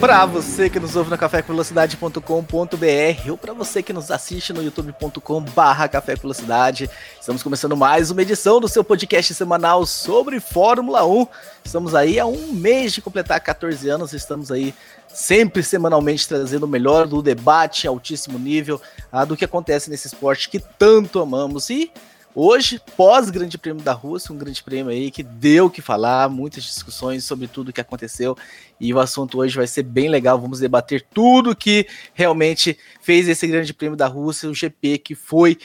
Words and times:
Para 0.00 0.24
você 0.24 0.70
que 0.70 0.80
nos 0.80 0.96
ouve 0.96 1.10
no 1.10 1.18
cafévelocidade.com.br 1.18 3.30
ou 3.30 3.36
para 3.36 3.52
você 3.52 3.82
que 3.82 3.92
nos 3.92 4.10
assiste 4.10 4.50
no 4.50 4.62
youtube.com/barra 4.62 5.88
Café 5.88 6.16
Velocidade, 6.16 6.88
estamos 7.20 7.42
começando 7.42 7.76
mais 7.76 8.10
uma 8.10 8.22
edição 8.22 8.60
do 8.60 8.66
seu 8.66 8.82
podcast 8.82 9.34
semanal 9.34 9.84
sobre 9.84 10.40
Fórmula 10.40 11.04
1. 11.04 11.26
Estamos 11.62 11.94
aí 11.94 12.18
há 12.18 12.24
um 12.24 12.50
mês 12.50 12.94
de 12.94 13.02
completar 13.02 13.38
14 13.40 13.90
anos, 13.90 14.14
estamos 14.14 14.50
aí 14.50 14.74
sempre 15.06 15.62
semanalmente 15.62 16.26
trazendo 16.26 16.64
o 16.64 16.68
melhor 16.68 17.06
do 17.06 17.20
debate 17.20 17.86
altíssimo 17.86 18.38
nível 18.38 18.80
ah, 19.12 19.26
do 19.26 19.36
que 19.36 19.44
acontece 19.44 19.90
nesse 19.90 20.06
esporte 20.06 20.48
que 20.48 20.60
tanto 20.78 21.20
amamos 21.20 21.68
e 21.68 21.92
Hoje, 22.32 22.80
pós 22.96 23.28
Grande 23.28 23.58
Prêmio 23.58 23.82
da 23.82 23.92
Rússia, 23.92 24.32
um 24.32 24.38
grande 24.38 24.62
prêmio 24.62 24.92
aí 24.92 25.10
que 25.10 25.20
deu 25.20 25.66
o 25.66 25.70
que 25.70 25.82
falar, 25.82 26.28
muitas 26.28 26.62
discussões 26.62 27.24
sobre 27.24 27.48
tudo 27.48 27.70
o 27.70 27.72
que 27.72 27.80
aconteceu, 27.80 28.36
e 28.78 28.94
o 28.94 29.00
assunto 29.00 29.38
hoje 29.38 29.56
vai 29.56 29.66
ser 29.66 29.82
bem 29.82 30.08
legal. 30.08 30.38
Vamos 30.38 30.60
debater 30.60 31.04
tudo 31.12 31.56
que 31.56 31.88
realmente 32.14 32.78
fez 33.02 33.28
esse 33.28 33.48
Grande 33.48 33.74
Prêmio 33.74 33.96
da 33.96 34.06
Rússia, 34.06 34.48
o 34.48 34.54
GP 34.54 34.98
que 34.98 35.16
foi 35.16 35.58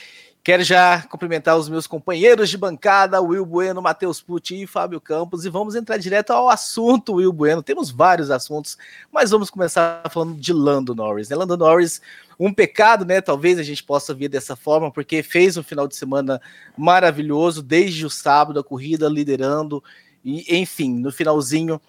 Quero 0.46 0.64
já 0.64 1.02
cumprimentar 1.02 1.58
os 1.58 1.68
meus 1.68 1.88
companheiros 1.88 2.52
de 2.52 2.56
bancada, 2.56 3.20
Will 3.20 3.44
Bueno, 3.44 3.82
Matheus 3.82 4.22
Pucci 4.22 4.62
e 4.62 4.68
Fábio 4.68 5.02
Campos, 5.02 5.44
e 5.44 5.50
vamos 5.50 5.74
entrar 5.74 5.98
direto 5.98 6.30
ao 6.30 6.52
assunto, 6.52 7.16
Will 7.16 7.34
Bueno. 7.34 7.64
Temos 7.64 7.90
vários 7.90 8.30
assuntos, 8.30 8.78
mas 9.12 9.32
vamos 9.32 9.50
começar 9.50 10.04
falando 10.12 10.40
de 10.40 10.54
Lando 10.54 10.94
Norris. 10.94 11.30
Né? 11.30 11.36
Lando 11.36 11.58
Norris, 11.58 12.00
um 12.40 12.54
pecado, 12.54 13.04
né? 13.04 13.22
Talvez 13.22 13.58
a 13.58 13.64
gente 13.64 13.84
possa 13.84 14.14
ver 14.14 14.30
dessa 14.30 14.56
forma, 14.56 14.92
porque 14.92 15.24
fez 15.24 15.58
um 15.58 15.64
final 15.64 15.88
de 15.88 15.96
semana 15.96 16.40
maravilhoso, 16.78 17.64
desde 17.64 18.06
o 18.06 18.10
sábado, 18.12 18.60
a 18.60 18.64
corrida 18.64 19.10
liderando, 19.10 19.84
e 20.24 20.60
enfim, 20.60 20.94
no 20.94 21.12
finalzinho 21.12 21.82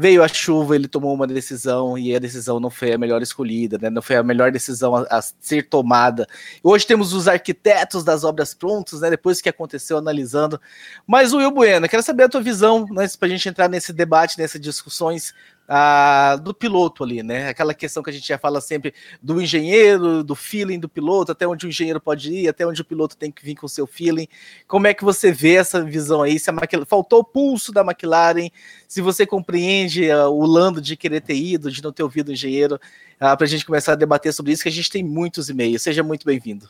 veio 0.00 0.22
a 0.22 0.28
chuva, 0.28 0.74
ele 0.74 0.88
tomou 0.88 1.12
uma 1.12 1.26
decisão 1.26 1.98
e 1.98 2.16
a 2.16 2.18
decisão 2.18 2.58
não 2.58 2.70
foi 2.70 2.94
a 2.94 2.96
melhor 2.96 3.20
escolhida, 3.20 3.76
né? 3.76 3.90
Não 3.90 4.00
foi 4.00 4.16
a 4.16 4.22
melhor 4.22 4.50
decisão 4.50 4.96
a, 4.96 5.02
a 5.10 5.20
ser 5.20 5.68
tomada. 5.68 6.26
Hoje 6.62 6.86
temos 6.86 7.12
os 7.12 7.28
arquitetos 7.28 8.02
das 8.02 8.24
obras 8.24 8.54
prontas, 8.54 9.02
né? 9.02 9.10
Depois 9.10 9.42
que 9.42 9.48
aconteceu, 9.50 9.98
analisando. 9.98 10.58
Mas 11.06 11.34
Will 11.34 11.50
Bueno, 11.50 11.86
quero 11.86 12.02
saber 12.02 12.22
a 12.22 12.28
tua 12.30 12.40
visão, 12.40 12.86
né, 12.90 13.06
para 13.18 13.28
a 13.28 13.30
gente 13.30 13.46
entrar 13.46 13.68
nesse 13.68 13.92
debate, 13.92 14.38
nessas 14.38 14.58
discussões 14.58 15.34
ah, 15.72 16.34
do 16.34 16.52
piloto 16.52 17.04
ali, 17.04 17.22
né? 17.22 17.48
Aquela 17.48 17.72
questão 17.72 18.02
que 18.02 18.10
a 18.10 18.12
gente 18.12 18.26
já 18.26 18.36
fala 18.36 18.60
sempre 18.60 18.92
do 19.22 19.40
engenheiro, 19.40 20.24
do 20.24 20.34
feeling 20.34 20.80
do 20.80 20.88
piloto, 20.88 21.30
até 21.30 21.46
onde 21.46 21.64
o 21.64 21.68
engenheiro 21.68 22.00
pode 22.00 22.32
ir, 22.32 22.48
até 22.48 22.66
onde 22.66 22.82
o 22.82 22.84
piloto 22.84 23.16
tem 23.16 23.30
que 23.30 23.44
vir 23.44 23.54
com 23.54 23.66
o 23.66 23.68
seu 23.68 23.86
feeling. 23.86 24.26
Como 24.66 24.88
é 24.88 24.92
que 24.92 25.04
você 25.04 25.30
vê 25.30 25.54
essa 25.54 25.80
visão 25.80 26.22
aí? 26.22 26.40
Se 26.40 26.50
a 26.50 26.52
McLaren, 26.52 26.84
faltou 26.84 27.20
o 27.20 27.24
pulso 27.24 27.70
da 27.70 27.82
McLaren, 27.82 28.50
se 28.88 29.00
você 29.00 29.24
compreende 29.24 30.10
uh, 30.10 30.28
o 30.28 30.44
Lando 30.44 30.80
de 30.80 30.96
querer 30.96 31.20
ter 31.20 31.36
ido, 31.36 31.70
de 31.70 31.80
não 31.80 31.92
ter 31.92 32.02
ouvido 32.02 32.30
o 32.30 32.32
engenheiro, 32.32 32.74
uh, 32.74 33.36
para 33.36 33.44
a 33.44 33.46
gente 33.46 33.64
começar 33.64 33.92
a 33.92 33.96
debater 33.96 34.34
sobre 34.34 34.50
isso, 34.50 34.64
que 34.64 34.68
a 34.68 34.72
gente 34.72 34.90
tem 34.90 35.04
muitos 35.04 35.48
e-mails. 35.48 35.82
Seja 35.82 36.02
muito 36.02 36.26
bem-vindo. 36.26 36.68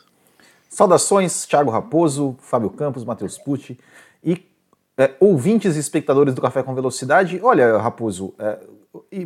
Saudações, 0.69 1.47
Thiago 1.47 1.71
Raposo, 1.71 2.37
Fábio 2.39 2.69
Campos, 2.69 3.03
Matheus 3.03 3.39
Pucci 3.39 3.79
e 4.23 4.45
é, 4.95 5.15
ouvintes 5.19 5.75
e 5.75 5.79
espectadores 5.79 6.35
do 6.35 6.41
Café 6.41 6.61
com 6.61 6.75
Velocidade. 6.75 7.39
Olha, 7.41 7.79
Raposo, 7.79 8.35
é, 8.37 8.59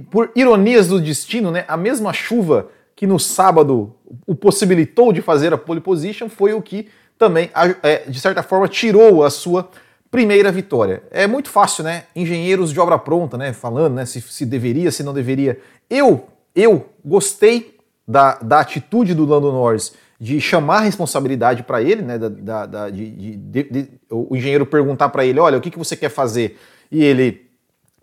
por 0.09 0.31
ironias 0.35 0.87
do 0.87 0.99
destino, 0.99 1.51
né, 1.51 1.65
a 1.67 1.75
mesma 1.75 2.13
chuva 2.13 2.69
que 2.95 3.05
no 3.05 3.19
sábado 3.19 3.93
o 4.25 4.35
possibilitou 4.35 5.11
de 5.11 5.21
fazer 5.21 5.53
a 5.53 5.57
pole 5.57 5.81
position 5.81 6.29
foi 6.29 6.53
o 6.53 6.61
que 6.61 6.87
também, 7.17 7.49
é, 7.81 8.09
de 8.09 8.19
certa 8.19 8.43
forma, 8.43 8.67
tirou 8.67 9.23
a 9.23 9.29
sua 9.29 9.69
primeira 10.11 10.51
vitória. 10.51 11.03
É 11.11 11.27
muito 11.27 11.49
fácil, 11.49 11.83
né? 11.83 12.03
Engenheiros 12.15 12.71
de 12.71 12.79
obra 12.79 12.97
pronta, 12.97 13.37
né? 13.37 13.53
Falando, 13.53 13.95
né? 13.95 14.05
Se, 14.05 14.21
se 14.21 14.45
deveria, 14.45 14.91
se 14.91 15.03
não 15.03 15.13
deveria. 15.13 15.59
Eu, 15.89 16.27
eu 16.53 16.89
gostei 17.03 17.77
da, 18.07 18.35
da 18.35 18.59
atitude 18.59 19.13
do 19.13 19.25
Lando 19.25 19.51
Norris 19.51 19.93
de 20.19 20.39
chamar 20.39 20.77
a 20.77 20.81
responsabilidade 20.81 21.63
para 21.63 21.81
ele, 21.81 22.01
né? 22.01 22.17
Da, 22.17 22.65
da 22.65 22.89
de, 22.89 23.09
de, 23.11 23.63
de, 23.63 23.87
o 24.09 24.35
engenheiro 24.35 24.65
perguntar 24.65 25.09
para 25.09 25.25
ele, 25.25 25.39
olha, 25.39 25.57
o 25.57 25.61
que, 25.61 25.71
que 25.71 25.77
você 25.77 25.95
quer 25.95 26.09
fazer? 26.09 26.57
E 26.91 27.03
ele 27.03 27.45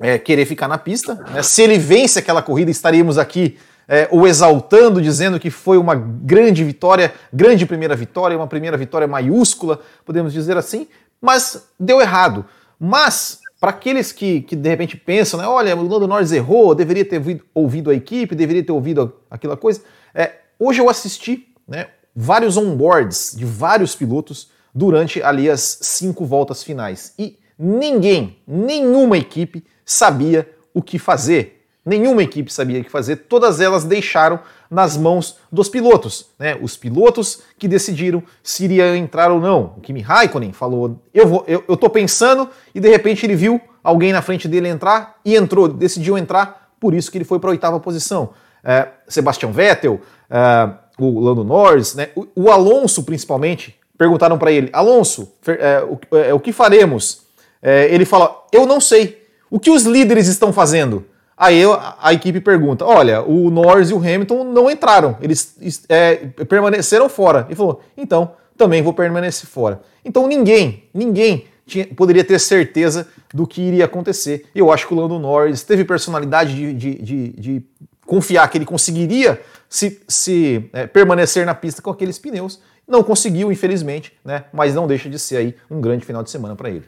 é, 0.03 0.19
querer 0.19 0.45
ficar 0.45 0.67
na 0.67 0.77
pista. 0.77 1.15
Né? 1.31 1.43
Se 1.43 1.63
ele 1.63 1.79
vence 1.79 2.19
aquela 2.19 2.43
corrida, 2.43 2.71
estaríamos 2.71 3.17
aqui 3.17 3.57
é, 3.87 4.09
o 4.11 4.27
exaltando, 4.27 5.01
dizendo 5.01 5.39
que 5.39 5.49
foi 5.49 5.79
uma 5.79 5.95
grande 5.95 6.65
vitória, 6.65 7.15
grande 7.33 7.65
primeira 7.65 7.95
vitória, 7.95 8.37
uma 8.37 8.49
primeira 8.49 8.77
vitória 8.77 9.07
maiúscula, 9.07 9.81
podemos 10.05 10.33
dizer 10.33 10.57
assim, 10.57 10.89
mas 11.21 11.69
deu 11.79 12.01
errado. 12.01 12.45
Mas, 12.79 13.39
para 13.61 13.71
aqueles 13.71 14.11
que, 14.11 14.41
que 14.41 14.57
de 14.57 14.69
repente 14.69 14.97
pensam, 14.97 15.39
né, 15.39 15.47
olha, 15.47 15.77
o 15.77 15.87
Lando 15.87 16.09
Norris 16.09 16.33
errou, 16.33 16.75
deveria 16.75 17.05
ter 17.05 17.23
ouvido, 17.55 17.91
a 17.91 17.95
equipe, 17.95 18.35
deveria 18.35 18.65
ter 18.65 18.73
ouvido 18.73 19.15
aquela 19.31 19.57
coisa, 19.57 19.83
é, 20.13 20.33
hoje 20.59 20.81
eu 20.81 20.91
assisti 20.91 21.49
né, 21.67 21.87
vários 22.15 22.57
onboards 22.57 23.37
de 23.37 23.45
vários 23.45 23.95
pilotos 23.95 24.51
durante 24.75 25.23
ali 25.23 25.49
as 25.49 25.79
cinco 25.81 26.25
voltas 26.25 26.65
finais. 26.65 27.15
E 27.17 27.39
ninguém, 27.63 28.39
nenhuma 28.47 29.17
equipe 29.17 29.65
sabia 29.85 30.51
o 30.75 30.83
que 30.83 30.99
fazer. 30.99 31.61
Nenhuma 31.85 32.23
equipe 32.23 32.53
sabia 32.53 32.81
o 32.81 32.85
que 32.85 32.91
fazer, 32.91 33.17
todas 33.17 33.61
elas 33.61 33.85
deixaram 33.85 34.41
nas 34.71 34.97
mãos 34.97 35.39
dos 35.51 35.69
pilotos. 35.69 36.27
Né? 36.39 36.57
Os 36.61 36.77
pilotos 36.77 37.43
que 37.59 37.67
decidiram 37.67 38.23
se 38.43 38.65
iria 38.65 38.97
entrar 38.97 39.31
ou 39.31 39.41
não. 39.41 39.75
O 39.77 39.81
Kimi 39.81 40.01
Raikkonen 40.01 40.53
falou: 40.53 41.01
eu, 41.13 41.27
vou, 41.27 41.45
eu, 41.47 41.65
eu 41.69 41.77
tô 41.77 41.91
pensando, 41.91 42.49
e 42.75 42.81
de 42.81 42.89
repente 42.89 43.27
ele 43.27 43.35
viu 43.35 43.61
alguém 43.83 44.13
na 44.13 44.23
frente 44.23 44.47
dele 44.47 44.69
entrar 44.69 45.17
e 45.25 45.35
entrou, 45.35 45.69
decidiu 45.69 46.17
entrar, 46.17 46.73
por 46.81 46.95
isso 46.95 47.11
que 47.11 47.19
ele 47.19 47.25
foi 47.25 47.39
para 47.39 47.51
a 47.51 47.53
oitava 47.53 47.81
posição. 47.81 48.31
É, 48.65 48.89
Sebastian 49.09 49.51
Vettel, 49.51 50.01
é, 50.31 50.71
o 50.99 51.21
Lando 51.21 51.43
Norris, 51.43 51.97
né? 51.97 52.11
o, 52.15 52.27
o 52.37 52.51
Alonso 52.51 53.03
principalmente, 53.03 53.77
perguntaram 53.99 54.39
para 54.39 54.53
ele: 54.53 54.71
Alonso, 54.73 55.33
é, 55.47 55.83
o, 55.83 56.17
é, 56.17 56.33
o 56.33 56.39
que 56.39 56.53
faremos? 56.53 57.22
É, 57.63 57.93
ele 57.95 58.05
fala: 58.05 58.45
Eu 58.53 58.67
não 58.67 58.81
sei. 58.81 59.23
O 59.51 59.61
que 59.61 59.71
os 59.71 59.85
líderes 59.85 60.27
estão 60.27 60.53
fazendo? 60.53 61.07
Aí 61.37 61.63
a 62.01 62.13
equipe 62.13 62.41
pergunta: 62.41 62.85
olha, 62.85 63.23
o 63.23 63.51
Norris 63.51 63.91
e 63.91 63.95
o 63.95 63.99
Hamilton 63.99 64.45
não 64.45 64.71
entraram, 64.71 65.17
eles 65.21 65.57
é, 65.89 66.17
permaneceram 66.49 67.09
fora. 67.09 67.47
E 67.51 67.55
falou: 67.55 67.81
então 67.97 68.33
também 68.57 68.83
vou 68.83 68.93
permanecer 68.93 69.49
fora. 69.49 69.81
Então 70.05 70.27
ninguém, 70.27 70.85
ninguém 70.95 71.47
tinha, 71.67 71.87
poderia 71.87 72.23
ter 72.23 72.39
certeza 72.39 73.09
do 73.33 73.47
que 73.47 73.61
iria 73.61 73.87
acontecer. 73.87 74.47
Eu 74.55 74.71
acho 74.71 74.87
que 74.87 74.95
o 74.95 74.97
Lando 74.97 75.19
Norris 75.19 75.63
teve 75.63 75.85
personalidade 75.85 76.55
de, 76.55 76.73
de, 76.75 77.03
de, 77.03 77.29
de 77.31 77.63
confiar 78.07 78.49
que 78.49 78.59
ele 78.59 78.65
conseguiria 78.65 79.41
se, 79.69 80.01
se 80.07 80.69
é, 80.73 80.87
permanecer 80.87 81.47
na 81.47 81.55
pista 81.55 81.83
com 81.83 81.91
aqueles 81.91 82.19
pneus. 82.19 82.61
Não 82.87 83.03
conseguiu, 83.03 83.51
infelizmente, 83.51 84.13
né? 84.25 84.45
mas 84.53 84.75
não 84.75 84.87
deixa 84.87 85.09
de 85.09 85.19
ser 85.19 85.37
aí 85.37 85.57
um 85.71 85.81
grande 85.81 86.05
final 86.05 86.23
de 86.23 86.31
semana 86.31 86.55
para 86.55 86.69
ele. 86.69 86.85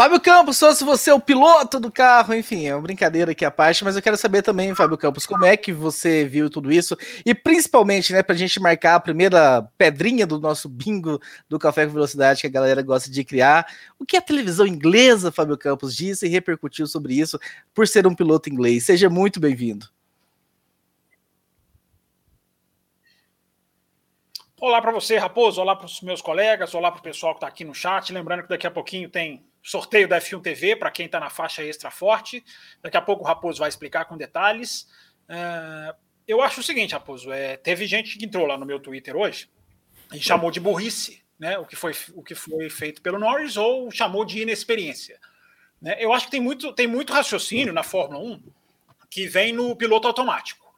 Fábio 0.00 0.18
Campos, 0.18 0.56
só 0.56 0.72
se 0.72 0.82
você 0.82 1.10
é 1.10 1.14
o 1.14 1.20
piloto 1.20 1.78
do 1.78 1.92
carro, 1.92 2.32
enfim, 2.32 2.64
é 2.66 2.74
uma 2.74 2.80
brincadeira 2.80 3.32
aqui 3.32 3.44
a 3.44 3.50
parte, 3.50 3.84
mas 3.84 3.94
eu 3.94 4.00
quero 4.00 4.16
saber 4.16 4.40
também, 4.40 4.74
Fábio 4.74 4.96
Campos, 4.96 5.26
como 5.26 5.44
é 5.44 5.58
que 5.58 5.74
você 5.74 6.24
viu 6.24 6.48
tudo 6.48 6.72
isso 6.72 6.96
e 7.22 7.34
principalmente, 7.34 8.10
né, 8.10 8.22
pra 8.22 8.34
gente 8.34 8.58
marcar 8.58 8.94
a 8.94 9.00
primeira 9.00 9.60
pedrinha 9.76 10.26
do 10.26 10.40
nosso 10.40 10.70
bingo 10.70 11.20
do 11.50 11.58
Café 11.58 11.84
com 11.84 11.92
Velocidade 11.92 12.40
que 12.40 12.46
a 12.46 12.50
galera 12.50 12.80
gosta 12.80 13.10
de 13.10 13.22
criar, 13.22 13.66
o 13.98 14.06
que 14.06 14.16
a 14.16 14.22
televisão 14.22 14.66
inglesa, 14.66 15.30
Fábio 15.30 15.58
Campos, 15.58 15.94
disse 15.94 16.24
e 16.24 16.30
repercutiu 16.30 16.86
sobre 16.86 17.12
isso 17.12 17.38
por 17.74 17.86
ser 17.86 18.06
um 18.06 18.14
piloto 18.14 18.48
inglês. 18.48 18.86
Seja 18.86 19.10
muito 19.10 19.38
bem-vindo. 19.38 19.86
Olá 24.58 24.80
para 24.80 24.92
você, 24.92 25.18
Raposo, 25.18 25.60
olá 25.60 25.76
para 25.76 25.84
os 25.84 26.00
meus 26.00 26.22
colegas, 26.22 26.74
olá 26.74 26.90
para 26.90 27.00
o 27.00 27.02
pessoal 27.02 27.34
que 27.34 27.36
está 27.36 27.48
aqui 27.48 27.66
no 27.66 27.74
chat. 27.74 28.10
Lembrando 28.14 28.44
que 28.44 28.48
daqui 28.48 28.66
a 28.66 28.70
pouquinho 28.70 29.10
tem 29.10 29.49
sorteio 29.62 30.08
da 30.08 30.20
F1 30.20 30.42
TV 30.42 30.76
para 30.76 30.90
quem 30.90 31.06
está 31.06 31.20
na 31.20 31.30
faixa 31.30 31.64
extra 31.64 31.90
forte. 31.90 32.44
Daqui 32.82 32.96
a 32.96 33.02
pouco 33.02 33.22
o 33.22 33.26
Raposo 33.26 33.58
vai 33.58 33.68
explicar 33.68 34.04
com 34.06 34.16
detalhes. 34.16 34.88
Uh, 35.28 35.94
eu 36.26 36.40
acho 36.40 36.60
o 36.60 36.62
seguinte, 36.62 36.92
Raposo, 36.92 37.32
é, 37.32 37.56
teve 37.56 37.86
gente 37.86 38.16
que 38.16 38.24
entrou 38.24 38.46
lá 38.46 38.56
no 38.56 38.66
meu 38.66 38.78
Twitter 38.80 39.16
hoje 39.16 39.50
e 40.12 40.20
chamou 40.20 40.50
de 40.50 40.60
burrice 40.60 41.22
né, 41.40 41.58
o, 41.58 41.64
que 41.64 41.74
foi, 41.74 41.92
o 42.14 42.22
que 42.22 42.34
foi 42.34 42.68
feito 42.68 43.00
pelo 43.00 43.18
Norris 43.18 43.56
ou 43.56 43.90
chamou 43.90 44.26
de 44.26 44.42
inexperiência. 44.42 45.18
Né? 45.80 45.96
Eu 45.98 46.12
acho 46.12 46.26
que 46.26 46.30
tem 46.30 46.40
muito, 46.40 46.70
tem 46.74 46.86
muito 46.86 47.14
raciocínio 47.14 47.72
na 47.72 47.82
Fórmula 47.82 48.22
1 48.22 48.42
que 49.08 49.26
vem 49.26 49.52
no 49.52 49.74
piloto 49.74 50.06
automático. 50.06 50.72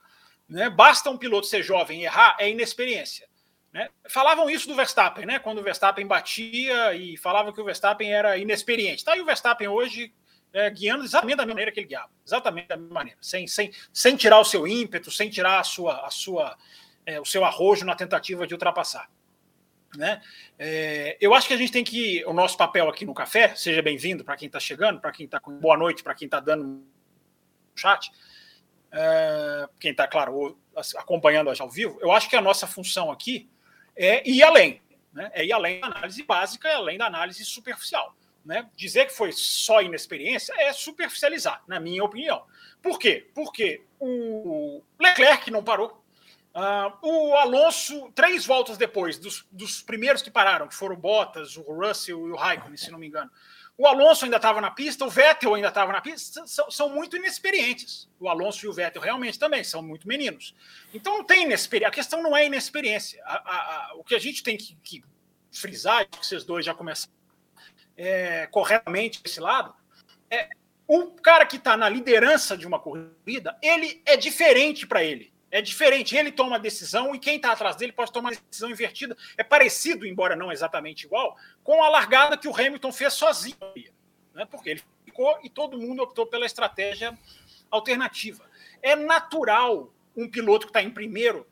Né? 0.48 0.70
Basta 0.70 1.10
um 1.10 1.18
piloto 1.18 1.48
ser 1.48 1.62
jovem 1.62 2.02
e 2.02 2.04
errar, 2.04 2.36
é 2.38 2.48
inexperiência. 2.48 3.28
Né? 3.72 3.88
Falavam 4.08 4.50
isso 4.50 4.68
do 4.68 4.74
Verstappen, 4.74 5.24
né? 5.24 5.38
Quando 5.38 5.58
o 5.58 5.62
Verstappen 5.62 6.06
batia 6.06 6.94
e 6.94 7.16
falavam 7.16 7.52
que 7.52 7.60
o 7.60 7.64
Verstappen 7.64 8.12
era 8.12 8.36
inexperiente. 8.36 9.04
Tá 9.04 9.12
aí 9.12 9.20
o 9.20 9.24
Verstappen 9.24 9.66
hoje 9.66 10.12
é, 10.52 10.68
guiando 10.68 11.04
exatamente 11.04 11.38
da 11.38 11.46
maneira 11.46 11.72
que 11.72 11.80
ele 11.80 11.86
guiava, 11.86 12.10
exatamente 12.24 12.68
da 12.68 12.76
mesma 12.76 12.92
maneira, 12.92 13.18
sem, 13.22 13.46
sem, 13.46 13.72
sem 13.90 14.14
tirar 14.16 14.38
o 14.38 14.44
seu 14.44 14.66
ímpeto, 14.66 15.10
sem 15.10 15.30
tirar 15.30 15.58
a 15.58 15.64
sua, 15.64 16.06
a 16.06 16.10
sua, 16.10 16.56
é, 17.06 17.18
o 17.18 17.24
seu 17.24 17.44
arrojo 17.44 17.86
na 17.86 17.94
tentativa 17.94 18.46
de 18.46 18.52
ultrapassar. 18.52 19.10
Né? 19.96 20.20
É, 20.58 21.16
eu 21.20 21.32
acho 21.34 21.48
que 21.48 21.54
a 21.54 21.56
gente 21.56 21.72
tem 21.72 21.84
que. 21.84 22.24
O 22.26 22.32
nosso 22.32 22.56
papel 22.56 22.88
aqui 22.88 23.04
no 23.04 23.14
café, 23.14 23.54
seja 23.54 23.82
bem-vindo 23.82 24.24
para 24.24 24.36
quem 24.36 24.46
está 24.46 24.58
chegando, 24.58 25.00
para 25.00 25.12
quem 25.12 25.26
está 25.26 25.38
com 25.38 25.58
boa 25.58 25.76
noite, 25.76 26.02
para 26.02 26.14
quem 26.14 26.26
está 26.26 26.40
dando 26.40 26.64
um 26.64 26.86
chat, 27.74 28.10
é, 28.90 29.68
quem 29.80 29.90
está, 29.90 30.06
claro, 30.06 30.58
acompanhando 30.96 31.50
ao 31.58 31.70
vivo, 31.70 31.98
eu 32.00 32.12
acho 32.12 32.28
que 32.28 32.36
a 32.36 32.40
nossa 32.40 32.66
função 32.66 33.10
aqui 33.10 33.50
é 33.96 34.28
ir 34.28 34.42
além, 34.42 34.80
né? 35.12 35.30
é 35.34 35.44
ir 35.44 35.52
além 35.52 35.80
da 35.80 35.86
análise 35.88 36.22
básica 36.22 36.68
e 36.68 36.72
além 36.72 36.98
da 36.98 37.06
análise 37.06 37.44
superficial. 37.44 38.14
Né? 38.44 38.68
Dizer 38.74 39.06
que 39.06 39.12
foi 39.12 39.30
só 39.32 39.80
inexperiência 39.80 40.52
é 40.58 40.72
superficializar, 40.72 41.62
na 41.66 41.78
minha 41.78 42.02
opinião. 42.02 42.44
Por 42.82 42.98
quê? 42.98 43.30
Porque 43.34 43.82
o 44.00 44.82
Leclerc 44.98 45.50
não 45.50 45.62
parou. 45.62 46.02
Uh, 46.54 47.08
o 47.08 47.34
Alonso, 47.36 48.10
três 48.14 48.44
voltas 48.44 48.76
depois 48.76 49.18
dos, 49.18 49.46
dos, 49.50 49.80
primeiros 49.80 50.20
que 50.20 50.30
pararam, 50.30 50.68
que 50.68 50.74
foram 50.74 50.94
o 50.94 50.98
Bottas, 50.98 51.56
o 51.56 51.62
Russell 51.62 52.28
e 52.28 52.32
o 52.32 52.36
Raikkonen, 52.36 52.76
se 52.76 52.90
não 52.90 52.98
me 52.98 53.06
engano, 53.06 53.30
o 53.82 53.86
Alonso 53.88 54.24
ainda 54.24 54.36
estava 54.36 54.60
na 54.60 54.70
pista, 54.70 55.04
o 55.04 55.10
Vettel 55.10 55.54
ainda 55.54 55.66
estava 55.66 55.92
na 55.92 56.00
pista, 56.00 56.46
são, 56.46 56.70
são, 56.70 56.88
muito 56.88 57.16
inexperientes. 57.16 58.08
O 58.20 58.28
Alonso 58.28 58.64
e 58.64 58.68
o 58.68 58.72
Vettel 58.72 59.02
realmente 59.02 59.40
também 59.40 59.64
são 59.64 59.82
muito 59.82 60.06
meninos. 60.06 60.54
Então 60.94 61.18
não 61.18 61.24
tem 61.24 61.42
inexperiência. 61.42 61.88
A 61.88 61.90
questão 61.90 62.22
não 62.22 62.36
é 62.36 62.46
inexperiência. 62.46 63.20
A, 63.24 63.34
a, 63.34 63.56
a, 63.56 63.94
o 63.96 64.04
que 64.04 64.14
a 64.14 64.20
gente 64.20 64.40
tem 64.44 64.56
que, 64.56 64.76
que 64.84 65.02
frisar, 65.50 66.08
que 66.08 66.24
vocês 66.24 66.44
dois 66.44 66.64
já 66.64 66.72
começaram 66.72 67.12
é, 67.96 68.46
corretamente 68.52 69.20
esse 69.24 69.40
lado, 69.40 69.74
é 70.30 70.48
o 70.86 71.10
cara 71.10 71.44
que 71.44 71.56
está 71.56 71.76
na 71.76 71.88
liderança 71.88 72.56
de 72.56 72.64
uma 72.64 72.78
corrida, 72.78 73.58
ele 73.60 74.00
é 74.06 74.16
diferente 74.16 74.86
para 74.86 75.02
ele. 75.02 75.31
É 75.52 75.60
diferente. 75.60 76.16
Ele 76.16 76.32
toma 76.32 76.56
a 76.56 76.58
decisão 76.58 77.14
e 77.14 77.18
quem 77.18 77.36
está 77.36 77.52
atrás 77.52 77.76
dele 77.76 77.92
pode 77.92 78.10
tomar 78.10 78.30
uma 78.30 78.40
decisão 78.48 78.70
invertida. 78.70 79.14
É 79.36 79.44
parecido, 79.44 80.06
embora 80.06 80.34
não 80.34 80.50
exatamente 80.50 81.04
igual, 81.04 81.36
com 81.62 81.84
a 81.84 81.90
largada 81.90 82.38
que 82.38 82.48
o 82.48 82.56
Hamilton 82.56 82.90
fez 82.90 83.12
sozinho. 83.12 83.56
Né? 84.34 84.46
Porque 84.46 84.70
ele 84.70 84.82
ficou 85.04 85.38
e 85.44 85.50
todo 85.50 85.78
mundo 85.78 86.02
optou 86.02 86.26
pela 86.26 86.46
estratégia 86.46 87.16
alternativa. 87.70 88.42
É 88.80 88.96
natural 88.96 89.92
um 90.16 90.28
piloto 90.28 90.66
que 90.66 90.70
está 90.70 90.82
em 90.82 90.90
primeiro 90.90 91.46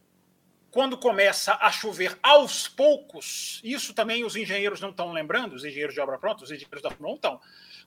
quando 0.70 0.96
começa 0.96 1.58
a 1.60 1.70
chover 1.70 2.16
aos 2.22 2.68
poucos, 2.68 3.60
isso 3.64 3.92
também 3.92 4.24
os 4.24 4.36
engenheiros 4.36 4.80
não 4.80 4.90
estão 4.90 5.12
lembrando, 5.12 5.54
os 5.54 5.64
engenheiros 5.64 5.94
de 5.94 6.00
obra 6.00 6.16
pronta, 6.16 6.44
os 6.44 6.50
engenheiros 6.50 6.80
da 6.80 6.92
não 7.00 7.14
estão. 7.14 7.40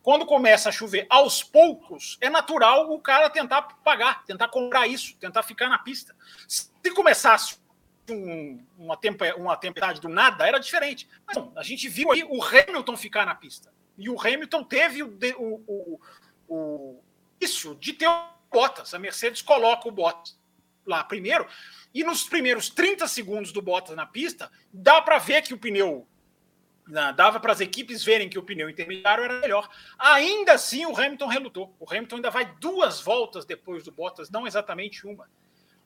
Quando 0.04 0.26
começa 0.26 0.68
a 0.68 0.72
chover 0.72 1.08
aos 1.10 1.42
poucos, 1.42 2.18
é 2.20 2.30
natural 2.30 2.92
o 2.92 3.00
cara 3.00 3.30
tentar 3.30 3.62
pagar, 3.62 4.26
tentar 4.26 4.50
comprar 4.50 4.86
isso, 4.86 5.16
tentar 5.16 5.42
ficar 5.44 5.70
na 5.70 5.80
pista. 5.80 6.14
Se 6.46 6.70
começasse 6.94 7.58
um, 8.10 8.62
uma, 8.78 8.98
temp 8.98 9.22
uma 9.38 9.56
tempestade 9.56 10.02
do 10.02 10.10
nada, 10.10 10.46
era 10.46 10.60
diferente. 10.60 11.08
Mas 11.26 11.38
a 11.56 11.64
gente 11.64 11.88
viu 11.88 12.12
aí 12.12 12.22
o 12.22 12.44
Hamilton 12.44 12.98
ficar 12.98 13.26
na 13.26 13.34
pista. 13.34 13.74
E 13.98 14.10
o 14.10 14.20
Hamilton 14.20 14.66
teve 14.66 15.02
o, 15.02 15.18
o, 15.38 15.64
o, 15.68 16.00
o 16.50 17.04
isso 17.40 17.74
de 17.76 17.94
ter 17.94 18.10
o 18.10 18.28
Bottas. 18.52 18.94
A 18.94 19.00
Mercedes 19.00 19.42
coloca 19.42 19.88
o 19.88 19.92
Bottas 19.92 20.38
lá 20.86 21.02
primeiro 21.02 21.48
e 21.94 22.04
nos 22.04 22.24
primeiros 22.24 22.70
30 22.70 23.08
segundos 23.08 23.54
do 23.54 23.62
Bottas 23.62 23.96
na 23.96 24.06
pista, 24.06 24.52
dá 24.72 25.02
para 25.02 25.18
ver 25.18 25.44
que 25.44 25.54
o 25.54 25.58
pneu. 25.58 26.06
Dava 27.16 27.40
para 27.40 27.54
as 27.54 27.62
equipes 27.62 28.04
verem 28.04 28.30
que 28.30 28.38
o 28.38 28.44
pneu 28.44 28.70
intermediário 28.70 29.24
era 29.24 29.40
melhor. 29.40 29.70
Ainda 29.98 30.54
assim, 30.54 30.86
o 30.86 30.96
Hamilton 30.96 31.28
relutou. 31.28 31.76
O 31.80 31.90
Hamilton 31.90 32.18
ainda 32.18 32.30
vai 32.30 32.46
duas 32.60 33.00
voltas 33.00 33.46
depois 33.46 33.84
do 33.84 33.92
Bottas, 33.92 34.30
não 34.30 34.46
exatamente 34.46 35.08
uma. 35.08 35.30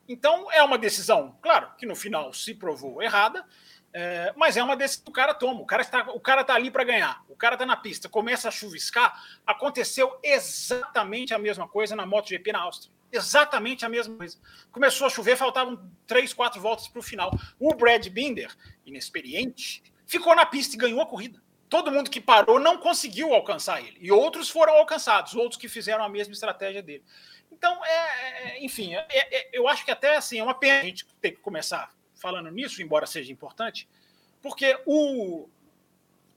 Então, 0.09 0.51
é 0.51 0.63
uma 0.63 0.77
decisão, 0.77 1.37
claro, 1.41 1.69
que 1.77 1.85
no 1.85 1.95
final 1.95 2.33
se 2.33 2.53
provou 2.53 3.01
errada, 3.03 3.45
é, 3.93 4.33
mas 4.37 4.55
é 4.57 4.63
uma 4.63 4.75
decisão 4.75 5.03
que 5.03 5.11
o 5.11 5.13
cara 5.13 5.33
toma. 5.33 5.61
O 5.61 5.65
cara 5.65 5.81
está, 5.81 6.09
o 6.11 6.19
cara 6.19 6.41
está 6.41 6.55
ali 6.55 6.71
para 6.71 6.83
ganhar. 6.83 7.23
O 7.27 7.35
cara 7.35 7.55
está 7.55 7.65
na 7.65 7.75
pista, 7.75 8.09
começa 8.09 8.47
a 8.47 8.51
chuviscar. 8.51 9.21
Aconteceu 9.45 10.17
exatamente 10.23 11.33
a 11.33 11.37
mesma 11.37 11.67
coisa 11.67 11.95
na 11.95 12.05
MotoGP 12.05 12.51
na 12.51 12.61
Áustria. 12.61 12.91
Exatamente 13.11 13.85
a 13.85 13.89
mesma 13.89 14.15
coisa. 14.15 14.37
Começou 14.71 15.07
a 15.07 15.09
chover, 15.09 15.37
faltavam 15.37 15.89
três, 16.05 16.33
quatro 16.33 16.59
voltas 16.61 16.87
para 16.87 16.99
o 16.99 17.03
final. 17.03 17.31
O 17.59 17.73
Brad 17.73 18.05
Binder, 18.07 18.53
inexperiente, 18.85 19.83
ficou 20.07 20.35
na 20.35 20.45
pista 20.45 20.75
e 20.75 20.79
ganhou 20.79 21.01
a 21.01 21.05
corrida. 21.05 21.39
Todo 21.69 21.91
mundo 21.91 22.09
que 22.09 22.21
parou 22.21 22.59
não 22.59 22.77
conseguiu 22.77 23.33
alcançar 23.33 23.81
ele. 23.81 23.97
E 23.99 24.11
outros 24.11 24.49
foram 24.49 24.73
alcançados, 24.73 25.35
outros 25.35 25.59
que 25.59 25.67
fizeram 25.67 26.03
a 26.03 26.09
mesma 26.09 26.33
estratégia 26.33 26.81
dele. 26.81 27.03
Então, 27.51 27.83
é, 27.85 28.57
é 28.57 28.65
enfim, 28.65 28.95
é, 28.95 29.05
é, 29.09 29.49
eu 29.51 29.67
acho 29.67 29.83
que 29.83 29.91
até 29.91 30.15
assim, 30.15 30.39
é 30.39 30.43
uma 30.43 30.53
pena 30.55 30.79
a 30.79 30.83
gente 30.83 31.05
ter 31.21 31.31
que 31.31 31.41
começar 31.41 31.91
falando 32.15 32.49
nisso, 32.49 32.81
embora 32.81 33.05
seja 33.05 33.31
importante, 33.31 33.87
porque 34.41 34.79
o, 34.85 35.47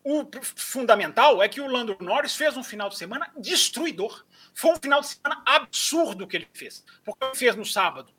o 0.03 0.29
fundamental 0.43 1.43
é 1.43 1.49
que 1.49 1.61
o 1.61 1.67
Lando 1.67 1.97
Norris 2.01 2.35
fez 2.35 2.57
um 2.57 2.65
final 2.65 2.89
de 2.89 2.97
semana 2.97 3.31
destruidor. 3.37 4.25
Foi 4.55 4.73
um 4.73 4.77
final 4.77 5.01
de 5.01 5.09
semana 5.09 5.43
absurdo 5.47 6.27
que 6.27 6.37
ele 6.37 6.49
fez. 6.53 6.85
Porque 7.05 7.25
ele 7.25 7.35
fez 7.35 7.55
no 7.55 7.65
sábado. 7.65 8.13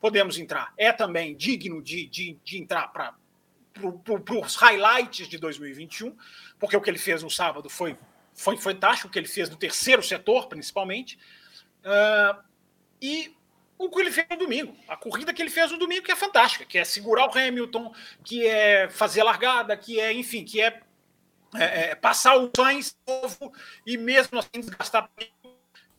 Podemos 0.00 0.38
entrar. 0.38 0.72
É 0.76 0.92
também 0.92 1.36
digno 1.36 1.82
de, 1.82 2.06
de, 2.06 2.38
de 2.42 2.58
entrar 2.58 2.88
para 2.88 3.14
os 4.44 4.54
highlights 4.56 5.28
de 5.28 5.38
2021, 5.38 6.16
porque 6.58 6.76
o 6.76 6.80
que 6.80 6.90
ele 6.90 6.98
fez 6.98 7.22
no 7.22 7.30
sábado 7.30 7.68
foi, 7.68 7.96
foi 8.34 8.56
fantástico, 8.56 9.08
o 9.08 9.10
que 9.10 9.18
ele 9.18 9.28
fez 9.28 9.48
no 9.48 9.56
terceiro 9.56 10.02
setor, 10.02 10.46
principalmente. 10.48 11.18
Uh, 11.84 12.42
e 13.00 13.36
o 13.78 13.88
que 13.88 14.00
ele 14.00 14.10
fez 14.10 14.26
no 14.30 14.36
domingo, 14.36 14.76
a 14.88 14.96
corrida 14.96 15.32
que 15.32 15.40
ele 15.40 15.50
fez 15.50 15.70
no 15.70 15.78
domingo, 15.78 16.02
que 16.02 16.12
é 16.12 16.16
fantástica, 16.16 16.64
que 16.64 16.78
é 16.78 16.84
segurar 16.84 17.26
o 17.26 17.38
Hamilton, 17.38 17.94
que 18.24 18.46
é 18.46 18.88
fazer 18.88 19.22
largada, 19.22 19.76
que 19.76 20.00
é, 20.00 20.12
enfim, 20.12 20.44
que 20.44 20.60
é 20.60 20.82
é, 21.54 21.90
é, 21.90 21.94
passar 21.94 22.36
o 22.36 22.50
Sainz 22.54 22.94
novo 23.06 23.52
e 23.86 23.96
mesmo 23.96 24.38
assim 24.38 24.60
desgastar. 24.60 25.08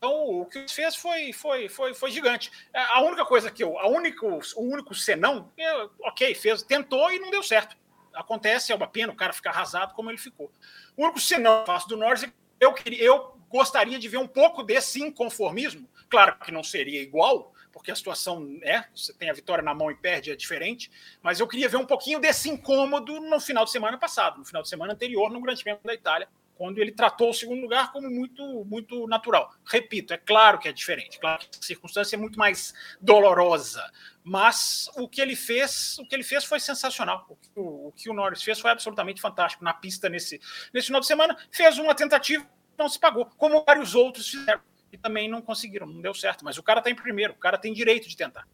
Então, 0.02 0.40
o 0.40 0.46
que 0.46 0.56
ele 0.56 0.68
fez 0.68 0.96
foi, 0.96 1.30
foi, 1.30 1.68
foi, 1.68 1.92
foi 1.92 2.10
gigante. 2.10 2.50
É, 2.72 2.80
a 2.80 3.02
única 3.02 3.22
coisa 3.22 3.50
que 3.50 3.62
eu, 3.62 3.78
a 3.78 3.86
único, 3.86 4.26
o 4.56 4.62
único 4.62 4.94
senão, 4.94 5.52
eu, 5.58 5.82
é, 5.82 5.90
ok, 6.00 6.34
fez, 6.34 6.62
tentou 6.62 7.12
e 7.12 7.18
não 7.18 7.30
deu 7.30 7.42
certo. 7.42 7.76
Acontece, 8.14 8.72
é 8.72 8.74
uma 8.74 8.88
pena 8.88 9.12
o 9.12 9.16
cara 9.16 9.34
ficar 9.34 9.50
arrasado 9.50 9.92
como 9.92 10.10
ele 10.10 10.16
ficou. 10.16 10.50
O 10.96 11.04
único 11.04 11.20
senão 11.20 11.60
que 11.60 11.66
faço 11.66 11.86
do 11.86 11.98
Norris 11.98 12.22
é 12.22 12.32
eu, 12.58 12.72
queria, 12.72 13.04
eu 13.04 13.38
gostaria 13.50 13.98
de 13.98 14.08
ver 14.08 14.16
um 14.16 14.26
pouco 14.26 14.62
desse 14.62 15.02
inconformismo. 15.02 15.86
Claro 16.08 16.38
que 16.38 16.50
não 16.50 16.64
seria 16.64 17.02
igual, 17.02 17.52
porque 17.70 17.90
a 17.90 17.94
situação 17.94 18.58
é, 18.62 18.86
você 18.94 19.12
tem 19.12 19.28
a 19.28 19.34
vitória 19.34 19.62
na 19.62 19.74
mão 19.74 19.90
e 19.90 19.94
perde, 19.94 20.30
é 20.30 20.36
diferente, 20.36 20.90
mas 21.22 21.40
eu 21.40 21.46
queria 21.46 21.68
ver 21.68 21.76
um 21.76 21.86
pouquinho 21.86 22.18
desse 22.18 22.48
incômodo 22.48 23.20
no 23.20 23.38
final 23.38 23.66
de 23.66 23.70
semana 23.70 23.98
passado, 23.98 24.38
no 24.38 24.46
final 24.46 24.62
de 24.62 24.68
semana 24.70 24.94
anterior, 24.94 25.30
no 25.30 25.42
Grande 25.42 25.62
Prêmio 25.62 25.80
da 25.84 25.92
Itália, 25.92 26.26
quando 26.60 26.76
ele 26.76 26.92
tratou 26.92 27.30
o 27.30 27.32
segundo 27.32 27.62
lugar 27.62 27.90
como 27.90 28.10
muito, 28.10 28.66
muito 28.66 29.06
natural. 29.06 29.50
Repito, 29.64 30.12
é 30.12 30.18
claro 30.18 30.58
que 30.58 30.68
é 30.68 30.72
diferente, 30.72 31.18
claro 31.18 31.38
que 31.38 31.58
a 31.58 31.62
circunstância 31.62 32.16
é 32.16 32.18
muito 32.18 32.38
mais 32.38 32.74
dolorosa, 33.00 33.82
mas 34.22 34.86
o 34.94 35.08
que 35.08 35.22
ele 35.22 35.34
fez, 35.34 35.98
o 35.98 36.06
que 36.06 36.14
ele 36.14 36.22
fez 36.22 36.44
foi 36.44 36.60
sensacional. 36.60 37.24
O 37.30 37.38
o, 37.58 37.88
o, 37.88 37.92
que 37.92 38.10
o 38.10 38.12
Norris 38.12 38.42
fez 38.42 38.60
foi 38.60 38.70
absolutamente 38.70 39.22
fantástico 39.22 39.64
na 39.64 39.72
pista 39.72 40.10
nesse, 40.10 40.38
nesse 40.70 40.88
final 40.88 41.00
de 41.00 41.06
semana. 41.06 41.34
Fez 41.50 41.78
uma 41.78 41.94
tentativa, 41.94 42.46
não 42.78 42.90
se 42.90 42.98
pagou, 42.98 43.24
como 43.38 43.64
vários 43.64 43.94
outros 43.94 44.28
fizeram 44.28 44.60
e 44.92 44.98
também 44.98 45.30
não 45.30 45.40
conseguiram, 45.40 45.86
não 45.86 46.02
deu 46.02 46.12
certo. 46.12 46.44
Mas 46.44 46.58
o 46.58 46.62
cara 46.62 46.80
está 46.80 46.90
em 46.90 46.94
primeiro, 46.94 47.32
o 47.32 47.38
cara 47.38 47.56
tem 47.56 47.72
direito 47.72 48.06
de 48.06 48.14
tentar. 48.14 48.46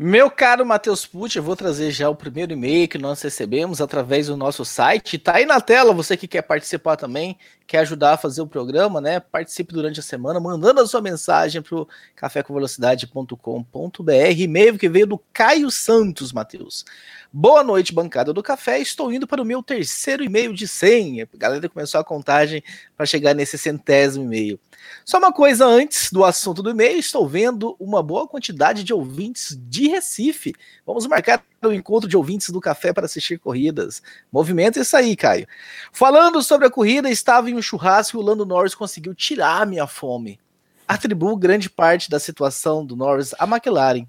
Meu 0.00 0.30
caro 0.30 0.64
Matheus 0.64 1.04
Pucci, 1.04 1.38
eu 1.38 1.42
vou 1.42 1.56
trazer 1.56 1.90
já 1.90 2.08
o 2.08 2.14
primeiro 2.14 2.52
e-mail 2.52 2.86
que 2.86 2.96
nós 2.98 3.20
recebemos 3.20 3.80
através 3.80 4.28
do 4.28 4.36
nosso 4.36 4.64
site. 4.64 5.18
Tá 5.18 5.34
aí 5.34 5.44
na 5.44 5.60
tela, 5.60 5.92
você 5.92 6.16
que 6.16 6.28
quer 6.28 6.42
participar 6.42 6.94
também, 6.94 7.36
quer 7.68 7.80
ajudar 7.80 8.14
a 8.14 8.16
fazer 8.16 8.40
o 8.40 8.46
programa, 8.46 8.98
né? 8.98 9.20
Participe 9.20 9.74
durante 9.74 10.00
a 10.00 10.02
semana, 10.02 10.40
mandando 10.40 10.80
a 10.80 10.86
sua 10.86 11.02
mensagem 11.02 11.60
para 11.60 11.76
o 11.76 11.86
cafécomvelocidade.com.br. 12.16 14.10
E-mail 14.38 14.78
que 14.78 14.88
veio 14.88 15.06
do 15.06 15.18
Caio 15.34 15.70
Santos, 15.70 16.32
Matheus. 16.32 16.86
Boa 17.30 17.62
noite, 17.62 17.92
bancada 17.92 18.32
do 18.32 18.42
café. 18.42 18.80
Estou 18.80 19.12
indo 19.12 19.26
para 19.26 19.42
o 19.42 19.44
meu 19.44 19.62
terceiro 19.62 20.24
e-mail 20.24 20.54
de 20.54 20.66
100. 20.66 21.20
A 21.20 21.28
galera 21.34 21.68
começou 21.68 22.00
a 22.00 22.04
contagem 22.04 22.64
para 22.96 23.04
chegar 23.04 23.34
nesse 23.34 23.58
centésimo 23.58 24.24
e-mail. 24.24 24.58
Só 25.04 25.18
uma 25.18 25.30
coisa 25.30 25.66
antes 25.66 26.10
do 26.10 26.24
assunto 26.24 26.62
do 26.62 26.70
e-mail, 26.70 26.98
estou 26.98 27.28
vendo 27.28 27.76
uma 27.78 28.02
boa 28.02 28.26
quantidade 28.26 28.82
de 28.82 28.94
ouvintes 28.94 29.54
de 29.68 29.88
Recife. 29.88 30.54
Vamos 30.86 31.06
marcar 31.06 31.44
o 31.66 31.72
encontro 31.72 32.08
de 32.08 32.16
ouvintes 32.16 32.50
do 32.50 32.60
café 32.60 32.92
para 32.92 33.06
assistir 33.06 33.38
corridas. 33.38 34.02
Movimento 34.30 34.78
isso 34.78 34.96
aí, 34.96 35.16
Caio. 35.16 35.46
Falando 35.92 36.42
sobre 36.42 36.66
a 36.66 36.70
corrida, 36.70 37.10
estava 37.10 37.50
em 37.50 37.54
um 37.54 37.62
churrasco 37.62 38.16
e 38.16 38.20
o 38.20 38.22
Lando 38.22 38.46
Norris 38.46 38.74
conseguiu 38.74 39.14
tirar 39.14 39.66
minha 39.66 39.86
fome. 39.86 40.38
Atribuo 40.86 41.36
grande 41.36 41.68
parte 41.68 42.08
da 42.08 42.20
situação 42.20 42.86
do 42.86 42.94
Norris 42.94 43.34
à 43.38 43.44
McLaren. 43.44 44.06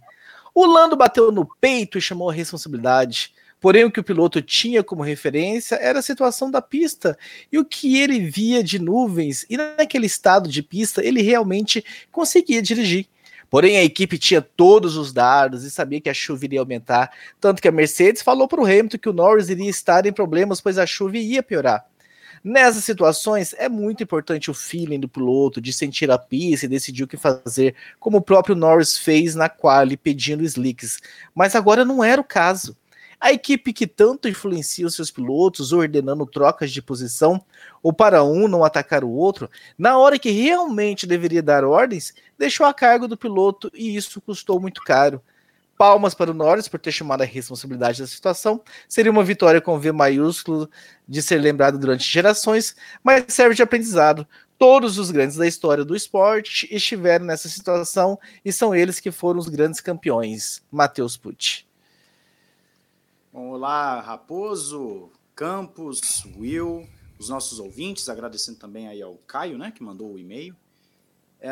O 0.54 0.66
Lando 0.66 0.96
bateu 0.96 1.32
no 1.32 1.48
peito 1.60 1.98
e 1.98 2.02
chamou 2.02 2.30
a 2.30 2.34
responsabilidade. 2.34 3.34
Porém, 3.60 3.84
o 3.84 3.92
que 3.92 4.00
o 4.00 4.04
piloto 4.04 4.42
tinha 4.42 4.84
como 4.84 5.04
referência 5.04 5.76
era 5.76 6.00
a 6.00 6.04
situação 6.04 6.50
da 6.50 6.62
pista 6.62 7.18
e 7.52 7.58
o 7.58 7.66
que 7.66 7.98
ele 7.98 8.20
via 8.20 8.64
de 8.64 8.80
nuvens, 8.80 9.46
e 9.50 9.58
naquele 9.58 10.06
estado 10.06 10.50
de 10.50 10.64
pista 10.64 11.04
ele 11.04 11.22
realmente 11.22 11.84
conseguia 12.12 12.62
dirigir. 12.62 13.08
Porém, 13.50 13.78
a 13.78 13.84
equipe 13.84 14.18
tinha 14.18 14.42
todos 14.42 14.96
os 14.96 15.12
dados 15.12 15.64
e 15.64 15.72
sabia 15.72 16.00
que 16.00 16.10
a 16.10 16.14
chuva 16.14 16.46
iria 16.46 16.60
aumentar, 16.60 17.12
tanto 17.40 17.62
que 17.62 17.68
a 17.68 17.72
Mercedes 17.72 18.22
falou 18.22 18.48
para 18.48 18.62
o 18.62 18.66
Hamilton 18.66 18.98
que 18.98 19.10
o 19.10 19.14
Norris 19.14 19.50
iria 19.50 19.70
estar 19.70 20.06
em 20.06 20.14
problemas, 20.14 20.62
pois 20.62 20.78
a 20.78 20.86
chuva 20.86 21.18
ia 21.18 21.42
piorar. 21.42 21.86
Nessas 22.44 22.86
situações, 22.86 23.54
é 23.58 23.68
muito 23.68 24.02
importante 24.02 24.50
o 24.50 24.54
feeling 24.54 25.00
do 25.00 25.10
piloto, 25.10 25.60
de 25.60 25.74
sentir 25.74 26.10
a 26.10 26.18
pista 26.18 26.66
e 26.66 26.70
decidir 26.70 27.04
o 27.04 27.08
que 27.08 27.18
fazer, 27.18 27.76
como 28.00 28.18
o 28.18 28.22
próprio 28.22 28.56
Norris 28.56 28.98
fez 28.98 29.36
na 29.36 29.50
quali, 29.50 29.98
pedindo 29.98 30.44
slicks. 30.44 31.00
Mas 31.36 31.54
agora 31.56 31.84
não 31.84 32.04
era 32.04 32.22
o 32.22 32.24
caso. 32.24 32.78
A 33.20 33.34
equipe 33.34 33.74
que 33.74 33.86
tanto 33.86 34.30
influencia 34.30 34.88
os 34.88 34.96
seus 34.96 35.12
pilotos, 35.12 35.74
ordenando 35.74 36.26
trocas 36.26 36.72
de 36.72 36.82
posição, 36.82 37.44
ou 37.84 37.92
para 37.92 38.24
um 38.24 38.48
não 38.48 38.64
atacar 38.64 39.04
o 39.04 39.10
outro, 39.10 39.50
na 39.78 39.98
hora 39.98 40.18
que 40.18 40.30
realmente 40.30 41.06
deveria 41.06 41.44
dar 41.44 41.66
ordens, 41.66 42.14
deixou 42.38 42.66
a 42.66 42.74
cargo 42.74 43.10
do 43.10 43.18
piloto 43.18 43.70
e 43.74 43.94
isso 43.94 44.22
custou 44.22 44.60
muito 44.60 44.82
caro. 44.84 45.22
Palmas 45.78 46.14
para 46.14 46.32
o 46.32 46.34
Norris 46.34 46.68
por 46.68 46.80
ter 46.80 46.92
chamado 46.92 47.22
a 47.22 47.26
responsabilidade 47.26 48.02
da 48.02 48.08
situação. 48.08 48.62
Seria 48.88 49.12
uma 49.12 49.24
vitória 49.24 49.62
com 49.62 49.80
V 49.80 49.92
maiúsculo 49.92 50.70
de 51.08 51.22
ser 51.22 51.40
lembrado 51.40 51.78
durante 51.78 52.04
gerações, 52.04 52.76
mas 53.04 53.26
serve 53.30 53.56
de 53.56 53.64
aprendizado. 53.64 54.26
Todos 54.58 54.98
os 54.98 55.10
grandes 55.12 55.38
da 55.38 55.48
história 55.48 55.86
do 55.86 55.96
esporte 55.96 56.68
estiveram 56.70 57.26
nessa 57.26 57.48
situação 57.48 58.20
e 58.44 58.52
são 58.52 58.76
eles 58.76 59.00
que 59.00 59.12
foram 59.12 59.40
os 59.40 59.48
grandes 59.48 59.80
campeões. 59.80 60.62
Matheus 60.70 61.16
Pucci. 61.16 61.69
Olá, 63.32 64.02
Raposo, 64.02 65.12
Campos, 65.36 66.26
Will, 66.36 66.90
os 67.20 67.30
nossos 67.30 67.60
ouvintes, 67.60 68.10
agradecendo 68.10 68.58
também 68.58 68.88
aí 68.88 69.04
ao 69.04 69.18
Caio, 69.28 69.56
né, 69.56 69.70
que 69.70 69.84
mandou 69.84 70.14
o 70.14 70.18
e-mail. 70.18 70.56
É, 71.40 71.52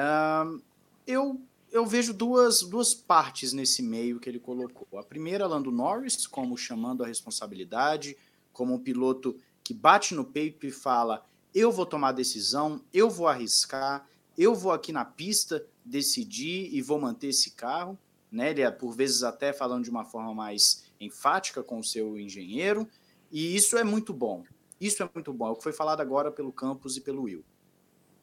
eu, 1.06 1.40
eu 1.72 1.86
vejo 1.86 2.16
duas, 2.16 2.64
duas 2.64 2.96
partes 2.96 3.54
nesse 3.54 3.84
e-mail 3.84 4.20
que 4.20 4.28
ele 4.28 4.40
colocou. 4.40 4.98
A 4.98 5.04
primeira, 5.04 5.46
Lando 5.46 5.72
Norris, 5.72 6.26
como 6.26 6.58
chamando 6.58 7.04
a 7.04 7.08
responsabilidade, 7.08 8.18
como 8.52 8.74
um 8.74 8.80
piloto 8.80 9.38
que 9.64 9.72
bate 9.72 10.16
no 10.16 10.26
peito 10.26 10.66
e 10.66 10.72
fala: 10.72 11.24
eu 11.54 11.72
vou 11.72 11.86
tomar 11.86 12.12
decisão, 12.12 12.82
eu 12.92 13.08
vou 13.08 13.28
arriscar, 13.28 14.04
eu 14.36 14.56
vou 14.56 14.72
aqui 14.72 14.92
na 14.92 15.06
pista 15.06 15.64
decidir 15.86 16.74
e 16.74 16.82
vou 16.82 17.00
manter 17.00 17.28
esse 17.28 17.52
carro. 17.52 17.96
Né? 18.32 18.50
Ele 18.50 18.62
é, 18.64 18.72
por 18.72 18.94
vezes, 18.94 19.22
até 19.22 19.54
falando 19.54 19.84
de 19.84 19.92
uma 19.92 20.04
forma 20.04 20.34
mais 20.34 20.87
enfática 21.00 21.64
com 21.64 21.80
o 21.80 21.84
seu 21.84 22.18
engenheiro, 22.20 22.88
e 23.32 23.56
isso 23.56 23.78
é 23.78 23.84
muito 23.84 24.14
bom. 24.14 24.44
Isso 24.80 25.04
é 25.04 25.10
muito 25.14 25.34
bom. 25.34 25.48
É 25.48 25.52
o 25.52 25.56
que 25.56 25.64
foi 25.64 25.74
falado 25.74 26.02
agora 26.02 26.32
pelo 26.32 26.52
Campos 26.52 26.98
e 26.98 27.02
pelo 27.02 27.24
Will. 27.24 27.44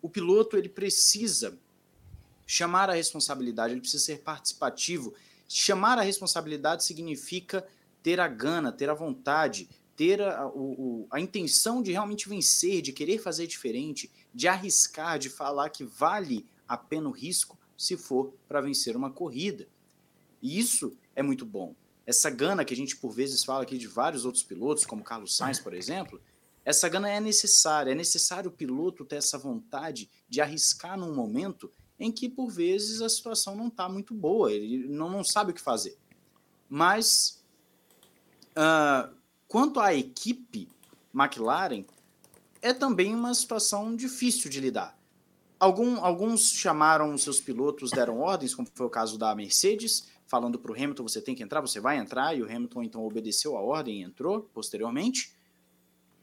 O 0.00 0.08
piloto 0.08 0.56
ele 0.56 0.68
precisa 0.68 1.58
chamar 2.46 2.90
a 2.90 2.94
responsabilidade, 2.94 3.72
ele 3.72 3.80
precisa 3.80 4.04
ser 4.04 4.20
participativo. 4.20 5.14
Chamar 5.48 5.98
a 5.98 6.02
responsabilidade 6.02 6.84
significa 6.84 7.66
ter 8.02 8.20
a 8.20 8.28
gana, 8.28 8.70
ter 8.70 8.88
a 8.90 8.94
vontade, 8.94 9.68
ter 9.96 10.20
a, 10.20 10.46
o, 10.46 11.06
a 11.10 11.20
intenção 11.20 11.82
de 11.82 11.92
realmente 11.92 12.28
vencer, 12.28 12.82
de 12.82 12.92
querer 12.92 13.18
fazer 13.18 13.46
diferente, 13.46 14.10
de 14.32 14.46
arriscar, 14.46 15.18
de 15.18 15.30
falar 15.30 15.70
que 15.70 15.84
vale 15.84 16.46
a 16.68 16.76
pena 16.76 17.08
o 17.08 17.12
risco 17.12 17.58
se 17.76 17.96
for 17.96 18.34
para 18.46 18.60
vencer 18.60 18.96
uma 18.96 19.10
corrida. 19.10 19.68
E 20.42 20.58
isso 20.58 20.96
é 21.14 21.22
muito 21.22 21.46
bom 21.46 21.74
essa 22.06 22.30
gana 22.30 22.64
que 22.64 22.74
a 22.74 22.76
gente 22.76 22.96
por 22.96 23.10
vezes 23.10 23.44
fala 23.44 23.62
aqui 23.62 23.78
de 23.78 23.86
vários 23.86 24.24
outros 24.24 24.42
pilotos, 24.42 24.84
como 24.84 25.02
Carlos 25.02 25.36
Sainz, 25.36 25.58
por 25.58 25.74
exemplo, 25.74 26.20
essa 26.64 26.88
gana 26.88 27.10
é 27.10 27.20
necessária. 27.20 27.92
É 27.92 27.94
necessário 27.94 28.50
o 28.50 28.52
piloto 28.52 29.04
ter 29.04 29.16
essa 29.16 29.38
vontade 29.38 30.10
de 30.28 30.40
arriscar 30.40 30.98
num 30.98 31.14
momento 31.14 31.70
em 31.98 32.10
que 32.10 32.28
por 32.28 32.50
vezes 32.50 33.00
a 33.00 33.08
situação 33.08 33.54
não 33.54 33.68
está 33.68 33.88
muito 33.88 34.14
boa, 34.14 34.52
ele 34.52 34.88
não, 34.88 35.08
não 35.08 35.22
sabe 35.22 35.52
o 35.52 35.54
que 35.54 35.60
fazer. 35.60 35.96
Mas 36.68 37.42
uh, 38.50 39.14
quanto 39.46 39.78
à 39.78 39.94
equipe 39.94 40.68
McLaren, 41.14 41.84
é 42.60 42.72
também 42.72 43.14
uma 43.14 43.34
situação 43.34 43.94
difícil 43.94 44.50
de 44.50 44.58
lidar. 44.58 44.98
Algum, 45.60 46.04
alguns 46.04 46.50
chamaram 46.50 47.16
seus 47.16 47.40
pilotos, 47.40 47.90
deram 47.90 48.20
ordens, 48.20 48.54
como 48.54 48.68
foi 48.74 48.86
o 48.86 48.90
caso 48.90 49.16
da 49.16 49.34
Mercedes, 49.34 50.08
falando 50.34 50.58
para 50.58 50.72
o 50.72 50.74
Hamilton: 50.74 51.04
você 51.04 51.22
tem 51.22 51.32
que 51.32 51.44
entrar, 51.44 51.60
você 51.60 51.78
vai 51.78 51.96
entrar, 51.96 52.36
e 52.36 52.42
o 52.42 52.44
Hamilton 52.44 52.82
então 52.82 53.06
obedeceu 53.06 53.56
a 53.56 53.60
ordem 53.60 54.00
e 54.00 54.02
entrou 54.02 54.42
posteriormente. 54.52 55.32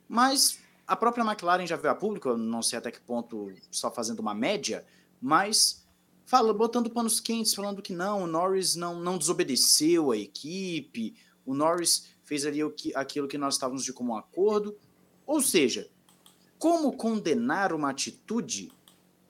Mas 0.06 0.60
a 0.86 0.98
própria 0.98 1.24
McLaren 1.24 1.66
já 1.66 1.78
veio 1.78 1.94
a 1.94 1.96
público, 1.96 2.36
não 2.36 2.62
sei 2.62 2.78
até 2.78 2.92
que 2.92 3.00
ponto, 3.00 3.54
só 3.72 3.90
fazendo 3.90 4.20
uma 4.20 4.34
média, 4.34 4.86
mas 5.22 5.88
fala, 6.26 6.54
botando 6.54 6.90
panos 6.90 7.22
quentes, 7.22 7.54
falando 7.54 7.82
que 7.82 7.94
não, 7.94 8.24
o 8.24 8.28
Norris 8.28 8.76
não, 8.76 9.00
não 9.00 9.18
desobedeceu 9.18 10.12
a 10.12 10.18
equipe, 10.18 11.16
o 11.46 11.54
Norris 11.54 12.10
fez 12.26 12.46
ali 12.46 12.62
o 12.62 12.72
que, 12.72 12.94
aquilo 12.94 13.30
que 13.30 13.38
nós 13.38 13.54
estávamos 13.54 13.86
de 13.86 13.94
comum 13.94 14.18
acordo. 14.18 14.78
Ou 15.26 15.42
seja, 15.42 15.90
como 16.60 16.92
condenar 16.98 17.72
uma 17.72 17.92
atitude 17.92 18.74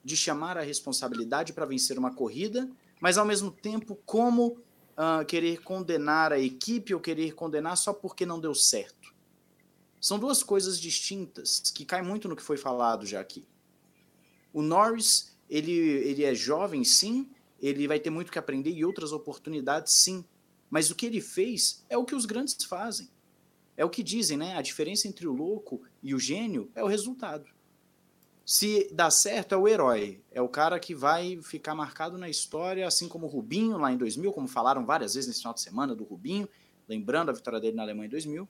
de 0.02 0.16
chamar 0.16 0.58
a 0.58 0.62
responsabilidade 0.62 1.52
para 1.52 1.66
vencer 1.66 1.96
uma 1.96 2.12
corrida 2.12 2.68
mas 3.02 3.18
ao 3.18 3.26
mesmo 3.26 3.50
tempo, 3.50 3.98
como 4.06 4.58
uh, 4.96 5.24
querer 5.24 5.62
condenar 5.62 6.32
a 6.32 6.38
equipe 6.38 6.94
ou 6.94 7.00
querer 7.00 7.34
condenar 7.34 7.76
só 7.76 7.92
porque 7.92 8.26
não 8.26 8.40
deu 8.40 8.54
certo? 8.54 9.12
São 10.00 10.18
duas 10.18 10.42
coisas 10.42 10.80
distintas 10.80 11.60
que 11.74 11.84
caem 11.84 12.04
muito 12.04 12.28
no 12.28 12.36
que 12.36 12.42
foi 12.42 12.56
falado 12.56 13.06
já 13.06 13.20
aqui. 13.20 13.46
O 14.52 14.60
Norris, 14.60 15.36
ele, 15.48 15.72
ele 15.72 16.24
é 16.24 16.34
jovem, 16.34 16.84
sim, 16.84 17.30
ele 17.60 17.86
vai 17.86 18.00
ter 18.00 18.10
muito 18.10 18.32
que 18.32 18.38
aprender 18.38 18.70
e 18.70 18.84
outras 18.84 19.12
oportunidades, 19.12 19.92
sim. 19.92 20.24
Mas 20.68 20.90
o 20.90 20.94
que 20.94 21.06
ele 21.06 21.20
fez 21.20 21.84
é 21.88 21.96
o 21.96 22.04
que 22.04 22.14
os 22.14 22.26
grandes 22.26 22.56
fazem. 22.64 23.08
É 23.76 23.84
o 23.84 23.90
que 23.90 24.02
dizem, 24.02 24.36
né? 24.36 24.56
A 24.56 24.62
diferença 24.62 25.06
entre 25.06 25.26
o 25.26 25.32
louco 25.32 25.82
e 26.02 26.14
o 26.14 26.18
gênio 26.18 26.70
é 26.74 26.82
o 26.82 26.88
resultado. 26.88 27.46
Se 28.52 28.86
dá 28.92 29.10
certo, 29.10 29.54
é 29.54 29.56
o 29.56 29.66
herói. 29.66 30.20
É 30.30 30.42
o 30.42 30.46
cara 30.46 30.78
que 30.78 30.94
vai 30.94 31.40
ficar 31.40 31.74
marcado 31.74 32.18
na 32.18 32.28
história, 32.28 32.86
assim 32.86 33.08
como 33.08 33.24
o 33.24 33.28
Rubinho 33.30 33.78
lá 33.78 33.90
em 33.90 33.96
2000, 33.96 34.30
como 34.30 34.46
falaram 34.46 34.84
várias 34.84 35.14
vezes 35.14 35.26
nesse 35.26 35.40
final 35.40 35.54
de 35.54 35.62
semana 35.62 35.94
do 35.94 36.04
Rubinho, 36.04 36.46
lembrando 36.86 37.30
a 37.30 37.32
vitória 37.32 37.58
dele 37.58 37.76
na 37.76 37.82
Alemanha 37.82 38.08
em 38.08 38.10
2000. 38.10 38.46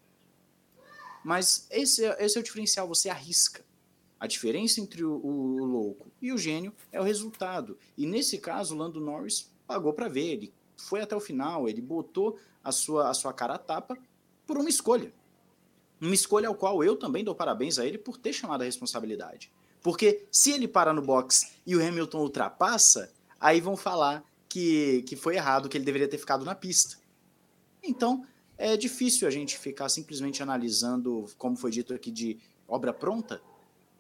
Mas 1.24 1.68
esse 1.70 2.04
é, 2.04 2.16
esse 2.18 2.36
é 2.36 2.40
o 2.40 2.42
diferencial, 2.42 2.88
você 2.88 3.08
arrisca. 3.10 3.64
A 4.18 4.26
diferença 4.26 4.80
entre 4.80 5.04
o, 5.04 5.24
o, 5.24 5.64
louco 5.64 6.10
e 6.20 6.32
o 6.32 6.36
gênio 6.36 6.74
é 6.90 7.00
o 7.00 7.04
resultado. 7.04 7.78
E 7.96 8.04
nesse 8.04 8.38
caso, 8.38 8.74
o 8.74 8.78
Lando 8.78 9.00
Norris 9.00 9.52
pagou 9.68 9.92
para 9.92 10.08
ver. 10.08 10.32
Ele 10.32 10.52
foi 10.76 11.00
até 11.00 11.14
o 11.14 11.20
final, 11.20 11.68
ele 11.68 11.80
botou 11.80 12.40
a 12.64 12.72
sua, 12.72 13.08
a 13.08 13.14
sua 13.14 13.32
cara 13.32 13.54
a 13.54 13.58
tapa 13.58 13.96
por 14.48 14.58
uma 14.58 14.68
escolha. 14.68 15.14
Uma 16.00 16.12
escolha 16.12 16.48
ao 16.48 16.56
qual 16.56 16.82
eu 16.82 16.96
também 16.96 17.22
dou 17.22 17.36
parabéns 17.36 17.78
a 17.78 17.86
ele 17.86 17.98
por 17.98 18.18
ter 18.18 18.32
chamado 18.32 18.62
a 18.62 18.64
responsabilidade. 18.64 19.52
Porque 19.82 20.26
se 20.30 20.52
ele 20.52 20.68
para 20.68 20.92
no 20.92 21.02
box 21.02 21.52
e 21.66 21.74
o 21.74 21.86
Hamilton 21.86 22.20
ultrapassa, 22.20 23.12
aí 23.40 23.60
vão 23.60 23.76
falar 23.76 24.24
que, 24.48 25.02
que 25.02 25.16
foi 25.16 25.36
errado, 25.36 25.68
que 25.68 25.76
ele 25.76 25.84
deveria 25.84 26.08
ter 26.08 26.18
ficado 26.18 26.44
na 26.44 26.54
pista. 26.54 26.98
Então, 27.82 28.24
é 28.56 28.76
difícil 28.76 29.26
a 29.26 29.30
gente 29.30 29.58
ficar 29.58 29.88
simplesmente 29.88 30.42
analisando, 30.42 31.26
como 31.36 31.56
foi 31.56 31.70
dito 31.70 31.92
aqui, 31.92 32.10
de 32.10 32.38
obra 32.68 32.92
pronta, 32.92 33.42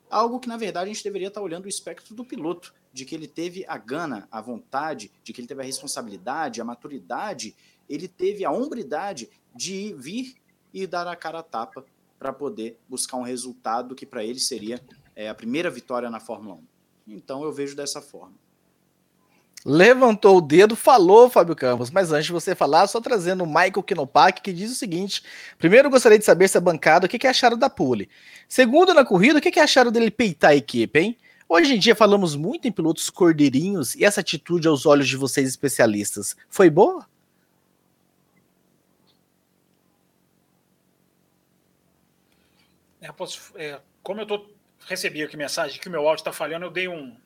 algo 0.08 0.38
que 0.38 0.48
na 0.48 0.56
verdade 0.56 0.90
a 0.90 0.92
gente 0.92 1.02
deveria 1.02 1.28
estar 1.28 1.40
olhando 1.40 1.64
o 1.64 1.68
espectro 1.68 2.14
do 2.14 2.24
piloto, 2.24 2.72
de 2.92 3.04
que 3.04 3.14
ele 3.14 3.26
teve 3.26 3.64
a 3.66 3.78
gana, 3.78 4.28
a 4.30 4.40
vontade, 4.40 5.10
de 5.24 5.32
que 5.32 5.40
ele 5.40 5.48
teve 5.48 5.62
a 5.62 5.64
responsabilidade, 5.64 6.60
a 6.60 6.64
maturidade, 6.64 7.56
ele 7.88 8.06
teve 8.06 8.44
a 8.44 8.50
hombridade 8.50 9.28
de 9.54 9.94
vir 9.94 10.36
e 10.72 10.86
dar 10.86 11.08
a 11.08 11.16
cara 11.16 11.40
a 11.40 11.42
tapa 11.42 11.84
para 12.18 12.32
poder 12.32 12.78
buscar 12.88 13.16
um 13.16 13.22
resultado 13.22 13.94
que 13.94 14.06
para 14.06 14.22
ele 14.22 14.38
seria 14.38 14.80
é 15.14 15.28
a 15.28 15.34
primeira 15.34 15.70
vitória 15.70 16.10
na 16.10 16.20
Fórmula 16.20 16.56
1. 16.56 17.14
Então 17.14 17.42
eu 17.42 17.52
vejo 17.52 17.76
dessa 17.76 18.00
forma. 18.00 18.34
Levantou 19.64 20.38
o 20.38 20.40
dedo, 20.40 20.74
falou 20.74 21.30
Fábio 21.30 21.54
Campos, 21.54 21.88
mas 21.88 22.10
antes 22.10 22.26
de 22.26 22.32
você 22.32 22.52
falar, 22.52 22.88
só 22.88 23.00
trazendo 23.00 23.44
o 23.44 23.46
Michael 23.46 23.82
Kinopak, 23.84 24.42
que 24.42 24.52
diz 24.52 24.72
o 24.72 24.74
seguinte: 24.74 25.22
primeiro 25.56 25.88
gostaria 25.88 26.18
de 26.18 26.24
saber 26.24 26.48
se 26.48 26.58
a 26.58 26.60
bancada, 26.60 27.06
o 27.06 27.08
que, 27.08 27.18
que 27.18 27.28
acharam 27.28 27.56
da 27.56 27.70
pole? 27.70 28.10
Segundo, 28.48 28.92
na 28.92 29.04
corrida, 29.04 29.38
o 29.38 29.42
que, 29.42 29.52
que 29.52 29.60
acharam 29.60 29.92
dele 29.92 30.10
peitar 30.10 30.50
a 30.50 30.56
equipe, 30.56 30.98
hein? 30.98 31.16
Hoje 31.48 31.74
em 31.74 31.78
dia 31.78 31.94
falamos 31.94 32.34
muito 32.34 32.66
em 32.66 32.72
pilotos 32.72 33.08
cordeirinhos 33.08 33.94
e 33.94 34.04
essa 34.04 34.20
atitude 34.20 34.66
aos 34.66 34.84
olhos 34.84 35.06
de 35.06 35.16
vocês 35.16 35.48
especialistas 35.48 36.34
foi 36.48 36.68
boa? 36.68 37.06
É, 43.00 43.12
posso, 43.12 43.52
é, 43.56 43.80
como 44.02 44.20
eu 44.20 44.26
tô 44.26 44.46
recebi 44.86 45.22
aqui 45.22 45.36
mensagem 45.36 45.80
que 45.80 45.88
o 45.88 45.90
meu 45.90 46.06
áudio 46.06 46.20
está 46.20 46.32
falhando, 46.32 46.66
eu 46.66 46.70
dei 46.70 46.88
um, 46.88 47.16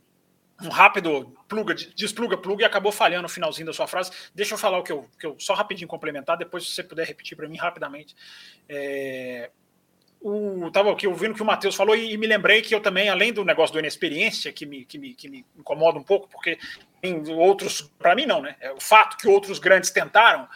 um 0.62 0.68
rápido 0.68 1.36
pluga, 1.48 1.74
despluga, 1.74 2.36
pluga 2.36 2.62
e 2.62 2.66
acabou 2.66 2.92
falhando 2.92 3.22
no 3.22 3.28
finalzinho 3.28 3.66
da 3.66 3.72
sua 3.72 3.86
frase. 3.86 4.10
Deixa 4.34 4.54
eu 4.54 4.58
falar 4.58 4.78
o 4.78 4.82
que 4.82 4.92
eu, 4.92 5.08
que 5.18 5.26
eu 5.26 5.36
só 5.38 5.54
rapidinho 5.54 5.88
complementar, 5.88 6.36
depois 6.36 6.66
se 6.66 6.74
você 6.74 6.82
puder 6.82 7.06
repetir 7.06 7.36
para 7.36 7.48
mim 7.48 7.56
rapidamente. 7.56 8.14
É, 8.68 9.50
o, 10.20 10.70
tava 10.72 10.90
aqui 10.90 11.06
ouvindo 11.06 11.32
o 11.32 11.34
que 11.34 11.42
o 11.42 11.46
Matheus 11.46 11.74
falou 11.74 11.94
e, 11.94 12.12
e, 12.12 12.16
me 12.16 12.26
lembrei 12.26 12.62
que 12.62 12.74
eu 12.74 12.80
também, 12.80 13.08
além 13.08 13.32
do 13.32 13.44
negócio 13.44 13.72
do 13.72 13.78
inexperiência, 13.78 14.52
que 14.52 14.64
me, 14.64 14.84
que 14.84 14.98
me, 14.98 15.14
que 15.14 15.28
me 15.28 15.44
incomoda 15.56 15.98
um 15.98 16.02
pouco, 16.02 16.28
porque 16.28 16.58
em 17.02 17.32
outros, 17.34 17.82
para 17.98 18.14
mim 18.14 18.26
não, 18.26 18.40
né? 18.42 18.56
É 18.60 18.72
o 18.72 18.80
fato 18.80 19.16
que 19.16 19.28
outros 19.28 19.58
grandes 19.58 19.90
tentaram, 19.90 20.48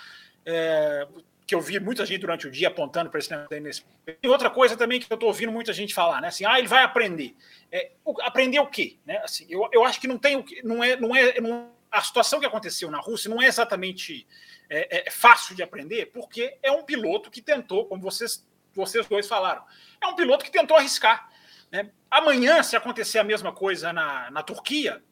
é, 0.44 1.06
que 1.50 1.54
eu 1.56 1.60
vi 1.60 1.80
muita 1.80 2.06
gente 2.06 2.20
durante 2.20 2.46
o 2.46 2.50
dia 2.50 2.68
apontando 2.68 3.10
para 3.10 3.18
esse 3.18 3.28
negócio. 3.28 3.84
E 4.22 4.28
outra 4.28 4.48
coisa 4.48 4.76
também 4.76 5.00
que 5.00 5.12
eu 5.12 5.16
estou 5.16 5.28
ouvindo 5.28 5.50
muita 5.50 5.72
gente 5.72 5.92
falar, 5.92 6.20
né? 6.20 6.28
Assim, 6.28 6.44
ah, 6.46 6.56
ele 6.56 6.68
vai 6.68 6.84
aprender. 6.84 7.34
É, 7.72 7.90
aprender 8.20 8.60
o 8.60 8.68
quê? 8.68 8.98
Né? 9.04 9.16
Assim, 9.24 9.48
eu, 9.50 9.68
eu 9.72 9.84
acho 9.84 10.00
que 10.00 10.06
não 10.06 10.16
tem 10.16 10.36
o 10.36 10.44
que. 10.44 10.62
Não 10.62 10.84
é, 10.84 10.94
não 10.94 11.16
é, 11.16 11.40
não, 11.40 11.72
a 11.90 12.00
situação 12.02 12.38
que 12.38 12.46
aconteceu 12.46 12.88
na 12.88 13.00
Rússia 13.00 13.28
não 13.28 13.42
é 13.42 13.46
exatamente 13.46 14.28
é, 14.68 15.08
é, 15.08 15.10
fácil 15.10 15.56
de 15.56 15.60
aprender, 15.60 16.12
porque 16.12 16.56
é 16.62 16.70
um 16.70 16.84
piloto 16.84 17.32
que 17.32 17.42
tentou, 17.42 17.84
como 17.86 18.00
vocês 18.00 18.46
vocês 18.72 19.08
dois 19.08 19.26
falaram. 19.26 19.64
É 20.00 20.06
um 20.06 20.14
piloto 20.14 20.44
que 20.44 20.52
tentou 20.52 20.76
arriscar. 20.76 21.32
Né? 21.68 21.90
Amanhã, 22.08 22.62
se 22.62 22.76
acontecer 22.76 23.18
a 23.18 23.24
mesma 23.24 23.52
coisa 23.52 23.92
na, 23.92 24.30
na 24.30 24.44
Turquia, 24.44 25.02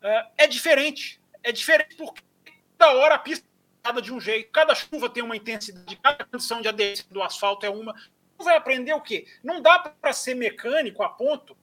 é, 0.00 0.26
é 0.38 0.46
diferente. 0.46 1.20
É 1.42 1.52
diferente 1.52 1.96
porque 1.96 2.22
cada 2.78 2.94
hora 2.94 3.16
a 3.16 3.18
pista 3.18 3.51
é 3.84 4.00
de 4.00 4.12
um 4.12 4.20
jeito, 4.20 4.50
cada 4.52 4.74
chuva 4.74 5.10
tem 5.10 5.22
uma 5.22 5.36
intensidade, 5.36 5.96
cada 5.96 6.24
condição 6.24 6.60
de 6.60 6.68
aderência 6.68 7.04
do 7.10 7.22
asfalto 7.22 7.66
é 7.66 7.70
uma. 7.70 7.94
Vai 8.38 8.56
aprender 8.56 8.92
o 8.92 9.00
quê? 9.00 9.26
Não 9.42 9.60
dá 9.60 9.78
para 9.78 10.12
ser 10.12 10.34
mecânico 10.34 11.02
a 11.02 11.08
ponto. 11.08 11.56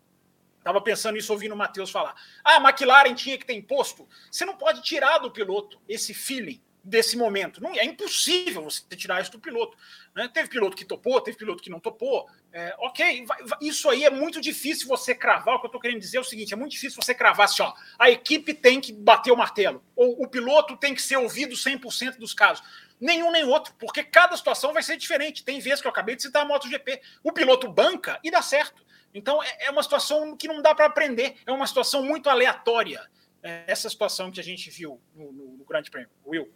Estava 0.57 0.81
pensando 0.81 1.17
isso 1.17 1.31
ouvindo 1.31 1.53
o 1.53 1.57
Matheus 1.57 1.89
falar. 1.89 2.15
Ah, 2.43 2.57
a 2.57 2.69
McLaren 2.69 3.15
tinha 3.15 3.37
que 3.37 3.45
ter 3.45 3.53
imposto. 3.53 4.07
Você 4.29 4.45
não 4.45 4.55
pode 4.55 4.81
tirar 4.81 5.19
do 5.19 5.31
piloto 5.31 5.79
esse 5.87 6.13
feeling 6.13 6.61
desse 6.83 7.17
momento. 7.17 7.61
Não, 7.61 7.71
é 7.71 7.83
impossível 7.83 8.63
você 8.63 8.83
tirar 8.95 9.21
isso 9.21 9.31
do 9.31 9.39
piloto. 9.39 9.77
Né? 10.15 10.29
Teve 10.33 10.49
piloto 10.49 10.75
que 10.75 10.85
topou, 10.85 11.19
teve 11.21 11.37
piloto 11.37 11.61
que 11.61 11.69
não 11.69 11.79
topou. 11.79 12.27
É, 12.51 12.75
ok, 12.79 13.25
vai, 13.25 13.43
vai, 13.43 13.59
isso 13.61 13.89
aí 13.89 14.03
é 14.03 14.09
muito 14.09 14.41
difícil 14.41 14.87
você 14.87 15.13
cravar. 15.13 15.55
O 15.55 15.59
que 15.59 15.65
eu 15.65 15.69
estou 15.69 15.81
querendo 15.81 15.99
dizer 15.99 16.17
é 16.17 16.21
o 16.21 16.23
seguinte: 16.23 16.53
é 16.53 16.57
muito 16.57 16.71
difícil 16.71 17.01
você 17.01 17.13
cravar 17.13 17.45
assim, 17.45 17.61
ó, 17.61 17.73
a 17.97 18.09
equipe 18.09 18.53
tem 18.53 18.81
que 18.81 18.91
bater 18.91 19.31
o 19.31 19.37
martelo, 19.37 19.83
ou 19.95 20.21
o 20.23 20.27
piloto 20.27 20.77
tem 20.77 20.95
que 20.95 21.01
ser 21.01 21.17
ouvido 21.17 21.55
100% 21.55 22.17
dos 22.17 22.33
casos. 22.33 22.65
Nenhum 22.99 23.31
nem 23.31 23.45
outro, 23.45 23.73
porque 23.79 24.03
cada 24.03 24.35
situação 24.35 24.73
vai 24.73 24.83
ser 24.83 24.97
diferente. 24.97 25.43
Tem 25.43 25.59
vezes 25.59 25.79
que 25.79 25.87
eu 25.87 25.91
acabei 25.91 26.15
de 26.15 26.23
citar 26.23 26.43
a 26.43 26.45
MotoGP. 26.45 27.01
O 27.23 27.31
piloto 27.31 27.71
banca 27.71 28.19
e 28.23 28.29
dá 28.29 28.41
certo. 28.41 28.85
Então 29.13 29.41
é, 29.41 29.65
é 29.65 29.71
uma 29.71 29.83
situação 29.83 30.35
que 30.35 30.47
não 30.47 30.61
dá 30.61 30.75
para 30.75 30.85
aprender, 30.85 31.35
é 31.45 31.51
uma 31.51 31.65
situação 31.65 32.03
muito 32.03 32.29
aleatória. 32.29 33.09
É 33.41 33.63
essa 33.67 33.89
situação 33.89 34.31
que 34.31 34.39
a 34.39 34.43
gente 34.43 34.69
viu 34.69 34.99
no, 35.15 35.31
no, 35.31 35.57
no 35.57 35.65
Grande 35.65 35.89
Prêmio. 35.89 36.09
Will. 36.25 36.51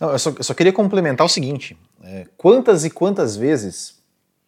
Não, 0.00 0.10
eu, 0.10 0.18
só, 0.18 0.32
eu 0.36 0.44
só 0.44 0.54
queria 0.54 0.72
complementar 0.72 1.26
o 1.26 1.28
seguinte: 1.28 1.76
é, 2.02 2.26
quantas 2.36 2.84
e 2.84 2.90
quantas 2.90 3.36
vezes, 3.36 3.94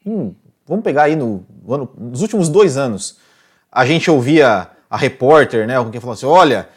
hum, 0.04 0.34
vamos 0.66 0.84
pegar 0.84 1.04
aí 1.04 1.16
no, 1.16 1.44
ano, 1.68 1.88
nos 1.96 2.22
últimos 2.22 2.48
dois 2.48 2.76
anos, 2.76 3.18
a 3.70 3.86
gente 3.86 4.10
ouvia 4.10 4.68
a 4.90 4.96
repórter, 4.96 5.66
né, 5.66 5.76
alguém 5.76 6.00
falando 6.00 6.16
assim: 6.16 6.26
olha, 6.26 6.68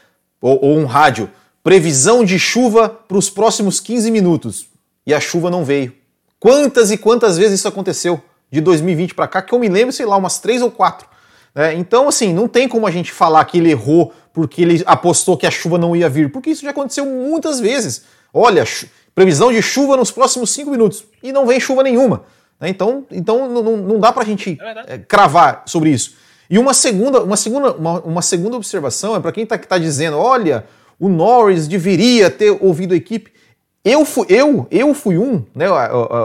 ou, 0.42 0.60
ou 0.64 0.78
um 0.78 0.86
rádio, 0.86 1.30
previsão 1.64 2.24
de 2.24 2.40
chuva 2.40 2.90
para 2.90 3.18
os 3.18 3.30
próximos 3.30 3.80
15 3.80 4.10
minutos, 4.12 4.68
e 5.06 5.14
a 5.14 5.20
chuva 5.20 5.50
não 5.50 5.64
veio. 5.64 5.94
Quantas 6.40 6.92
e 6.92 6.98
quantas 6.98 7.38
vezes 7.38 7.60
isso 7.60 7.68
aconteceu 7.68 8.22
de 8.50 8.60
2020 8.62 9.14
para 9.14 9.28
cá, 9.28 9.42
que 9.42 9.54
eu 9.54 9.60
me 9.60 9.70
lembro, 9.70 9.94
sei 9.94 10.06
lá, 10.06 10.18
umas 10.18 10.40
três 10.40 10.62
ou 10.62 10.72
quatro. 10.72 11.08
É, 11.54 11.74
então, 11.74 12.08
assim, 12.08 12.34
não 12.34 12.48
tem 12.48 12.68
como 12.68 12.88
a 12.88 12.92
gente 12.92 13.12
falar 13.12 13.44
que 13.46 13.58
ele 13.58 13.72
errou 13.72 14.14
porque 14.34 14.62
ele 14.62 14.82
apostou 14.86 15.38
que 15.38 15.46
a 15.46 15.52
chuva 15.52 15.78
não 15.78 15.96
ia 15.96 16.10
vir, 16.10 16.32
porque 16.32 16.50
isso 16.50 16.64
já 16.64 16.72
aconteceu 16.72 17.06
muitas 17.06 17.60
vezes. 17.60 18.04
Olha, 18.34 18.64
previsão 19.14 19.52
de 19.52 19.62
chuva 19.62 19.98
nos 19.98 20.12
próximos 20.12 20.52
cinco 20.52 20.72
minutos. 20.72 21.04
E 21.22 21.32
não 21.32 21.46
vem 21.46 21.60
chuva 21.60 21.84
nenhuma. 21.84 22.24
Né? 22.60 22.70
Então, 22.70 23.06
então 23.12 23.50
não, 23.50 23.78
não 23.78 24.00
dá 24.00 24.12
para 24.12 24.24
a 24.24 24.26
gente 24.26 24.58
é 24.88 24.98
cravar 24.98 25.64
sobre 25.66 25.90
isso. 25.90 26.16
E 26.50 26.60
uma 26.60 26.74
segunda, 26.74 27.24
uma 27.24 27.38
segunda, 27.38 27.74
uma, 27.74 28.00
uma 28.02 28.22
segunda 28.22 28.58
observação 28.58 29.16
é 29.16 29.20
para 29.20 29.32
quem 29.32 29.44
está 29.44 29.58
tá 29.58 29.78
dizendo: 29.78 30.18
olha, 30.18 30.66
o 31.00 31.10
Norris 31.10 31.68
deveria 31.68 32.30
ter 32.30 32.52
ouvido 32.62 32.94
a 32.94 32.98
equipe. 32.98 33.32
Eu 33.84 34.06
fui, 34.06 34.28
eu, 34.30 34.68
eu 34.70 34.94
fui 34.94 35.18
um, 35.18 35.44
né? 35.56 35.66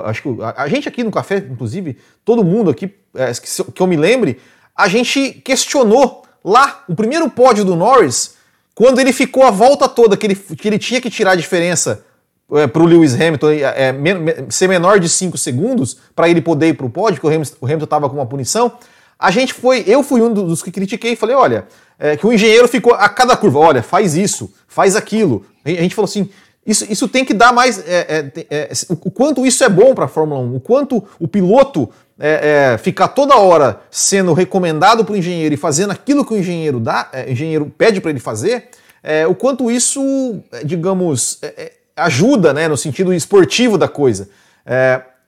acho 0.05 0.23
que 0.23 0.43
a, 0.43 0.65
a, 0.65 0.69
gente 0.69 0.87
aqui 0.87 1.03
no 1.03 1.11
café, 1.11 1.39
inclusive, 1.39 1.97
todo 2.23 2.45
mundo 2.45 2.71
aqui, 2.71 2.95
é, 3.15 3.33
que, 3.33 3.73
que 3.73 3.81
eu 3.81 3.87
me 3.87 3.97
lembre, 3.97 4.39
a 4.77 4.89
gente 4.89 5.31
questionou 5.43 6.23
lá 6.45 6.85
o 6.87 6.95
primeiro 6.95 7.31
pódio 7.31 7.65
do 7.65 7.75
Norris 7.75 8.36
quando 8.77 9.01
ele 9.01 9.11
ficou 9.11 9.43
a 9.43 9.51
volta 9.51 9.89
toda 9.89 10.19
que 10.19 10.27
ele, 10.27 10.35
que 10.37 10.69
ele 10.69 10.79
tinha 10.79 11.01
que 11.01 11.09
tirar 11.09 11.31
a 11.31 11.35
diferença 11.35 12.05
é, 12.53 12.67
para 12.67 12.83
o 12.83 12.85
Lewis 12.85 13.15
Hamilton 13.15 13.49
é, 13.51 13.91
me, 13.91 14.15
me, 14.15 14.35
ser 14.51 14.69
menor 14.69 15.01
de 15.01 15.09
5 15.09 15.39
segundos 15.39 15.97
para 16.15 16.29
ele 16.29 16.43
poder 16.43 16.69
ir 16.69 16.75
para 16.75 16.85
o 16.85 16.91
pódio, 16.91 17.19
que 17.19 17.27
o 17.27 17.31
Hamilton 17.31 17.85
estava 17.85 18.09
com 18.11 18.17
uma 18.17 18.27
punição, 18.27 18.73
a 19.19 19.31
gente 19.31 19.55
foi, 19.55 19.83
eu 19.87 20.03
fui 20.03 20.21
um 20.21 20.31
dos 20.31 20.63
que 20.63 20.71
critiquei 20.71 21.13
e 21.13 21.17
falei, 21.17 21.35
olha, 21.35 21.67
é, 21.99 22.19
que 22.19 22.27
o 22.27 22.33
engenheiro 22.33 22.69
ficou 22.69 22.93
a 22.93 23.09
cada 23.09 23.35
curva, 23.35 23.59
olha, 23.59 23.83
faz 23.83 24.15
isso, 24.15 24.53
faz 24.69 24.95
aquilo. 24.95 25.47
A 25.65 25.71
gente 25.71 25.95
falou 25.95 26.07
assim, 26.07 26.29
isso, 26.67 26.85
isso 26.91 27.09
tem 27.09 27.25
que 27.25 27.33
dar 27.33 27.55
mais. 27.55 27.79
É, 27.79 28.31
é, 28.51 28.57
é 28.59 28.73
o 28.91 29.11
quanto 29.11 29.47
isso 29.47 29.65
é 29.65 29.71
bom 29.71 29.95
para 29.95 30.05
a 30.05 30.09
Fórmula 30.09 30.41
1, 30.41 30.57
o 30.57 30.61
quanto 30.61 31.03
o 31.19 31.27
piloto 31.27 31.89
é, 32.19 32.73
é, 32.73 32.79
ficar 32.79 33.09
toda 33.09 33.37
hora 33.37 33.81
sendo 33.91 34.33
recomendado 34.33 35.05
para 35.05 35.13
o 35.13 35.17
engenheiro 35.17 35.55
e 35.55 35.59
fazendo 35.59 35.91
aquilo 35.91 36.25
que 36.25 36.33
o 36.33 36.39
engenheiro 36.39 36.81
dá, 36.81 37.09
é, 37.13 37.31
engenheiro 37.31 37.73
pede 37.77 38.01
para 38.01 38.11
ele 38.11 38.21
fazer, 38.21 38.71
é, 39.03 39.27
o 39.27 39.35
quanto 39.35 39.71
isso, 39.71 40.43
é, 40.51 40.65
digamos, 40.65 41.39
é, 41.43 41.73
ajuda 41.95 42.53
né, 42.53 42.69
no 42.69 42.77
sentido 42.77 43.13
esportivo 43.13 43.79
da 43.79 43.89
coisa. 43.89 44.29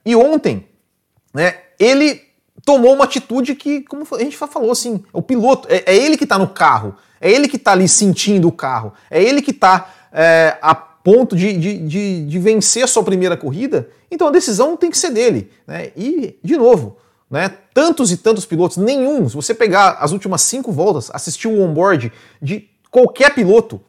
e 0.04 0.16
ontem, 0.16 0.66
né, 1.32 1.54
ele 1.78 2.22
tomou 2.64 2.94
uma 2.94 3.04
atitude 3.04 3.54
que, 3.54 3.82
como 3.82 4.06
a 4.12 4.18
gente 4.18 4.36
falou, 4.36 4.72
assim, 4.72 5.02
o 5.12 5.22
piloto, 5.22 5.68
é, 5.70 5.94
ele 5.94 6.16
que 6.16 6.24
está 6.24 6.38
no 6.38 6.48
carro, 6.48 6.96
é 7.20 7.30
ele 7.30 7.48
que 7.48 7.56
está 7.56 7.72
ali 7.72 7.88
sentindo 7.88 8.48
o 8.48 8.52
carro, 8.52 8.92
é 9.10 9.22
ele 9.22 9.40
que 9.40 9.50
está 9.50 9.94
a 10.62 10.74
ponto 11.02 11.36
de, 11.36 11.52
de, 11.56 11.78
de, 11.78 12.26
de, 12.26 12.38
vencer 12.38 12.86
sua 12.88 13.02
primeira 13.02 13.36
corrida, 13.36 13.88
então 14.10 14.28
a 14.28 14.30
decisão 14.30 14.76
tem 14.76 14.90
que 14.90 14.98
ser 14.98 15.10
dele. 15.10 15.50
Né? 15.66 15.90
E, 15.96 16.38
de 16.42 16.56
novo, 16.56 16.96
né, 17.30 17.50
tantos 17.72 18.10
e 18.10 18.16
tantos 18.16 18.44
pilotos, 18.44 18.76
nenhum, 18.76 19.28
se 19.28 19.34
você 19.34 19.54
pegar 19.54 19.98
as 20.00 20.12
últimas 20.12 20.42
cinco 20.42 20.72
voltas, 20.72 21.10
assistir 21.12 21.48
o 21.48 21.62
onboard 21.62 22.12
de 22.40 22.68
qualquer 22.90 23.34
piloto, 23.34 23.80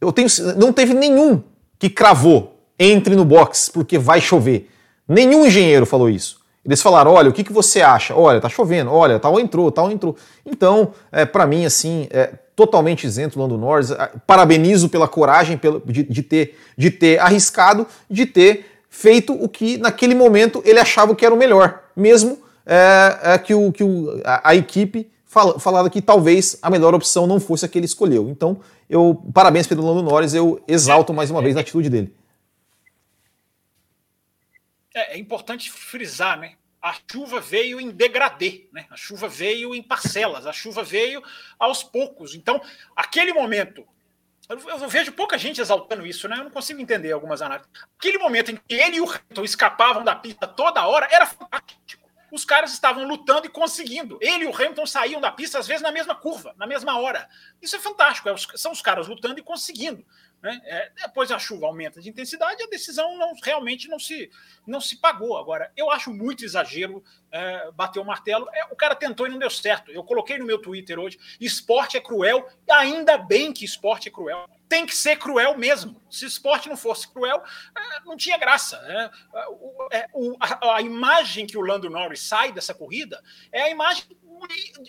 eu 0.00 0.12
tenho, 0.12 0.28
não 0.56 0.72
teve 0.72 0.94
nenhum 0.94 1.42
que 1.78 1.90
cravou 1.90 2.58
entre 2.78 3.14
no 3.14 3.24
box 3.24 3.70
porque 3.72 3.98
vai 3.98 4.20
chover. 4.20 4.70
Nenhum 5.06 5.46
engenheiro 5.46 5.86
falou 5.86 6.08
isso. 6.08 6.37
Eles 6.68 6.82
falaram: 6.82 7.12
olha, 7.12 7.30
o 7.30 7.32
que, 7.32 7.42
que 7.42 7.52
você 7.52 7.80
acha? 7.80 8.14
Olha, 8.14 8.40
tá 8.40 8.48
chovendo, 8.48 8.92
olha, 8.92 9.18
tal 9.18 9.40
entrou, 9.40 9.72
tal 9.72 9.90
entrou. 9.90 10.14
Então, 10.44 10.92
é, 11.10 11.24
para 11.24 11.46
mim, 11.46 11.64
assim, 11.64 12.06
é, 12.10 12.26
totalmente 12.54 13.06
isento 13.06 13.38
Lando 13.40 13.56
Norris. 13.56 13.88
Parabenizo 14.26 14.90
pela 14.90 15.08
coragem 15.08 15.58
de, 15.86 16.02
de, 16.02 16.22
ter, 16.22 16.58
de 16.76 16.90
ter 16.90 17.18
arriscado, 17.20 17.86
de 18.10 18.26
ter 18.26 18.66
feito 18.90 19.32
o 19.32 19.48
que 19.48 19.78
naquele 19.78 20.14
momento 20.14 20.62
ele 20.64 20.78
achava 20.78 21.14
que 21.14 21.24
era 21.24 21.34
o 21.34 21.38
melhor, 21.38 21.84
mesmo 21.96 22.38
é, 22.66 23.18
é, 23.22 23.38
que, 23.38 23.54
o, 23.54 23.72
que 23.72 23.82
o, 23.82 24.20
a, 24.22 24.50
a 24.50 24.54
equipe 24.54 25.10
fal, 25.24 25.58
falava 25.58 25.88
que 25.88 26.02
talvez 26.02 26.58
a 26.60 26.68
melhor 26.68 26.94
opção 26.94 27.26
não 27.26 27.40
fosse 27.40 27.64
a 27.64 27.68
que 27.68 27.78
ele 27.78 27.86
escolheu. 27.86 28.28
Então, 28.28 28.60
eu 28.90 29.22
parabéns 29.32 29.66
pelo 29.66 29.86
Lando 29.86 30.02
Norris, 30.02 30.34
eu 30.34 30.62
exalto 30.68 31.14
mais 31.14 31.30
uma 31.30 31.40
vez 31.40 31.56
a 31.56 31.60
atitude 31.60 31.88
dele. 31.88 32.14
É, 34.94 35.14
é 35.14 35.18
importante 35.18 35.70
frisar, 35.70 36.38
né? 36.38 36.57
A 36.80 36.94
chuva 37.10 37.40
veio 37.40 37.80
em 37.80 37.90
degradê, 37.90 38.68
né? 38.72 38.86
a 38.90 38.96
chuva 38.96 39.28
veio 39.28 39.74
em 39.74 39.82
parcelas, 39.82 40.46
a 40.46 40.52
chuva 40.52 40.82
veio 40.82 41.22
aos 41.58 41.82
poucos. 41.82 42.34
Então, 42.34 42.60
aquele 42.94 43.32
momento, 43.32 43.86
eu, 44.48 44.58
eu, 44.68 44.88
vejo 44.88 45.12
pouca 45.12 45.36
gente 45.36 45.60
exaltando 45.60 46.06
isso, 46.06 46.28
né? 46.28 46.38
eu 46.38 46.44
não 46.44 46.50
consigo 46.50 46.80
entender 46.80 47.12
algumas 47.12 47.42
análises. 47.42 47.70
Aquele 47.98 48.18
momento 48.18 48.50
em 48.50 48.56
que 48.56 48.74
ele 48.74 48.96
e 48.96 49.00
o 49.00 49.10
Hamilton 49.10 49.44
escapavam 49.44 50.04
da 50.04 50.14
pista 50.14 50.46
toda 50.46 50.86
hora 50.86 51.08
era 51.10 51.26
fantástico. 51.26 52.08
Os 52.30 52.44
caras 52.44 52.72
estavam 52.72 53.04
lutando 53.04 53.46
e 53.46 53.50
conseguindo. 53.50 54.18
Ele 54.20 54.44
e 54.44 54.46
o 54.46 54.54
Hamilton 54.54 54.86
saíam 54.86 55.20
da 55.20 55.32
pista, 55.32 55.58
às 55.58 55.66
vezes, 55.66 55.82
na 55.82 55.90
mesma 55.90 56.14
curva, 56.14 56.54
na 56.58 56.66
mesma 56.66 56.98
hora. 56.98 57.26
Isso 57.60 57.74
é 57.74 57.78
fantástico. 57.78 58.28
É 58.28 58.36
são 58.36 58.70
os 58.70 58.82
caras 58.82 59.08
lutando 59.08 59.38
e 59.38 59.42
conseguindo. 59.42 60.04
Né? 60.42 60.60
É, 60.64 60.90
depois 60.94 61.30
a 61.32 61.38
chuva 61.38 61.66
aumenta 61.66 62.00
de 62.00 62.08
intensidade, 62.08 62.62
a 62.62 62.68
decisão 62.68 63.16
não, 63.16 63.34
realmente 63.42 63.88
não 63.88 63.98
se, 63.98 64.30
não 64.66 64.80
se 64.80 64.96
pagou. 64.96 65.36
Agora, 65.36 65.72
eu 65.76 65.90
acho 65.90 66.12
muito 66.12 66.44
exagero 66.44 67.02
é, 67.30 67.70
bater 67.72 68.00
o 68.00 68.04
martelo. 68.04 68.48
É, 68.52 68.64
o 68.70 68.76
cara 68.76 68.94
tentou 68.94 69.26
e 69.26 69.30
não 69.30 69.38
deu 69.38 69.50
certo. 69.50 69.90
Eu 69.90 70.04
coloquei 70.04 70.38
no 70.38 70.46
meu 70.46 70.58
Twitter 70.58 70.98
hoje: 70.98 71.18
esporte 71.40 71.96
é 71.96 72.00
cruel, 72.00 72.48
ainda 72.70 73.18
bem 73.18 73.52
que 73.52 73.64
esporte 73.64 74.08
é 74.08 74.10
cruel. 74.10 74.48
Tem 74.68 74.84
que 74.84 74.94
ser 74.94 75.16
cruel 75.16 75.56
mesmo. 75.56 76.00
Se 76.10 76.26
esporte 76.26 76.68
não 76.68 76.76
fosse 76.76 77.08
cruel, 77.08 77.42
é, 77.76 78.00
não 78.04 78.16
tinha 78.16 78.36
graça. 78.36 78.80
Né? 78.82 79.10
É, 79.90 80.06
o, 80.12 80.36
a, 80.38 80.76
a, 80.76 80.82
imagem 80.82 81.46
que 81.46 81.56
o 81.56 81.62
Lando 81.62 81.88
Norris 81.88 82.20
sai 82.20 82.52
dessa 82.52 82.74
corrida 82.74 83.22
é 83.50 83.62
a 83.62 83.70
imagem 83.70 84.04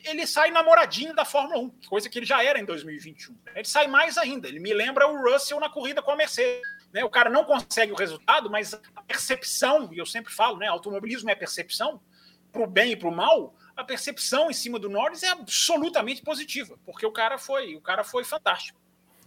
ele 0.05 0.27
sai 0.27 0.51
namoradinho 0.51 1.15
da 1.15 1.25
Fórmula 1.25 1.59
1, 1.59 1.69
coisa 1.87 2.09
que 2.09 2.19
ele 2.19 2.25
já 2.25 2.43
era 2.43 2.59
em 2.59 2.65
2021. 2.65 3.35
Ele 3.55 3.65
sai 3.65 3.87
mais 3.87 4.17
ainda. 4.17 4.47
Ele 4.47 4.59
me 4.59 4.73
lembra 4.73 5.07
o 5.07 5.23
Russell 5.23 5.59
na 5.59 5.69
corrida 5.69 6.01
com 6.01 6.11
a 6.11 6.15
Mercedes. 6.15 6.61
Né? 6.91 7.03
O 7.03 7.09
cara 7.09 7.29
não 7.29 7.43
consegue 7.43 7.91
o 7.91 7.95
resultado, 7.95 8.49
mas 8.49 8.73
a 8.73 9.01
percepção, 9.03 9.89
e 9.91 9.97
eu 9.97 10.05
sempre 10.05 10.33
falo, 10.33 10.57
né? 10.57 10.67
Automobilismo 10.67 11.29
é 11.29 11.35
percepção, 11.35 12.01
para 12.51 12.63
o 12.63 12.67
bem 12.67 12.91
e 12.91 12.95
para 12.95 13.07
o 13.07 13.15
mal. 13.15 13.53
A 13.75 13.83
percepção 13.83 14.49
em 14.49 14.53
cima 14.53 14.77
do 14.77 14.89
Norris 14.89 15.23
é 15.23 15.29
absolutamente 15.29 16.21
positiva, 16.21 16.75
porque 16.85 17.05
o 17.05 17.11
cara 17.11 17.37
foi, 17.37 17.75
o 17.75 17.81
cara 17.81 18.03
foi 18.03 18.23
fantástico. 18.23 18.77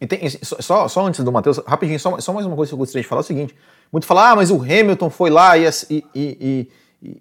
E 0.00 0.06
tem, 0.06 0.28
só, 0.28 0.88
só 0.88 1.06
antes 1.06 1.24
do 1.24 1.30
Matheus, 1.30 1.58
rapidinho, 1.66 1.98
só, 1.98 2.18
só 2.18 2.32
mais 2.32 2.44
uma 2.44 2.56
coisa 2.56 2.70
que 2.70 2.74
eu 2.74 2.78
gostaria 2.78 3.02
de 3.02 3.08
falar 3.08 3.20
é 3.20 3.22
o 3.22 3.26
seguinte: 3.26 3.54
muito 3.92 4.06
falar, 4.06 4.32
ah, 4.32 4.36
mas 4.36 4.50
o 4.50 4.60
Hamilton 4.60 5.08
foi 5.08 5.30
lá 5.30 5.56
e, 5.56 5.64
e, 5.88 6.04
e, 6.14 6.68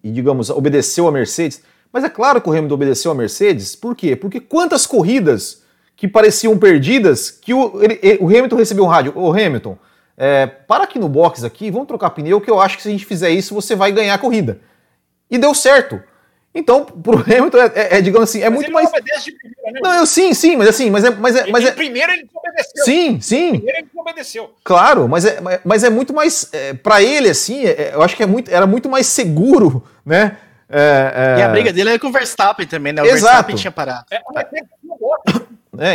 e, 0.03 0.11
digamos, 0.11 0.49
obedeceu 0.49 1.07
a 1.07 1.11
Mercedes. 1.11 1.61
Mas 1.93 2.03
é 2.03 2.09
claro 2.09 2.41
que 2.41 2.49
o 2.49 2.51
Hamilton 2.51 2.73
obedeceu 2.73 3.11
a 3.11 3.15
Mercedes, 3.15 3.75
por 3.75 3.95
quê? 3.95 4.15
Porque 4.15 4.39
quantas 4.39 4.85
corridas 4.85 5.63
que 5.95 6.07
pareciam 6.07 6.57
perdidas 6.57 7.29
que 7.29 7.53
o, 7.53 7.83
ele, 7.83 8.17
o 8.19 8.27
Hamilton 8.27 8.55
recebeu 8.55 8.83
um 8.83 8.87
rádio, 8.87 9.13
ô 9.15 9.31
Hamilton, 9.31 9.77
é, 10.17 10.47
para 10.47 10.85
aqui 10.85 10.97
no 10.97 11.07
box 11.07 11.43
aqui, 11.43 11.69
vamos 11.69 11.87
trocar 11.87 12.09
pneu, 12.09 12.41
que 12.41 12.49
eu 12.49 12.59
acho 12.59 12.77
que 12.77 12.83
se 12.83 12.89
a 12.89 12.91
gente 12.91 13.05
fizer 13.05 13.29
isso, 13.29 13.53
você 13.53 13.75
vai 13.75 13.91
ganhar 13.91 14.15
a 14.15 14.17
corrida. 14.17 14.59
E 15.31 15.37
deu 15.37 15.53
certo. 15.55 16.03
Então, 16.53 16.83
pro 17.01 17.19
Hamilton, 17.19 17.57
é, 17.57 17.71
é, 17.75 17.97
é 17.97 18.01
digamos 18.01 18.29
assim, 18.29 18.41
é 18.41 18.49
mas 18.49 18.59
muito 18.59 18.71
mais. 18.71 18.89
Primeira, 18.89 19.71
né? 19.71 19.79
Não, 19.81 19.93
eu 19.93 20.05
sim, 20.05 20.33
sim, 20.33 20.57
mas 20.57 20.67
assim, 20.67 20.89
mas 20.89 21.05
é. 21.05 21.09
Mas 21.11 21.35
é, 21.35 21.47
mas 21.47 21.65
é... 21.65 21.71
Primeiro 21.71 22.11
ele 22.11 22.27
obedeceu. 22.33 22.85
Sim, 22.85 23.21
sim. 23.21 23.51
Primeiro 23.51 23.77
ele 23.79 23.87
obedeceu. 23.95 24.53
Claro, 24.63 25.07
mas 25.07 25.25
é, 25.25 25.39
mas 25.63 25.83
é 25.83 25.89
muito 25.89 26.13
mais. 26.13 26.49
É, 26.51 26.73
para 26.73 27.01
ele, 27.01 27.29
assim, 27.29 27.65
é, 27.65 27.91
eu 27.93 28.01
acho 28.01 28.15
que 28.15 28.23
é 28.23 28.27
muito, 28.27 28.51
era 28.51 28.67
muito 28.67 28.89
mais 28.89 29.07
seguro, 29.07 29.83
né? 30.05 30.37
É, 30.73 31.35
e 31.39 31.41
a 31.41 31.49
briga 31.49 31.73
dele 31.73 31.89
era 31.89 31.99
com 31.99 32.07
o 32.07 32.11
Verstappen 32.11 32.65
também, 32.65 32.93
né? 32.93 33.01
O 33.01 33.05
Exato. 33.05 33.21
Verstappen 33.21 33.55
tinha 33.57 33.71
parado. 33.71 34.05
É, 34.09 34.15
é, 34.15 34.63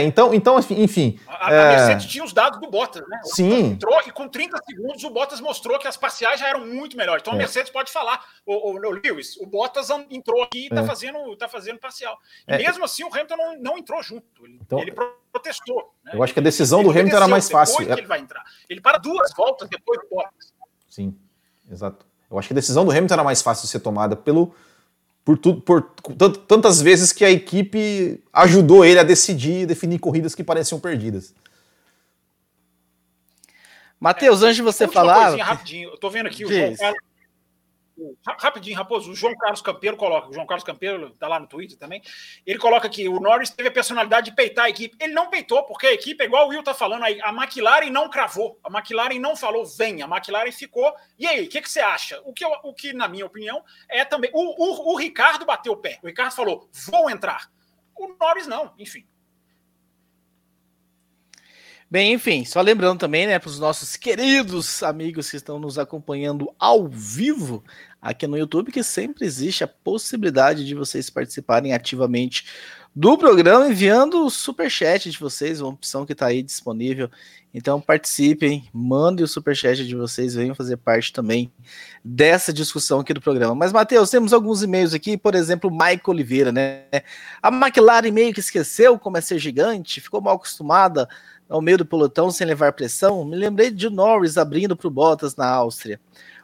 então, 0.02 0.32
então, 0.32 0.58
enfim. 0.70 1.18
A, 1.26 1.48
a 1.48 1.52
é... 1.52 1.76
Mercedes 1.76 2.06
tinha 2.06 2.24
os 2.24 2.32
dados 2.32 2.58
do 2.60 2.70
Bottas, 2.70 3.06
né? 3.06 3.20
O 3.24 3.34
Sim. 3.34 3.72
Entrou 3.72 4.00
e 4.06 4.10
com 4.10 4.26
30 4.26 4.56
segundos 4.64 5.04
o 5.04 5.10
Bottas 5.10 5.38
mostrou 5.38 5.78
que 5.78 5.86
as 5.86 5.98
parciais 5.98 6.40
já 6.40 6.48
eram 6.48 6.66
muito 6.66 6.96
melhores. 6.96 7.20
Então 7.20 7.34
é. 7.34 7.36
a 7.36 7.38
Mercedes 7.38 7.70
pode 7.70 7.92
falar, 7.92 8.24
o, 8.46 8.70
o, 8.70 8.74
o, 8.74 8.90
Lewis, 8.90 9.36
o 9.36 9.46
Bottas 9.46 9.90
entrou 10.10 10.42
aqui 10.42 10.60
e 10.60 10.66
está 10.68 10.80
é. 10.80 10.86
fazendo, 10.86 11.36
tá 11.36 11.46
fazendo 11.46 11.78
parcial. 11.78 12.18
E 12.48 12.54
é. 12.54 12.58
mesmo 12.58 12.84
assim 12.84 13.04
o 13.04 13.08
Hamilton 13.08 13.36
não, 13.36 13.58
não 13.58 13.78
entrou 13.78 14.02
junto. 14.02 14.46
Ele, 14.46 14.58
então, 14.62 14.78
ele 14.78 14.94
protestou. 15.30 15.94
Né? 16.02 16.12
Eu 16.14 16.22
acho 16.22 16.32
que 16.32 16.40
a 16.40 16.42
decisão 16.42 16.80
ele 16.80 16.88
do 16.88 16.98
Hamilton 16.98 17.16
era 17.16 17.28
mais 17.28 17.50
fácil. 17.50 17.82
ele 17.82 18.06
vai 18.06 18.20
entrar. 18.20 18.44
Ele 18.70 18.80
para 18.80 18.96
duas 18.96 19.34
voltas 19.36 19.68
depois 19.68 20.00
do 20.00 20.08
Bottas. 20.08 20.54
Sim, 20.88 21.14
exato. 21.70 22.06
Eu 22.30 22.38
acho 22.38 22.48
que 22.48 22.54
a 22.54 22.56
decisão 22.56 22.84
do 22.84 22.90
Hamilton 22.90 23.14
era 23.14 23.24
mais 23.24 23.42
fácil 23.42 23.66
de 23.66 23.68
ser 23.68 23.80
tomada 23.80 24.16
pelo 24.16 24.54
por, 25.26 25.36
tudo, 25.36 25.60
por 25.60 25.82
tantas 26.46 26.80
vezes 26.80 27.12
que 27.12 27.24
a 27.24 27.30
equipe 27.32 28.22
ajudou 28.32 28.84
ele 28.84 29.00
a 29.00 29.02
decidir 29.02 29.62
e 29.62 29.66
definir 29.66 29.98
corridas 29.98 30.36
que 30.36 30.44
pareciam 30.44 30.78
perdidas. 30.78 31.34
Matheus, 33.98 34.44
antes 34.44 34.54
de 34.54 34.62
você 34.62 34.86
falar. 34.86 35.36
Rapidinho, 35.36 35.90
eu 35.90 35.98
tô 35.98 36.08
vendo 36.08 36.28
aqui 36.28 36.44
o 36.44 36.48
João 36.48 36.76
Carlos 36.76 37.05
Rapidinho, 38.24 38.76
Raposo, 38.76 39.10
o 39.10 39.14
João 39.14 39.34
Carlos 39.36 39.62
Campeiro 39.62 39.96
coloca, 39.96 40.28
o 40.28 40.32
João 40.32 40.46
Carlos 40.46 40.64
Campeiro 40.64 41.10
tá 41.10 41.26
lá 41.28 41.40
no 41.40 41.46
Twitter 41.46 41.78
também, 41.78 42.02
ele 42.44 42.58
coloca 42.58 42.86
aqui, 42.86 43.08
o 43.08 43.18
Norris 43.18 43.50
teve 43.50 43.68
a 43.68 43.72
personalidade 43.72 44.30
de 44.30 44.36
peitar 44.36 44.66
a 44.66 44.70
equipe. 44.70 44.96
Ele 45.00 45.12
não 45.12 45.30
peitou, 45.30 45.64
porque 45.64 45.86
a 45.86 45.92
equipe, 45.92 46.22
igual 46.22 46.46
o 46.46 46.50
Will 46.50 46.62
tá 46.62 46.74
falando 46.74 47.04
aí, 47.04 47.20
a 47.22 47.30
McLaren 47.30 47.90
não 47.90 48.10
cravou, 48.10 48.58
a 48.62 48.70
McLaren 48.70 49.18
não 49.18 49.34
falou 49.34 49.64
vem, 49.64 50.02
a 50.02 50.06
McLaren 50.06 50.52
ficou. 50.52 50.92
E 51.18 51.26
aí, 51.26 51.46
o 51.46 51.48
que, 51.48 51.62
que 51.62 51.70
você 51.70 51.80
acha? 51.80 52.20
O 52.24 52.32
que, 52.32 52.44
eu, 52.44 52.50
o 52.62 52.74
que, 52.74 52.92
na 52.92 53.08
minha 53.08 53.26
opinião, 53.26 53.62
é 53.88 54.04
também. 54.04 54.30
O, 54.34 54.40
o, 54.40 54.92
o 54.92 54.96
Ricardo 54.96 55.46
bateu 55.46 55.72
o 55.72 55.76
pé, 55.76 55.98
o 56.02 56.06
Ricardo 56.06 56.32
falou, 56.32 56.68
vou 56.86 57.08
entrar. 57.10 57.50
O 57.94 58.08
Norris 58.20 58.46
não, 58.46 58.74
enfim. 58.78 59.06
Bem, 61.96 62.12
enfim, 62.12 62.44
só 62.44 62.60
lembrando 62.60 62.98
também, 62.98 63.26
né, 63.26 63.38
para 63.38 63.48
os 63.48 63.58
nossos 63.58 63.96
queridos 63.96 64.82
amigos 64.82 65.30
que 65.30 65.36
estão 65.38 65.58
nos 65.58 65.78
acompanhando 65.78 66.52
ao 66.58 66.86
vivo 66.86 67.64
aqui 68.02 68.26
no 68.26 68.36
YouTube, 68.36 68.70
que 68.70 68.82
sempre 68.82 69.24
existe 69.24 69.64
a 69.64 69.66
possibilidade 69.66 70.66
de 70.66 70.74
vocês 70.74 71.08
participarem 71.08 71.72
ativamente 71.72 72.44
do 72.94 73.16
programa 73.16 73.68
enviando 73.68 74.26
o 74.26 74.30
super 74.30 74.70
chat 74.70 75.10
de 75.10 75.18
vocês, 75.18 75.62
uma 75.62 75.70
opção 75.70 76.04
que 76.04 76.12
está 76.12 76.26
aí 76.26 76.42
disponível. 76.42 77.10
Então 77.52 77.80
participem, 77.80 78.68
mandem 78.72 79.24
o 79.24 79.28
super 79.28 79.56
chat 79.56 79.86
de 79.86 79.96
vocês, 79.96 80.34
venham 80.34 80.54
fazer 80.54 80.76
parte 80.76 81.12
também 81.12 81.50
dessa 82.04 82.52
discussão 82.52 83.00
aqui 83.00 83.14
do 83.14 83.20
programa. 83.22 83.54
Mas 83.54 83.72
Matheus, 83.72 84.10
temos 84.10 84.34
alguns 84.34 84.62
e-mails 84.62 84.92
aqui, 84.92 85.16
por 85.16 85.34
exemplo, 85.34 85.70
Michael 85.70 86.00
Oliveira, 86.06 86.52
né? 86.52 86.84
A 87.42 87.48
McLaren 87.48 88.10
meio 88.10 88.34
que 88.34 88.40
esqueceu 88.40 88.98
como 88.98 89.16
é 89.16 89.22
ser 89.22 89.38
gigante, 89.38 90.00
ficou 90.00 90.20
mal 90.20 90.36
acostumada 90.36 91.08
ao 91.48 91.60
meio 91.60 91.78
do 91.78 91.86
pelotão 91.86 92.30
sem 92.30 92.46
levar 92.46 92.72
pressão, 92.72 93.24
me 93.24 93.36
lembrei 93.36 93.70
de 93.70 93.88
Norris 93.88 94.36
abrindo 94.36 94.76
para 94.76 94.88
o 94.88 94.90
Bottas 94.90 95.36
na 95.36 95.46
Áustria. 95.46 96.00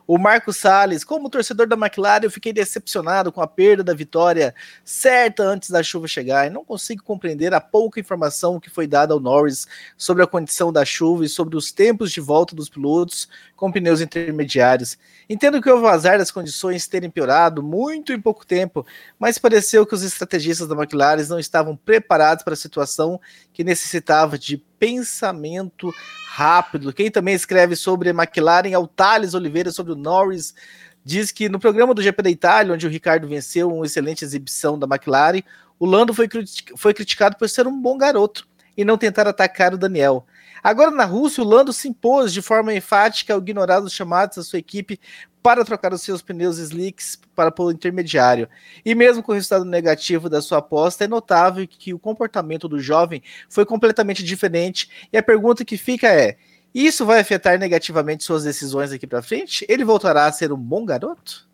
O 0.07 0.19
Marco 0.19 0.53
Salles, 0.53 1.05
como 1.05 1.31
torcedor 1.31 1.67
da 1.67 1.77
McLaren, 1.77 2.25
eu 2.25 2.31
fiquei 2.31 2.53
decepcionado 2.53 3.31
com 3.31 3.41
a 3.41 3.47
perda 3.47 3.85
da 3.85 3.95
vitória 3.95 4.53
certa 4.85 5.45
antes 5.45 5.71
da 5.71 5.83
chuva 5.83 6.09
chegar 6.09 6.47
e 6.47 6.51
não 6.51 6.65
consigo 6.65 7.05
compreender 7.05 7.55
a 7.55 7.61
pouca 7.61 8.01
informação 8.01 8.59
que 8.59 8.69
foi 8.69 8.87
dada 8.87 9.15
ao 9.15 9.21
Norris 9.21 9.67
sobre 9.97 10.23
a 10.25 10.27
condição 10.27 10.73
da 10.73 10.85
chuva 10.85 11.25
e 11.25 11.29
sobre 11.29 11.57
os 11.57 11.71
tempos 11.71 12.11
de 12.11 12.21
volta 12.21 12.55
dos 12.55 12.69
pilotos 12.69 13.29
com 13.55 13.71
pneus 13.71 14.01
intermediários. 14.01 14.99
Entendo 15.31 15.63
que 15.63 15.71
houve 15.71 15.85
o 15.85 15.89
azar 15.89 16.19
das 16.19 16.33
condições 16.33 16.89
terem 16.89 17.09
piorado 17.09 17.63
muito 17.63 18.13
em 18.13 18.21
pouco 18.21 18.45
tempo, 18.45 18.85
mas 19.19 19.39
pareceu 19.39 19.87
que 19.87 19.95
os 19.95 20.03
estrategistas 20.03 20.67
da 20.67 20.75
McLaren 20.75 21.25
não 21.29 21.39
estavam 21.39 21.77
preparados 21.77 22.43
para 22.43 22.55
a 22.55 22.57
situação 22.57 23.21
que 23.53 23.63
necessitava 23.63 24.37
de 24.37 24.63
pensamento 24.83 25.95
rápido. 26.27 26.93
Quem 26.93 27.09
também 27.09 27.35
escreve 27.35 27.77
sobre 27.77 28.11
McLaren 28.11 28.73
é 28.73 28.79
o 28.79 28.89
Thales 28.89 29.33
Oliveira, 29.33 29.71
sobre 29.71 29.93
o 29.93 29.97
Norris. 29.97 30.57
Diz 31.05 31.31
que 31.31 31.49
no 31.49 31.61
programa 31.61 31.95
do 31.95 32.03
GP 32.03 32.21
da 32.21 32.31
Itália, 32.31 32.75
onde 32.75 32.85
o 32.85 32.91
Ricardo 32.91 33.29
venceu 33.29 33.73
uma 33.73 33.87
excelente 33.87 34.25
exibição 34.25 34.77
da 34.77 34.85
McLaren, 34.85 35.43
o 35.79 35.87
Lando 35.87 36.13
foi, 36.13 36.29
foi 36.77 36.93
criticado 36.93 37.37
por 37.37 37.49
ser 37.49 37.69
um 37.69 37.81
bom 37.81 37.97
garoto 37.97 38.49
e 38.77 38.85
não 38.85 38.99
tentar 38.99 39.29
atacar 39.29 39.73
o 39.73 39.79
Daniel. 39.79 40.27
Agora 40.63 40.91
na 40.91 41.05
Rússia, 41.05 41.43
o 41.43 41.47
Lando 41.47 41.73
se 41.73 41.89
impôs 41.89 42.33
de 42.33 42.41
forma 42.41 42.73
enfática 42.73 43.35
ao 43.35 43.41
ignorar 43.41 43.83
os 43.83 43.93
chamados 43.93 44.37
da 44.37 44.43
sua 44.45 44.61
equipe 44.61 45.01
para 45.43 45.65
trocar 45.65 45.93
os 45.93 46.03
seus 46.03 46.23
pneus 46.23 46.59
slicks 46.59 47.19
para 47.35 47.53
o 47.59 47.71
intermediário. 47.73 48.49
E 48.85 48.95
mesmo 48.95 49.23
com 49.23 49.33
o 49.33 49.35
resultado 49.35 49.65
negativo 49.65 50.31
da 50.31 50.41
sua 50.41 50.59
aposta, 50.59 51.05
é 51.05 51.09
notável 51.09 51.67
que 51.67 51.93
o 51.93 51.99
comportamento 51.99 52.69
do 52.69 52.79
jovem 52.79 53.23
foi 53.49 53.67
completamente 53.67 54.23
diferente. 54.23 54.89
E 55.13 55.19
a 55.19 55.23
pergunta 55.23 55.65
que 55.65 55.77
fica 55.77 56.07
é: 56.07 56.37
isso 56.73 57.05
vai 57.05 57.19
afetar 57.19 57.59
negativamente 57.59 58.23
suas 58.23 58.45
decisões 58.45 58.93
aqui 58.93 59.07
para 59.07 59.21
frente? 59.21 59.67
Ele 59.69 59.85
voltará 59.85 60.27
a 60.27 60.33
ser 60.33 60.53
um 60.53 60.57
bom 60.57 60.85
garoto? 60.85 61.49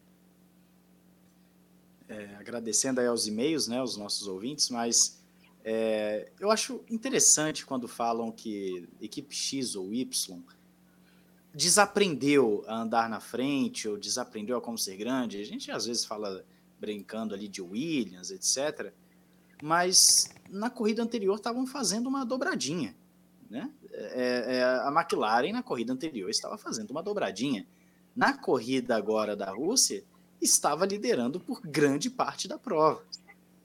É, 2.06 2.28
agradecendo 2.38 3.00
aí 3.00 3.06
aos 3.06 3.26
e-mails, 3.26 3.68
né, 3.68 3.78
aos 3.78 3.96
nossos 3.96 4.26
ouvintes, 4.28 4.68
mas 4.68 5.18
é, 5.64 6.30
eu 6.38 6.50
acho 6.50 6.82
interessante 6.88 7.66
quando 7.66 7.86
falam 7.86 8.30
que 8.30 8.88
equipe 9.00 9.34
X 9.34 9.74
ou 9.74 9.92
Y 9.92 10.42
desaprendeu 11.52 12.64
a 12.66 12.82
andar 12.82 13.08
na 13.08 13.20
frente 13.20 13.88
ou 13.88 13.98
desaprendeu 13.98 14.56
a 14.56 14.60
como 14.60 14.78
ser 14.78 14.96
grande. 14.96 15.40
A 15.40 15.44
gente 15.44 15.70
às 15.70 15.86
vezes 15.86 16.04
fala 16.04 16.44
brincando 16.78 17.34
ali 17.34 17.48
de 17.48 17.60
Williams, 17.60 18.30
etc. 18.30 18.92
Mas 19.62 20.30
na 20.48 20.70
corrida 20.70 21.02
anterior 21.02 21.36
estavam 21.36 21.66
fazendo 21.66 22.06
uma 22.06 22.24
dobradinha. 22.24 22.94
Né? 23.50 23.70
É, 23.90 24.56
é, 24.58 24.62
a 24.62 24.92
McLaren 24.94 25.52
na 25.52 25.62
corrida 25.62 25.92
anterior 25.92 26.30
estava 26.30 26.56
fazendo 26.56 26.90
uma 26.92 27.02
dobradinha. 27.02 27.66
Na 28.14 28.36
corrida 28.36 28.96
agora 28.96 29.34
da 29.34 29.50
Rússia, 29.50 30.04
estava 30.40 30.86
liderando 30.86 31.40
por 31.40 31.60
grande 31.60 32.08
parte 32.08 32.46
da 32.46 32.58
prova 32.58 33.04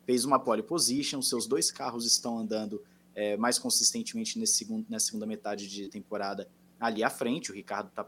fez 0.06 0.26
uma 0.26 0.40
pole 0.40 0.64
position, 0.64 1.22
seus 1.22 1.48
dois 1.48 1.72
carros 1.72 2.06
estão 2.06 2.38
andando 2.38 2.82
é, 3.16 3.38
mais 3.38 3.60
consistentemente 3.60 4.38
nesse 4.40 4.56
segundo, 4.56 4.86
nessa 4.90 5.08
segunda 5.08 5.26
metade 5.26 5.68
de 5.68 5.88
temporada 5.90 6.48
ali 6.80 7.04
à 7.04 7.10
frente. 7.10 7.52
O 7.52 7.56
Ricardo 7.56 7.90
está 7.90 8.06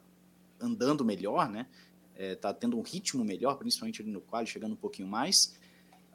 andando 0.59 1.05
melhor, 1.05 1.49
né? 1.49 1.67
Está 2.17 2.49
é, 2.49 2.53
tendo 2.53 2.77
um 2.77 2.81
ritmo 2.81 3.23
melhor, 3.23 3.55
principalmente 3.57 4.01
ali 4.01 4.11
no 4.11 4.21
quali, 4.21 4.47
chegando 4.47 4.73
um 4.73 4.77
pouquinho 4.77 5.07
mais. 5.07 5.53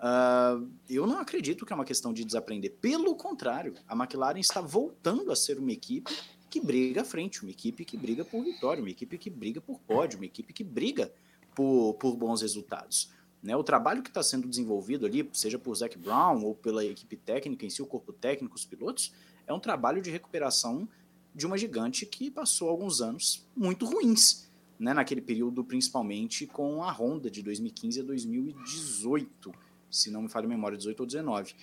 Uh, 0.01 0.67
eu 0.89 1.07
não 1.07 1.19
acredito 1.19 1.67
que 1.67 1.73
é 1.75 1.77
uma 1.77 1.85
questão 1.85 2.13
de 2.13 2.25
desaprender. 2.25 2.73
Pelo 2.81 3.15
contrário, 3.15 3.75
a 3.87 3.95
McLaren 3.95 4.41
está 4.41 4.61
voltando 4.61 5.31
a 5.31 5.37
ser 5.37 5.59
uma 5.59 5.73
equipe 5.73 6.11
que 6.49 6.59
briga 6.59 7.03
à 7.03 7.05
frente, 7.05 7.43
uma 7.43 7.51
equipe 7.51 7.85
que 7.85 7.99
briga 7.99 8.25
por 8.25 8.43
vitória, 8.43 8.83
uma 8.83 8.91
equipe 8.91 9.19
que 9.19 9.29
briga 9.29 9.61
por 9.61 9.79
pódio, 9.81 10.19
uma 10.19 10.25
equipe 10.25 10.53
que 10.55 10.65
briga 10.65 11.13
por, 11.55 11.95
por 11.95 12.17
bons 12.17 12.41
resultados. 12.41 13.11
Né, 13.43 13.57
o 13.57 13.65
trabalho 13.65 14.03
que 14.03 14.11
está 14.11 14.23
sendo 14.23 14.47
desenvolvido 14.47 15.07
ali, 15.07 15.29
seja 15.33 15.59
por 15.59 15.75
Zac 15.75 15.97
Brown 15.97 16.43
ou 16.45 16.55
pela 16.55 16.85
equipe 16.85 17.17
técnica 17.17 17.65
em 17.65 17.71
si, 17.71 17.81
o 17.81 17.87
corpo 17.87 18.13
técnico, 18.13 18.55
os 18.55 18.67
pilotos, 18.67 19.15
é 19.47 19.53
um 19.55 19.59
trabalho 19.59 20.03
de 20.03 20.11
recuperação 20.11 20.87
de 21.35 21.47
uma 21.47 21.57
gigante 21.57 22.05
que 22.05 22.31
passou 22.31 22.69
alguns 22.69 23.01
anos 23.01 23.47
muito 23.57 23.87
ruins, 23.87 24.51
né, 24.79 24.93
naquele 24.93 25.23
período, 25.23 25.65
principalmente 25.65 26.47
com 26.47 26.83
a 26.85 26.93
Honda 26.93 27.31
de 27.31 27.43
2015 27.43 28.01
a 28.01 28.03
2018. 28.03 29.53
se 29.91 30.11
não 30.11 30.23
me 30.23 30.29
falha 30.29 30.45
a 30.47 30.49
memória, 30.49 30.77
18 30.77 31.01
ou 31.01 31.07
19. 31.07 31.55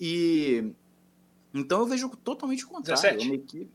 E 0.00 0.72
então 1.54 1.80
eu 1.80 1.86
vejo 1.86 2.08
totalmente 2.24 2.64
o 2.64 2.68
contrário. 2.68 3.00
17. 3.02 3.26
Uma 3.26 3.34
equipe, 3.36 3.70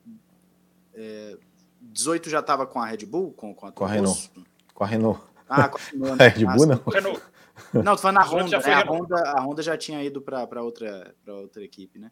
é, 0.94 1.38
18 1.82 2.30
já 2.30 2.40
estava 2.40 2.66
com 2.66 2.80
a 2.80 2.86
Red 2.86 3.06
Bull, 3.06 3.32
com, 3.34 3.54
com 3.54 3.66
a 3.68 3.72
Com 3.72 3.86
a 3.86 3.88
Renault. 3.88 4.32
Com 4.74 4.84
a 4.84 4.88
Renault. 4.88 5.22
Ah, 5.48 5.70
com 5.70 5.78
a 5.78 5.82
Renault, 5.92 6.18
né? 6.18 6.28
Red 6.28 6.46
Ah, 6.46 6.56
Bull 6.56 6.60
sim. 6.64 6.70
não. 6.70 6.84
Renault. 6.94 7.22
Não, 7.74 7.96
tô 7.96 8.02
falando 8.02 8.18
na 8.18 8.24
18 8.24 8.50
já 8.50 8.58
Honda, 8.58 8.68
né? 8.68 8.74
A. 8.74 8.92
Honda. 8.92 9.16
A 9.38 9.42
Honda 9.42 9.64
já 9.64 9.78
tinha 9.78 10.04
ido 10.04 10.22
para 10.22 10.62
outra, 10.62 11.16
pra 11.24 11.36
outra 11.36 11.64
equipe, 11.64 12.00
né? 12.00 12.12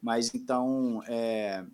Mas 0.00 0.34
então, 0.34 1.02
é... 1.08 1.64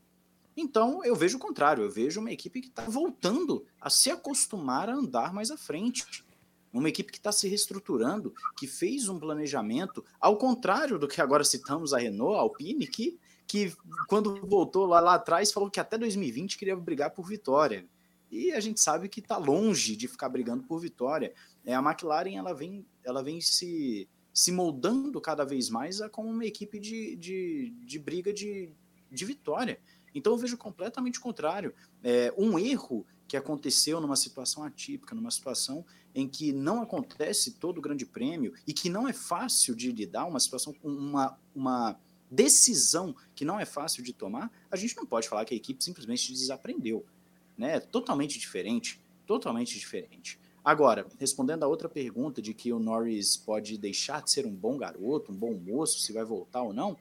então 0.57 1.05
eu 1.05 1.15
vejo 1.15 1.37
o 1.37 1.41
contrário. 1.41 1.85
Eu 1.85 1.91
vejo 1.91 2.21
uma 2.21 2.33
equipe 2.33 2.61
que 2.61 2.69
está 2.69 2.83
voltando 2.85 3.65
a 3.81 3.91
se 3.91 4.11
acostumar 4.11 4.89
a 4.89 4.95
andar 4.95 5.33
mais 5.33 5.51
à 5.51 5.57
frente. 5.57 6.25
Uma 6.73 6.89
equipe 6.89 7.13
que 7.13 7.19
está 7.19 7.31
se 7.31 7.47
reestruturando, 7.47 8.33
que 8.57 8.67
fez 8.67 9.07
um 9.09 9.19
planejamento, 9.19 10.03
ao 10.19 10.39
contrário 10.39 10.99
do 10.99 11.07
que 11.07 11.21
agora 11.21 11.45
citamos 11.45 11.93
a 11.93 11.99
Renault, 11.99 12.35
a 12.35 12.41
Alpine, 12.41 12.87
que, 12.87 13.21
que 13.47 13.75
quando 14.09 14.41
voltou 14.47 14.87
lá, 14.87 14.99
lá 14.99 15.15
atrás 15.17 15.53
falou 15.53 15.71
que 15.71 15.79
até 15.79 15.99
2020 15.99 16.57
queria 16.57 16.75
brigar 16.75 17.11
por 17.11 17.27
vitória. 17.27 17.87
E 18.33 18.51
a 18.53 18.61
gente 18.61 18.81
sabe 18.81 19.11
que 19.11 19.21
está 19.21 19.37
longe 19.37 19.95
de 19.95 20.09
ficar 20.09 20.31
brigando 20.31 20.63
por 20.63 20.81
vitória. 20.81 21.35
É, 21.67 21.75
a 21.75 21.81
McLaren 21.81 22.35
ela 22.35 22.55
vem, 22.55 22.87
ela 23.05 23.23
vem 23.23 23.43
se, 23.43 24.09
se 24.33 24.51
moldando 24.51 25.21
cada 25.21 25.45
vez 25.45 25.69
mais 25.69 26.01
como 26.11 26.31
uma 26.31 26.47
equipe 26.47 26.81
de, 26.81 27.15
de, 27.17 27.75
de 27.85 27.99
briga 27.99 28.33
de, 28.33 28.73
de 29.11 29.25
vitória. 29.27 29.79
Então 30.15 30.33
eu 30.33 30.39
vejo 30.39 30.57
completamente 30.57 31.19
o 31.19 31.23
contrário. 31.23 31.75
É, 32.03 32.33
um 32.39 32.59
erro 32.59 33.07
que 33.29 33.37
aconteceu 33.37 34.01
numa 34.01 34.17
situação 34.17 34.65
atípica, 34.65 35.15
numa 35.15 35.31
situação 35.31 35.85
em 36.15 36.27
que 36.27 36.55
não 36.55 36.81
acontece 36.81 37.53
todo 37.53 37.79
o 37.79 37.83
grande 37.83 38.07
prêmio 38.07 38.55
e 38.67 38.73
que 38.73 38.89
não 38.89 39.07
é 39.07 39.13
fácil 39.13 39.75
de 39.75 39.93
lidar, 39.93 40.25
uma 40.25 40.41
situação 40.41 40.75
uma, 40.83 41.39
uma 41.55 42.01
decisão 42.31 43.15
que 43.35 43.45
não 43.45 43.61
é 43.61 43.67
fácil 43.67 44.03
de 44.03 44.15
tomar, 44.15 44.51
a 44.71 44.77
gente 44.77 44.97
não 44.97 45.05
pode 45.05 45.29
falar 45.29 45.45
que 45.45 45.53
a 45.53 45.57
equipe 45.57 45.85
simplesmente 45.85 46.33
desaprendeu. 46.33 47.05
Né? 47.57 47.81
Totalmente 47.81 48.39
diferente, 48.39 49.01
totalmente 49.27 49.79
diferente. 49.79 50.39
Agora, 50.65 51.07
respondendo 51.19 51.65
a 51.65 51.67
outra 51.67 51.89
pergunta 51.89 52.41
de 52.41 52.55
que 52.55 52.73
o 52.73 52.79
Norris 52.79 53.37
pode 53.37 53.77
deixar 53.77 54.23
de 54.23 54.31
ser 54.31 54.47
um 54.47 54.55
bom 54.55 54.77
garoto, 54.79 55.33
um 55.33 55.37
bom 55.37 55.55
moço, 55.55 55.99
se 55.99 56.13
vai 56.13 56.25
voltar 56.25 56.63
ou 56.63 56.73
não, 56.73 56.97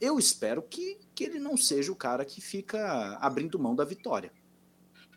eu 0.00 0.18
espero 0.18 0.60
que, 0.62 0.98
que 1.14 1.22
ele 1.22 1.38
não 1.38 1.56
seja 1.56 1.92
o 1.92 1.96
cara 1.96 2.24
que 2.24 2.40
fica 2.40 3.16
abrindo 3.20 3.58
mão 3.58 3.76
da 3.76 3.84
vitória. 3.84 4.32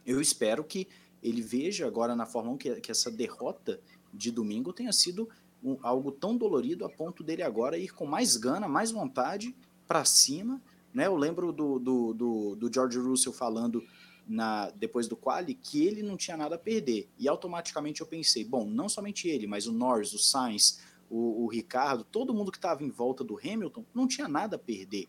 Eu 0.05 0.21
espero 0.21 0.63
que 0.63 0.87
ele 1.23 1.41
veja 1.41 1.87
agora 1.87 2.15
na 2.15 2.27
Fórmula 2.27 2.53
1 2.53 2.57
que, 2.59 2.81
que 2.81 2.91
essa 2.91 3.09
derrota 3.09 3.81
de 4.13 4.29
domingo 4.29 4.71
tenha 4.71 4.93
sido 4.93 5.27
um- 5.63 5.79
algo 5.81 6.11
tão 6.11 6.37
dolorido 6.37 6.85
a 6.85 6.89
ponto 6.89 7.23
dele 7.23 7.41
agora 7.41 7.79
ir 7.79 7.91
com 7.91 8.05
mais 8.05 8.37
gana, 8.37 8.67
mais 8.67 8.91
vontade 8.91 9.55
para 9.87 10.05
cima. 10.05 10.61
Né? 10.93 11.07
Eu 11.07 11.15
lembro 11.15 11.51
do, 11.51 11.79
do, 11.79 12.13
do, 12.13 12.55
do 12.55 12.71
George 12.71 12.99
Russell 12.99 13.33
falando 13.33 13.83
na, 14.27 14.69
depois 14.71 15.07
do 15.07 15.15
quali 15.15 15.53
que 15.53 15.85
ele 15.85 16.01
não 16.01 16.17
tinha 16.17 16.35
nada 16.37 16.55
a 16.55 16.59
perder. 16.59 17.07
E 17.17 17.27
automaticamente 17.27 18.01
eu 18.01 18.07
pensei, 18.07 18.43
bom, 18.43 18.65
não 18.65 18.89
somente 18.89 19.27
ele, 19.27 19.47
mas 19.47 19.67
o 19.67 19.71
Norris, 19.71 20.13
o 20.13 20.19
Sainz, 20.19 20.79
o, 21.09 21.43
o 21.43 21.47
Ricardo, 21.47 22.03
todo 22.03 22.33
mundo 22.33 22.51
que 22.51 22.57
estava 22.57 22.83
em 22.83 22.89
volta 22.89 23.23
do 23.23 23.37
Hamilton 23.37 23.85
não 23.93 24.07
tinha 24.07 24.27
nada 24.27 24.55
a 24.55 24.59
perder. 24.59 25.07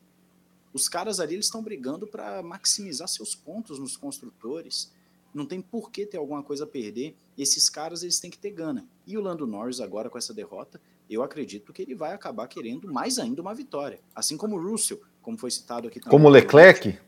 Os 0.72 0.88
caras 0.88 1.20
ali 1.20 1.34
eles 1.34 1.46
estão 1.46 1.62
brigando 1.62 2.06
para 2.06 2.42
maximizar 2.42 3.08
seus 3.08 3.34
pontos 3.34 3.78
nos 3.78 3.96
construtores. 3.96 4.92
Não 5.32 5.46
tem 5.46 5.60
por 5.60 5.90
que 5.90 6.04
ter 6.04 6.18
alguma 6.18 6.42
coisa 6.42 6.64
a 6.64 6.66
perder. 6.66 7.16
Esses 7.36 7.70
caras 7.70 8.02
eles 8.02 8.20
têm 8.20 8.30
que 8.30 8.38
ter 8.38 8.50
gana. 8.50 8.86
E 9.06 9.16
o 9.16 9.20
Lando 9.22 9.46
Norris 9.46 9.80
agora 9.80 10.10
com 10.10 10.18
essa 10.18 10.34
derrota, 10.34 10.80
eu 11.08 11.22
acredito 11.22 11.72
que 11.72 11.80
ele 11.80 11.94
vai 11.94 12.12
acabar 12.12 12.46
querendo 12.46 12.92
mais 12.92 13.18
ainda 13.18 13.40
uma 13.40 13.54
vitória. 13.54 14.00
Assim 14.14 14.36
como 14.36 14.56
o 14.56 14.70
Russell, 14.70 15.00
como 15.22 15.38
foi 15.38 15.50
citado 15.50 15.88
aqui 15.88 15.98
também. 15.98 16.10
Como 16.10 16.28
o 16.28 16.30
Leclerc? 16.30 16.98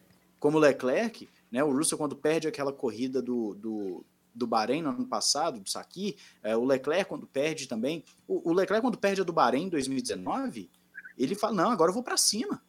Como 0.40 0.57
o 0.57 0.61
Leclerc, 0.61 1.29
né? 1.51 1.63
O 1.65 1.73
Russell 1.73 1.99
quando 1.99 2.17
perde 2.17 2.49
aquela 2.49 2.73
corrida 2.73 3.23
do, 3.23 3.55
do, 3.55 4.05
do 4.35 4.47
Bahrein 4.47 4.83
no 4.83 4.91
ano 4.91 5.07
passado, 5.07 5.61
do 5.61 5.69
Saki, 5.69 6.17
é, 6.43 6.57
o 6.57 6.65
Leclerc 6.65 7.09
quando 7.09 7.27
perde 7.27 7.67
também, 7.67 8.05
o, 8.27 8.51
o 8.51 8.53
Leclerc 8.53 8.83
quando 8.83 8.99
perde 8.99 9.21
a 9.21 9.25
do 9.25 9.33
Bahrein 9.33 9.65
em 9.65 9.69
2019, 9.69 10.71
ele 11.17 11.35
fala, 11.35 11.55
não, 11.55 11.71
agora 11.71 11.91
eu 11.91 11.95
vou 11.95 12.03
para 12.03 12.17
cima. 12.17 12.63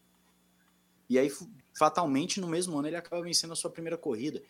E 1.10 1.18
aí, 1.18 1.32
fatalmente, 1.74 2.42
no 2.42 2.48
mesmo 2.48 2.78
ano, 2.78 2.88
ele 2.88 2.96
acaba 2.96 3.22
vencendo 3.22 3.54
a 3.54 3.56
sua 3.56 3.70
primeira 3.70 3.98
corrida. 3.98 4.42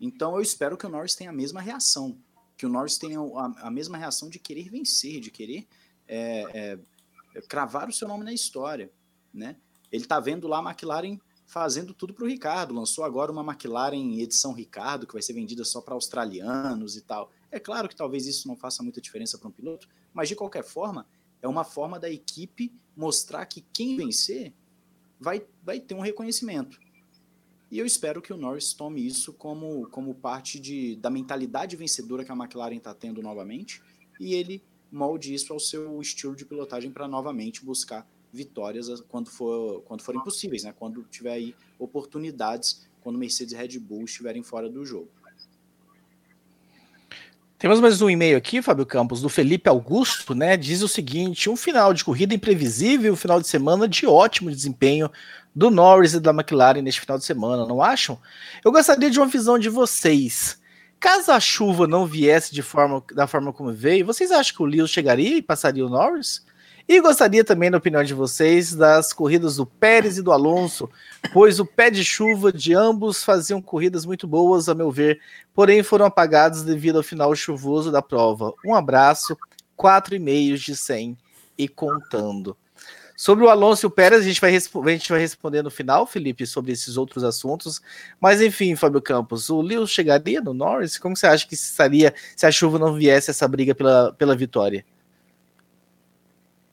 Então, 0.00 0.34
eu 0.34 0.40
espero 0.40 0.76
que 0.76 0.86
o 0.86 0.88
Norris 0.88 1.14
tenha 1.14 1.30
a 1.30 1.32
mesma 1.32 1.60
reação. 1.60 2.18
Que 2.56 2.66
o 2.66 2.68
Norris 2.68 2.96
tenha 2.96 3.20
a, 3.20 3.66
a 3.66 3.70
mesma 3.70 3.98
reação 3.98 4.28
de 4.28 4.38
querer 4.38 4.68
vencer, 4.68 5.20
de 5.20 5.30
querer 5.30 5.68
é, 6.08 6.78
é, 7.34 7.40
cravar 7.42 7.88
o 7.88 7.92
seu 7.92 8.08
nome 8.08 8.24
na 8.24 8.32
história. 8.32 8.90
Né? 9.32 9.56
Ele 9.92 10.02
está 10.02 10.18
vendo 10.18 10.48
lá 10.48 10.58
a 10.58 10.70
McLaren 10.70 11.18
fazendo 11.50 11.92
tudo 11.92 12.14
para 12.14 12.24
o 12.24 12.28
Ricardo. 12.28 12.72
Lançou 12.72 13.02
agora 13.02 13.32
uma 13.32 13.42
McLaren 13.42 14.14
edição 14.20 14.52
Ricardo, 14.52 15.04
que 15.04 15.12
vai 15.12 15.20
ser 15.20 15.32
vendida 15.32 15.64
só 15.64 15.80
para 15.80 15.94
australianos 15.94 16.96
e 16.96 17.00
tal. 17.00 17.32
É 17.50 17.58
claro 17.58 17.88
que 17.88 17.96
talvez 17.96 18.24
isso 18.24 18.46
não 18.46 18.56
faça 18.56 18.84
muita 18.84 19.00
diferença 19.00 19.36
para 19.36 19.48
um 19.48 19.52
piloto, 19.52 19.88
mas 20.14 20.28
de 20.28 20.36
qualquer 20.36 20.62
forma, 20.62 21.08
é 21.42 21.48
uma 21.48 21.64
forma 21.64 21.98
da 21.98 22.08
equipe 22.08 22.72
mostrar 22.96 23.44
que 23.46 23.62
quem 23.72 23.96
vencer 23.96 24.54
vai, 25.18 25.44
vai 25.60 25.80
ter 25.80 25.94
um 25.94 26.00
reconhecimento. 26.00 26.78
E 27.68 27.80
eu 27.80 27.86
espero 27.86 28.22
que 28.22 28.32
o 28.32 28.36
Norris 28.36 28.72
tome 28.72 29.04
isso 29.04 29.32
como, 29.32 29.88
como 29.88 30.14
parte 30.14 30.60
de, 30.60 30.94
da 30.96 31.10
mentalidade 31.10 31.74
vencedora 31.74 32.24
que 32.24 32.30
a 32.30 32.36
McLaren 32.36 32.76
está 32.76 32.94
tendo 32.94 33.20
novamente 33.20 33.82
e 34.20 34.34
ele 34.34 34.62
molde 34.90 35.34
isso 35.34 35.52
ao 35.52 35.58
seu 35.58 36.00
estilo 36.00 36.36
de 36.36 36.44
pilotagem 36.44 36.92
para 36.92 37.08
novamente 37.08 37.64
buscar 37.64 38.08
vitórias 38.32 38.88
quando, 39.08 39.30
for, 39.30 39.82
quando 39.82 40.02
forem 40.02 40.22
possíveis, 40.22 40.64
né? 40.64 40.72
quando 40.76 41.02
tiver 41.04 41.32
aí 41.32 41.54
oportunidades, 41.78 42.88
quando 43.00 43.18
Mercedes 43.18 43.52
e 43.52 43.56
Red 43.56 43.78
Bull 43.78 44.04
estiverem 44.04 44.42
fora 44.42 44.68
do 44.68 44.84
jogo. 44.84 45.08
Temos 47.58 47.78
mais 47.78 48.00
um 48.00 48.08
e-mail 48.08 48.38
aqui, 48.38 48.62
Fábio 48.62 48.86
Campos, 48.86 49.20
do 49.20 49.28
Felipe 49.28 49.68
Augusto, 49.68 50.34
né? 50.34 50.56
Diz 50.56 50.80
o 50.80 50.88
seguinte: 50.88 51.50
um 51.50 51.56
final 51.56 51.92
de 51.92 52.02
corrida 52.02 52.32
imprevisível, 52.32 53.12
um 53.12 53.16
final 53.16 53.38
de 53.38 53.46
semana 53.46 53.86
de 53.86 54.06
ótimo 54.06 54.50
desempenho 54.50 55.10
do 55.54 55.70
Norris 55.70 56.14
e 56.14 56.20
da 56.20 56.30
McLaren 56.30 56.80
neste 56.80 57.02
final 57.02 57.18
de 57.18 57.24
semana, 57.26 57.66
não 57.66 57.82
acham? 57.82 58.18
Eu 58.64 58.72
gostaria 58.72 59.10
de 59.10 59.18
uma 59.18 59.26
visão 59.26 59.58
de 59.58 59.68
vocês. 59.68 60.58
Caso 60.98 61.32
a 61.32 61.40
chuva 61.40 61.86
não 61.86 62.06
viesse 62.06 62.54
de 62.54 62.62
forma, 62.62 63.04
da 63.14 63.26
forma 63.26 63.52
como 63.52 63.72
veio, 63.72 64.06
vocês 64.06 64.30
acham 64.30 64.56
que 64.56 64.62
o 64.62 64.66
Lewis 64.66 64.90
chegaria 64.90 65.36
e 65.36 65.42
passaria 65.42 65.84
o 65.84 65.90
Norris? 65.90 66.42
E 66.90 67.00
gostaria 67.00 67.44
também 67.44 67.70
da 67.70 67.78
opinião 67.78 68.02
de 68.02 68.12
vocês 68.12 68.74
das 68.74 69.12
corridas 69.12 69.54
do 69.54 69.64
Pérez 69.64 70.18
e 70.18 70.22
do 70.22 70.32
Alonso, 70.32 70.90
pois 71.32 71.60
o 71.60 71.64
pé 71.64 71.88
de 71.88 72.04
chuva 72.04 72.52
de 72.52 72.74
ambos 72.74 73.22
faziam 73.22 73.62
corridas 73.62 74.04
muito 74.04 74.26
boas, 74.26 74.68
a 74.68 74.74
meu 74.74 74.90
ver, 74.90 75.20
porém 75.54 75.84
foram 75.84 76.04
apagados 76.04 76.62
devido 76.62 76.96
ao 76.96 77.04
final 77.04 77.32
chuvoso 77.36 77.92
da 77.92 78.02
prova. 78.02 78.52
Um 78.66 78.74
abraço, 78.74 79.38
4,5 79.78 80.56
de 80.56 80.74
100 80.74 81.16
e 81.56 81.68
contando. 81.68 82.56
Sobre 83.16 83.44
o 83.44 83.48
Alonso 83.48 83.86
e 83.86 83.88
o 83.88 83.90
Pérez, 83.90 84.22
a 84.22 84.24
gente, 84.24 84.40
vai 84.40 84.50
a 84.50 84.90
gente 84.90 85.10
vai 85.12 85.20
responder 85.20 85.62
no 85.62 85.70
final, 85.70 86.08
Felipe, 86.08 86.44
sobre 86.44 86.72
esses 86.72 86.96
outros 86.96 87.22
assuntos. 87.22 87.80
Mas 88.20 88.42
enfim, 88.42 88.74
Fábio 88.74 89.00
Campos, 89.00 89.48
o 89.48 89.60
Lewis 89.60 89.90
chegaria 89.90 90.40
no 90.40 90.52
Norris? 90.52 90.98
Como 90.98 91.16
você 91.16 91.28
acha 91.28 91.46
que 91.46 91.54
estaria 91.54 92.12
se 92.34 92.46
a 92.46 92.50
chuva 92.50 92.80
não 92.80 92.94
viesse 92.94 93.30
essa 93.30 93.46
briga 93.46 93.76
pela, 93.76 94.12
pela 94.14 94.34
vitória? 94.34 94.84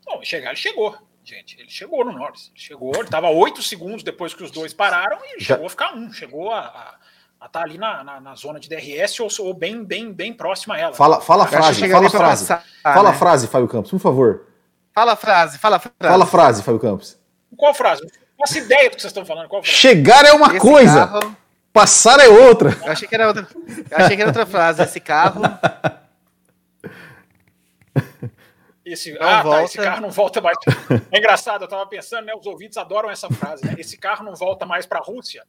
Bom, 0.08 0.24
chegar, 0.24 0.50
ele 0.50 0.58
chegou, 0.58 0.96
gente. 1.24 1.60
Ele 1.60 1.70
chegou 1.70 2.06
no 2.06 2.12
Norris. 2.14 2.50
Ele 2.56 2.64
chegou, 2.64 2.94
ele 2.96 3.04
estava 3.04 3.30
oito 3.30 3.62
segundos 3.62 4.04
depois 4.04 4.34
que 4.34 4.44
os 4.44 4.52
dois 4.52 4.74
pararam 4.74 5.18
e 5.36 5.40
Já- 5.40 5.56
chegou 5.56 5.68
a 5.68 5.70
ficar 5.70 5.94
um. 5.96 6.12
Chegou 6.14 6.52
a, 6.52 6.96
estar 7.46 7.62
ali 7.62 7.78
na, 7.78 8.04
na, 8.04 8.20
na 8.22 8.36
zona 8.36 8.60
de 8.60 8.68
DRS 8.70 9.20
ou, 9.20 9.30
ou 9.48 9.54
bem, 9.54 9.84
bem, 9.84 10.12
bem 10.14 10.34
próxima 10.34 10.76
a 10.76 10.80
ela. 10.80 10.94
Fala, 10.94 11.20
fala 11.22 11.44
a 11.44 11.48
frase, 11.48 11.90
fala 11.90 12.08
a 12.08 12.10
frase. 12.10 12.48
passar, 12.48 12.66
Fala 12.82 13.10
a 13.10 13.12
né? 13.12 13.18
frase, 13.18 13.48
Fábio 13.48 13.68
Campos, 13.68 13.92
por 13.92 14.00
favor. 14.00 14.48
Fala 14.94 15.12
a 15.14 15.16
frase, 15.16 15.58
fala 15.60 15.76
a 15.76 15.80
frase. 15.80 15.96
Fala 16.02 16.24
a 16.24 16.28
frase, 16.28 16.64
Fábio 16.64 16.80
Campos. 16.80 17.20
Qual 17.56 17.74
frase? 17.74 18.02
Não 18.02 18.10
faço 18.46 18.58
ideia 18.60 18.90
do 18.90 18.96
que 18.96 19.02
vocês 19.02 19.12
estão 19.12 19.26
falando. 19.26 19.50
Chegar 19.64 20.26
é 20.26 20.32
uma 20.32 20.48
Esse 20.48 20.60
coisa, 20.60 21.08
carro- 21.08 21.36
passar 21.74 22.20
é 22.20 22.28
outra. 22.28 22.76
eu 22.84 22.92
achei 22.92 23.08
que 23.08 23.14
era 23.16 23.28
outra. 23.28 23.48
Eu 23.92 23.98
achei 23.98 24.16
que 24.16 24.22
era 24.22 24.30
outra 24.32 24.46
frase. 24.46 24.82
Esse 24.82 25.00
carro. 25.00 25.42
Esse, 28.92 29.12
Não 29.14 29.22
ah, 29.22 29.38
tá, 29.38 29.44
volta. 29.44 29.64
esse 29.64 29.78
carro 29.78 30.02
não 30.02 30.10
volta 30.12 30.42
mais. 30.42 30.58
É 31.12 31.18
engraçado, 31.18 31.64
eu 31.64 31.68
tava 31.68 31.86
pensando, 31.88 32.26
né? 32.26 32.34
Os 32.36 32.46
ouvintes 32.46 32.78
adoram 32.78 33.10
essa 33.10 33.30
frase, 33.30 33.66
né? 33.66 33.76
Esse 33.78 33.98
carro 33.98 34.24
não 34.24 34.36
volta 34.36 34.66
mais 34.66 34.86
para 34.86 35.00
a 35.00 35.04
Rússia. 35.04 35.46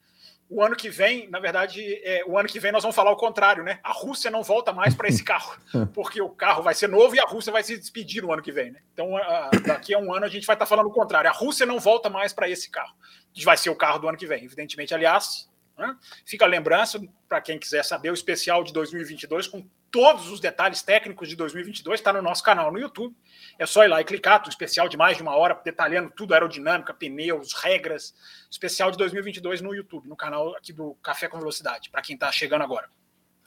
O 0.51 0.63
ano 0.63 0.75
que 0.75 0.89
vem, 0.89 1.29
na 1.29 1.39
verdade, 1.39 1.83
é, 2.03 2.25
o 2.27 2.39
ano 2.39 2.49
que 2.49 2.59
vem 2.59 2.73
nós 2.73 2.83
vamos 2.83 2.97
falar 2.97 3.11
o 3.11 3.17
contrário, 3.17 3.63
né? 3.63 3.81
A 3.83 3.93
Rússia 3.93 4.31
não 4.31 4.43
volta 4.43 4.73
mais 4.73 4.95
para 4.95 5.07
esse 5.09 5.23
carro, 5.23 5.55
porque 5.93 6.23
o 6.23 6.31
carro 6.31 6.63
vai 6.63 6.75
ser 6.75 6.89
novo 6.89 7.15
e 7.15 7.21
a 7.21 7.25
Rússia 7.25 7.53
vai 7.53 7.63
se 7.63 7.77
despedir 7.77 8.23
no 8.23 8.33
ano 8.33 8.43
que 8.43 8.51
vem, 8.51 8.71
né? 8.71 8.81
Então, 8.93 9.15
a- 9.17 9.51
daqui 9.67 9.93
a 9.95 9.99
um 9.99 10.13
ano 10.13 10.25
a 10.25 10.29
gente 10.29 10.47
vai 10.47 10.55
estar 10.57 10.65
falando 10.67 10.87
o 10.87 10.93
contrário. 10.93 11.29
A 11.29 11.35
Rússia 11.35 11.67
não 11.67 11.79
volta 11.79 12.09
mais 12.09 12.33
para 12.33 12.49
esse 12.49 12.71
carro, 12.71 12.95
que 13.33 13.45
vai 13.45 13.57
ser 13.59 13.69
o 13.71 13.77
carro 13.77 13.99
do 13.99 14.09
ano 14.09 14.17
que 14.17 14.27
vem, 14.27 14.43
evidentemente. 14.43 14.95
Aliás, 14.95 15.51
né? 15.77 15.95
fica 16.25 16.47
a 16.47 16.49
lembrança 16.49 16.99
para 17.29 17.41
quem 17.43 17.59
quiser 17.59 17.85
saber 17.85 18.11
o 18.11 18.15
especial 18.15 18.65
de 18.65 18.73
2022 18.73 19.47
com 19.49 19.65
todos 19.91 20.31
os 20.31 20.41
detalhes 20.41 20.83
técnicos 20.83 21.29
de 21.29 21.37
2022 21.37 22.01
está 22.01 22.13
no 22.13 22.23
nosso 22.23 22.43
canal 22.43 22.71
no 22.73 22.79
YouTube. 22.79 23.17
É 23.59 23.67
só 23.67 23.85
ir 23.85 23.89
lá 23.89 24.01
e 24.01 24.05
clicar, 24.05 24.43
um 24.45 24.49
especial 24.49 24.89
de 24.89 24.97
mais 24.97 25.17
de 25.17 25.23
uma 25.23 25.37
hora, 25.37 25.59
detalhando 25.65 26.11
tudo, 26.11 26.35
aerodinâmica, 26.35 26.95
pneus, 26.95 27.53
regras, 27.53 28.15
especial 28.51 28.91
de 28.91 28.99
2022 28.99 29.61
no 29.61 29.75
YouTube, 29.75 30.09
no 30.09 30.17
canal 30.17 30.55
aqui 30.57 30.73
do 30.73 30.95
Café 31.03 31.29
com 31.29 31.39
Velocidade, 31.39 31.91
para 31.91 32.03
quem 32.03 32.15
está 32.15 32.31
chegando 32.31 32.63
agora 32.63 32.89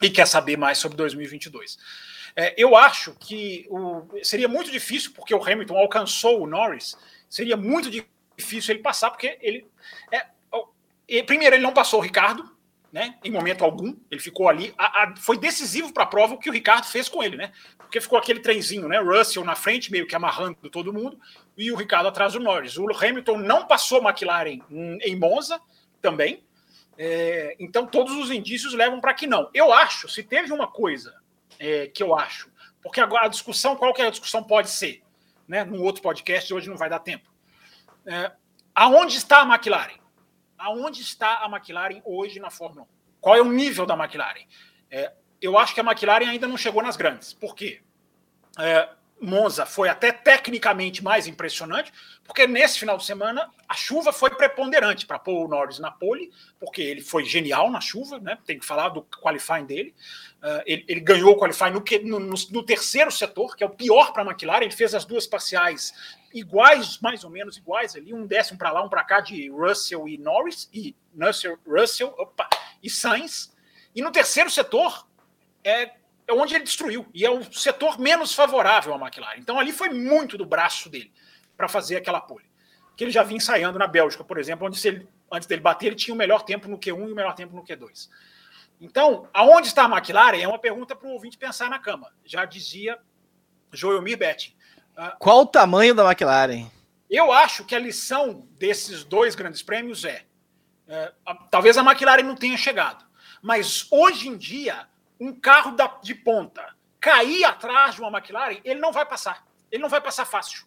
e 0.02 0.10
quer 0.10 0.26
saber 0.26 0.56
mais 0.58 0.78
sobre 0.78 0.96
2022. 0.98 1.78
É, 2.34 2.54
eu 2.56 2.76
acho 2.76 3.14
que 3.14 3.66
o, 3.70 4.08
seria 4.22 4.48
muito 4.48 4.70
difícil, 4.70 5.12
porque 5.14 5.34
o 5.34 5.42
Hamilton 5.42 5.76
alcançou 5.76 6.42
o 6.42 6.46
Norris, 6.46 6.96
seria 7.28 7.56
muito 7.56 7.90
difícil 7.90 8.74
ele 8.74 8.82
passar, 8.82 9.10
porque 9.10 9.38
ele. 9.40 9.66
É, 10.10 11.22
primeiro, 11.22 11.54
ele 11.54 11.62
não 11.62 11.72
passou 11.72 12.00
o 12.00 12.02
Ricardo, 12.02 12.50
né? 12.92 13.14
Em 13.24 13.30
momento 13.30 13.64
algum, 13.64 13.96
ele 14.10 14.20
ficou 14.20 14.48
ali. 14.48 14.74
A, 14.76 15.04
a, 15.04 15.16
foi 15.16 15.38
decisivo 15.38 15.92
para 15.94 16.02
a 16.02 16.06
prova 16.06 16.34
o 16.34 16.38
que 16.38 16.50
o 16.50 16.52
Ricardo 16.52 16.84
fez 16.84 17.08
com 17.08 17.22
ele, 17.22 17.38
né? 17.38 17.50
Porque 17.78 18.00
ficou 18.00 18.18
aquele 18.18 18.40
trenzinho, 18.40 18.86
né? 18.86 18.98
Russell 18.98 19.42
na 19.44 19.54
frente, 19.54 19.90
meio 19.90 20.06
que 20.06 20.14
amarrando 20.14 20.68
todo 20.68 20.92
mundo, 20.92 21.18
e 21.56 21.72
o 21.72 21.76
Ricardo 21.76 22.08
atrás 22.08 22.34
do 22.34 22.40
Norris. 22.40 22.76
O 22.76 22.86
Hamilton 22.94 23.38
não 23.38 23.66
passou 23.66 24.06
McLaren 24.06 24.60
em, 24.70 25.16
Monza 25.16 25.58
também. 26.02 26.44
É, 26.98 27.56
então, 27.58 27.86
todos 27.86 28.14
os 28.14 28.30
indícios 28.30 28.74
levam 28.74 29.00
para 29.00 29.14
que 29.14 29.26
não. 29.26 29.48
Eu 29.54 29.72
acho, 29.72 30.06
se 30.08 30.22
teve 30.22 30.52
uma 30.52 30.66
coisa 30.66 31.14
é, 31.58 31.86
que 31.86 32.02
eu 32.02 32.14
acho, 32.14 32.50
porque 32.82 33.00
agora 33.00 33.24
a 33.24 33.28
discussão, 33.28 33.74
qual 33.74 33.94
que 33.94 34.02
é 34.02 34.06
a 34.06 34.10
discussão 34.10 34.44
pode 34.44 34.68
ser, 34.68 35.02
né? 35.48 35.64
Num 35.64 35.82
outro 35.82 36.02
podcast, 36.02 36.52
hoje 36.52 36.68
não 36.68 36.76
vai 36.76 36.90
dar 36.90 36.98
tempo. 36.98 37.32
É, 38.04 38.32
aonde 38.74 39.16
está 39.16 39.40
a 39.40 39.46
McLaren? 39.46 40.01
Aonde 40.62 41.02
está 41.02 41.44
a 41.44 41.46
McLaren 41.46 42.00
hoje 42.04 42.40
na 42.40 42.50
Fórmula 42.50 42.82
1? 42.82 42.86
Qual 43.20 43.36
é 43.36 43.40
o 43.40 43.52
nível 43.52 43.86
da 43.86 43.94
McLaren? 43.94 44.46
É, 44.90 45.12
eu 45.40 45.58
acho 45.58 45.74
que 45.74 45.80
a 45.80 45.84
McLaren 45.84 46.28
ainda 46.28 46.46
não 46.46 46.56
chegou 46.56 46.82
nas 46.82 46.96
grandes. 46.96 47.32
Por 47.32 47.54
quê? 47.54 47.82
É, 48.58 48.88
Monza 49.22 49.64
foi 49.64 49.88
até 49.88 50.10
tecnicamente 50.10 51.02
mais 51.02 51.28
impressionante, 51.28 51.92
porque 52.24 52.44
nesse 52.46 52.78
final 52.78 52.96
de 52.96 53.04
semana 53.04 53.48
a 53.68 53.74
chuva 53.74 54.12
foi 54.12 54.30
preponderante 54.30 55.06
para 55.06 55.18
Paul 55.18 55.46
Norris 55.46 55.78
na 55.78 55.92
pole, 55.92 56.32
porque 56.58 56.82
ele 56.82 57.00
foi 57.00 57.24
genial 57.24 57.70
na 57.70 57.80
chuva, 57.80 58.18
né? 58.18 58.36
tem 58.44 58.58
que 58.58 58.66
falar 58.66 58.88
do 58.88 59.02
qualifying 59.02 59.64
dele. 59.64 59.94
Uh, 60.42 60.62
ele, 60.66 60.84
ele, 60.88 61.00
ganhou 61.00 61.34
o 61.34 61.38
qualifying 61.38 61.70
no, 61.70 62.18
no, 62.18 62.34
no, 62.50 62.62
terceiro 62.64 63.12
setor, 63.12 63.56
que 63.56 63.62
é 63.62 63.66
o 63.66 63.70
pior 63.70 64.12
para 64.12 64.24
a 64.24 64.26
McLaren. 64.26 64.64
Ele 64.64 64.72
fez 64.72 64.92
as 64.92 65.04
duas 65.04 65.24
parciais 65.24 65.94
iguais, 66.34 66.98
mais 67.00 67.22
ou 67.22 67.30
menos 67.30 67.56
iguais 67.56 67.94
ali, 67.94 68.12
um 68.12 68.26
décimo 68.26 68.58
para 68.58 68.72
lá, 68.72 68.82
um 68.82 68.88
para 68.88 69.04
cá 69.04 69.20
de 69.20 69.48
Russell 69.50 70.08
e 70.08 70.18
Norris, 70.18 70.68
e 70.72 70.96
Russell, 71.16 71.58
Russell 71.64 72.12
opa, 72.18 72.48
e 72.82 72.90
Sainz. 72.90 73.54
E 73.94 74.02
no 74.02 74.10
terceiro 74.10 74.50
setor 74.50 75.06
é, 75.62 75.92
é 76.32 76.34
onde 76.34 76.54
ele 76.54 76.64
destruiu, 76.64 77.06
e 77.14 77.24
é 77.24 77.30
o 77.30 77.42
setor 77.52 77.98
menos 77.98 78.34
favorável 78.34 78.94
à 78.94 78.98
McLaren. 78.98 79.38
Então 79.38 79.58
ali 79.58 79.72
foi 79.72 79.90
muito 79.90 80.36
do 80.36 80.46
braço 80.46 80.88
dele 80.88 81.12
para 81.56 81.68
fazer 81.68 81.96
aquela 81.96 82.20
pole. 82.20 82.44
Que 82.96 83.04
ele 83.04 83.10
já 83.10 83.22
vinha 83.22 83.36
ensaiando 83.36 83.78
na 83.78 83.86
Bélgica, 83.86 84.24
por 84.24 84.38
exemplo, 84.38 84.66
onde 84.66 84.86
ele, 84.86 85.08
antes 85.30 85.46
dele 85.46 85.60
bater, 85.60 85.86
ele 85.86 85.96
tinha 85.96 86.14
o 86.14 86.18
melhor 86.18 86.42
tempo 86.42 86.68
no 86.68 86.78
Q1 86.78 87.08
e 87.08 87.12
o 87.12 87.14
melhor 87.14 87.34
tempo 87.34 87.54
no 87.54 87.64
Q2. 87.64 88.08
Então, 88.80 89.28
aonde 89.32 89.68
está 89.68 89.84
a 89.84 89.88
McLaren 89.88 90.40
é 90.40 90.48
uma 90.48 90.58
pergunta 90.58 90.96
para 90.96 91.08
o 91.08 91.12
ouvinte 91.12 91.38
pensar 91.38 91.70
na 91.70 91.78
cama. 91.78 92.12
Já 92.24 92.44
dizia 92.44 92.98
Joelmir 93.72 94.18
Betting. 94.18 94.54
Qual 95.18 95.42
o 95.42 95.46
tamanho 95.46 95.94
da 95.94 96.04
McLaren? 96.04 96.66
Eu 97.08 97.30
acho 97.30 97.64
que 97.64 97.74
a 97.74 97.78
lição 97.78 98.46
desses 98.58 99.04
dois 99.04 99.34
grandes 99.34 99.62
prêmios 99.62 100.04
é, 100.04 100.24
é 100.88 101.12
a, 101.24 101.34
talvez 101.34 101.76
a 101.78 101.82
McLaren 101.82 102.22
não 102.22 102.34
tenha 102.34 102.56
chegado, 102.56 103.04
mas 103.42 103.86
hoje 103.90 104.28
em 104.28 104.36
dia 104.36 104.88
um 105.22 105.32
carro 105.32 105.72
da, 105.76 105.86
de 106.02 106.14
ponta 106.14 106.74
cair 107.00 107.44
atrás 107.44 107.94
de 107.94 108.00
uma 108.00 108.16
McLaren, 108.16 108.60
ele 108.64 108.80
não 108.80 108.92
vai 108.92 109.06
passar. 109.06 109.46
Ele 109.70 109.82
não 109.82 109.88
vai 109.88 110.00
passar 110.00 110.24
fácil. 110.24 110.66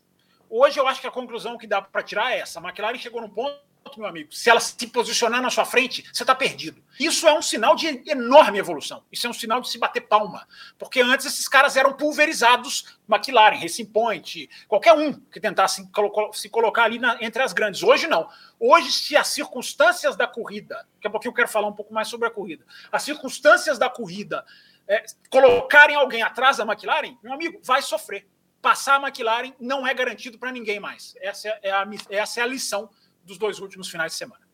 Hoje 0.49 0.79
eu 0.79 0.87
acho 0.87 1.01
que 1.01 1.07
a 1.07 1.11
conclusão 1.11 1.57
que 1.57 1.67
dá 1.67 1.81
para 1.81 2.01
tirar 2.01 2.31
é 2.31 2.39
essa: 2.39 2.59
a 2.59 2.63
McLaren 2.63 2.97
chegou 2.97 3.21
num 3.21 3.29
ponto 3.29 3.59
meu 3.97 4.07
amigo, 4.07 4.33
se 4.33 4.49
ela 4.49 4.59
se 4.59 4.87
posicionar 4.87 5.41
na 5.41 5.49
sua 5.49 5.63
frente, 5.63 6.03
você 6.11 6.23
está 6.23 6.33
perdido. 6.35 6.83
Isso 6.99 7.27
é 7.27 7.33
um 7.33 7.41
sinal 7.41 7.75
de 7.75 8.03
enorme 8.09 8.57
evolução. 8.57 9.03
Isso 9.11 9.27
é 9.27 9.29
um 9.29 9.33
sinal 9.33 9.61
de 9.61 9.69
se 9.69 9.77
bater 9.77 10.01
palma. 10.01 10.47
Porque 10.77 11.01
antes 11.01 11.25
esses 11.25 11.47
caras 11.47 11.77
eram 11.77 11.93
pulverizados, 11.93 12.97
McLaren, 13.09 13.57
Racing 13.57 13.85
Point, 13.85 14.49
qualquer 14.67 14.93
um 14.93 15.13
que 15.13 15.39
tentasse 15.39 15.87
se 16.33 16.49
colocar 16.49 16.83
ali 16.83 16.99
na, 16.99 17.17
entre 17.21 17.41
as 17.41 17.53
grandes. 17.53 17.83
Hoje 17.83 18.07
não. 18.07 18.27
Hoje, 18.59 18.91
se 18.91 19.15
as 19.15 19.27
circunstâncias 19.27 20.15
da 20.15 20.27
corrida, 20.27 20.75
daqui 20.95 21.07
a 21.07 21.09
pouquinho 21.09 21.29
eu 21.29 21.35
quero 21.35 21.47
falar 21.47 21.67
um 21.67 21.73
pouco 21.73 21.93
mais 21.93 22.07
sobre 22.07 22.27
a 22.27 22.31
corrida, 22.31 22.65
as 22.91 23.03
circunstâncias 23.03 23.77
da 23.77 23.89
corrida 23.89 24.45
é, 24.87 25.03
colocarem 25.29 25.95
alguém 25.95 26.21
atrás 26.21 26.57
da 26.57 26.63
McLaren, 26.63 27.17
meu 27.23 27.33
amigo, 27.33 27.59
vai 27.63 27.81
sofrer. 27.81 28.27
Passar 28.61 28.95
a 28.95 29.07
McLaren 29.07 29.53
não 29.59 29.85
é 29.85 29.93
garantido 29.93 30.39
para 30.39 30.51
ninguém 30.51 30.79
mais. 30.79 31.15
Essa 31.21 31.49
é 31.61 31.71
a, 31.71 31.87
essa 32.09 32.39
é 32.39 32.43
a 32.43 32.47
lição 32.47 32.89
dos 33.25 33.37
dois 33.37 33.59
últimos 33.59 33.89
finais 33.89 34.11
de 34.11 34.17
semana. 34.17 34.45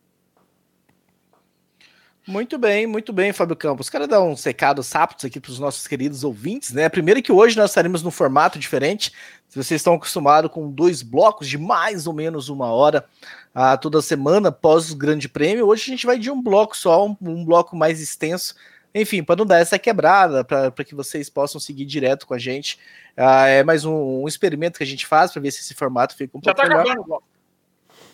Muito 2.27 2.57
bem, 2.59 2.85
muito 2.85 3.11
bem, 3.11 3.33
Fábio 3.33 3.55
Campos. 3.55 3.89
Quero 3.89 4.07
dar 4.07 4.21
uns 4.21 4.43
recados 4.43 4.91
rápidos 4.91 5.25
aqui 5.25 5.39
para 5.39 5.51
os 5.51 5.57
nossos 5.57 5.87
queridos 5.87 6.23
ouvintes, 6.23 6.71
né? 6.71 6.87
Primeiro 6.87 7.21
que 7.21 7.31
hoje 7.31 7.57
nós 7.57 7.71
estaremos 7.71 8.03
num 8.03 8.11
formato 8.11 8.59
diferente. 8.59 9.11
Se 9.49 9.55
vocês 9.61 9.81
estão 9.81 9.95
acostumados 9.95 10.51
com 10.51 10.71
dois 10.71 11.01
blocos 11.01 11.49
de 11.49 11.57
mais 11.57 12.05
ou 12.05 12.13
menos 12.13 12.47
uma 12.47 12.67
hora 12.67 13.05
a 13.53 13.75
toda 13.75 14.01
semana 14.03 14.49
após 14.49 14.91
o 14.91 14.95
Grande 14.95 15.27
Prêmio, 15.27 15.67
hoje 15.67 15.83
a 15.83 15.85
gente 15.95 16.05
vai 16.05 16.19
de 16.19 16.29
um 16.29 16.41
bloco 16.41 16.77
só, 16.77 17.07
um, 17.07 17.17
um 17.21 17.43
bloco 17.43 17.75
mais 17.75 17.99
extenso. 17.99 18.55
Enfim, 18.93 19.23
para 19.23 19.37
não 19.37 19.45
dar 19.45 19.59
essa 19.59 19.79
quebrada, 19.79 20.43
para 20.43 20.85
que 20.85 20.93
vocês 20.93 21.27
possam 21.27 21.59
seguir 21.59 21.85
direto 21.85 22.27
com 22.27 22.35
a 22.35 22.39
gente. 22.39 22.77
Ah, 23.17 23.47
é 23.47 23.63
mais 23.63 23.83
um, 23.83 24.21
um, 24.21 24.27
experimento 24.27 24.77
que 24.77 24.83
a 24.83 24.87
gente 24.87 25.07
faz 25.07 25.31
para 25.31 25.41
ver 25.41 25.51
se 25.51 25.61
esse 25.61 25.73
formato 25.73 26.15
fica 26.15 26.37
um 26.37 26.41
Já 26.43 26.53
pouco 26.53 26.69
tá 26.69 26.77
melhor. 26.77 26.91
Acabando. 26.91 27.30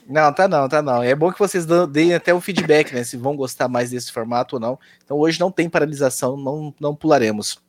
Não, 0.10 0.32
tá 0.32 0.48
não, 0.48 0.70
tá 0.70 0.82
não. 0.82 1.04
É 1.04 1.14
bom 1.14 1.32
que 1.32 1.40
vocês 1.40 1.66
deem 1.90 2.14
até 2.14 2.34
um 2.34 2.40
feedback, 2.40 2.94
né? 2.94 3.04
Se 3.04 3.18
vão 3.18 3.36
gostar 3.36 3.68
mais 3.68 3.90
desse 3.92 4.12
formato 4.12 4.56
ou 4.56 4.60
não. 4.60 4.80
Então 5.04 5.18
hoje 5.18 5.40
não 5.40 5.52
tem 5.52 5.70
paralisação, 5.70 6.38
não, 6.38 6.74
não 6.80 6.96
pularemos. 6.96 7.60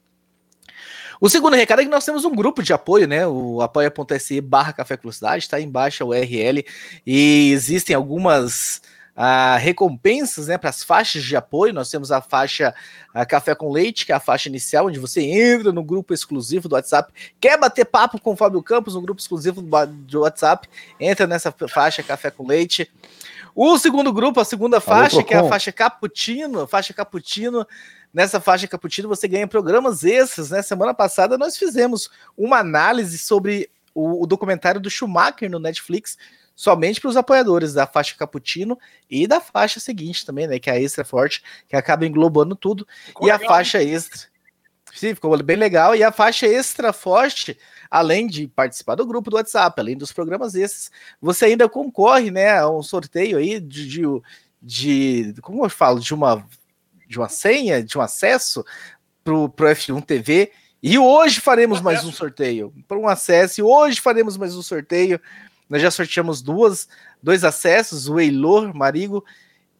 O 1.21 1.29
segundo 1.29 1.55
recado 1.57 1.81
é 1.81 1.85
que 1.85 1.91
nós 1.91 2.05
temos 2.05 2.25
um 2.25 2.35
grupo 2.35 2.63
de 2.63 2.73
apoio, 2.73 3.09
né? 3.09 3.27
O 3.27 3.61
apoia.se 3.61 4.41
barra 4.41 4.73
Café 4.73 4.97
Velocidade, 4.97 5.43
está 5.43 5.61
embaixo 5.61 6.05
o 6.05 6.11
URL 6.11 6.65
e 7.05 7.51
existem 7.51 7.97
algumas 7.97 8.81
a 9.21 9.57
recompensas 9.57 10.47
né, 10.47 10.57
para 10.57 10.71
as 10.71 10.85
faixas 10.85 11.25
de 11.25 11.35
apoio. 11.35 11.75
Nós 11.75 11.91
temos 11.91 12.13
a 12.13 12.21
faixa 12.21 12.73
a 13.13 13.27
Café 13.27 13.53
com 13.53 13.73
Leite, 13.73 14.07
que 14.07 14.13
é 14.13 14.15
a 14.15 14.21
faixa 14.21 14.49
inicial, 14.49 14.87
onde 14.87 15.01
você 15.01 15.21
entra 15.21 15.73
no 15.73 15.83
grupo 15.83 16.15
exclusivo 16.15 16.69
do 16.69 16.77
WhatsApp. 16.77 17.13
Quer 17.41 17.59
bater 17.59 17.85
papo 17.85 18.21
com 18.21 18.35
o 18.35 18.37
Fábio 18.37 18.63
Campos 18.63 18.95
no 18.95 19.03
grupo 19.03 19.21
exclusivo 19.21 19.61
do 19.61 20.21
WhatsApp? 20.21 20.69
Entra 21.01 21.27
nessa 21.27 21.53
faixa 21.69 22.01
Café 22.01 22.31
com 22.31 22.47
Leite. 22.47 22.89
O 23.57 23.77
segundo 23.77 24.13
grupo, 24.13 24.39
a 24.39 24.45
segunda 24.45 24.81
faixa, 24.81 25.21
que 25.25 25.35
é 25.35 25.39
a 25.39 25.49
faixa 25.49 25.73
Cappuccino, 25.73 26.65
faixa 26.69 26.95
Cappuccino. 26.95 27.67
Nessa 28.15 28.41
faixa 28.41 28.69
Cappuccino 28.69 29.09
você 29.09 29.27
ganha 29.27 29.49
programas 29.49 30.05
extras, 30.05 30.51
né? 30.51 30.63
Semana 30.63 30.95
passada 30.95 31.37
nós 31.37 31.57
fizemos 31.57 32.09
uma 32.37 32.59
análise 32.59 33.19
sobre 33.19 33.69
o, 33.93 34.23
o 34.23 34.27
documentário 34.29 34.81
do 34.81 34.89
Schumacher 34.89 35.51
no 35.51 35.59
Netflix, 35.59 36.17
somente 36.59 37.01
para 37.01 37.09
os 37.09 37.17
apoiadores 37.17 37.73
da 37.73 37.87
faixa 37.87 38.17
Cappuccino 38.19 38.77
e 39.09 39.29
da 39.29 39.41
faixa 39.41 39.79
seguinte 39.79 40.27
também, 40.27 40.49
né? 40.49 40.59
Que 40.59 40.69
é 40.69 40.73
a 40.73 40.81
extra 40.81 41.05
forte, 41.05 41.41
que 41.69 41.77
acaba 41.77 42.05
englobando 42.05 42.57
tudo. 42.57 42.85
Ficou 43.07 43.29
e 43.29 43.31
legal, 43.31 43.47
a 43.47 43.49
faixa 43.49 43.81
hein? 43.81 43.95
extra. 43.95 44.23
Sim, 44.93 45.15
ficou 45.15 45.41
bem 45.41 45.57
legal. 45.57 45.95
E 45.95 46.03
a 46.03 46.11
faixa 46.11 46.49
extra 46.49 46.93
forte, 46.93 47.57
além 47.89 48.27
de 48.27 48.49
participar 48.49 48.97
do 48.97 49.07
grupo 49.07 49.31
do 49.31 49.37
WhatsApp, 49.37 49.81
além 49.81 49.97
dos 49.97 50.13
programas 50.13 50.57
esses, 50.57 50.91
você 51.23 51.45
ainda 51.45 51.69
concorre, 51.69 52.33
né, 52.33 52.59
a 52.59 52.69
um 52.69 52.83
sorteio 52.83 53.39
aí 53.39 53.61
de, 53.61 53.87
de, 53.87 54.05
de 54.61 55.41
como 55.41 55.65
eu 55.65 55.71
falo, 55.71 56.01
de 56.01 56.13
uma 56.13 56.45
de 57.07 57.19
uma 57.19 57.29
senha, 57.29 57.85
de 57.85 57.97
um 57.97 58.01
acesso 58.01 58.65
pro, 59.23 59.49
pro 59.49 59.69
F1 59.69 60.05
TV. 60.05 60.51
E 60.83 60.99
hoje 60.99 61.41
faremos 61.41 61.81
mais 61.81 62.05
um 62.05 62.11
sorteio 62.11 62.75
para 62.89 62.99
um 62.99 63.07
acesso. 63.07 63.61
E 63.61 63.63
hoje 63.63 64.01
faremos 64.01 64.37
mais 64.37 64.57
um 64.57 64.63
sorteio 64.63 65.21
nós 65.69 65.83
já 65.83 65.91
sorteamos 65.91 66.43
duas, 66.43 66.89
dois 67.23 67.45
acessos, 67.45 68.09
o 68.09 68.19
Eilor 68.19 68.75
Marigo 68.75 69.25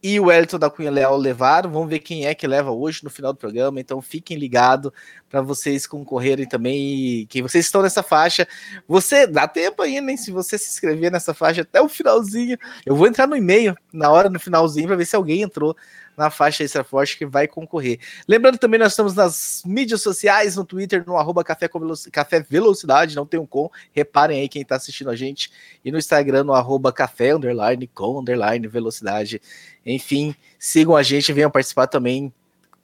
e 0.01 0.19
o 0.19 0.31
Elton 0.31 0.57
da 0.57 0.69
Cunha 0.69 0.89
Leal 0.89 1.17
levaram. 1.17 1.69
Vamos 1.69 1.89
ver 1.89 1.99
quem 1.99 2.25
é 2.25 2.33
que 2.33 2.47
leva 2.47 2.71
hoje 2.71 3.03
no 3.03 3.09
final 3.09 3.33
do 3.33 3.39
programa. 3.39 3.79
Então 3.79 4.01
fiquem 4.01 4.37
ligados 4.37 4.91
para 5.29 5.41
vocês 5.41 5.85
concorrerem 5.85 6.47
também. 6.47 7.25
quem 7.27 7.41
vocês 7.41 7.65
estão 7.65 7.81
nessa 7.81 8.01
faixa, 8.01 8.47
você 8.87 9.27
dá 9.27 9.47
tempo 9.47 9.81
ainda, 9.81 10.09
hein? 10.09 10.17
Se 10.17 10.31
você 10.31 10.57
se 10.57 10.69
inscrever 10.69 11.11
nessa 11.11 11.33
faixa 11.33 11.61
até 11.61 11.81
o 11.81 11.89
finalzinho, 11.89 12.57
eu 12.85 12.95
vou 12.95 13.07
entrar 13.07 13.27
no 13.27 13.35
e-mail 13.35 13.75
na 13.91 14.09
hora 14.09 14.29
no 14.29 14.39
finalzinho 14.39 14.87
para 14.87 14.95
ver 14.95 15.05
se 15.05 15.15
alguém 15.15 15.41
entrou 15.41 15.75
na 16.19 16.29
faixa 16.29 16.63
extra 16.63 16.83
forte 16.83 17.17
que 17.17 17.25
vai 17.25 17.47
concorrer. 17.47 17.97
Lembrando 18.27 18.57
também, 18.57 18.77
nós 18.77 18.91
estamos 18.91 19.15
nas 19.15 19.63
mídias 19.65 20.01
sociais, 20.01 20.57
no 20.57 20.65
Twitter, 20.65 21.03
no 21.07 21.15
arroba 21.15 21.43
café, 21.45 21.69
café 22.11 22.41
Velocidade, 22.41 23.15
não 23.15 23.25
tem 23.25 23.39
um 23.39 23.45
com, 23.45 23.71
reparem 23.93 24.41
aí 24.41 24.49
quem 24.49 24.61
está 24.61 24.75
assistindo 24.75 25.09
a 25.09 25.15
gente, 25.15 25.49
e 25.83 25.91
no 25.91 25.97
Instagram, 25.97 26.43
no 26.43 26.53
arroba 26.53 26.91
café, 26.91 27.33
underline, 27.33 27.87
com, 27.87 28.19
underline, 28.19 28.67
velocidade. 28.67 29.41
Enfim, 29.85 30.35
sigam 30.59 30.95
a 30.95 31.01
gente, 31.01 31.31
venham 31.31 31.49
participar 31.49 31.87
também 31.87 32.33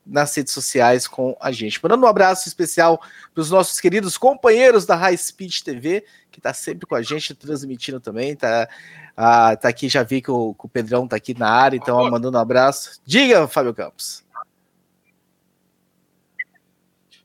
nas 0.05 0.35
redes 0.35 0.53
sociais 0.53 1.07
com 1.07 1.35
a 1.39 1.51
gente. 1.51 1.79
Mandando 1.81 2.05
um 2.05 2.09
abraço 2.09 2.47
especial 2.47 3.01
para 3.33 3.41
os 3.41 3.49
nossos 3.49 3.79
queridos 3.79 4.17
companheiros 4.17 4.85
da 4.85 4.95
High 4.95 5.17
Speed 5.17 5.61
TV, 5.61 6.05
que 6.31 6.39
está 6.39 6.53
sempre 6.53 6.85
com 6.85 6.95
a 6.95 7.01
gente, 7.01 7.33
transmitindo 7.33 7.99
também. 7.99 8.35
Tá, 8.35 8.69
ah, 9.17 9.55
tá 9.55 9.69
aqui, 9.69 9.89
já 9.89 10.03
vi 10.03 10.21
que 10.21 10.29
o, 10.29 10.53
que 10.53 10.65
o 10.65 10.69
Pedrão 10.69 11.05
está 11.05 11.15
aqui 11.15 11.37
na 11.37 11.49
área, 11.49 11.77
então 11.77 11.97
ó, 11.97 12.09
mandando 12.09 12.37
um 12.37 12.41
abraço. 12.41 13.01
Diga, 13.05 13.47
Fábio 13.47 13.73
Campos. 13.73 14.23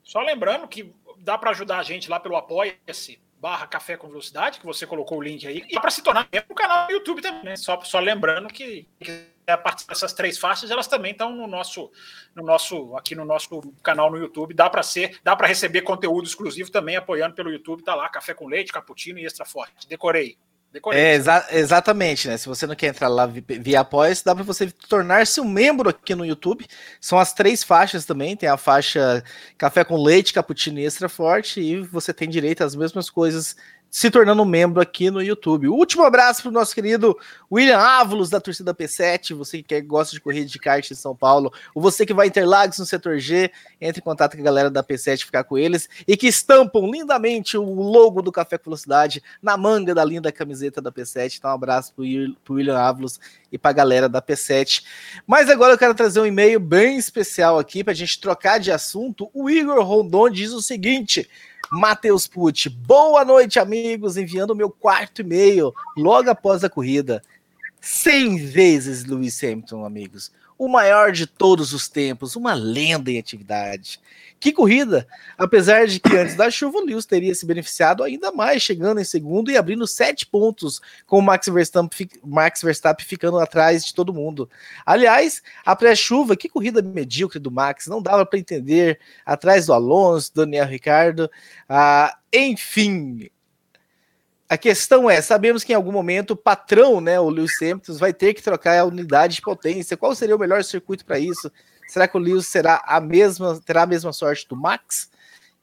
Só 0.03 0.20
lembrando 0.22 0.66
que 0.66 0.93
dá 1.18 1.37
para 1.37 1.51
ajudar 1.51 1.78
a 1.78 1.83
gente 1.83 2.09
lá 2.09 2.18
pelo 2.18 2.37
Apoia-se 2.37 3.20
barra 3.41 3.66
Café 3.66 3.97
com 3.97 4.09
Velocidade, 4.09 4.61
que 4.61 4.66
você 4.66 4.86
colocou 4.86 5.18
o 5.18 5.22
link 5.22 5.47
aí, 5.47 5.64
e 5.68 5.80
para 5.80 5.91
se 5.91 6.03
tornar 6.03 6.28
membro 6.30 6.49
do 6.49 6.55
canal 6.55 6.86
do 6.86 6.93
YouTube 6.93 7.22
também, 7.22 7.43
né? 7.43 7.57
Só, 7.57 7.80
só 7.82 7.99
lembrando 7.99 8.49
que, 8.49 8.86
a 9.47 9.57
partir 9.57 9.86
dessas 9.86 10.12
três 10.12 10.38
faixas, 10.38 10.70
elas 10.70 10.86
também 10.86 11.12
estão 11.12 11.34
no 11.34 11.47
nosso, 11.47 11.91
no 12.34 12.45
nosso, 12.45 12.95
aqui 12.97 13.14
no 13.14 13.24
nosso 13.24 13.72
canal 13.82 14.11
no 14.11 14.18
YouTube. 14.18 14.53
Dá 14.53 14.68
para 14.68 14.82
ser, 14.82 15.18
dá 15.24 15.34
para 15.34 15.47
receber 15.47 15.82
conteúdo 15.82 16.26
exclusivo 16.26 16.70
também 16.70 16.97
apoiando 16.97 17.34
pelo 17.34 17.51
YouTube. 17.51 17.82
Tá 17.82 17.95
lá, 17.95 18.09
café 18.09 18.34
com 18.34 18.47
leite, 18.47 18.72
cappuccino 18.72 19.18
e 19.18 19.24
extra 19.24 19.47
forte. 19.47 19.88
Decorei. 19.88 20.36
É, 20.93 21.14
exa 21.14 21.47
exatamente, 21.51 22.29
né? 22.29 22.37
Se 22.37 22.47
você 22.49 22.64
não 22.66 22.77
quer 22.77 22.89
entrar 22.89 23.09
lá 23.09 23.27
via 23.27 23.81
apoia 23.81 24.14
dá 24.25 24.35
para 24.35 24.45
você 24.45 24.71
tornar-se 24.89 25.41
um 25.41 25.49
membro 25.49 25.91
aqui 25.91 26.14
no 26.14 26.25
YouTube. 26.25 26.64
São 27.01 27.18
as 27.18 27.33
três 27.33 27.64
faixas 27.64 28.07
também. 28.07 28.37
Tem 28.37 28.49
a 28.49 28.57
faixa 28.57 29.23
café 29.59 29.85
com 29.85 30.01
leite, 30.01 30.33
cappuccino 30.33 30.79
e 30.79 30.85
extra 30.85 31.09
forte, 31.09 31.61
e 31.61 31.81
você 31.81 32.14
tem 32.14 32.29
direito 32.29 32.62
às 32.62 32.77
mesmas 32.77 33.11
coisas 33.11 33.57
se 33.91 34.11
tornando 34.11 34.45
membro 34.45 34.80
aqui 34.80 35.11
no 35.11 35.20
YouTube. 35.20 35.68
Último 35.68 36.05
abraço 36.05 36.43
para 36.43 36.51
o 36.51 36.53
nosso 36.53 36.74
querido 36.74 37.18
William 37.51 37.78
Ávulos, 37.78 38.30
da 38.30 38.41
torcida 38.41 38.72
P7. 38.72 39.34
Você 39.34 39.62
que 39.62 39.80
gosta 39.80 40.14
de 40.14 40.20
corrida 40.20 40.47
de 40.47 40.59
kart 40.59 40.88
em 40.88 40.95
São 40.95 41.16
Paulo, 41.16 41.53
ou 41.74 41.82
você 41.82 42.07
que 42.07 42.14
vai 42.14 42.28
Interlagos 42.28 42.78
no 42.78 42.86
setor 42.86 43.18
G, 43.18 43.51
entre 43.80 44.01
em 44.01 44.05
contato 44.05 44.36
com 44.36 44.43
a 44.43 44.45
galera 44.45 44.70
da 44.70 44.84
P7 44.84 45.24
ficar 45.24 45.43
com 45.43 45.59
eles 45.59 45.88
e 46.07 46.16
que 46.16 46.28
estampam 46.28 46.88
lindamente 46.88 47.59
o 47.59 47.64
logo 47.64 48.22
do 48.22 48.30
Café 48.30 48.57
com 48.57 48.64
Velocidade 48.64 49.22
na 49.43 49.57
manga 49.57 49.93
da 49.93 50.05
linda 50.05 50.30
camiseta 50.30 50.80
da 50.80 50.93
P7. 50.93 51.38
Então, 51.38 51.51
um 51.51 51.55
abraço 51.55 51.93
para 51.93 52.03
o 52.05 52.55
William 52.55 52.78
Ávulos 52.78 53.18
e 53.51 53.59
para 53.59 53.70
a 53.70 53.74
galera 53.74 54.09
da 54.09 54.22
P7. 54.22 54.84
Mas 55.26 55.51
agora 55.51 55.74
eu 55.74 55.78
quero 55.78 55.95
trazer 55.95 56.20
um 56.20 56.26
e-mail 56.26 56.61
bem 56.61 56.97
especial 56.97 57.59
aqui 57.59 57.82
para 57.82 57.93
a 57.93 57.97
gente 57.97 58.20
trocar 58.20 58.61
de 58.61 58.70
assunto. 58.70 59.28
O 59.34 59.51
Igor 59.51 59.82
Rondon 59.82 60.30
diz 60.30 60.53
o 60.53 60.62
seguinte. 60.62 61.28
Matheus 61.71 62.27
Pucci. 62.27 62.68
Boa 62.68 63.25
noite, 63.25 63.59
amigos. 63.59 64.16
Enviando 64.16 64.51
o 64.51 64.57
meu 64.57 64.71
quarto 64.71 65.23
e-mail 65.23 65.73
logo 65.97 66.31
após 66.31 66.64
a 66.64 66.71
corrida. 66.71 67.23
100 67.81 68.47
vezes 68.47 69.05
Lewis 69.05 69.43
Hamilton, 69.43 69.85
amigos 69.85 70.33
o 70.61 70.69
maior 70.69 71.11
de 71.11 71.27
todos 71.27 71.73
os 71.73 71.89
tempos, 71.89 72.37
uma 72.37 72.53
lenda 72.53 73.11
em 73.11 73.19
atividade. 73.19 73.99
Que 74.39 74.53
corrida! 74.53 75.09
Apesar 75.39 75.87
de 75.87 75.99
que 75.99 76.15
antes 76.15 76.35
da 76.35 76.51
chuva 76.51 76.77
o 76.77 76.85
Lewis 76.85 77.07
teria 77.07 77.35
se 77.35 77.47
beneficiado 77.47 78.03
ainda 78.03 78.31
mais, 78.31 78.61
chegando 78.61 79.01
em 79.01 79.05
segundo 79.05 79.51
e 79.51 79.57
abrindo 79.57 79.87
sete 79.87 80.27
pontos, 80.27 80.79
com 81.07 81.19
o 81.19 81.23
Max 81.23 81.47
Verstappen, 81.49 82.11
Max 82.23 82.61
Verstappen 82.61 83.07
ficando 83.07 83.39
atrás 83.39 83.87
de 83.87 83.95
todo 83.95 84.13
mundo. 84.13 84.51
Aliás, 84.85 85.43
a 85.65 85.75
pré-chuva, 85.75 86.37
que 86.37 86.47
corrida 86.47 86.83
medíocre 86.83 87.39
do 87.39 87.51
Max, 87.51 87.87
não 87.87 88.03
dava 88.03 88.27
para 88.27 88.39
entender, 88.39 89.01
atrás 89.25 89.65
do 89.65 89.73
Alonso, 89.73 90.31
Daniel 90.35 90.67
Ricardo, 90.67 91.31
ah, 91.67 92.19
enfim, 92.31 93.31
a 94.51 94.59
questão 94.59 95.09
é, 95.09 95.22
sabemos 95.22 95.62
que 95.62 95.72
em 95.72 95.76
algum 95.76 95.92
momento 95.92 96.32
o 96.32 96.36
patrão, 96.36 97.01
né, 97.01 97.20
o 97.20 97.28
Lewis 97.28 97.53
Hamilton, 97.62 97.92
vai 97.92 98.12
ter 98.12 98.34
que 98.34 98.42
trocar 98.42 98.76
a 98.76 98.84
unidade 98.84 99.36
de 99.36 99.42
potência. 99.42 99.96
Qual 99.96 100.12
seria 100.12 100.34
o 100.34 100.38
melhor 100.40 100.64
circuito 100.64 101.05
para 101.05 101.20
isso? 101.20 101.53
Será 101.86 102.09
que 102.09 102.16
o 102.16 102.20
Lewis 102.20 102.48
será 102.48 102.82
a 102.84 103.01
mesma, 103.01 103.61
terá 103.64 103.82
a 103.82 103.86
mesma 103.86 104.12
sorte 104.12 104.48
do 104.48 104.57
Max? 104.57 105.09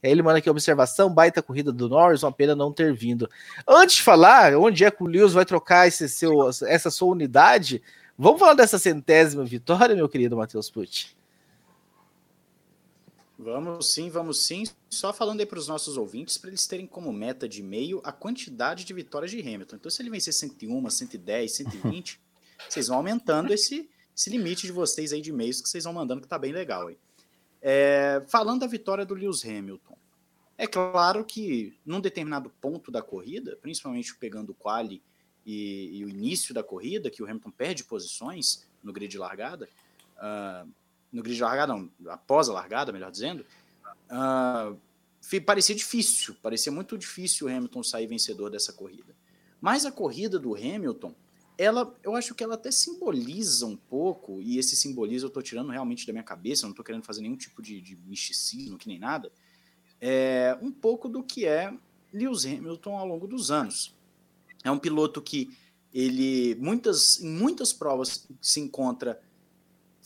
Ele 0.02 0.22
manda 0.22 0.38
aqui 0.38 0.50
observação, 0.50 1.14
baita 1.14 1.42
corrida 1.42 1.70
do 1.70 1.90
Norris, 1.90 2.24
uma 2.24 2.32
pena 2.32 2.56
não 2.56 2.72
ter 2.72 2.94
vindo. 2.94 3.30
Antes 3.68 3.98
de 3.98 4.04
falar 4.04 4.56
onde 4.56 4.86
é 4.86 4.90
que 4.90 5.04
o 5.04 5.08
Lewis 5.08 5.34
vai 5.34 5.44
trocar 5.44 5.86
esse 5.86 6.08
seu, 6.08 6.50
essa 6.66 6.90
sua 6.90 7.10
unidade, 7.10 7.84
vamos 8.18 8.40
falar 8.40 8.54
dessa 8.54 8.80
centésima 8.80 9.44
vitória, 9.44 9.98
meu 9.98 10.08
querido 10.08 10.38
Matheus 10.38 10.70
Pucci. 10.70 11.17
Vamos 13.38 13.94
sim, 13.94 14.10
vamos 14.10 14.42
sim. 14.42 14.64
Só 14.90 15.14
falando 15.14 15.42
aí 15.42 15.46
para 15.46 15.60
os 15.60 15.68
nossos 15.68 15.96
ouvintes, 15.96 16.38
para 16.38 16.50
eles 16.50 16.66
terem 16.66 16.88
como 16.88 17.14
meta 17.14 17.48
de 17.48 17.62
e-mail 17.62 18.02
a 18.04 18.12
quantidade 18.12 18.84
de 18.84 18.94
vitórias 18.94 19.30
de 19.30 19.40
Hamilton. 19.40 19.76
Então, 19.76 19.92
se 19.92 20.02
ele 20.02 20.10
vencer 20.10 20.34
101, 20.34 20.90
110, 20.90 21.52
120, 21.52 22.20
vocês 22.68 22.88
vão 22.88 22.98
aumentando 22.98 23.54
esse, 23.54 23.88
esse 24.16 24.30
limite 24.32 24.66
de 24.66 24.72
vocês 24.72 25.14
aí 25.14 25.22
de 25.22 25.30
e-mails 25.30 25.62
que 25.62 25.70
vocês 25.70 25.84
vão 25.84 25.94
mandando, 25.94 26.22
que 26.22 26.28
tá 26.28 26.40
bem 26.40 26.52
legal 26.52 26.88
aí. 26.88 26.98
É, 27.62 28.24
falando 28.28 28.62
da 28.62 28.68
vitória 28.68 29.06
do 29.06 29.14
Lewis 29.14 29.46
Hamilton, 29.46 29.98
é 30.58 30.66
claro 30.66 31.24
que 31.24 31.78
num 31.86 32.02
determinado 32.02 32.50
ponto 32.62 32.92
da 32.92 33.02
corrida, 33.04 33.56
principalmente 33.62 34.16
pegando 34.16 34.52
o 34.52 34.56
quali 34.56 35.04
e, 35.46 36.00
e 36.00 36.06
o 36.06 36.10
início 36.10 36.54
da 36.54 36.64
corrida, 36.64 37.12
que 37.12 37.22
o 37.22 37.26
Hamilton 37.26 37.52
perde 37.52 37.84
posições 37.84 38.68
no 38.84 38.92
grid 38.92 39.12
de 39.12 39.20
largada, 39.20 39.70
uh, 40.18 40.68
no 41.18 41.24
grid 41.24 41.36
de 41.36 41.44
largada, 41.44 41.74
não, 41.74 41.90
após 42.08 42.48
a 42.48 42.54
largada, 42.54 42.92
melhor 42.92 43.12
dizendo, 43.12 43.46
uh, 44.12 44.78
parecia 45.46 45.76
difícil, 45.76 46.36
parecia 46.42 46.72
muito 46.72 46.98
difícil 46.98 47.48
o 47.48 47.50
Hamilton 47.50 47.84
sair 47.84 48.08
vencedor 48.08 48.50
dessa 48.50 48.72
corrida. 48.72 49.16
Mas 49.60 49.86
a 49.86 49.92
corrida 49.92 50.38
do 50.38 50.56
Hamilton, 50.56 51.14
ela, 51.58 51.94
eu 52.04 52.16
acho 52.16 52.36
que 52.36 52.44
ela 52.44 52.54
até 52.54 52.72
simboliza 52.72 53.66
um 53.66 53.76
pouco, 53.76 54.40
e 54.42 54.60
esse 54.60 54.76
simbolismo 54.76 55.26
eu 55.26 55.30
estou 55.30 55.42
tirando 55.42 55.72
realmente 55.72 56.06
da 56.06 56.14
minha 56.14 56.24
cabeça, 56.24 56.64
não 56.64 56.72
estou 56.72 56.86
querendo 56.86 57.04
fazer 57.04 57.22
nenhum 57.22 57.36
tipo 57.36 57.62
de, 57.62 57.82
de 57.82 57.96
misticismo, 57.96 58.78
que 58.78 58.88
nem 58.88 59.00
nada, 59.00 59.32
é 60.00 60.58
um 60.62 60.72
pouco 60.72 61.10
do 61.10 61.24
que 61.24 61.46
é 61.46 61.74
Lewis 62.14 62.46
Hamilton 62.46 62.96
ao 62.96 63.08
longo 63.08 63.28
dos 63.28 63.50
anos. 63.50 63.96
É 64.64 64.70
um 64.70 64.78
piloto 64.78 65.22
que 65.22 65.50
ele 65.92 66.54
muitas, 66.56 67.20
em 67.20 67.30
muitas 67.30 67.74
provas 67.74 68.28
se 68.40 68.60
encontra 68.60 69.20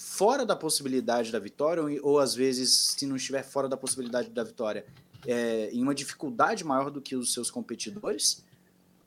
fora 0.02 0.44
da 0.46 0.56
possibilidade 0.56 1.32
da 1.32 1.38
vitória, 1.38 1.84
ou, 1.84 2.14
ou 2.14 2.20
às 2.20 2.34
vezes, 2.34 2.96
se 2.98 3.06
não 3.06 3.16
estiver 3.16 3.44
fora 3.44 3.70
da 3.70 3.78
possibilidade 3.78 4.30
da 4.30 4.44
vitória, 4.44 4.86
é, 5.28 5.70
em 5.72 5.84
uma 5.84 5.94
dificuldade 5.94 6.64
maior 6.64 6.90
do 6.90 7.00
que 7.00 7.16
os 7.16 7.32
seus 7.32 7.52
competidores, 7.52 8.44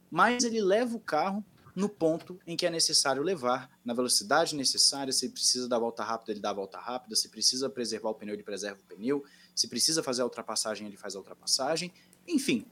mas 0.08 0.44
ele 0.44 0.60
leva 0.60 0.96
o 0.96 1.00
carro 1.00 1.44
no 1.74 1.88
ponto 1.88 2.38
em 2.46 2.56
que 2.56 2.64
é 2.64 2.70
necessário 2.70 3.20
levar, 3.24 3.68
na 3.84 3.92
velocidade 3.92 4.54
necessária, 4.54 5.12
se 5.12 5.28
precisa 5.28 5.68
dar 5.68 5.80
volta 5.80 6.04
rápida, 6.04 6.30
ele 6.30 6.40
dá 6.40 6.50
a 6.50 6.54
volta 6.54 6.78
rápida, 6.78 7.16
se 7.16 7.28
precisa 7.28 7.68
preservar 7.68 8.10
o 8.10 8.14
pneu, 8.14 8.32
ele 8.32 8.44
preserva 8.44 8.78
o 8.80 8.94
pneu, 8.94 9.24
se 9.52 9.66
precisa 9.66 10.00
fazer 10.00 10.22
a 10.22 10.24
ultrapassagem, 10.24 10.86
ele 10.86 10.96
faz 10.96 11.16
a 11.16 11.18
ultrapassagem, 11.18 11.92
enfim, 12.28 12.64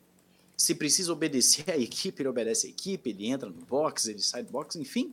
se 0.57 0.77
precisa 0.77 1.12
obedecer 1.12 1.68
à 1.68 1.77
equipe, 1.77 2.23
ele 2.23 2.29
obedece 2.29 2.68
à 2.68 2.70
equipe, 2.70 3.11
ele 3.11 3.27
entra 3.27 3.51
no 3.51 3.64
box, 3.66 4.07
ele 4.07 4.23
sai 4.23 4.45
do 4.45 4.53
box, 4.53 4.77
enfim, 4.77 5.12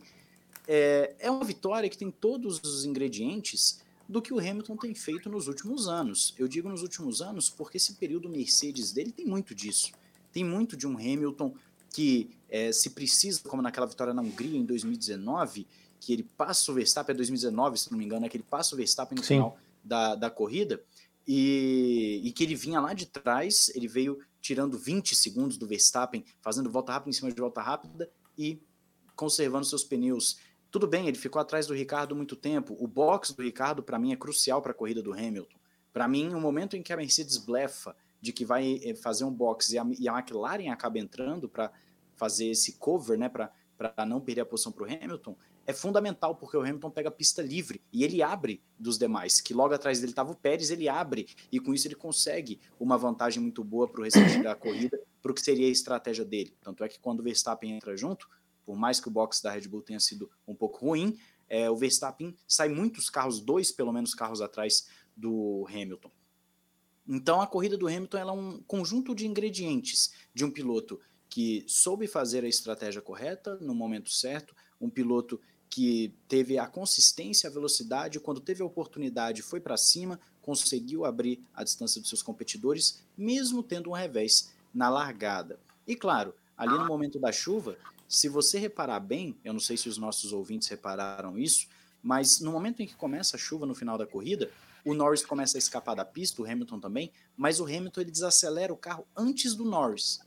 é, 0.72 1.16
é 1.18 1.28
uma 1.28 1.44
vitória 1.44 1.90
que 1.90 1.98
tem 1.98 2.12
todos 2.12 2.60
os 2.62 2.84
ingredientes 2.84 3.80
do 4.08 4.22
que 4.22 4.32
o 4.32 4.38
Hamilton 4.38 4.76
tem 4.76 4.94
feito 4.94 5.28
nos 5.28 5.48
últimos 5.48 5.88
anos. 5.88 6.32
Eu 6.38 6.46
digo 6.46 6.68
nos 6.68 6.82
últimos 6.82 7.20
anos 7.20 7.50
porque 7.50 7.76
esse 7.76 7.94
período 7.94 8.28
Mercedes 8.28 8.92
dele 8.92 9.10
tem 9.10 9.26
muito 9.26 9.52
disso. 9.52 9.90
Tem 10.32 10.44
muito 10.44 10.76
de 10.76 10.86
um 10.86 10.96
Hamilton 10.96 11.52
que 11.92 12.30
é, 12.48 12.70
se 12.70 12.90
precisa, 12.90 13.40
como 13.42 13.60
naquela 13.60 13.84
vitória 13.84 14.14
na 14.14 14.22
Hungria 14.22 14.56
em 14.56 14.64
2019, 14.64 15.66
que 15.98 16.12
ele 16.12 16.22
passa 16.22 16.70
o 16.70 16.74
Verstappen, 16.76 17.14
é 17.14 17.16
2019, 17.16 17.76
se 17.76 17.90
não 17.90 17.98
me 17.98 18.04
engano, 18.04 18.24
é 18.24 18.28
que 18.28 18.36
ele 18.36 18.46
passa 18.48 18.76
o 18.76 18.78
Verstappen 18.78 19.16
no 19.18 19.24
Sim. 19.24 19.34
final 19.34 19.58
da, 19.82 20.14
da 20.14 20.30
corrida, 20.30 20.80
e, 21.26 22.20
e, 22.22 22.30
que 22.30 22.44
ele 22.44 22.54
vinha 22.54 22.80
lá 22.80 22.94
de 22.94 23.06
trás, 23.06 23.72
ele 23.74 23.88
veio 23.88 24.20
tirando 24.40 24.78
20 24.78 25.16
segundos 25.16 25.56
do 25.56 25.66
Verstappen, 25.66 26.24
fazendo 26.40 26.70
volta 26.70 26.92
rápida 26.92 27.10
em 27.10 27.12
cima 27.12 27.32
de 27.32 27.40
volta 27.40 27.60
rápida 27.60 28.08
e 28.38 28.62
conservando 29.16 29.66
seus 29.66 29.84
pneus 29.84 30.38
tudo 30.70 30.86
bem, 30.86 31.08
ele 31.08 31.16
ficou 31.16 31.40
atrás 31.40 31.66
do 31.66 31.74
Ricardo 31.74 32.14
muito 32.14 32.36
tempo. 32.36 32.76
O 32.78 32.86
box 32.86 33.32
do 33.32 33.42
Ricardo, 33.42 33.82
para 33.82 33.98
mim, 33.98 34.12
é 34.12 34.16
crucial 34.16 34.62
para 34.62 34.72
a 34.72 34.74
corrida 34.74 35.02
do 35.02 35.12
Hamilton. 35.12 35.58
Para 35.92 36.06
mim, 36.06 36.28
no 36.28 36.40
momento 36.40 36.76
em 36.76 36.82
que 36.82 36.92
a 36.92 36.96
Mercedes 36.96 37.36
blefa 37.36 37.96
de 38.20 38.32
que 38.32 38.44
vai 38.44 38.80
eh, 38.84 38.94
fazer 38.94 39.24
um 39.24 39.32
box 39.32 39.72
e 39.72 39.78
a, 39.78 39.86
e 39.98 40.08
a 40.08 40.16
McLaren 40.18 40.68
acaba 40.70 40.98
entrando 40.98 41.48
para 41.48 41.72
fazer 42.16 42.48
esse 42.48 42.74
cover, 42.74 43.18
né, 43.18 43.28
para 43.28 44.06
não 44.06 44.20
perder 44.20 44.42
a 44.42 44.46
posição 44.46 44.70
para 44.70 44.84
o 44.84 44.86
Hamilton, 44.86 45.36
é 45.66 45.72
fundamental, 45.72 46.34
porque 46.34 46.56
o 46.56 46.60
Hamilton 46.60 46.90
pega 46.90 47.08
a 47.08 47.12
pista 47.12 47.42
livre 47.42 47.80
e 47.92 48.04
ele 48.04 48.22
abre 48.22 48.62
dos 48.78 48.98
demais, 48.98 49.40
que 49.40 49.54
logo 49.54 49.72
atrás 49.72 50.00
dele 50.00 50.12
estava 50.12 50.32
o 50.32 50.36
Pérez, 50.36 50.70
ele 50.70 50.88
abre, 50.88 51.28
e 51.50 51.58
com 51.58 51.72
isso 51.72 51.86
ele 51.86 51.94
consegue 51.94 52.60
uma 52.78 52.98
vantagem 52.98 53.42
muito 53.42 53.64
boa 53.64 53.88
para 53.88 54.00
o 54.00 54.04
restante 54.04 54.42
da 54.42 54.54
corrida, 54.54 55.00
para 55.22 55.32
o 55.32 55.34
que 55.34 55.40
seria 55.40 55.66
a 55.66 55.70
estratégia 55.70 56.24
dele. 56.24 56.54
Tanto 56.60 56.84
é 56.84 56.88
que 56.88 56.98
quando 56.98 57.20
o 57.20 57.22
Verstappen 57.22 57.72
entra 57.72 57.96
junto, 57.96 58.28
por 58.64 58.76
mais 58.76 59.00
que 59.00 59.08
o 59.08 59.10
box 59.10 59.42
da 59.42 59.50
Red 59.50 59.68
Bull 59.68 59.82
tenha 59.82 60.00
sido 60.00 60.30
um 60.46 60.54
pouco 60.54 60.86
ruim, 60.86 61.18
é, 61.48 61.68
o 61.70 61.76
Verstappen 61.76 62.34
sai 62.46 62.68
muitos 62.68 63.10
carros, 63.10 63.40
dois 63.40 63.72
pelo 63.72 63.92
menos 63.92 64.14
carros 64.14 64.40
atrás 64.40 64.86
do 65.16 65.66
Hamilton. 65.68 66.10
Então 67.08 67.40
a 67.40 67.46
corrida 67.46 67.76
do 67.76 67.88
Hamilton 67.88 68.18
é 68.18 68.32
um 68.32 68.62
conjunto 68.62 69.14
de 69.14 69.26
ingredientes 69.26 70.12
de 70.32 70.44
um 70.44 70.50
piloto 70.50 71.00
que 71.28 71.64
soube 71.66 72.06
fazer 72.06 72.44
a 72.44 72.48
estratégia 72.48 73.02
correta 73.02 73.56
no 73.56 73.74
momento 73.74 74.10
certo, 74.10 74.54
um 74.80 74.88
piloto 74.88 75.40
que 75.68 76.12
teve 76.26 76.58
a 76.58 76.66
consistência, 76.66 77.48
a 77.48 77.52
velocidade, 77.52 78.18
quando 78.18 78.40
teve 78.40 78.62
a 78.62 78.66
oportunidade, 78.66 79.40
foi 79.40 79.60
para 79.60 79.76
cima, 79.76 80.20
conseguiu 80.42 81.04
abrir 81.04 81.44
a 81.54 81.62
distância 81.62 82.00
dos 82.00 82.08
seus 82.08 82.22
competidores, 82.22 83.04
mesmo 83.16 83.62
tendo 83.62 83.90
um 83.90 83.92
revés 83.92 84.52
na 84.74 84.88
largada. 84.88 85.60
E 85.86 85.94
claro, 85.94 86.34
ali 86.56 86.72
no 86.72 86.86
momento 86.86 87.20
da 87.20 87.30
chuva, 87.30 87.78
se 88.10 88.28
você 88.28 88.58
reparar 88.58 89.00
bem, 89.00 89.38
eu 89.42 89.54
não 89.54 89.60
sei 89.60 89.78
se 89.78 89.88
os 89.88 89.96
nossos 89.96 90.32
ouvintes 90.32 90.68
repararam 90.68 91.38
isso, 91.38 91.66
mas 92.02 92.40
no 92.40 92.52
momento 92.52 92.82
em 92.82 92.86
que 92.86 92.94
começa 92.94 93.36
a 93.36 93.40
chuva 93.40 93.64
no 93.64 93.74
final 93.74 93.96
da 93.96 94.06
corrida, 94.06 94.50
o 94.84 94.92
Norris 94.92 95.24
começa 95.24 95.56
a 95.56 95.60
escapar 95.60 95.94
da 95.94 96.04
pista, 96.04 96.42
o 96.42 96.44
Hamilton 96.44 96.80
também, 96.80 97.12
mas 97.36 97.60
o 97.60 97.64
Hamilton 97.64 98.02
ele 98.02 98.10
desacelera 98.10 98.72
o 98.72 98.76
carro 98.76 99.06
antes 99.16 99.54
do 99.54 99.64
Norris 99.64 100.20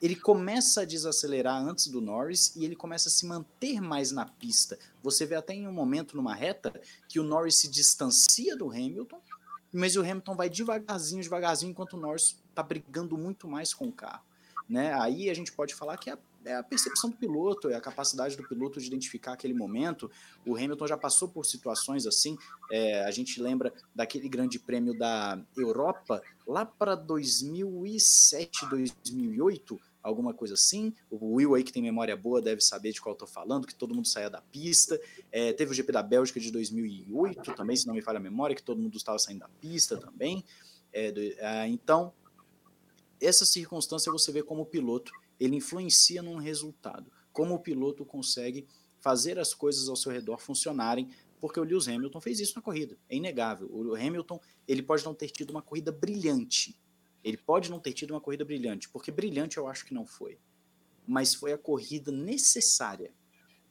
ele 0.00 0.16
começa 0.16 0.82
a 0.82 0.84
desacelerar 0.84 1.60
antes 1.60 1.88
do 1.88 2.00
Norris 2.00 2.54
e 2.54 2.64
ele 2.64 2.76
começa 2.76 3.08
a 3.08 3.12
se 3.12 3.26
manter 3.26 3.80
mais 3.80 4.12
na 4.12 4.24
pista. 4.24 4.78
Você 5.02 5.26
vê 5.26 5.34
até 5.34 5.54
em 5.54 5.66
um 5.66 5.72
momento 5.72 6.16
numa 6.16 6.34
reta 6.34 6.72
que 7.08 7.18
o 7.18 7.24
Norris 7.24 7.56
se 7.56 7.68
distancia 7.68 8.56
do 8.56 8.70
Hamilton, 8.70 9.20
mas 9.72 9.96
o 9.96 10.00
Hamilton 10.00 10.34
vai 10.34 10.48
devagarzinho, 10.48 11.22
devagarzinho, 11.22 11.70
enquanto 11.70 11.94
o 11.94 12.00
Norris 12.00 12.40
está 12.48 12.62
brigando 12.62 13.18
muito 13.18 13.48
mais 13.48 13.74
com 13.74 13.88
o 13.88 13.92
carro. 13.92 14.24
Né? 14.68 14.92
Aí 14.94 15.28
a 15.30 15.34
gente 15.34 15.52
pode 15.52 15.74
falar 15.74 15.96
que 15.96 16.10
é 16.10 16.12
a, 16.12 16.18
é 16.44 16.54
a 16.54 16.62
percepção 16.62 17.10
do 17.10 17.16
piloto, 17.16 17.68
é 17.68 17.74
a 17.74 17.80
capacidade 17.80 18.36
do 18.36 18.46
piloto 18.46 18.80
de 18.80 18.86
identificar 18.86 19.32
aquele 19.32 19.54
momento. 19.54 20.10
O 20.46 20.56
Hamilton 20.56 20.86
já 20.86 20.96
passou 20.96 21.28
por 21.28 21.44
situações 21.44 22.06
assim. 22.06 22.36
É, 22.70 23.04
a 23.04 23.10
gente 23.10 23.40
lembra 23.40 23.72
daquele 23.94 24.28
grande 24.28 24.58
prêmio 24.58 24.96
da 24.96 25.40
Europa 25.56 26.22
lá 26.46 26.64
para 26.64 26.94
2007, 26.94 28.66
2008, 28.68 29.78
alguma 30.02 30.32
coisa 30.32 30.54
assim. 30.54 30.94
O 31.10 31.34
Will 31.34 31.54
aí, 31.54 31.62
que 31.62 31.72
tem 31.72 31.82
memória 31.82 32.16
boa, 32.16 32.40
deve 32.40 32.60
saber 32.60 32.92
de 32.92 33.00
qual 33.00 33.14
eu 33.14 33.18
tô 33.18 33.26
falando, 33.26 33.66
que 33.66 33.74
todo 33.74 33.94
mundo 33.94 34.08
saía 34.08 34.30
da 34.30 34.40
pista. 34.40 34.98
É, 35.30 35.52
teve 35.52 35.72
o 35.72 35.74
GP 35.74 35.92
da 35.92 36.02
Bélgica 36.02 36.40
de 36.40 36.50
2008 36.50 37.54
também, 37.54 37.76
se 37.76 37.86
não 37.86 37.94
me 37.94 38.02
falha 38.02 38.18
a 38.18 38.22
memória, 38.22 38.56
que 38.56 38.62
todo 38.62 38.80
mundo 38.80 38.96
estava 38.96 39.18
saindo 39.18 39.40
da 39.40 39.48
pista 39.60 39.96
também. 39.96 40.44
É, 40.92 41.12
do, 41.12 41.20
é, 41.20 41.68
então, 41.68 42.12
essa 43.20 43.44
circunstância 43.44 44.10
você 44.10 44.32
vê 44.32 44.42
como 44.42 44.62
o 44.62 44.66
piloto 44.66 45.12
ele 45.38 45.56
influencia 45.56 46.22
num 46.22 46.36
resultado. 46.36 47.10
Como 47.32 47.54
o 47.54 47.58
piloto 47.58 48.04
consegue 48.04 48.66
fazer 48.98 49.38
as 49.38 49.54
coisas 49.54 49.88
ao 49.88 49.96
seu 49.96 50.10
redor 50.10 50.38
funcionarem, 50.38 51.08
porque 51.40 51.60
o 51.60 51.64
Lewis 51.64 51.86
Hamilton 51.86 52.20
fez 52.20 52.40
isso 52.40 52.54
na 52.56 52.62
corrida, 52.62 52.98
é 53.08 53.16
inegável. 53.16 53.68
O 53.70 53.94
Hamilton 53.94 54.40
ele 54.66 54.82
pode 54.82 55.04
não 55.04 55.14
ter 55.14 55.30
tido 55.30 55.50
uma 55.50 55.62
corrida 55.62 55.92
brilhante, 55.92 56.78
ele 57.22 57.36
pode 57.36 57.70
não 57.70 57.78
ter 57.78 57.92
tido 57.92 58.12
uma 58.12 58.20
corrida 58.20 58.44
brilhante, 58.44 58.88
porque 58.88 59.10
brilhante 59.10 59.56
eu 59.56 59.66
acho 59.66 59.84
que 59.84 59.94
não 59.94 60.06
foi. 60.06 60.38
Mas 61.06 61.34
foi 61.34 61.52
a 61.52 61.58
corrida 61.58 62.12
necessária. 62.12 63.12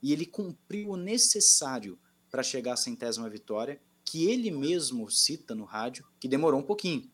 E 0.01 0.13
ele 0.13 0.25
cumpriu 0.25 0.91
o 0.91 0.97
necessário 0.97 1.99
para 2.29 2.43
chegar 2.43 2.73
à 2.73 2.77
centésima 2.77 3.29
vitória, 3.29 3.81
que 4.03 4.29
ele 4.29 4.51
mesmo 4.51 5.09
cita 5.09 5.53
no 5.53 5.65
rádio, 5.65 6.05
que 6.19 6.27
demorou 6.27 6.59
um 6.59 6.63
pouquinho. 6.63 7.09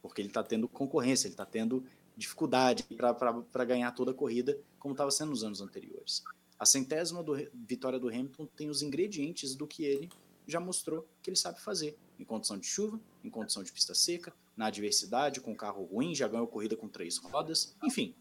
Porque 0.00 0.20
ele 0.20 0.28
está 0.28 0.42
tendo 0.42 0.68
concorrência, 0.68 1.26
ele 1.26 1.34
está 1.34 1.46
tendo 1.46 1.84
dificuldade 2.16 2.84
para 2.84 3.64
ganhar 3.64 3.90
toda 3.92 4.10
a 4.10 4.14
corrida, 4.14 4.58
como 4.78 4.94
estava 4.94 5.10
sendo 5.10 5.30
nos 5.30 5.44
anos 5.44 5.60
anteriores. 5.60 6.22
A 6.58 6.64
centésima 6.64 7.22
do, 7.22 7.34
vitória 7.52 7.98
do 7.98 8.08
Hamilton 8.08 8.46
tem 8.56 8.70
os 8.70 8.82
ingredientes 8.82 9.54
do 9.54 9.66
que 9.66 9.84
ele 9.84 10.08
já 10.46 10.60
mostrou 10.60 11.06
que 11.22 11.30
ele 11.30 11.36
sabe 11.36 11.60
fazer, 11.60 11.96
em 12.18 12.24
condição 12.24 12.58
de 12.58 12.66
chuva, 12.66 13.00
em 13.22 13.30
condição 13.30 13.62
de 13.62 13.72
pista 13.72 13.94
seca, 13.94 14.32
na 14.56 14.66
adversidade, 14.66 15.40
com 15.40 15.54
carro 15.54 15.84
ruim, 15.84 16.14
já 16.14 16.28
ganhou 16.28 16.46
corrida 16.46 16.76
com 16.76 16.88
três 16.88 17.16
rodas. 17.16 17.74
Enfim, 17.82 18.14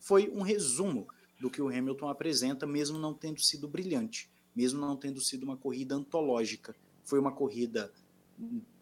foi 0.00 0.28
um 0.30 0.42
resumo 0.42 1.06
do 1.38 1.50
que 1.50 1.62
o 1.62 1.68
Hamilton 1.68 2.08
apresenta, 2.08 2.66
mesmo 2.66 2.98
não 2.98 3.14
tendo 3.14 3.40
sido 3.40 3.68
brilhante, 3.68 4.30
mesmo 4.56 4.80
não 4.80 4.96
tendo 4.96 5.20
sido 5.20 5.44
uma 5.44 5.56
corrida 5.56 5.94
antológica. 5.94 6.74
Foi 7.04 7.18
uma 7.18 7.32
corrida, 7.32 7.92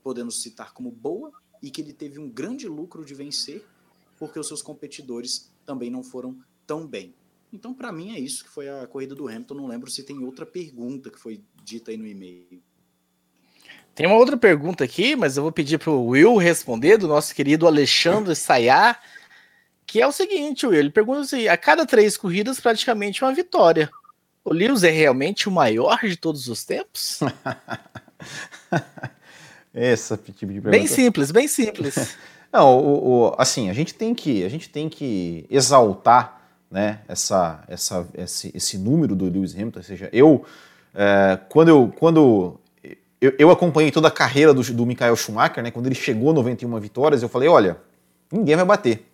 podemos 0.02 0.40
citar 0.40 0.72
como 0.72 0.90
boa, 0.90 1.32
e 1.62 1.70
que 1.70 1.80
ele 1.80 1.92
teve 1.92 2.18
um 2.18 2.30
grande 2.30 2.68
lucro 2.68 3.04
de 3.04 3.14
vencer, 3.14 3.66
porque 4.16 4.38
os 4.38 4.48
seus 4.48 4.62
competidores 4.62 5.52
também 5.64 5.90
não 5.90 6.02
foram 6.02 6.38
tão 6.66 6.86
bem. 6.86 7.14
Então, 7.52 7.72
para 7.72 7.92
mim, 7.92 8.14
é 8.14 8.18
isso 8.18 8.44
que 8.44 8.50
foi 8.50 8.68
a 8.68 8.86
corrida 8.86 9.14
do 9.14 9.28
Hamilton. 9.28 9.54
Não 9.54 9.66
lembro 9.66 9.90
se 9.90 10.02
tem 10.02 10.18
outra 10.24 10.44
pergunta 10.44 11.10
que 11.10 11.18
foi 11.18 11.40
dita 11.62 11.90
aí 11.90 11.96
no 11.96 12.06
e-mail. 12.06 12.62
Tem 13.94 14.06
uma 14.06 14.16
outra 14.16 14.36
pergunta 14.36 14.84
aqui, 14.84 15.16
mas 15.16 15.36
eu 15.36 15.42
vou 15.42 15.52
pedir 15.52 15.78
para 15.78 15.90
o 15.90 16.08
Will 16.08 16.36
responder, 16.36 16.98
do 16.98 17.08
nosso 17.08 17.34
querido 17.34 17.66
Alexandre 17.66 18.34
Sayá, 18.34 18.98
que 19.86 20.02
é 20.02 20.06
o 20.06 20.12
seguinte, 20.12 20.66
Will, 20.66 20.78
ele 20.78 20.90
pergunta 20.90 21.20
assim, 21.20 21.48
a 21.48 21.56
cada 21.56 21.86
três 21.86 22.16
corridas, 22.16 22.60
praticamente 22.60 23.24
uma 23.24 23.32
vitória. 23.32 23.88
O 24.44 24.52
Lewis 24.52 24.82
é 24.84 24.90
realmente 24.90 25.48
o 25.48 25.52
maior 25.52 25.98
de 26.00 26.16
todos 26.16 26.46
os 26.46 26.62
tempos? 26.62 27.20
Essa 29.72 30.16
tipo 30.16 30.52
de 30.52 30.60
pergunta. 30.60 30.70
Bem 30.70 30.86
simples, 30.86 31.30
bem 31.30 31.48
simples. 31.48 32.16
Não, 32.52 32.78
o, 32.78 33.08
o, 33.28 33.34
assim, 33.38 33.68
a 33.68 33.72
gente 33.72 33.94
tem 33.94 34.14
que, 34.14 34.44
a 34.44 34.48
gente 34.48 34.68
tem 34.68 34.88
que 34.88 35.46
exaltar 35.50 36.40
né, 36.70 37.00
essa, 37.08 37.62
essa, 37.68 38.06
esse, 38.14 38.50
esse 38.54 38.78
número 38.78 39.14
do 39.14 39.26
Lewis 39.26 39.54
Hamilton, 39.54 39.78
ou 39.78 39.84
seja, 39.84 40.08
eu, 40.12 40.44
é, 40.94 41.38
quando 41.48 41.68
eu, 41.68 41.92
quando 41.98 42.58
eu, 43.20 43.34
eu, 43.38 43.50
acompanhei 43.50 43.90
toda 43.90 44.08
a 44.08 44.10
carreira 44.10 44.52
do, 44.52 44.62
do 44.62 44.86
Michael 44.86 45.16
Schumacher, 45.16 45.62
né? 45.62 45.70
Quando 45.70 45.86
ele 45.86 45.94
chegou 45.94 46.30
a 46.30 46.34
91 46.34 46.78
vitórias, 46.80 47.22
eu 47.22 47.28
falei, 47.28 47.48
olha, 47.48 47.76
ninguém 48.30 48.56
vai 48.56 48.64
bater. 48.64 49.06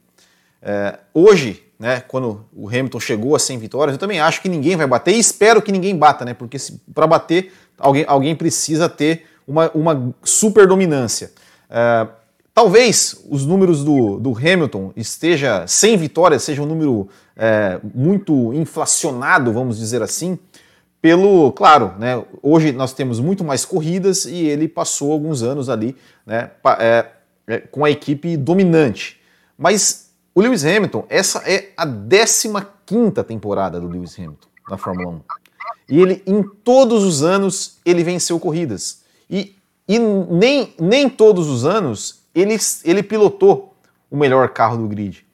É, 0.61 0.99
hoje, 1.12 1.62
né, 1.78 2.01
quando 2.01 2.45
o 2.53 2.68
Hamilton 2.68 3.01
chegou 3.01 3.35
a 3.35 3.39
100 3.39 3.59
vitórias, 3.59 3.95
eu 3.95 3.99
também 3.99 4.20
acho 4.20 4.41
que 4.41 4.49
ninguém 4.49 4.76
vai 4.76 4.87
bater 4.87 5.14
e 5.14 5.18
espero 5.18 5.61
que 5.61 5.72
ninguém 5.72 5.97
bata, 5.97 6.24
né? 6.24 6.35
Porque 6.35 6.57
para 6.95 7.07
bater, 7.07 7.53
alguém, 7.78 8.05
alguém 8.07 8.35
precisa 8.35 8.89
ter 8.89 9.26
uma, 9.47 9.70
uma 9.70 10.14
super 10.22 10.66
dominância. 10.66 11.33
É, 11.68 12.07
talvez 12.55 13.25
os 13.29 13.47
números 13.47 13.85
do, 13.85 14.19
do 14.19 14.37
Hamilton 14.37 14.93
esteja 14.97 15.67
100 15.67 15.97
vitórias 15.97 16.43
seja 16.43 16.63
um 16.63 16.67
número 16.67 17.09
é, 17.37 17.81
muito 17.95 18.53
inflacionado, 18.53 19.53
vamos 19.53 19.79
dizer 19.79 20.03
assim, 20.03 20.39
pelo, 21.01 21.51
claro, 21.53 21.95
né, 21.99 22.23
hoje 22.43 22.71
nós 22.71 22.93
temos 22.93 23.19
muito 23.19 23.43
mais 23.43 23.65
corridas 23.65 24.25
e 24.25 24.47
ele 24.47 24.69
passou 24.69 25.11
alguns 25.13 25.43
anos 25.43 25.69
ali 25.69 25.97
né, 26.25 26.51
é, 26.79 27.07
é, 27.47 27.59
com 27.59 27.85
a 27.85 27.91
equipe 27.91 28.37
dominante. 28.37 29.21
Mas 29.59 30.11
o 30.35 30.41
Lewis 30.41 30.65
Hamilton, 30.65 31.05
essa 31.09 31.43
é 31.45 31.71
a 31.77 31.85
15 31.85 33.25
temporada 33.27 33.81
do 33.81 33.89
Lewis 33.89 34.17
Hamilton 34.17 34.49
na 34.71 34.79
Fórmula 34.79 35.09
1. 35.09 35.21
E 35.89 36.01
ele, 36.01 36.23
em 36.27 36.43
todos 36.43 37.03
os 37.03 37.23
anos, 37.23 37.79
ele 37.85 38.05
venceu 38.05 38.39
corridas. 38.39 39.03
E, 39.29 39.57
e 39.89 39.99
nem, 39.99 40.75
nem 40.79 41.09
todos 41.09 41.49
os 41.49 41.65
anos 41.65 42.22
ele, 42.35 42.57
ele 42.85 43.03
pilotou 43.03 43.74
o 44.11 44.16
melhor 44.16 44.49
carro 44.51 44.76
do 44.76 44.87
grid. 44.87 45.24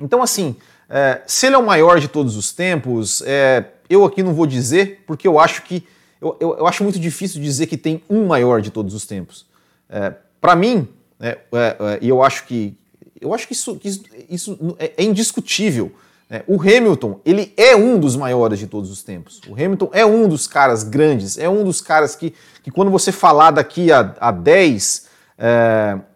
Então, 0.00 0.22
assim, 0.22 0.56
é, 0.88 1.22
se 1.26 1.46
ele 1.46 1.54
é 1.54 1.58
o 1.58 1.64
maior 1.64 1.98
de 1.98 2.08
todos 2.08 2.36
os 2.36 2.52
tempos, 2.52 3.22
é, 3.24 3.64
eu 3.88 4.04
aqui 4.04 4.22
não 4.22 4.34
vou 4.34 4.46
dizer, 4.46 5.02
porque 5.06 5.26
eu 5.26 5.38
acho 5.38 5.62
que. 5.62 5.86
Eu, 6.20 6.36
eu, 6.38 6.58
eu 6.58 6.66
acho 6.66 6.84
muito 6.84 7.00
difícil 7.00 7.40
dizer 7.40 7.66
que 7.66 7.76
tem 7.76 8.02
um 8.08 8.26
maior 8.26 8.60
de 8.60 8.70
todos 8.70 8.94
os 8.94 9.06
tempos. 9.06 9.46
É, 9.88 10.12
Para 10.40 10.54
mim, 10.54 10.86
né, 11.18 11.30
é, 11.30 11.36
é, 11.52 11.98
e 12.00 12.08
eu 12.08 12.22
acho 12.22 12.44
que. 12.46 12.76
Eu 13.20 13.32
acho 13.32 13.46
que 13.46 13.52
isso, 13.52 13.80
isso, 13.82 14.02
isso 14.28 14.76
é, 14.78 14.92
é 14.98 15.02
indiscutível. 15.04 15.92
Né? 16.28 16.42
O 16.46 16.60
Hamilton, 16.60 17.20
ele 17.24 17.52
é 17.56 17.76
um 17.76 17.98
dos 17.98 18.16
maiores 18.16 18.58
de 18.58 18.66
todos 18.66 18.90
os 18.90 19.02
tempos. 19.02 19.40
O 19.48 19.54
Hamilton 19.54 19.90
é 19.92 20.04
um 20.04 20.28
dos 20.28 20.46
caras 20.46 20.82
grandes, 20.82 21.38
é 21.38 21.48
um 21.48 21.62
dos 21.64 21.80
caras 21.80 22.16
que, 22.16 22.34
que 22.62 22.70
quando 22.70 22.90
você 22.90 23.12
falar 23.12 23.52
daqui 23.52 23.92
a, 23.92 24.14
a 24.18 24.30
10, 24.30 25.06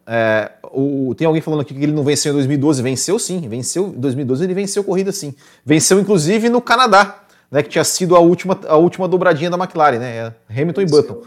é, 0.07 0.52
o, 0.72 1.14
tem 1.16 1.26
alguém 1.26 1.42
falando 1.42 1.61
aqui 1.61 1.74
que 1.74 1.82
ele 1.82 1.92
não 1.92 2.04
venceu 2.04 2.30
em 2.30 2.34
2012. 2.34 2.82
Venceu 2.82 3.18
sim, 3.18 3.48
venceu 3.48 3.88
em 3.88 4.00
2012 4.00 4.44
ele 4.44 4.54
venceu 4.54 4.84
corrida 4.84 5.12
sim. 5.12 5.34
Venceu 5.64 5.98
inclusive 5.98 6.48
no 6.48 6.61
Canadá 6.61 7.26
né, 7.50 7.62
que 7.62 7.68
tinha 7.68 7.84
sido 7.84 8.16
a 8.16 8.20
última, 8.20 8.59
a 8.66 8.76
última 8.76 9.09
dobradinha 9.09 9.50
da 9.50 9.57
McLaren, 9.57 9.98
né? 9.98 10.34
É 10.48 10.61
Hamilton 10.61 10.80
e 10.80 10.86
Button. 10.86 11.22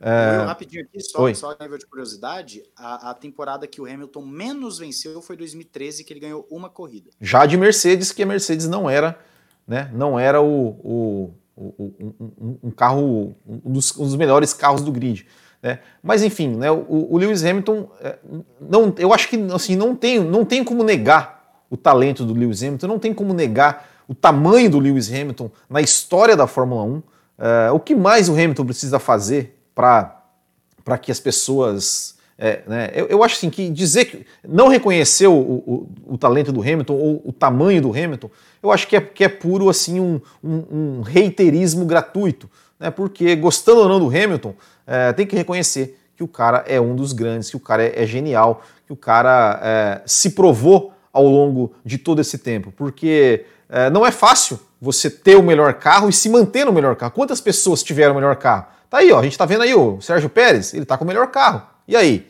É... 0.00 0.44
Rapidinho 0.44 0.84
aqui, 0.84 1.00
só, 1.00 1.32
só 1.32 1.56
a 1.58 1.62
nível 1.62 1.78
de 1.78 1.86
curiosidade, 1.86 2.62
a, 2.76 3.10
a, 3.10 3.14
temporada 3.14 3.66
que 3.66 3.80
o 3.80 3.86
Hamilton 3.86 4.22
menos 4.26 4.78
venceu 4.78 5.22
foi 5.22 5.36
2013, 5.36 6.04
que 6.04 6.12
ele 6.12 6.20
ganhou 6.20 6.46
uma 6.50 6.68
corrida. 6.68 7.10
Já 7.20 7.46
de 7.46 7.56
Mercedes, 7.56 8.12
que 8.12 8.22
a 8.22 8.26
Mercedes 8.26 8.68
não 8.68 8.90
era, 8.90 9.18
né? 9.66 9.90
Não 9.94 10.18
era 10.18 10.42
o, 10.42 10.68
o, 10.84 11.34
o 11.56 11.94
um, 12.38 12.58
um, 12.64 12.70
carro, 12.70 13.34
um 13.46 13.72
dos, 13.72 13.96
um 13.96 14.04
dos, 14.04 14.16
melhores 14.16 14.52
carros 14.52 14.82
do 14.82 14.92
grid. 14.92 15.26
Né? 15.64 15.78
Mas 16.02 16.22
enfim, 16.22 16.48
né, 16.56 16.70
o, 16.70 17.08
o 17.10 17.16
Lewis 17.16 17.42
Hamilton, 17.42 17.88
é, 18.02 18.16
não, 18.60 18.94
eu 18.98 19.14
acho 19.14 19.26
que 19.30 19.36
assim, 19.54 19.74
não, 19.74 19.96
tem, 19.96 20.20
não 20.20 20.44
tem 20.44 20.62
como 20.62 20.84
negar 20.84 21.62
o 21.70 21.76
talento 21.76 22.22
do 22.22 22.34
Lewis 22.34 22.62
Hamilton, 22.62 22.86
não 22.86 22.98
tem 22.98 23.14
como 23.14 23.32
negar 23.32 23.88
o 24.06 24.14
tamanho 24.14 24.68
do 24.68 24.78
Lewis 24.78 25.10
Hamilton 25.10 25.50
na 25.70 25.80
história 25.80 26.36
da 26.36 26.46
Fórmula 26.46 26.82
1. 26.82 26.88
Uh, 26.90 27.02
eh, 27.38 27.70
o 27.70 27.80
que 27.80 27.94
mais 27.94 28.28
o 28.28 28.32
Hamilton 28.32 28.66
precisa 28.66 28.98
fazer 28.98 29.58
para 29.74 30.98
que 31.00 31.10
as 31.10 31.18
pessoas. 31.18 32.16
É, 32.36 32.62
né, 32.66 32.90
eu, 32.94 33.06
eu, 33.06 33.24
acho 33.24 33.36
assim 33.36 33.48
que 33.48 33.70
dizer 33.70 34.04
que 34.04 34.26
não 34.46 34.68
reconhecer 34.68 35.28
o, 35.28 35.32
o, 35.32 35.88
o, 36.04 36.18
talento 36.18 36.52
do 36.52 36.60
Hamilton 36.60 36.94
ou 36.94 37.22
o 37.24 37.32
tamanho 37.32 37.80
do 37.80 37.90
Hamilton, 37.90 38.28
eu 38.60 38.70
acho 38.72 38.88
que 38.88 38.96
é, 38.96 39.00
que 39.00 39.24
é 39.24 39.28
puro 39.28 39.70
assim 39.70 40.00
um, 40.00 40.20
um, 40.42 40.98
um 40.98 41.00
reiterismo 41.00 41.86
gratuito. 41.86 42.50
né? 42.78 42.90
Porque 42.90 43.34
gostando 43.36 43.80
ou 43.80 43.88
não 43.88 44.00
do 44.00 44.08
Hamilton, 44.08 44.54
é, 44.86 45.12
tem 45.12 45.26
que 45.26 45.36
reconhecer 45.36 45.98
que 46.16 46.22
o 46.22 46.28
cara 46.28 46.64
é 46.66 46.80
um 46.80 46.94
dos 46.94 47.12
grandes, 47.12 47.50
que 47.50 47.56
o 47.56 47.60
cara 47.60 47.82
é, 47.82 48.02
é 48.02 48.06
genial, 48.06 48.62
que 48.86 48.92
o 48.92 48.96
cara 48.96 49.60
é, 49.62 50.02
se 50.06 50.30
provou 50.30 50.92
ao 51.12 51.24
longo 51.24 51.72
de 51.84 51.98
todo 51.98 52.20
esse 52.20 52.38
tempo. 52.38 52.72
Porque 52.76 53.44
é, 53.68 53.90
não 53.90 54.06
é 54.06 54.10
fácil 54.10 54.58
você 54.80 55.08
ter 55.08 55.36
o 55.36 55.42
melhor 55.42 55.74
carro 55.74 56.08
e 56.08 56.12
se 56.12 56.28
manter 56.28 56.64
no 56.64 56.72
melhor 56.72 56.94
carro. 56.96 57.12
Quantas 57.12 57.40
pessoas 57.40 57.82
tiveram 57.82 58.12
o 58.12 58.14
melhor 58.16 58.36
carro? 58.36 58.66
Tá 58.90 58.98
aí, 58.98 59.10
ó, 59.10 59.18
a 59.18 59.22
gente 59.22 59.36
tá 59.36 59.46
vendo 59.46 59.62
aí 59.62 59.74
o 59.74 60.00
Sérgio 60.00 60.28
Pérez, 60.28 60.74
ele 60.74 60.84
tá 60.84 60.96
com 60.96 61.04
o 61.04 61.08
melhor 61.08 61.28
carro. 61.28 61.62
E 61.88 61.96
aí? 61.96 62.28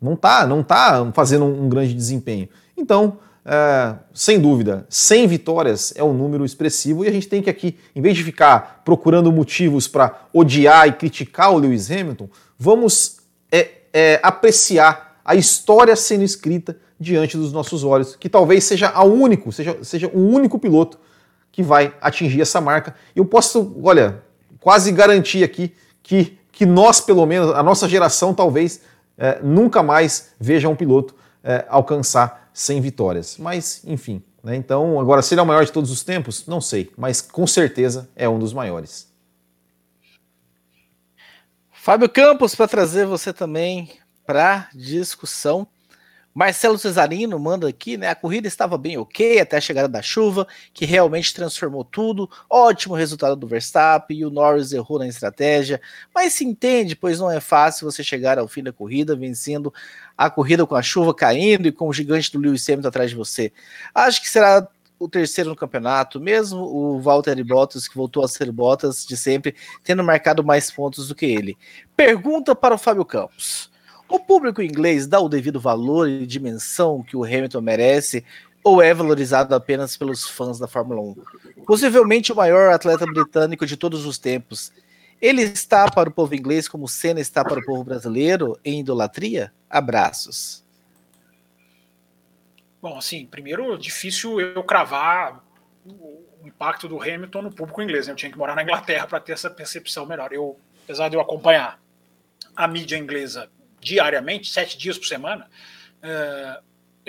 Não 0.00 0.16
tá, 0.16 0.46
não 0.46 0.62
tá 0.62 1.10
fazendo 1.14 1.44
um, 1.44 1.64
um 1.64 1.68
grande 1.68 1.94
desempenho. 1.94 2.48
Então, 2.76 3.18
é, 3.44 3.94
sem 4.14 4.38
dúvida, 4.38 4.86
100 4.88 5.26
vitórias 5.26 5.92
é 5.96 6.02
um 6.02 6.12
número 6.12 6.44
expressivo 6.44 7.04
e 7.04 7.08
a 7.08 7.12
gente 7.12 7.28
tem 7.28 7.42
que 7.42 7.50
aqui, 7.50 7.76
em 7.94 8.00
vez 8.00 8.16
de 8.16 8.22
ficar 8.22 8.82
procurando 8.84 9.32
motivos 9.32 9.88
para 9.88 10.26
odiar 10.32 10.86
e 10.86 10.92
criticar 10.92 11.52
o 11.52 11.58
Lewis 11.58 11.90
Hamilton, 11.90 12.28
vamos 12.56 13.18
é, 13.50 13.70
é, 13.92 14.20
apreciar 14.22 15.20
a 15.24 15.34
história 15.34 15.94
sendo 15.96 16.22
escrita 16.22 16.76
diante 16.98 17.36
dos 17.36 17.52
nossos 17.52 17.82
olhos, 17.82 18.14
que 18.14 18.28
talvez 18.28 18.62
seja 18.62 18.90
a 18.90 19.02
único, 19.02 19.50
seja, 19.50 19.76
seja 19.82 20.08
o 20.08 20.20
único 20.20 20.58
piloto 20.58 20.98
que 21.50 21.62
vai 21.62 21.94
atingir 22.00 22.40
essa 22.40 22.60
marca. 22.60 22.94
Eu 23.14 23.24
posso, 23.24 23.76
olha, 23.82 24.22
quase 24.60 24.92
garantir 24.92 25.42
aqui 25.42 25.74
que, 26.02 26.38
que 26.52 26.64
nós, 26.64 27.00
pelo 27.00 27.26
menos, 27.26 27.50
a 27.50 27.62
nossa 27.62 27.88
geração, 27.88 28.32
talvez 28.32 28.80
é, 29.18 29.40
nunca 29.42 29.82
mais 29.82 30.30
veja 30.38 30.68
um 30.68 30.76
piloto 30.76 31.14
é, 31.42 31.64
alcançar 31.68 32.50
100 32.52 32.80
vitórias. 32.80 33.36
Mas, 33.38 33.82
enfim. 33.84 34.22
Né? 34.42 34.56
Então, 34.56 34.98
agora, 35.00 35.22
se 35.22 35.34
ele 35.34 35.40
é 35.40 35.42
o 35.42 35.46
maior 35.46 35.64
de 35.64 35.72
todos 35.72 35.90
os 35.90 36.02
tempos? 36.02 36.46
Não 36.46 36.60
sei, 36.60 36.92
mas 36.96 37.20
com 37.20 37.46
certeza 37.46 38.08
é 38.16 38.28
um 38.28 38.38
dos 38.38 38.52
maiores. 38.52 39.10
Fábio 41.70 42.08
Campos, 42.08 42.54
para 42.54 42.68
trazer 42.68 43.06
você 43.06 43.32
também 43.32 43.90
para 44.24 44.68
discussão. 44.74 45.66
Marcelo 46.34 46.78
Cesarino 46.78 47.38
manda 47.38 47.68
aqui, 47.68 47.96
né? 47.96 48.08
A 48.08 48.14
corrida 48.14 48.48
estava 48.48 48.78
bem 48.78 48.96
ok 48.96 49.40
até 49.40 49.56
a 49.58 49.60
chegada 49.60 49.88
da 49.88 50.00
chuva, 50.00 50.46
que 50.72 50.86
realmente 50.86 51.34
transformou 51.34 51.84
tudo. 51.84 52.28
Ótimo 52.48 52.94
resultado 52.94 53.36
do 53.36 53.46
Verstappen 53.46 54.18
e 54.18 54.24
o 54.24 54.30
Norris 54.30 54.72
errou 54.72 54.98
na 54.98 55.06
estratégia, 55.06 55.80
mas 56.14 56.32
se 56.32 56.44
entende, 56.44 56.96
pois 56.96 57.18
não 57.18 57.30
é 57.30 57.40
fácil 57.40 57.90
você 57.90 58.02
chegar 58.02 58.38
ao 58.38 58.48
fim 58.48 58.62
da 58.62 58.72
corrida 58.72 59.14
vencendo 59.14 59.72
a 60.16 60.30
corrida 60.30 60.66
com 60.66 60.74
a 60.74 60.82
chuva 60.82 61.14
caindo 61.14 61.66
e 61.66 61.72
com 61.72 61.88
o 61.88 61.92
gigante 61.92 62.32
do 62.32 62.38
Lewis 62.38 62.68
Hamilton 62.68 62.88
atrás 62.88 63.10
de 63.10 63.16
você. 63.16 63.52
Acho 63.94 64.20
que 64.22 64.30
será 64.30 64.66
o 64.98 65.08
terceiro 65.08 65.50
no 65.50 65.56
campeonato, 65.56 66.20
mesmo 66.20 66.60
o 66.60 67.00
Valtteri 67.00 67.42
Bottas, 67.42 67.88
que 67.88 67.96
voltou 67.96 68.24
a 68.24 68.28
ser 68.28 68.50
Bottas 68.52 69.04
de 69.04 69.16
sempre, 69.16 69.54
tendo 69.82 70.04
marcado 70.04 70.44
mais 70.44 70.70
pontos 70.70 71.08
do 71.08 71.14
que 71.14 71.26
ele. 71.26 71.58
Pergunta 71.96 72.54
para 72.54 72.74
o 72.74 72.78
Fábio 72.78 73.04
Campos. 73.04 73.71
O 74.12 74.20
público 74.20 74.60
inglês 74.60 75.06
dá 75.06 75.18
o 75.18 75.28
devido 75.28 75.58
valor 75.58 76.06
e 76.06 76.26
dimensão 76.26 77.02
que 77.02 77.16
o 77.16 77.24
Hamilton 77.24 77.62
merece 77.62 78.22
ou 78.62 78.82
é 78.82 78.92
valorizado 78.92 79.54
apenas 79.54 79.96
pelos 79.96 80.28
fãs 80.28 80.58
da 80.58 80.68
Fórmula 80.68 81.00
1? 81.00 81.64
Possivelmente 81.64 82.30
o 82.30 82.36
maior 82.36 82.74
atleta 82.74 83.06
britânico 83.06 83.64
de 83.64 83.74
todos 83.74 84.04
os 84.04 84.18
tempos. 84.18 84.70
Ele 85.18 85.40
está 85.40 85.90
para 85.90 86.10
o 86.10 86.12
povo 86.12 86.34
inglês 86.34 86.68
como 86.68 86.86
Senna 86.86 87.20
está 87.20 87.42
para 87.42 87.58
o 87.58 87.64
povo 87.64 87.84
brasileiro 87.84 88.60
em 88.62 88.80
idolatria? 88.80 89.50
Abraços. 89.70 90.62
Bom, 92.82 92.98
assim, 92.98 93.24
primeiro, 93.24 93.78
difícil 93.78 94.38
eu 94.38 94.62
cravar 94.62 95.42
o 95.86 96.22
impacto 96.44 96.86
do 96.86 97.00
Hamilton 97.00 97.40
no 97.40 97.50
público 97.50 97.80
inglês. 97.80 98.08
Né? 98.08 98.12
Eu 98.12 98.16
tinha 98.16 98.30
que 98.30 98.36
morar 98.36 98.54
na 98.54 98.62
Inglaterra 98.62 99.06
para 99.06 99.20
ter 99.20 99.32
essa 99.32 99.48
percepção 99.48 100.04
melhor. 100.04 100.34
Eu, 100.34 100.58
apesar 100.84 101.08
de 101.08 101.16
eu 101.16 101.20
acompanhar 101.22 101.80
a 102.54 102.68
mídia 102.68 102.98
inglesa 102.98 103.48
diariamente, 103.82 104.48
sete 104.48 104.78
dias 104.78 104.96
por 104.96 105.06
semana, 105.06 105.50
é, 106.00 106.62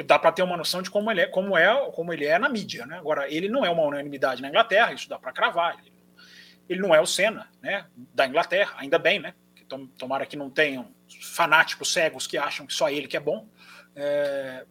dá 0.03 0.17
para 0.17 0.31
ter 0.31 0.41
uma 0.41 0.57
noção 0.57 0.81
de 0.81 0.89
como 0.89 1.11
ele 1.11 1.21
é, 1.21 1.27
como 1.27 1.55
é, 1.55 1.91
como 1.91 2.11
ele 2.11 2.25
é 2.25 2.39
na 2.39 2.49
mídia, 2.49 2.85
né? 2.85 2.97
Agora 2.97 3.31
ele 3.31 3.47
não 3.47 3.63
é 3.63 3.69
uma 3.69 3.83
unanimidade 3.83 4.41
na 4.41 4.49
Inglaterra, 4.49 4.91
isso 4.91 5.07
dá 5.07 5.19
para 5.19 5.31
cravar. 5.31 5.77
Ele, 5.79 5.93
ele, 6.67 6.81
não 6.81 6.93
é 6.93 6.99
o 6.99 7.05
Senna, 7.05 7.47
né? 7.61 7.85
Da 8.13 8.25
Inglaterra, 8.25 8.73
ainda 8.77 8.97
bem, 8.97 9.19
né? 9.19 9.35
Tomara 9.97 10.25
que 10.25 10.35
não 10.35 10.49
tenham 10.49 10.91
fanáticos 11.21 11.93
cegos 11.93 12.27
que 12.27 12.37
acham 12.37 12.65
que 12.65 12.73
só 12.73 12.89
ele 12.89 13.07
que 13.07 13.17
é 13.17 13.19
bom. 13.19 13.47
É, 13.95 14.65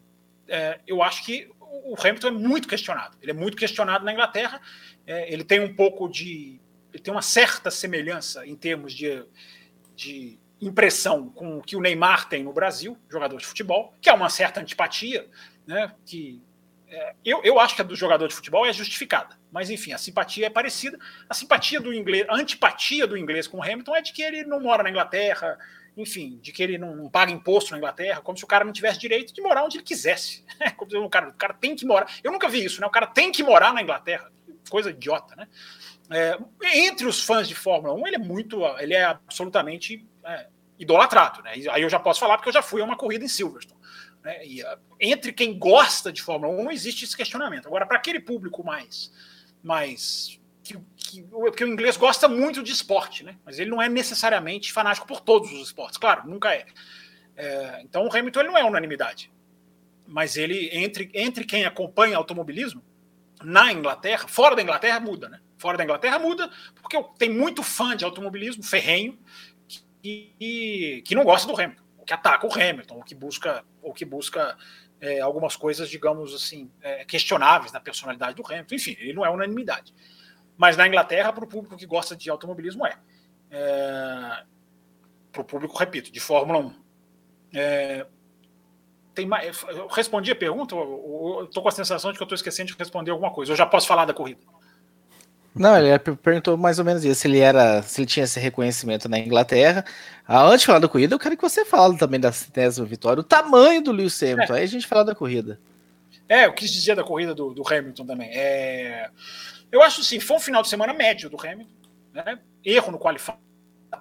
é, 0.49 0.81
eu 0.87 1.03
acho 1.03 1.25
que 1.25 1.51
o 1.61 1.97
Hamilton 1.99 2.29
é 2.29 2.33
muito 2.33 2.69
questionado. 2.69 3.17
Ele 3.23 3.31
é 3.31 3.35
muito 3.35 3.57
questionado 3.57 4.05
na 4.05 4.13
Inglaterra. 4.13 4.61
É, 5.07 5.33
ele 5.33 5.45
tem 5.45 5.61
um 5.61 5.75
pouco 5.75 6.09
de, 6.09 6.61
ele 6.93 7.03
tem 7.03 7.13
uma 7.13 7.23
certa 7.23 7.71
semelhança 7.71 8.47
em 8.47 8.55
termos 8.55 8.93
de, 8.93 9.25
de 9.97 10.39
impressão 10.63 11.29
com 11.29 11.59
o 11.59 11.63
que 11.63 11.75
o 11.75 11.81
Neymar 11.81 12.29
tem 12.29 12.45
no 12.45 12.53
Brasil, 12.53 12.97
jogador 13.11 13.37
de 13.37 13.45
futebol, 13.45 13.93
que 14.01 14.09
é 14.09 14.13
uma 14.13 14.31
certa 14.31 14.61
antipatia, 14.61 15.29
né? 15.67 15.93
Que 16.07 16.41
é, 16.87 17.15
eu, 17.25 17.43
eu 17.43 17.59
acho 17.59 17.75
que 17.75 17.83
a 17.83 17.85
do 17.85 17.97
jogador 17.97 18.29
de 18.29 18.35
futebol 18.35 18.65
é 18.65 18.73
justificada, 18.73 19.37
mas 19.51 19.71
enfim, 19.71 19.93
a 19.93 19.99
simpatia 19.99 20.47
é 20.47 20.51
parecida. 20.51 20.99
A 21.29 21.35
simpatia 21.35 21.81
do 21.81 21.93
inglês, 21.93 22.27
a 22.29 22.37
antipatia 22.37 23.07
do 23.07 23.17
inglês 23.17 23.49
com 23.49 23.59
o 23.59 23.63
Hamilton 23.63 23.97
é 23.97 24.03
de 24.03 24.13
que 24.13 24.23
ele 24.23 24.45
não 24.45 24.61
mora 24.61 24.85
na 24.85 24.91
Inglaterra, 24.91 25.59
enfim, 25.97 26.39
de 26.41 26.53
que 26.53 26.63
ele 26.63 26.79
não, 26.79 26.95
não, 26.95 27.11
paga 27.11 27.33
imposto 27.33 27.73
na 27.73 27.79
Inglaterra, 27.79 28.21
como 28.21 28.39
se 28.39 28.45
o 28.45 28.47
cara 28.47 28.65
não 28.65 28.73
tivesse 28.73 29.01
direito 29.01 29.35
de 29.35 29.43
morar 29.43 29.65
onde 29.65 29.79
ele 29.79 29.85
quisesse. 29.85 30.45
se 30.89 30.97
o 30.97 31.09
cara, 31.09 31.31
o 31.31 31.35
cara 31.35 31.55
tem 31.55 31.75
que 31.75 31.85
morar. 31.85 32.07
Eu 32.23 32.31
nunca 32.31 32.49
vi 32.49 32.65
isso, 32.65 32.81
né? 32.81 32.87
O 32.87 32.91
cara 32.91 33.07
tem 33.07 33.33
que 33.33 33.43
morar 33.43 33.75
na 33.75 33.83
Inglaterra. 33.83 34.31
Coisa 34.71 34.91
idiota, 34.91 35.35
né? 35.35 35.49
É, 36.11 36.39
entre 36.87 37.07
os 37.07 37.25
fãs 37.25 37.49
de 37.49 37.55
Fórmula 37.55 37.95
1, 37.95 38.07
ele 38.07 38.17
é 38.17 38.19
muito, 38.19 38.65
ele 38.79 38.95
é 38.95 39.05
absolutamente 39.05 40.07
é, 40.25 40.47
idolatrado, 40.79 41.43
né? 41.43 41.53
Aí 41.71 41.83
eu 41.83 41.89
já 41.89 41.99
posso 41.99 42.21
falar 42.21 42.37
porque 42.37 42.49
eu 42.49 42.53
já 42.55 42.63
fui 42.63 42.81
a 42.81 42.85
uma 42.85 42.97
corrida 42.97 43.25
em 43.25 43.29
Silverstone. 43.29 43.81
Né? 44.23 44.47
E, 44.47 44.63
uh, 44.63 44.79
entre 45.01 45.33
quem 45.33 45.59
gosta 45.59 46.13
de 46.13 46.23
Fórmula 46.23 46.53
1 46.53 46.65
não 46.65 46.71
existe 46.71 47.05
esse 47.05 47.17
questionamento. 47.17 47.67
Agora, 47.67 47.87
para 47.87 47.97
aquele 47.97 48.21
público 48.21 48.65
mais. 48.65 49.13
mais 49.63 50.41
que, 50.63 50.79
que, 50.97 51.23
que, 51.57 51.65
o 51.65 51.69
inglês 51.69 51.97
gosta 51.97 52.29
muito 52.29 52.63
de 52.63 52.73
esporte, 52.73 53.25
né? 53.25 53.37
mas 53.45 53.59
ele 53.59 53.71
não 53.71 53.83
é 53.83 53.89
necessariamente 53.89 54.73
fanático 54.73 55.07
por 55.07 55.21
todos 55.21 55.53
os 55.53 55.67
esportes, 55.67 55.99
claro, 55.99 56.29
nunca 56.29 56.55
é. 56.55 56.65
é 57.37 57.83
então 57.83 58.07
o 58.07 58.17
Hamilton 58.17 58.41
ele 58.41 58.49
não 58.49 58.59
é 58.59 58.65
unanimidade. 58.65 59.33
Mas 60.07 60.37
ele, 60.37 60.69
entre, 60.73 61.11
entre 61.15 61.45
quem 61.45 61.65
acompanha 61.65 62.17
automobilismo, 62.17 62.83
na 63.43 63.73
Inglaterra, 63.73 64.29
fora 64.29 64.55
da 64.55 64.63
Inglaterra 64.63 65.01
muda, 65.01 65.29
né? 65.29 65.41
Fora 65.59 65.77
da 65.77 65.85
Inglaterra 65.85 66.19
muda, 66.19 66.51
porque 66.75 67.01
tem 67.19 67.31
muito 67.31 67.63
fã 67.63 67.97
de 67.97 68.05
automobilismo 68.05 68.63
ferrenho 68.63 69.19
que, 70.03 71.03
que 71.07 71.15
não 71.15 71.25
gosta 71.25 71.47
do 71.47 71.59
Hamilton, 71.59 71.83
que 72.05 72.13
ataca 72.13 72.47
o 72.47 72.53
Hamilton, 72.53 72.97
ou 72.97 73.03
que 73.03 73.15
busca, 73.15 73.65
ou 73.81 73.93
que 73.93 74.05
busca 74.05 74.57
é, 75.01 75.21
algumas 75.21 75.57
coisas, 75.57 75.89
digamos 75.89 76.35
assim, 76.35 76.71
é, 76.81 77.05
questionáveis 77.05 77.73
na 77.73 77.81
personalidade 77.81 78.35
do 78.35 78.45
Hamilton. 78.45 78.75
Enfim, 78.75 78.97
ele 78.99 79.13
não 79.13 79.25
é 79.25 79.31
unanimidade. 79.31 79.95
Mas 80.57 80.77
na 80.77 80.87
Inglaterra, 80.87 81.33
para 81.33 81.45
o 81.45 81.49
público 81.49 81.77
que 81.77 81.87
gosta 81.87 82.17
de 82.17 82.29
automobilismo, 82.29 82.87
é. 82.87 82.99
é 83.51 84.45
para 85.31 85.41
o 85.41 85.45
público, 85.45 85.77
repito, 85.79 86.13
de 86.13 86.21
Fórmula 86.21 86.59
1. 86.59 86.75
É, 87.55 88.07
tem 89.15 89.27
mais, 89.27 89.63
eu 89.69 89.87
respondi 89.89 90.31
a 90.31 90.37
pergunta, 90.37 90.75
eu 90.75 91.45
estou 91.45 91.63
com 91.63 91.69
a 91.69 91.73
sensação 91.73 92.13
de 92.13 92.19
que 92.19 92.23
eu 92.23 92.27
estou 92.27 92.37
esquecendo 92.37 92.71
de 92.71 92.79
responder 92.79 93.11
alguma 93.11 93.33
coisa. 93.33 93.53
Eu 93.53 93.57
já 93.57 93.67
posso 93.67 93.87
falar 93.87 94.05
da 94.05 94.15
corrida. 94.15 94.41
Não, 95.55 95.77
ele 95.77 95.99
perguntou 95.99 96.57
mais 96.57 96.79
ou 96.79 96.85
menos 96.85 97.05
isso, 97.05 97.21
se 97.21 97.29
ele 97.29 97.39
era, 97.39 97.83
se 97.83 98.01
ele 98.01 98.07
tinha 98.07 98.25
esse 98.25 98.41
reconhecimento 98.41 99.09
na 99.09 99.19
Inglaterra. 99.19 99.85
Ah, 100.27 100.47
antes 100.47 100.61
de 100.61 100.67
falar 100.67 100.79
da 100.79 100.89
corrida, 100.89 101.15
eu 101.15 101.19
quero 101.19 101.37
que 101.37 101.43
você 101.43 101.65
fale 101.65 101.99
também 101.99 102.19
da 102.19 102.33
centésima 102.33 102.87
vitória, 102.87 103.21
o 103.21 103.25
tamanho 103.25 103.83
do 103.83 103.93
Lewis 103.93 104.23
Hamilton, 104.23 104.55
é. 104.55 104.59
aí 104.59 104.65
a 104.65 104.69
gente 104.69 104.87
fala 104.87 105.05
da 105.05 105.15
corrida. 105.15 105.61
É, 106.29 106.47
eu 106.47 106.55
quis 106.55 106.71
dizer 106.71 106.97
da 106.97 107.05
corrida 107.05 107.35
do, 107.35 107.53
do 107.53 107.63
Hamilton 107.67 108.07
também. 108.07 108.31
É, 108.33 109.11
eu 109.71 109.83
acho 109.83 110.01
assim, 110.01 110.19
foi 110.19 110.39
um 110.39 110.41
final 110.41 110.63
de 110.63 110.69
semana 110.69 110.95
médio 110.95 111.29
do 111.29 111.39
Hamilton, 111.39 111.71
né? 112.15 112.39
Erro 112.65 112.93
no 112.93 112.99
qualifying, 112.99 113.37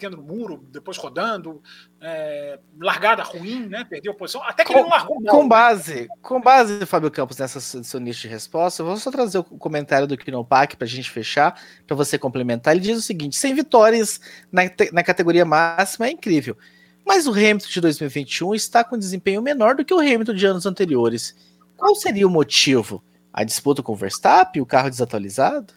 batendo 0.02 0.18
no 0.18 0.24
muro, 0.24 0.66
depois 0.72 0.98
rodando, 0.98 1.62
é, 2.00 2.60
largada 2.80 3.22
ruim, 3.22 3.68
né? 3.68 3.86
Perdeu 3.88 4.14
a 4.14 4.16
posição. 4.16 4.42
Até 4.44 4.64
que 4.64 4.74
com, 4.74 4.80
ele 4.80 4.84
não 4.84 4.90
largou 4.90 5.22
mal. 5.22 5.36
Com 5.36 5.44
né? 5.44 5.50
base, 5.50 6.10
com 6.22 6.42
base, 6.42 6.86
Fábio 6.86 7.12
Campos, 7.12 7.38
nessa 7.38 7.60
seu 7.60 8.00
nicho 8.00 8.22
de 8.22 8.28
resposta, 8.28 8.82
eu 8.82 8.88
vou 8.88 8.98
só 8.98 9.12
trazer 9.12 9.38
o 9.38 9.44
comentário 9.44 10.08
do 10.08 10.18
Kinopak 10.18 10.76
para 10.76 10.86
a 10.86 10.90
gente 10.90 11.10
fechar, 11.10 11.60
para 11.86 11.96
você 11.96 12.18
complementar. 12.18 12.74
Ele 12.74 12.84
diz 12.84 12.98
o 12.98 13.02
seguinte: 13.02 13.36
sem 13.36 13.54
vitórias 13.54 14.20
na, 14.52 14.64
na 14.92 15.04
categoria 15.04 15.46
máxima 15.46 16.08
é 16.08 16.12
incrível. 16.12 16.58
Mas 17.06 17.28
o 17.28 17.32
Hamilton 17.32 17.68
de 17.68 17.82
2021 17.82 18.56
está 18.56 18.84
com 18.84 18.98
desempenho 18.98 19.42
menor 19.42 19.76
do 19.76 19.84
que 19.86 19.94
o 19.94 20.00
Hamilton 20.00 20.34
de 20.34 20.46
anos 20.46 20.66
anteriores. 20.66 21.36
Qual 21.78 21.96
seria 21.96 22.28
o 22.28 22.30
motivo? 22.30 23.04
A 23.34 23.44
disputa 23.44 23.82
com 23.82 23.94
o 23.94 23.96
Verstappen, 23.96 24.62
o 24.62 24.66
carro 24.66 24.90
desatualizado? 24.90 25.74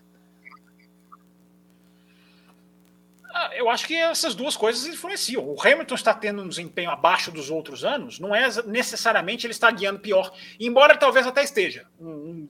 Ah, 3.33 3.33
eu 3.52 3.68
acho 3.68 3.86
que 3.86 3.94
essas 3.94 4.34
duas 4.34 4.56
coisas 4.56 4.86
influenciam. 4.86 5.44
O 5.44 5.60
Hamilton 5.60 5.94
está 5.94 6.14
tendo 6.14 6.42
um 6.42 6.48
desempenho 6.48 6.90
abaixo 6.90 7.30
dos 7.30 7.50
outros 7.50 7.84
anos, 7.84 8.18
não 8.18 8.34
é 8.34 8.48
necessariamente 8.66 9.46
ele 9.46 9.52
está 9.52 9.70
guiando 9.70 10.00
pior, 10.00 10.32
embora 10.58 10.96
talvez 10.96 11.26
até 11.26 11.42
esteja 11.42 11.86
um, 11.98 12.48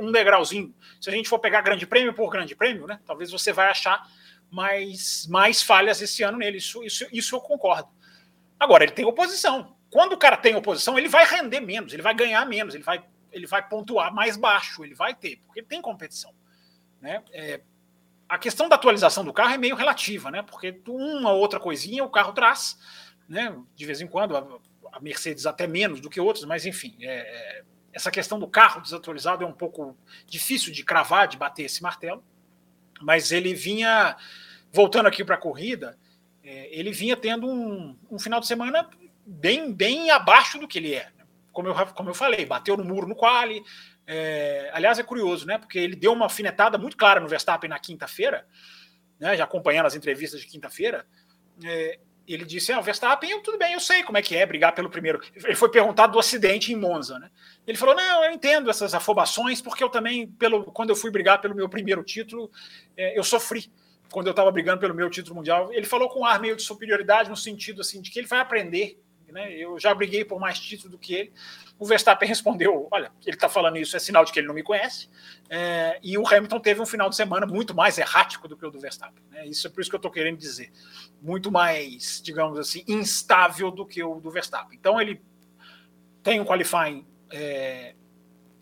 um, 0.00 0.12
degrauzinho. 0.12 0.74
Se 1.00 1.08
a 1.08 1.12
gente 1.12 1.28
for 1.28 1.38
pegar 1.38 1.62
grande 1.62 1.86
prêmio 1.86 2.12
por 2.12 2.30
grande 2.30 2.54
prêmio, 2.54 2.86
né, 2.86 3.00
talvez 3.06 3.30
você 3.30 3.52
vai 3.52 3.68
achar 3.68 4.06
mais, 4.50 5.26
mais 5.28 5.62
falhas 5.62 6.00
esse 6.00 6.22
ano 6.22 6.38
nele. 6.38 6.58
Isso, 6.58 6.82
isso, 6.84 7.06
isso 7.12 7.34
eu 7.34 7.40
concordo. 7.40 7.88
Agora, 8.58 8.84
ele 8.84 8.92
tem 8.92 9.04
oposição. 9.04 9.76
Quando 9.90 10.14
o 10.14 10.18
cara 10.18 10.36
tem 10.36 10.54
oposição, 10.54 10.98
ele 10.98 11.08
vai 11.08 11.24
render 11.24 11.60
menos, 11.60 11.92
ele 11.92 12.02
vai 12.02 12.14
ganhar 12.14 12.44
menos, 12.46 12.74
ele 12.74 12.84
vai, 12.84 13.04
ele 13.32 13.46
vai 13.46 13.68
pontuar 13.68 14.12
mais 14.12 14.36
baixo, 14.36 14.84
ele 14.84 14.94
vai 14.94 15.14
ter, 15.14 15.36
porque 15.46 15.62
tem 15.62 15.80
competição. 15.80 16.32
Né? 17.00 17.22
É, 17.32 17.60
a 18.34 18.38
questão 18.38 18.68
da 18.68 18.74
atualização 18.74 19.24
do 19.24 19.32
carro 19.32 19.54
é 19.54 19.58
meio 19.58 19.76
relativa, 19.76 20.28
né? 20.28 20.42
Porque 20.42 20.82
uma 20.88 21.30
outra 21.30 21.60
coisinha 21.60 22.02
o 22.02 22.10
carro 22.10 22.32
traz, 22.32 22.76
né? 23.28 23.56
De 23.76 23.86
vez 23.86 24.00
em 24.00 24.08
quando, 24.08 24.36
a, 24.36 24.44
a 24.92 24.98
Mercedes 25.00 25.46
até 25.46 25.68
menos 25.68 26.00
do 26.00 26.10
que 26.10 26.20
outros, 26.20 26.44
mas 26.44 26.66
enfim, 26.66 26.96
é, 27.00 27.14
é, 27.14 27.64
essa 27.92 28.10
questão 28.10 28.36
do 28.36 28.48
carro 28.48 28.80
desatualizado 28.80 29.44
é 29.44 29.46
um 29.46 29.52
pouco 29.52 29.96
difícil 30.26 30.72
de 30.72 30.82
cravar, 30.82 31.28
de 31.28 31.36
bater 31.36 31.62
esse 31.62 31.80
martelo, 31.80 32.24
mas 33.00 33.30
ele 33.30 33.54
vinha, 33.54 34.16
voltando 34.72 35.06
aqui 35.06 35.24
para 35.24 35.36
a 35.36 35.40
corrida, 35.40 35.96
é, 36.42 36.76
ele 36.76 36.90
vinha 36.90 37.16
tendo 37.16 37.46
um, 37.46 37.96
um, 38.10 38.18
final 38.18 38.40
de 38.40 38.48
semana 38.48 38.90
bem, 39.24 39.72
bem 39.72 40.10
abaixo 40.10 40.58
do 40.58 40.66
que 40.66 40.78
ele 40.78 40.92
é. 40.92 41.04
Né? 41.16 41.24
Como 41.52 41.68
eu, 41.68 41.86
como 41.94 42.10
eu 42.10 42.14
falei, 42.14 42.44
bateu 42.44 42.76
no 42.76 42.84
muro 42.84 43.06
no 43.06 43.14
quali, 43.14 43.62
é, 44.06 44.70
aliás, 44.72 44.98
é 44.98 45.02
curioso, 45.02 45.46
né? 45.46 45.58
Porque 45.58 45.78
ele 45.78 45.96
deu 45.96 46.12
uma 46.12 46.26
alfinetada 46.26 46.76
muito 46.76 46.96
clara 46.96 47.20
no 47.20 47.28
Verstappen 47.28 47.70
na 47.70 47.78
quinta-feira, 47.78 48.46
né? 49.18 49.36
Já 49.36 49.44
acompanhando 49.44 49.86
as 49.86 49.94
entrevistas 49.94 50.40
de 50.40 50.46
quinta-feira. 50.46 51.06
É, 51.64 51.98
ele 52.26 52.44
disse: 52.44 52.72
Ah, 52.72 52.78
o 52.78 52.82
Verstappen, 52.82 53.30
eu, 53.30 53.42
tudo 53.42 53.58
bem, 53.58 53.72
eu 53.72 53.80
sei 53.80 54.02
como 54.02 54.18
é 54.18 54.22
que 54.22 54.36
é 54.36 54.44
brigar 54.44 54.74
pelo 54.74 54.90
primeiro. 54.90 55.20
Ele 55.34 55.54
foi 55.54 55.70
perguntado 55.70 56.12
do 56.12 56.18
acidente 56.18 56.72
em 56.72 56.76
Monza, 56.76 57.18
né? 57.18 57.30
Ele 57.66 57.78
falou: 57.78 57.94
Não, 57.94 58.24
eu 58.24 58.32
entendo 58.32 58.70
essas 58.70 58.94
afobações, 58.94 59.60
porque 59.60 59.82
eu 59.82 59.88
também, 59.88 60.26
pelo, 60.26 60.64
quando 60.64 60.90
eu 60.90 60.96
fui 60.96 61.10
brigar 61.10 61.40
pelo 61.40 61.54
meu 61.54 61.68
primeiro 61.68 62.02
título, 62.02 62.50
é, 62.96 63.18
eu 63.18 63.24
sofri 63.24 63.70
quando 64.10 64.26
eu 64.26 64.32
estava 64.32 64.50
brigando 64.50 64.80
pelo 64.80 64.94
meu 64.94 65.10
título 65.10 65.36
mundial. 65.36 65.72
Ele 65.72 65.86
falou 65.86 66.08
com 66.08 66.20
um 66.20 66.24
ar 66.24 66.40
meio 66.40 66.56
de 66.56 66.62
superioridade, 66.62 67.30
no 67.30 67.36
sentido 67.36 67.80
assim, 67.80 68.00
de 68.00 68.10
que 68.10 68.18
ele 68.18 68.28
vai 68.28 68.40
aprender. 68.40 69.00
Né? 69.34 69.52
Eu 69.52 69.80
já 69.80 69.92
briguei 69.92 70.24
por 70.24 70.38
mais 70.38 70.60
títulos 70.60 70.92
do 70.92 70.96
que 70.96 71.12
ele. 71.12 71.32
O 71.76 71.84
Verstappen 71.84 72.28
respondeu: 72.28 72.86
Olha, 72.88 73.10
ele 73.26 73.34
está 73.34 73.48
falando 73.48 73.76
isso, 73.76 73.96
é 73.96 73.98
sinal 73.98 74.24
de 74.24 74.32
que 74.32 74.38
ele 74.38 74.46
não 74.46 74.54
me 74.54 74.62
conhece. 74.62 75.10
É, 75.50 75.98
e 76.00 76.16
o 76.16 76.24
Hamilton 76.24 76.60
teve 76.60 76.80
um 76.80 76.86
final 76.86 77.10
de 77.10 77.16
semana 77.16 77.44
muito 77.44 77.74
mais 77.74 77.98
errático 77.98 78.46
do 78.46 78.56
que 78.56 78.64
o 78.64 78.70
do 78.70 78.78
Verstappen. 78.78 79.24
Né? 79.32 79.48
Isso 79.48 79.66
é 79.66 79.70
por 79.70 79.80
isso 79.80 79.90
que 79.90 79.96
eu 79.96 79.98
estou 79.98 80.10
querendo 80.10 80.38
dizer. 80.38 80.70
Muito 81.20 81.50
mais, 81.50 82.22
digamos 82.22 82.60
assim, 82.60 82.84
instável 82.86 83.72
do 83.72 83.84
que 83.84 84.04
o 84.04 84.20
do 84.20 84.30
Verstappen. 84.30 84.78
Então 84.78 85.00
ele 85.00 85.20
tem 86.22 86.40
um 86.40 86.44
qualifying 86.44 87.04
é, 87.28 87.96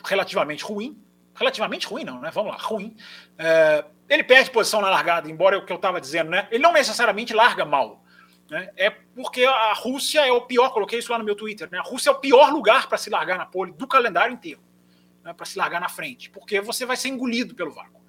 relativamente 0.03 0.63
ruim. 0.63 0.99
Relativamente 1.35 1.85
ruim, 1.85 2.03
não, 2.03 2.19
né? 2.19 2.31
Vamos 2.31 2.51
lá, 2.51 2.57
ruim. 2.57 2.95
É, 3.37 3.85
ele 4.09 4.23
perde 4.23 4.49
posição 4.49 4.81
na 4.81 4.89
largada, 4.89 5.29
embora 5.29 5.55
é 5.55 5.59
o 5.59 5.65
que 5.65 5.71
eu 5.71 5.77
estava 5.77 6.01
dizendo, 6.01 6.31
né? 6.31 6.47
Ele 6.49 6.63
não 6.63 6.73
necessariamente 6.73 7.31
larga 7.31 7.63
mal. 7.63 8.03
Né? 8.49 8.69
É 8.75 9.02
porque 9.15 9.45
a 9.45 9.73
Rússia 9.73 10.25
é 10.25 10.31
o 10.31 10.41
pior, 10.41 10.69
coloquei 10.71 10.99
isso 10.99 11.11
lá 11.11 11.17
no 11.17 11.23
meu 11.23 11.35
Twitter, 11.35 11.69
né? 11.71 11.77
a 11.77 11.83
Rússia 11.83 12.09
é 12.09 12.13
o 12.13 12.19
pior 12.19 12.51
lugar 12.51 12.87
para 12.87 12.97
se 12.97 13.09
largar 13.09 13.37
na 13.37 13.45
pole 13.45 13.71
do 13.71 13.87
calendário 13.87 14.33
inteiro, 14.33 14.61
né? 15.23 15.33
para 15.33 15.45
se 15.45 15.57
largar 15.57 15.79
na 15.79 15.89
frente, 15.89 16.29
porque 16.29 16.59
você 16.59 16.85
vai 16.85 16.97
ser 16.97 17.09
engolido 17.09 17.53
pelo 17.53 17.71
vácuo. 17.71 18.01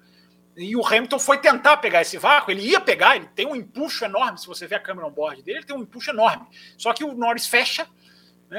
E 0.57 0.75
o 0.75 0.85
Hamilton 0.85 1.19
foi 1.19 1.37
tentar 1.37 1.77
pegar 1.77 2.01
esse 2.01 2.17
vácuo, 2.17 2.49
ele 2.49 2.61
ia 2.61 2.79
pegar, 2.79 3.17
ele 3.17 3.27
tem 3.27 3.45
um 3.45 3.55
empuxo 3.55 4.05
enorme, 4.05 4.39
se 4.39 4.47
você 4.47 4.65
ver 4.65 4.75
a 4.75 4.79
câmera 4.79 5.05
on 5.05 5.11
board 5.11 5.43
dele, 5.43 5.59
ele 5.59 5.65
tem 5.65 5.75
um 5.75 5.81
empuxo 5.81 6.09
enorme. 6.09 6.47
Só 6.77 6.93
que 6.93 7.03
o 7.03 7.13
Norris 7.13 7.45
fecha, 7.45 7.87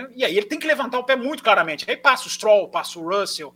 né? 0.03 0.09
e 0.15 0.25
aí 0.25 0.37
ele 0.37 0.47
tem 0.47 0.59
que 0.59 0.67
levantar 0.67 0.99
o 0.99 1.05
pé 1.05 1.17
muito 1.17 1.43
claramente. 1.43 1.89
Aí 1.89 1.97
passa 1.97 2.27
o 2.27 2.31
Stroll, 2.31 2.69
passa 2.69 2.99
o 2.99 3.09
Russell, 3.09 3.55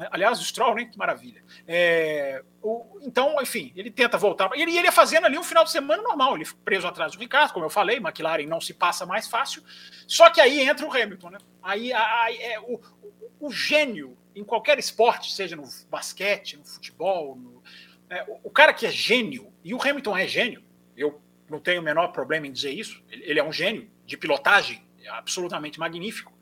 né? 0.00 0.08
Aliás, 0.10 0.40
o 0.40 0.44
Stroll, 0.44 0.74
né? 0.74 0.86
Que 0.86 0.96
maravilha. 0.96 1.44
É, 1.68 2.42
o, 2.62 2.98
então, 3.02 3.36
enfim, 3.42 3.70
ele 3.76 3.90
tenta 3.90 4.16
voltar. 4.16 4.50
Ele, 4.54 4.76
ele 4.76 4.86
ia 4.86 4.92
fazendo 4.92 5.26
ali 5.26 5.36
um 5.36 5.44
final 5.44 5.62
de 5.62 5.70
semana 5.70 6.02
normal, 6.02 6.36
ele 6.36 6.46
preso 6.64 6.86
atrás 6.86 7.12
do 7.12 7.18
Ricardo, 7.18 7.52
como 7.52 7.66
eu 7.66 7.70
falei, 7.70 7.98
McLaren 7.98 8.46
não 8.46 8.60
se 8.60 8.72
passa 8.72 9.04
mais 9.04 9.28
fácil. 9.28 9.62
Só 10.06 10.30
que 10.30 10.40
aí 10.40 10.60
entra 10.60 10.86
o 10.86 10.90
Hamilton, 10.90 11.30
né? 11.30 11.38
Aí, 11.62 11.92
é, 11.92 12.58
o, 12.60 12.80
o, 13.02 13.48
o, 13.48 13.52
gênio 13.52 14.16
em 14.34 14.42
qualquer 14.42 14.78
esporte, 14.78 15.34
seja 15.34 15.54
no 15.54 15.64
basquete, 15.90 16.56
no 16.56 16.64
futebol, 16.64 17.36
no, 17.36 17.62
é, 18.08 18.24
o, 18.42 18.50
cara 18.50 18.72
que 18.72 18.86
é 18.86 18.90
gênio, 18.90 19.52
e 19.62 19.74
o 19.74 19.82
Hamilton 19.82 20.16
é 20.16 20.26
gênio, 20.26 20.64
eu 20.96 21.20
não 21.48 21.60
tenho 21.60 21.82
o 21.82 21.84
menor 21.84 22.08
problema 22.08 22.46
em 22.46 22.52
dizer 22.52 22.70
isso, 22.70 23.02
ele, 23.10 23.38
é 23.38 23.44
um 23.44 23.52
gênio 23.52 23.90
de 24.06 24.16
pilotagem, 24.16 24.82
absolutamente 25.08 25.78
magnífico. 25.78 26.32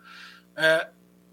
É, 0.57 0.89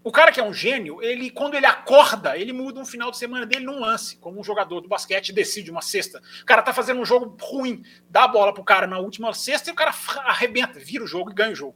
o 0.06 0.12
cara 0.12 0.30
que 0.30 0.38
é 0.38 0.44
um 0.44 0.54
gênio, 0.54 1.02
ele 1.02 1.30
quando 1.30 1.54
ele 1.54 1.66
acorda, 1.66 2.38
ele 2.38 2.52
muda 2.52 2.78
um 2.78 2.86
final 2.86 3.10
de 3.10 3.18
semana 3.18 3.44
dele 3.44 3.64
num 3.64 3.80
lance, 3.80 4.16
como 4.18 4.38
um 4.38 4.44
jogador 4.44 4.80
do 4.80 4.88
basquete 4.88 5.32
decide 5.32 5.68
uma 5.70 5.82
cesta. 5.82 6.22
O 6.42 6.44
cara 6.44 6.62
tá 6.62 6.72
fazendo 6.72 7.00
um 7.00 7.04
jogo 7.04 7.36
ruim, 7.40 7.82
dá 8.08 8.22
a 8.22 8.28
bola 8.28 8.54
pro 8.54 8.62
cara 8.62 8.86
na 8.86 8.98
última 8.98 9.34
cesta 9.34 9.68
e 9.68 9.72
o 9.72 9.76
cara 9.76 9.92
arrebenta, 10.18 10.78
vira 10.78 11.02
o 11.02 11.08
jogo 11.08 11.32
e 11.32 11.34
ganha 11.34 11.52
o 11.52 11.56
jogo. 11.56 11.74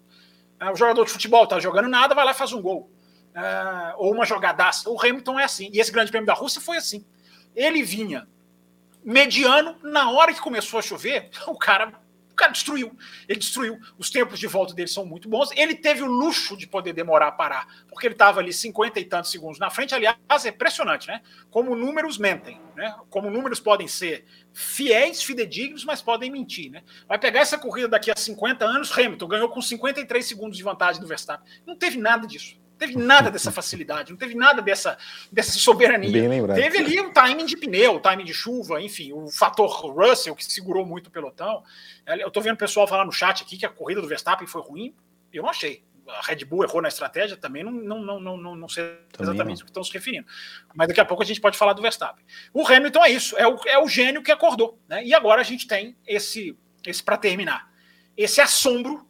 É, 0.60 0.70
o 0.70 0.76
jogador 0.76 1.04
de 1.04 1.10
futebol 1.10 1.46
tá 1.46 1.58
jogando 1.58 1.88
nada, 1.88 2.14
vai 2.14 2.24
lá 2.24 2.30
e 2.30 2.34
faz 2.34 2.52
um 2.52 2.62
gol. 2.62 2.88
É, 3.34 3.94
ou 3.96 4.12
uma 4.12 4.24
jogadaça. 4.24 4.88
O 4.88 5.00
Hamilton 5.00 5.40
é 5.40 5.44
assim. 5.44 5.68
E 5.72 5.80
esse 5.80 5.90
grande 5.90 6.10
prêmio 6.10 6.26
da 6.26 6.34
Rússia 6.34 6.60
foi 6.60 6.76
assim. 6.76 7.04
Ele 7.56 7.82
vinha 7.82 8.28
mediano, 9.02 9.76
na 9.82 10.10
hora 10.10 10.32
que 10.32 10.40
começou 10.40 10.78
a 10.78 10.82
chover, 10.82 11.30
o 11.48 11.58
cara 11.58 11.94
cara 12.40 12.52
destruiu. 12.52 12.96
Ele 13.28 13.38
destruiu. 13.38 13.78
Os 13.98 14.10
tempos 14.10 14.38
de 14.38 14.46
volta 14.46 14.74
dele 14.74 14.88
são 14.88 15.04
muito 15.04 15.28
bons. 15.28 15.50
Ele 15.56 15.74
teve 15.74 16.02
o 16.02 16.06
luxo 16.06 16.56
de 16.56 16.66
poder 16.66 16.92
demorar 16.92 17.28
a 17.28 17.32
parar, 17.32 17.66
porque 17.88 18.06
ele 18.06 18.14
estava 18.14 18.40
ali 18.40 18.52
50 18.52 18.98
e 18.98 19.04
tantos 19.04 19.30
segundos 19.30 19.58
na 19.58 19.70
frente. 19.70 19.94
Aliás, 19.94 20.16
é 20.44 20.48
impressionante, 20.48 21.06
né? 21.08 21.20
Como 21.50 21.74
números 21.74 22.18
mentem, 22.18 22.60
né? 22.74 22.94
Como 23.10 23.30
números 23.30 23.60
podem 23.60 23.86
ser 23.86 24.24
fiéis, 24.52 25.22
fidedignos, 25.22 25.84
mas 25.84 26.02
podem 26.02 26.30
mentir, 26.30 26.70
né? 26.70 26.82
Vai 27.06 27.18
pegar 27.18 27.40
essa 27.40 27.58
corrida 27.58 27.88
daqui 27.88 28.10
a 28.10 28.16
50 28.16 28.64
anos, 28.64 28.96
Hamilton 28.96 29.28
ganhou 29.28 29.48
com 29.48 29.60
53 29.60 30.26
segundos 30.26 30.56
de 30.56 30.62
vantagem 30.62 31.00
do 31.00 31.06
Verstappen. 31.06 31.46
Não 31.66 31.76
teve 31.76 31.98
nada 31.98 32.26
disso 32.26 32.59
teve 32.80 32.96
nada 32.96 33.30
dessa 33.30 33.52
facilidade, 33.52 34.10
não 34.10 34.18
teve 34.18 34.34
nada 34.34 34.62
dessa, 34.62 34.96
dessa 35.30 35.58
soberania. 35.58 36.10
Teve 36.54 36.78
ali 36.78 36.98
o 36.98 37.12
timing 37.12 37.44
de 37.44 37.56
pneu, 37.56 37.96
o 37.96 38.00
timing 38.00 38.24
de 38.24 38.32
chuva, 38.32 38.80
enfim, 38.80 39.12
o 39.12 39.28
fator 39.28 39.68
Russell, 39.68 40.34
que 40.34 40.42
segurou 40.42 40.86
muito 40.86 41.08
o 41.08 41.10
pelotão. 41.10 41.62
Eu 42.06 42.28
estou 42.28 42.42
vendo 42.42 42.54
o 42.54 42.58
pessoal 42.58 42.88
falar 42.88 43.04
no 43.04 43.12
chat 43.12 43.42
aqui 43.42 43.58
que 43.58 43.66
a 43.66 43.68
corrida 43.68 44.00
do 44.00 44.08
Verstappen 44.08 44.46
foi 44.46 44.62
ruim. 44.62 44.94
Eu 45.30 45.42
não 45.42 45.50
achei. 45.50 45.84
A 46.08 46.22
Red 46.22 46.44
Bull 46.46 46.64
errou 46.64 46.80
na 46.80 46.88
estratégia, 46.88 47.36
também 47.36 47.62
não, 47.62 47.70
não, 47.70 48.02
não, 48.02 48.18
não, 48.18 48.36
não, 48.36 48.56
não 48.56 48.68
sei 48.68 48.84
também 49.12 49.34
exatamente 49.34 49.58
não. 49.58 49.62
o 49.62 49.64
que 49.66 49.70
estão 49.70 49.84
se 49.84 49.92
referindo. 49.92 50.26
Mas 50.74 50.88
daqui 50.88 51.00
a 51.00 51.04
pouco 51.04 51.22
a 51.22 51.26
gente 51.26 51.40
pode 51.40 51.58
falar 51.58 51.74
do 51.74 51.82
Verstappen. 51.82 52.24
O 52.52 52.66
Hamilton 52.66 53.04
é 53.04 53.10
isso, 53.10 53.36
é 53.36 53.46
o, 53.46 53.56
é 53.66 53.78
o 53.78 53.86
gênio 53.86 54.22
que 54.22 54.32
acordou. 54.32 54.80
Né? 54.88 55.04
E 55.04 55.14
agora 55.14 55.42
a 55.42 55.44
gente 55.44 55.68
tem 55.68 55.96
esse, 56.06 56.58
esse 56.84 57.02
para 57.02 57.18
terminar, 57.18 57.70
esse 58.16 58.40
assombro, 58.40 59.06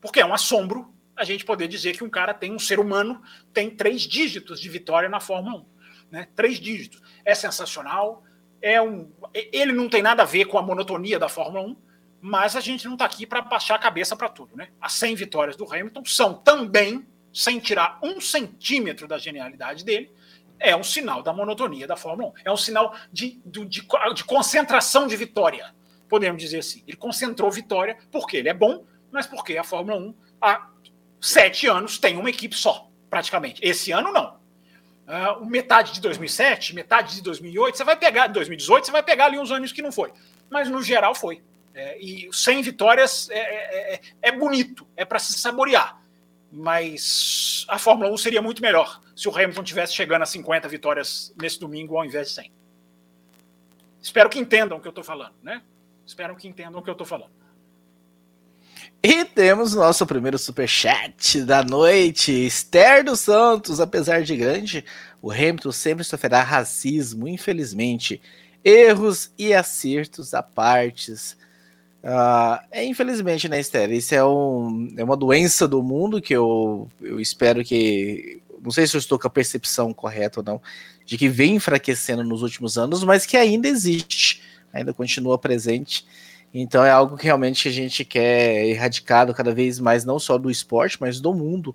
porque 0.00 0.20
é 0.20 0.24
um 0.24 0.32
assombro 0.32 0.91
a 1.22 1.24
gente 1.24 1.44
poder 1.44 1.68
dizer 1.68 1.96
que 1.96 2.02
um 2.02 2.10
cara 2.10 2.34
tem, 2.34 2.52
um 2.52 2.58
ser 2.58 2.80
humano, 2.80 3.22
tem 3.54 3.70
três 3.70 4.02
dígitos 4.02 4.60
de 4.60 4.68
vitória 4.68 5.08
na 5.08 5.20
Fórmula 5.20 5.58
1. 5.58 5.64
Né? 6.10 6.28
Três 6.34 6.58
dígitos. 6.58 7.00
É 7.24 7.32
sensacional, 7.32 8.24
é 8.60 8.82
um, 8.82 9.08
ele 9.32 9.72
não 9.72 9.88
tem 9.88 10.02
nada 10.02 10.22
a 10.22 10.26
ver 10.26 10.46
com 10.46 10.58
a 10.58 10.62
monotonia 10.62 11.20
da 11.20 11.28
Fórmula 11.28 11.64
1, 11.64 11.76
mas 12.20 12.56
a 12.56 12.60
gente 12.60 12.86
não 12.86 12.94
está 12.94 13.04
aqui 13.04 13.24
para 13.24 13.40
baixar 13.40 13.76
a 13.76 13.78
cabeça 13.78 14.16
para 14.16 14.28
tudo. 14.28 14.56
Né? 14.56 14.68
As 14.80 14.94
100 14.94 15.14
vitórias 15.14 15.56
do 15.56 15.64
Hamilton 15.64 16.04
são 16.04 16.34
também, 16.34 17.06
sem 17.32 17.60
tirar 17.60 18.00
um 18.02 18.20
centímetro 18.20 19.06
da 19.06 19.16
genialidade 19.16 19.84
dele, 19.84 20.10
é 20.58 20.76
um 20.76 20.82
sinal 20.82 21.22
da 21.22 21.32
monotonia 21.32 21.86
da 21.86 21.96
Fórmula 21.96 22.30
1. 22.30 22.32
É 22.46 22.52
um 22.52 22.56
sinal 22.56 22.96
de, 23.12 23.40
de, 23.46 23.64
de, 23.64 23.86
de 24.14 24.24
concentração 24.24 25.06
de 25.06 25.16
vitória, 25.16 25.72
podemos 26.08 26.42
dizer 26.42 26.58
assim. 26.58 26.82
Ele 26.84 26.96
concentrou 26.96 27.48
vitória 27.48 27.96
porque 28.10 28.38
ele 28.38 28.48
é 28.48 28.54
bom, 28.54 28.84
mas 29.12 29.26
porque 29.26 29.56
a 29.56 29.62
Fórmula 29.62 29.98
1 29.98 30.14
há 30.40 30.71
sete 31.22 31.68
anos 31.68 31.98
tem 31.98 32.18
uma 32.18 32.28
equipe 32.28 32.56
só, 32.56 32.90
praticamente. 33.08 33.60
Esse 33.64 33.92
ano, 33.92 34.12
não. 34.12 34.42
Uh, 35.06 35.44
metade 35.46 35.92
de 35.92 36.00
2007, 36.00 36.74
metade 36.74 37.14
de 37.14 37.22
2008, 37.22 37.76
você 37.76 37.84
vai 37.84 37.96
pegar, 37.96 38.26
2018, 38.26 38.86
você 38.86 38.92
vai 38.92 39.02
pegar 39.02 39.26
ali 39.26 39.38
uns 39.38 39.50
anos 39.50 39.72
que 39.72 39.80
não 39.80 39.92
foi. 39.92 40.12
Mas 40.50 40.68
no 40.68 40.82
geral 40.82 41.14
foi. 41.14 41.42
É, 41.74 41.98
e 41.98 42.28
100 42.30 42.62
vitórias 42.62 43.30
é, 43.30 43.38
é, 43.38 43.94
é, 43.94 44.00
é 44.20 44.32
bonito, 44.32 44.86
é 44.96 45.04
para 45.04 45.18
se 45.18 45.32
saborear. 45.34 46.00
Mas 46.50 47.64
a 47.68 47.78
Fórmula 47.78 48.10
1 48.10 48.16
seria 48.18 48.42
muito 48.42 48.60
melhor 48.60 49.00
se 49.16 49.26
o 49.28 49.34
Hamilton 49.34 49.62
tivesse 49.62 49.94
chegando 49.94 50.22
a 50.22 50.26
50 50.26 50.68
vitórias 50.68 51.32
nesse 51.40 51.58
domingo 51.58 51.96
ao 51.96 52.04
invés 52.04 52.28
de 52.28 52.34
100. 52.34 52.52
Espero 54.02 54.28
que 54.28 54.38
entendam 54.38 54.76
o 54.76 54.80
que 54.80 54.88
eu 54.88 54.90
estou 54.90 55.04
falando, 55.04 55.34
né? 55.42 55.62
Espero 56.04 56.36
que 56.36 56.46
entendam 56.46 56.80
o 56.80 56.82
que 56.82 56.90
eu 56.90 56.92
estou 56.92 57.06
falando. 57.06 57.30
E 59.04 59.24
temos 59.24 59.74
nosso 59.74 60.06
primeiro 60.06 60.38
super 60.38 60.68
chat 60.68 61.42
da 61.42 61.64
noite. 61.64 62.30
Esther 62.30 63.04
dos 63.04 63.18
Santos, 63.18 63.80
apesar 63.80 64.22
de 64.22 64.36
grande, 64.36 64.84
o 65.20 65.32
Hamilton 65.32 65.72
sempre 65.72 66.04
sofrerá 66.04 66.40
racismo, 66.42 67.26
infelizmente. 67.26 68.22
Erros 68.64 69.32
e 69.36 69.52
acertos 69.52 70.34
à 70.34 70.42
partes. 70.42 71.36
Uh, 72.04 72.62
é 72.70 72.84
infelizmente, 72.84 73.48
né, 73.48 73.58
Esther? 73.58 73.90
Isso 73.90 74.14
é, 74.14 74.24
um, 74.24 74.94
é 74.96 75.02
uma 75.02 75.16
doença 75.16 75.66
do 75.66 75.82
mundo 75.82 76.22
que 76.22 76.34
eu, 76.34 76.88
eu 77.00 77.18
espero 77.18 77.64
que. 77.64 78.40
Não 78.62 78.70
sei 78.70 78.86
se 78.86 78.96
eu 78.96 79.00
estou 79.00 79.18
com 79.18 79.26
a 79.26 79.30
percepção 79.30 79.92
correta 79.92 80.38
ou 80.38 80.44
não, 80.44 80.62
de 81.04 81.18
que 81.18 81.28
vem 81.28 81.56
enfraquecendo 81.56 82.22
nos 82.22 82.42
últimos 82.42 82.78
anos, 82.78 83.02
mas 83.02 83.26
que 83.26 83.36
ainda 83.36 83.66
existe 83.66 84.40
ainda 84.72 84.94
continua 84.94 85.38
presente. 85.38 86.06
Então 86.52 86.84
é 86.84 86.90
algo 86.90 87.16
que 87.16 87.24
realmente 87.24 87.68
a 87.68 87.70
gente 87.70 88.04
quer 88.04 88.66
erradicado 88.66 89.32
cada 89.32 89.54
vez 89.54 89.80
mais, 89.80 90.04
não 90.04 90.18
só 90.18 90.36
do 90.36 90.50
esporte, 90.50 90.98
mas 91.00 91.20
do 91.20 91.32
mundo 91.32 91.74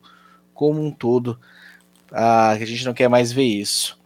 como 0.53 0.83
um 0.83 0.91
todo. 0.91 1.39
Ah, 2.11 2.51
a 2.51 2.65
gente 2.65 2.85
não 2.85 2.93
quer 2.93 3.07
mais 3.07 3.31
ver 3.31 3.43
isso. 3.43 3.99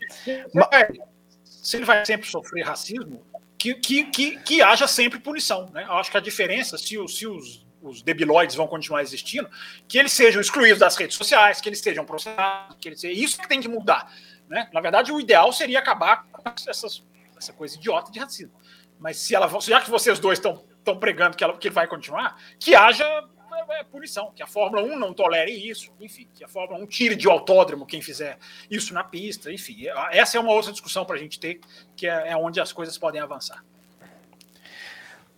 Se 1.45 1.77
ele 1.77 1.85
vai 1.85 2.05
sempre 2.05 2.27
sofrer 2.27 2.63
racismo, 2.63 3.21
que, 3.57 3.75
que, 3.75 4.05
que, 4.05 4.37
que 4.39 4.61
haja 4.61 4.87
sempre 4.87 5.19
punição. 5.19 5.69
Né? 5.71 5.83
Eu 5.83 5.93
acho 5.93 6.09
que 6.09 6.17
a 6.17 6.21
diferença, 6.21 6.77
se, 6.77 6.97
se 7.07 7.27
os, 7.27 7.65
os 7.81 8.01
debilóides 8.01 8.55
vão 8.55 8.67
continuar 8.67 9.01
existindo, 9.01 9.49
que 9.87 9.97
eles 9.97 10.11
sejam 10.11 10.41
excluídos 10.41 10.79
das 10.79 10.95
redes 10.95 11.15
sociais, 11.15 11.61
que 11.61 11.69
eles 11.69 11.79
sejam 11.79 12.03
processados, 12.03 12.77
que 12.79 12.89
eles, 12.89 13.03
isso 13.03 13.39
que 13.39 13.47
tem 13.47 13.61
que 13.61 13.67
mudar. 13.67 14.11
Né? 14.49 14.67
Na 14.73 14.81
verdade, 14.81 15.11
o 15.11 15.19
ideal 15.19 15.53
seria 15.53 15.79
acabar 15.79 16.25
com 16.31 16.41
essas, 16.67 17.03
essa 17.37 17.53
coisa 17.53 17.75
idiota 17.75 18.11
de 18.11 18.19
racismo. 18.19 18.53
Mas 19.01 19.17
se 19.17 19.33
ela, 19.33 19.49
já 19.59 19.81
que 19.81 19.89
vocês 19.89 20.19
dois 20.19 20.37
estão 20.37 20.63
pregando 20.99 21.35
que, 21.35 21.43
ela, 21.43 21.57
que 21.57 21.71
vai 21.71 21.87
continuar, 21.87 22.39
que 22.59 22.75
haja 22.75 23.03
é, 23.03 23.79
é 23.79 23.83
punição, 23.83 24.31
que 24.35 24.43
a 24.43 24.47
Fórmula 24.47 24.83
1 24.83 24.99
não 24.99 25.11
tolere 25.11 25.51
isso, 25.51 25.91
enfim, 25.99 26.27
que 26.35 26.43
a 26.43 26.47
Fórmula 26.47 26.79
1 26.83 26.85
tire 26.85 27.15
de 27.15 27.27
autódromo 27.27 27.87
quem 27.87 27.99
fizer 27.99 28.37
isso 28.69 28.93
na 28.93 29.03
pista, 29.03 29.51
enfim. 29.51 29.87
Essa 30.11 30.37
é 30.37 30.39
uma 30.39 30.51
outra 30.51 30.71
discussão 30.71 31.03
para 31.03 31.15
a 31.15 31.19
gente 31.19 31.39
ter, 31.39 31.59
que 31.95 32.05
é, 32.05 32.29
é 32.29 32.37
onde 32.37 32.61
as 32.61 32.71
coisas 32.71 32.95
podem 32.95 33.19
avançar. 33.19 33.65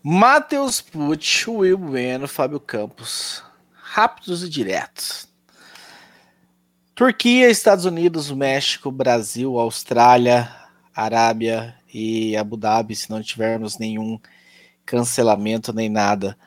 Matheus 0.03 0.81
Pucci, 0.81 1.49
Will 1.49 1.77
Bueno, 1.77 2.27
Fábio 2.27 2.59
Campos. 2.59 3.41
Rápidos 3.71 4.43
e 4.43 4.49
diretos. 4.49 5.29
Turquia, 6.93 7.49
Estados 7.49 7.85
Unidos, 7.85 8.29
México, 8.29 8.91
Brasil, 8.91 9.57
Austrália, 9.57 10.53
Arábia 10.93 11.75
e 11.93 12.35
Abu 12.35 12.57
Dhabi, 12.57 12.95
se 12.95 13.09
não 13.09 13.21
tivermos 13.21 13.77
nenhum 13.77 14.19
cancelamento 14.85 15.71
nem 15.71 15.89
nada. 15.89 16.37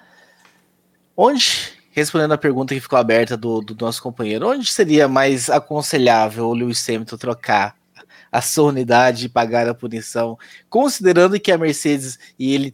Onde, 1.17 1.73
respondendo 1.91 2.33
a 2.33 2.39
pergunta 2.39 2.75
que 2.75 2.81
ficou 2.81 2.99
aberta 2.99 3.37
do, 3.37 3.61
do 3.61 3.77
nosso 3.83 4.03
companheiro, 4.03 4.49
onde 4.49 4.71
seria 4.71 5.09
mais 5.09 5.49
aconselhável 5.49 6.49
o 6.49 6.55
Lewis 6.55 6.87
Hamilton 6.89 7.17
trocar 7.17 7.77
a 8.31 8.43
sua 8.43 8.69
unidade 8.69 9.27
e 9.27 9.29
pagar 9.29 9.69
a 9.69 9.75
punição, 9.75 10.39
considerando 10.69 11.41
que 11.41 11.51
a 11.51 11.57
Mercedes 11.57 12.19
e 12.39 12.55
ele 12.55 12.73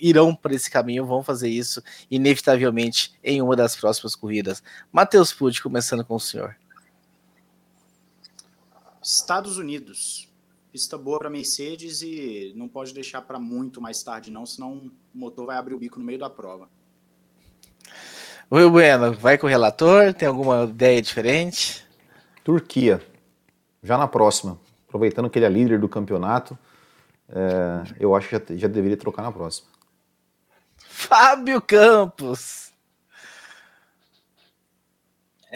irão 0.00 0.34
por 0.34 0.52
esse 0.52 0.70
caminho, 0.70 1.04
vão 1.04 1.22
fazer 1.22 1.50
isso 1.50 1.82
inevitavelmente 2.10 3.12
em 3.22 3.42
uma 3.42 3.54
das 3.54 3.76
próximas 3.76 4.14
corridas. 4.14 4.62
Matheus 4.90 5.32
Pucci, 5.32 5.62
começando 5.62 6.04
com 6.04 6.14
o 6.14 6.20
senhor. 6.20 6.56
Estados 9.02 9.58
Unidos. 9.58 10.32
Pista 10.74 10.98
boa 10.98 11.20
para 11.20 11.30
Mercedes 11.30 12.02
e 12.02 12.52
não 12.56 12.66
pode 12.66 12.92
deixar 12.92 13.22
para 13.22 13.38
muito 13.38 13.80
mais 13.80 14.02
tarde, 14.02 14.28
não, 14.28 14.44
senão 14.44 14.72
o 14.72 14.90
motor 15.14 15.46
vai 15.46 15.56
abrir 15.56 15.72
o 15.72 15.78
bico 15.78 16.00
no 16.00 16.04
meio 16.04 16.18
da 16.18 16.28
prova. 16.28 16.68
Will 18.50 18.68
Bueno, 18.72 19.12
vai 19.12 19.38
com 19.38 19.46
o 19.46 19.48
relator? 19.48 20.12
Tem 20.12 20.26
alguma 20.26 20.64
ideia 20.64 21.00
diferente? 21.00 21.86
Turquia. 22.42 23.00
Já 23.84 23.96
na 23.96 24.08
próxima. 24.08 24.58
Aproveitando 24.88 25.30
que 25.30 25.38
ele 25.38 25.46
é 25.46 25.48
líder 25.48 25.78
do 25.78 25.88
campeonato, 25.88 26.58
é, 27.28 27.94
eu 28.00 28.12
acho 28.16 28.28
que 28.28 28.36
já, 28.36 28.58
já 28.62 28.66
deveria 28.66 28.96
trocar 28.96 29.22
na 29.22 29.30
próxima. 29.30 29.68
Fábio 30.76 31.62
Campos. 31.62 32.63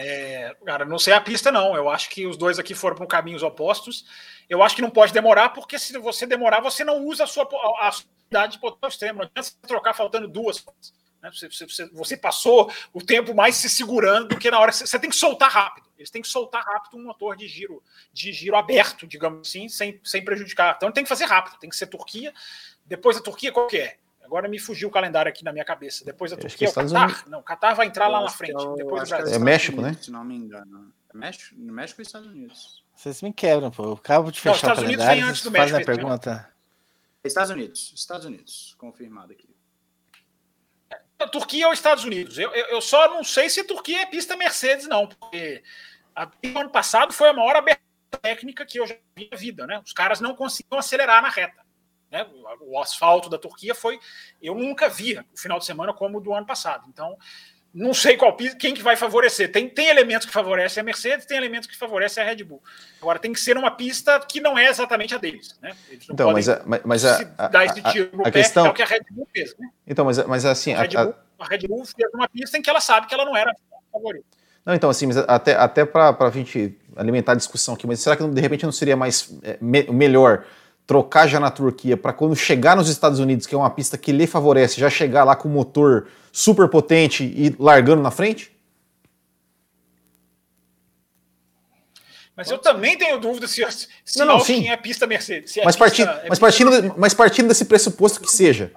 É, 0.01 0.55
cara, 0.65 0.85
não 0.85 0.97
sei 0.97 1.11
a 1.11 1.19
pista, 1.19 1.51
não. 1.51 1.75
Eu 1.75 1.89
acho 1.89 2.09
que 2.09 2.25
os 2.25 2.37
dois 2.37 2.57
aqui 2.57 2.73
foram 2.73 2.95
para 2.95 3.05
caminhos 3.05 3.43
opostos. 3.43 4.05
Eu 4.49 4.63
acho 4.63 4.73
que 4.73 4.81
não 4.81 4.89
pode 4.89 5.11
demorar, 5.11 5.49
porque 5.49 5.77
se 5.77 5.97
você 5.97 6.25
demorar, 6.25 6.61
você 6.61 6.85
não 6.85 7.03
usa 7.05 7.25
a 7.25 7.27
sua, 7.27 7.43
a 7.43 7.91
idade 8.31 8.57
de 8.57 8.65
o 8.65 8.87
extremo. 8.87 9.19
Não 9.19 9.25
adianta 9.25 9.43
você 9.43 9.67
trocar 9.67 9.93
faltando 9.93 10.25
duas. 10.25 10.65
Né? 11.21 11.29
Você, 11.33 11.49
você, 11.49 11.89
você, 11.91 12.15
passou 12.15 12.71
o 12.93 13.03
tempo 13.03 13.35
mais 13.35 13.57
se 13.57 13.69
segurando 13.69 14.29
do 14.29 14.37
que 14.37 14.49
na 14.49 14.57
hora. 14.57 14.71
Você, 14.71 14.87
você 14.87 14.97
tem 14.97 15.09
que 15.09 15.17
soltar 15.17 15.51
rápido. 15.51 15.89
Eles 15.97 16.09
têm 16.09 16.21
que 16.21 16.29
soltar 16.29 16.63
rápido 16.63 16.95
um 16.95 17.03
motor 17.03 17.35
de 17.35 17.45
giro, 17.45 17.83
de 18.13 18.31
giro 18.31 18.55
aberto, 18.55 19.05
digamos 19.05 19.49
assim, 19.49 19.67
sem, 19.67 19.99
sem 20.01 20.23
prejudicar. 20.23 20.75
Então 20.77 20.93
tem 20.93 21.03
que 21.03 21.09
fazer 21.09 21.25
rápido, 21.25 21.59
tem 21.59 21.69
que 21.69 21.75
ser 21.75 21.87
Turquia. 21.87 22.33
Depois 22.85 23.17
da 23.17 23.21
Turquia, 23.21 23.51
qual 23.51 23.67
que 23.67 23.79
é? 23.79 23.97
Agora 24.29 24.47
me 24.47 24.59
fugiu 24.59 24.89
o 24.89 24.91
calendário 24.91 25.27
aqui 25.27 25.43
na 25.43 25.51
minha 25.51 25.65
cabeça. 25.65 26.05
Depois 26.05 26.29
da 26.29 26.37
Turquia 26.37 26.67
é 26.67 26.69
o 26.69 26.73
Qatar. 26.73 27.05
Unidos. 27.05 27.25
Não, 27.25 27.41
Qatar 27.41 27.75
vai 27.75 27.87
entrar 27.87 28.07
lá 28.07 28.21
na 28.21 28.29
frente. 28.29 28.53
É 28.53 28.57
o, 28.59 28.75
depois 28.75 29.09
do 29.09 29.09
Brasil. 29.09 29.35
É 29.35 29.39
México, 29.39 29.81
né? 29.81 29.97
Se 29.99 30.11
não 30.11 30.23
me 30.23 30.35
engano. 30.35 30.93
É 31.11 31.17
México, 31.17 31.55
México 31.59 31.99
e 31.99 32.03
Estados 32.03 32.27
Unidos. 32.27 32.85
Vocês 32.95 33.23
me 33.23 33.33
quebram, 33.33 33.71
pô. 33.71 33.85
Eu 33.85 33.93
acabo 33.93 34.31
de 34.31 34.39
fechar 34.39 34.67
não, 34.67 34.73
o 34.73 34.75
calendário. 34.75 34.85
Unidos 34.85 35.05
vem 35.07 35.23
antes 35.23 35.41
do 35.41 35.49
México. 35.49 35.71
Faz 35.71 35.81
a 35.81 35.85
pergunta. 35.85 36.53
Estados 37.23 37.49
Unidos. 37.49 37.91
Estados 37.95 38.25
Unidos. 38.27 38.75
Confirmado 38.77 39.33
aqui. 39.33 39.49
A 41.17 41.27
Turquia 41.27 41.65
ou 41.65 41.73
Estados 41.73 42.03
Unidos? 42.03 42.37
Eu, 42.37 42.51
eu, 42.53 42.65
eu, 42.67 42.81
só 42.81 43.09
não 43.09 43.23
sei 43.23 43.49
se 43.49 43.63
Turquia 43.63 44.03
é 44.03 44.05
pista 44.05 44.37
Mercedes, 44.37 44.87
não, 44.87 45.07
porque 45.07 45.63
a, 46.15 46.29
ano 46.55 46.69
passado 46.69 47.11
foi 47.11 47.29
a 47.29 47.33
maior 47.33 47.55
abertura 47.55 47.81
técnica 48.21 48.63
que 48.63 48.79
eu 48.79 48.85
já 48.85 48.95
vi 49.15 49.27
na 49.31 49.37
vida, 49.37 49.65
né? 49.65 49.81
Os 49.83 49.91
caras 49.91 50.21
não 50.21 50.35
conseguiam 50.35 50.77
acelerar 50.77 51.23
na 51.23 51.29
reta. 51.29 51.67
Né? 52.11 52.25
O, 52.61 52.79
asfalto 52.79 53.29
da 53.29 53.37
Turquia 53.37 53.75
foi. 53.75 53.99
Eu 54.41 54.55
nunca 54.55 54.89
vi 54.89 55.17
o 55.17 55.37
final 55.37 55.59
de 55.59 55.65
semana 55.65 55.93
como 55.93 56.17
o 56.17 56.21
do 56.21 56.33
ano 56.33 56.45
passado. 56.45 56.85
Então, 56.89 57.17
não 57.73 57.93
sei 57.93 58.17
qual 58.17 58.35
quem 58.35 58.73
que 58.73 58.81
vai 58.81 58.95
favorecer. 58.95 59.51
Tem, 59.51 59.69
tem 59.69 59.87
elementos 59.89 60.25
que 60.25 60.33
favorecem 60.33 60.81
a 60.81 60.83
Mercedes, 60.83 61.25
tem 61.25 61.37
elementos 61.37 61.67
que 61.67 61.77
favorecem 61.77 62.23
a 62.23 62.25
Red 62.25 62.43
Bull. 62.43 62.61
Agora 62.99 63.19
tem 63.19 63.31
que 63.31 63.39
ser 63.39 63.57
uma 63.57 63.71
pista 63.71 64.19
que 64.19 64.41
não 64.41 64.57
é 64.57 64.67
exatamente 64.67 65.13
a 65.13 65.17
deles, 65.17 65.57
né? 65.61 65.75
então, 66.09 66.31
mas, 66.31 66.49
a, 66.49 66.63
mas 66.83 67.05
a, 67.05 67.21
esse 67.65 67.81
tiro 67.91 68.09
no 68.13 68.21
a, 68.21 68.25
pé, 68.25 68.31
questão... 68.31 68.65
é 68.65 68.69
o 68.69 68.73
que 68.73 68.81
a 68.81 68.85
Red 68.85 69.05
Bull 69.11 69.27
fez, 69.31 69.55
né? 69.57 69.69
Então, 69.85 70.05
mas, 70.05 70.17
mas 70.25 70.45
assim, 70.45 70.73
a 70.73 70.81
Red, 70.81 70.89
Bull, 70.89 71.13
a... 71.39 71.45
Red 71.45 71.67
Bull 71.67 71.85
fez 71.85 72.13
uma 72.13 72.27
pista 72.27 72.57
em 72.57 72.61
que 72.61 72.69
ela 72.69 72.81
sabe 72.81 73.05
que 73.05 73.13
ela 73.13 73.25
não 73.25 73.37
era 73.37 73.51
a 73.51 73.91
favorita. 73.91 74.25
Não, 74.65 74.73
então 74.73 74.89
assim, 74.89 75.07
mas 75.07 75.17
até 75.17 75.55
até 75.55 75.85
para 75.85 76.15
a 76.19 76.31
gente 76.31 76.77
alimentar 76.95 77.31
a 77.31 77.35
discussão 77.35 77.75
aqui, 77.75 77.87
mas 77.87 77.99
será 77.99 78.15
que 78.15 78.27
de 78.27 78.41
repente 78.41 78.65
não 78.65 78.71
seria 78.71 78.95
mais 78.95 79.37
é, 79.41 79.57
me, 79.61 79.83
melhor 79.83 80.45
trocar 80.89 81.27
já 81.27 81.39
na 81.39 81.51
Turquia 81.51 81.95
para 81.95 82.11
quando 82.11 82.35
chegar 82.35 82.75
nos 82.75 82.89
Estados 82.89 83.19
Unidos, 83.19 83.45
que 83.45 83.53
é 83.53 83.57
uma 83.59 83.69
pista 83.69 83.95
que 83.95 84.11
lhe 84.11 84.25
favorece, 84.25 84.81
já 84.81 84.89
chegar 84.89 85.23
lá 85.23 85.35
com 85.35 85.47
o 85.47 85.51
motor 85.51 86.07
super 86.31 86.67
potente 86.67 87.23
e 87.23 87.55
largando 87.59 88.01
na 88.01 88.09
frente? 88.09 88.51
Mas 92.35 92.49
eu 92.49 92.57
também 92.57 92.97
tenho 92.97 93.19
dúvida 93.19 93.47
se, 93.47 93.63
se 94.03 94.17
não, 94.17 94.25
não, 94.25 94.39
sim. 94.39 94.67
é 94.67 94.75
pista 94.77 95.05
Mercedes. 95.05 95.55
É 95.57 95.63
mas, 95.63 95.75
pista, 95.75 95.85
partindo, 95.85 96.09
é 96.09 96.29
mas, 96.29 96.39
partindo, 96.39 96.95
mas 96.97 97.13
partindo 97.13 97.47
desse 97.49 97.65
pressuposto 97.65 98.19
que 98.19 98.31
seja. 98.31 98.71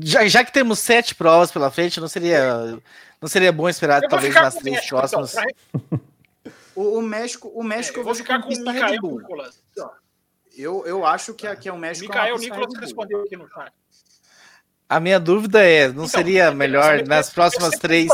Já, 0.00 0.26
já 0.26 0.42
que 0.42 0.50
temos 0.50 0.78
sete 0.78 1.14
provas 1.14 1.52
pela 1.52 1.70
frente, 1.70 2.00
não 2.00 2.08
seria, 2.08 2.78
não 3.20 3.28
seria 3.28 3.52
bom 3.52 3.68
esperar 3.68 4.00
talvez 4.08 4.32
nas 4.32 4.54
três 4.54 4.76
México, 4.76 4.96
próximas? 4.96 5.36
Então, 5.36 6.00
o, 6.74 6.98
o, 6.98 7.02
México, 7.02 7.48
o 7.48 7.62
México 7.62 7.98
é, 7.98 8.00
eu 8.00 8.04
vou 8.04 8.14
ficar 8.14 8.42
com 8.42 8.48
o 8.48 8.58
Micael 8.58 9.00
Nicolas. 9.00 9.62
Eu, 10.56 10.86
eu 10.86 11.04
acho 11.04 11.34
que, 11.34 11.54
que 11.56 11.68
é 11.68 11.72
o 11.72 11.78
México. 11.78 12.06
O 12.06 12.08
Micael 12.08 12.38
Nicolas 12.38 12.74
respondeu 12.78 13.22
aqui 13.22 13.36
no 13.36 13.48
chat. 13.48 13.72
A 14.88 15.00
minha 15.00 15.18
dúvida 15.18 15.62
é, 15.62 15.86
não 15.86 15.94
então, 15.94 16.08
seria 16.08 16.50
melhor 16.52 17.06
nas 17.06 17.30
próximas 17.30 17.78
três. 17.78 18.10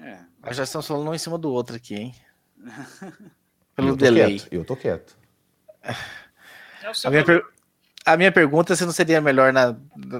É. 0.00 0.18
Nós 0.42 0.56
já 0.56 0.64
estamos 0.64 0.86
falando 0.86 1.10
um 1.10 1.14
em 1.14 1.18
cima 1.18 1.36
do 1.36 1.52
outro 1.52 1.76
aqui, 1.76 1.94
hein? 1.94 2.14
Pelo 3.76 3.88
eu 3.90 3.96
delay. 3.96 4.38
Quieto, 4.38 4.52
eu 4.52 4.64
tô 4.64 4.76
quieto. 4.76 5.16
É 5.82 5.94
a, 7.04 7.10
minha 7.10 7.24
per... 7.24 7.44
a 8.12 8.16
minha 8.16 8.32
pergunta 8.32 8.72
é 8.72 8.76
se 8.76 8.84
não 8.84 8.92
seria 8.92 9.20
melhor 9.20 9.52
na, 9.52 9.76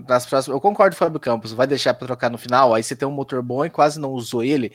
nas 0.06 0.26
próximas. 0.26 0.54
Eu 0.54 0.60
concordo, 0.60 0.96
Fábio 0.96 1.20
Campos. 1.20 1.52
Vai 1.52 1.66
deixar 1.66 1.94
para 1.94 2.06
trocar 2.06 2.30
no 2.30 2.38
final, 2.38 2.74
aí 2.74 2.82
você 2.82 2.94
tem 2.94 3.06
um 3.06 3.12
motor 3.12 3.42
bom 3.42 3.64
e 3.64 3.70
quase 3.70 3.98
não 3.98 4.10
usou 4.10 4.42
ele. 4.42 4.72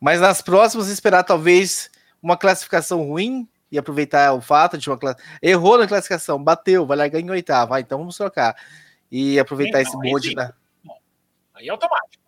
Mas 0.00 0.20
nas 0.20 0.42
próximas, 0.42 0.88
esperar 0.88 1.22
talvez 1.24 1.90
uma 2.22 2.36
classificação 2.36 3.02
ruim 3.02 3.48
e 3.70 3.78
aproveitar 3.78 4.32
o 4.32 4.40
fato 4.40 4.78
de 4.78 4.88
uma 4.88 4.98
classe. 4.98 5.22
Errou 5.42 5.78
na 5.78 5.86
classificação, 5.86 6.42
bateu, 6.42 6.86
vai 6.86 6.96
largar 6.96 7.20
em 7.20 7.30
oitava. 7.30 7.76
Ah, 7.76 7.80
então 7.80 7.98
vamos 7.98 8.16
trocar. 8.16 8.56
E 9.10 9.38
aproveitar 9.38 9.80
esse 9.80 9.92
bonde. 9.92 10.34
Da... 10.34 10.52
Aí 11.54 11.68
é 11.68 11.70
automático. 11.70 12.24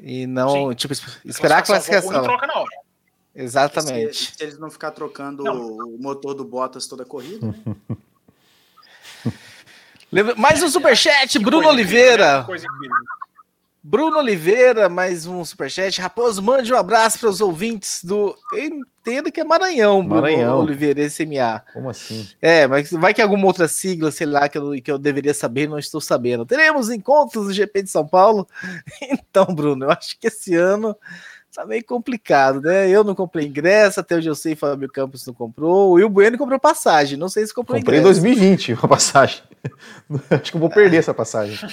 E 0.00 0.26
não, 0.26 0.70
Sim. 0.70 0.74
tipo, 0.74 0.94
esperar 1.24 1.58
a 1.58 1.62
classificação. 1.62 2.10
A 2.10 2.12
classificação. 2.12 2.22
troca 2.22 2.46
na 2.46 2.60
hora. 2.60 2.88
Exatamente. 3.34 4.16
Se, 4.16 4.36
se, 4.36 4.42
eles 4.42 4.58
não 4.58 4.70
ficar 4.70 4.90
trocando 4.90 5.44
não. 5.44 5.76
o 5.76 5.98
motor 6.00 6.34
do 6.34 6.44
Bottas 6.44 6.86
toda 6.86 7.02
a 7.02 7.06
corrida. 7.06 7.46
Né? 7.46 7.76
Mais 10.36 10.62
um 10.62 10.68
superchat, 10.68 11.38
Bruno 11.38 11.68
Oliveira. 11.68 12.42
Coisa 12.44 12.66
Bruno 13.82 14.18
Oliveira, 14.18 14.88
mais 14.88 15.26
um 15.26 15.44
superchat. 15.44 16.00
Raposo, 16.00 16.42
mande 16.42 16.72
um 16.72 16.76
abraço 16.76 17.18
para 17.18 17.28
os 17.28 17.40
ouvintes 17.40 18.02
do. 18.02 18.34
Eu 18.52 18.64
entendo 18.64 19.30
que 19.30 19.40
é 19.40 19.44
Maranhão, 19.44 20.02
Bruno 20.02 20.22
Maranhão. 20.22 20.60
Oliveira, 20.60 21.08
SMA. 21.08 21.62
Como 21.72 21.90
assim? 21.90 22.28
É, 22.40 22.66
mas 22.66 22.90
vai 22.90 23.12
que 23.12 23.22
alguma 23.22 23.46
outra 23.46 23.68
sigla, 23.68 24.10
sei 24.10 24.26
lá, 24.26 24.48
que 24.48 24.58
eu, 24.58 24.72
que 24.82 24.90
eu 24.90 24.98
deveria 24.98 25.32
saber 25.32 25.68
não 25.68 25.78
estou 25.78 26.00
sabendo. 26.00 26.44
Teremos 26.44 26.90
encontros 26.90 27.46
do 27.46 27.52
GP 27.52 27.82
de 27.82 27.90
São 27.90 28.06
Paulo? 28.06 28.48
Então, 29.00 29.46
Bruno, 29.54 29.84
eu 29.84 29.90
acho 29.90 30.18
que 30.18 30.26
esse 30.26 30.54
ano. 30.54 30.96
Tá 31.58 31.66
meio 31.66 31.84
complicado, 31.84 32.60
né? 32.60 32.88
Eu 32.88 33.02
não 33.02 33.16
comprei 33.16 33.44
ingresso, 33.44 33.98
até 33.98 34.14
onde 34.14 34.28
eu 34.28 34.34
sei, 34.36 34.54
Fábio 34.54 34.88
Campos 34.88 35.26
não 35.26 35.34
comprou. 35.34 35.90
O 35.90 35.92
Will 35.94 36.08
Bueno 36.08 36.38
comprou 36.38 36.60
passagem. 36.60 37.18
Não 37.18 37.28
sei 37.28 37.44
se 37.44 37.52
comprou 37.52 37.76
comprei 37.76 37.98
ingresso. 37.98 38.14
Comprei 38.16 38.32
em 38.32 38.36
2020 38.36 38.72
uma 38.74 38.88
passagem. 38.88 39.42
Acho 40.30 40.52
que 40.52 40.56
eu 40.56 40.60
vou 40.60 40.70
perder 40.70 40.98
essa 40.98 41.12
passagem. 41.12 41.58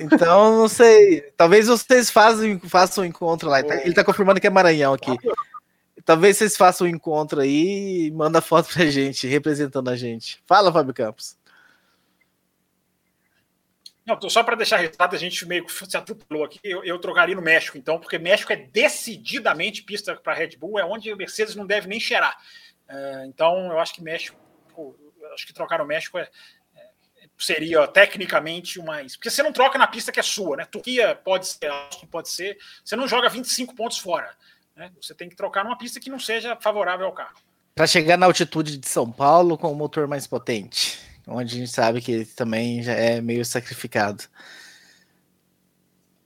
Então, 0.00 0.56
não 0.58 0.68
sei. 0.68 1.22
Talvez 1.36 1.66
vocês 1.66 2.10
façam, 2.10 2.58
façam 2.60 3.04
um 3.04 3.06
encontro 3.06 3.48
lá. 3.48 3.60
Ele 3.60 3.94
tá 3.94 4.04
confirmando 4.04 4.40
que 4.40 4.46
é 4.46 4.50
Maranhão 4.50 4.94
aqui. 4.94 5.16
Talvez 6.04 6.36
vocês 6.36 6.56
façam 6.56 6.86
um 6.86 6.90
encontro 6.90 7.40
aí 7.40 8.06
e 8.06 8.10
manda 8.10 8.40
foto 8.40 8.72
pra 8.72 8.86
gente, 8.86 9.26
representando 9.26 9.88
a 9.88 9.96
gente. 9.96 10.42
Fala, 10.46 10.72
Fábio 10.72 10.94
Campos. 10.94 11.36
Não, 14.04 14.18
só 14.28 14.42
para 14.42 14.56
deixar 14.56 14.78
resultado, 14.78 15.14
a 15.14 15.18
gente 15.18 15.46
meio 15.46 15.64
que 15.64 15.72
se 15.72 15.96
atropelou 15.96 16.44
aqui. 16.44 16.58
Eu, 16.64 16.82
eu, 16.82 16.98
trocaria 16.98 17.36
no 17.36 17.42
México, 17.42 17.78
então, 17.78 18.00
porque 18.00 18.18
México 18.18 18.52
é 18.52 18.56
decididamente 18.56 19.82
pista 19.82 20.16
para 20.16 20.34
Red 20.34 20.56
Bull, 20.56 20.78
é 20.78 20.84
onde 20.84 21.12
o 21.12 21.16
Mercedes 21.16 21.54
não 21.54 21.64
deve 21.64 21.86
nem 21.86 22.00
cheirar. 22.00 22.36
Uh, 22.88 23.26
então, 23.26 23.70
eu 23.70 23.78
acho 23.78 23.94
que 23.94 24.02
México, 24.02 24.36
acho 25.32 25.46
que 25.46 25.52
trocar 25.52 25.78
no 25.78 25.86
México 25.86 26.18
é, 26.18 26.28
é, 26.76 27.28
seria 27.38 27.86
tecnicamente 27.86 28.82
mais. 28.82 29.16
Porque 29.16 29.30
você 29.30 29.42
não 29.42 29.52
troca 29.52 29.78
na 29.78 29.86
pista 29.86 30.10
que 30.10 30.18
é 30.18 30.22
sua, 30.22 30.56
né? 30.56 30.64
Turquia 30.64 31.14
pode 31.14 31.46
ser, 31.46 31.70
pode 32.10 32.28
ser. 32.28 32.58
Você 32.84 32.96
não 32.96 33.06
joga 33.06 33.28
25 33.28 33.72
pontos 33.72 33.98
fora. 33.98 34.34
Né? 34.74 34.90
Você 35.00 35.14
tem 35.14 35.28
que 35.28 35.36
trocar 35.36 35.62
numa 35.62 35.78
pista 35.78 36.00
que 36.00 36.10
não 36.10 36.18
seja 36.18 36.56
favorável 36.60 37.06
ao 37.06 37.12
carro. 37.12 37.38
Para 37.72 37.86
chegar 37.86 38.18
na 38.18 38.26
altitude 38.26 38.76
de 38.76 38.88
São 38.88 39.10
Paulo 39.10 39.56
com 39.56 39.70
o 39.70 39.76
motor 39.76 40.08
mais 40.08 40.26
potente 40.26 41.11
onde 41.26 41.54
a 41.54 41.58
gente 41.58 41.70
sabe 41.70 42.00
que 42.00 42.12
ele 42.12 42.26
também 42.26 42.82
já 42.82 42.92
é 42.92 43.20
meio 43.20 43.44
sacrificado. 43.44 44.24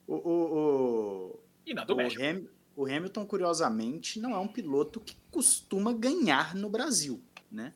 O, 0.07 0.15
o, 0.15 0.55
o, 0.55 1.41
e 1.67 1.75
o, 1.75 1.77
Ham, 2.23 2.47
o 2.77 2.87
Hamilton, 2.87 3.27
curiosamente, 3.27 4.21
não 4.21 4.33
é 4.33 4.39
um 4.39 4.47
piloto 4.47 5.01
que 5.01 5.17
costuma 5.31 5.93
ganhar 5.93 6.55
no 6.55 6.71
Brasil, 6.71 7.21
né? 7.51 7.75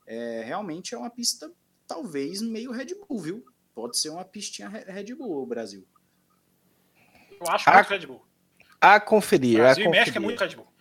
É, 0.07 0.43
realmente 0.45 0.95
é 0.95 0.99
uma 0.99 1.11
pista, 1.11 1.51
talvez, 1.87 2.41
meio 2.41 2.71
Red 2.71 2.95
Bull, 2.95 3.21
viu? 3.21 3.45
Pode 3.75 3.99
ser 3.99 4.11
uma 4.11 4.25
pistinha 4.25 4.69
Red 4.69 5.15
Bull, 5.15 5.43
o 5.43 5.47
Brasil. 5.47 5.87
Eu 7.41 7.49
acho 7.49 7.69
a, 7.69 7.75
muito 7.75 7.89
Red 7.89 8.07
Bull. 8.07 8.25
A 8.81 9.01
conferir. 9.01 9.59
Brasil 9.59 9.85
a 9.85 9.89
e 9.89 9.91
México 9.91 10.17
é 10.17 10.21
muito 10.21 10.41
Red 10.41 10.57
Bull. 10.57 10.74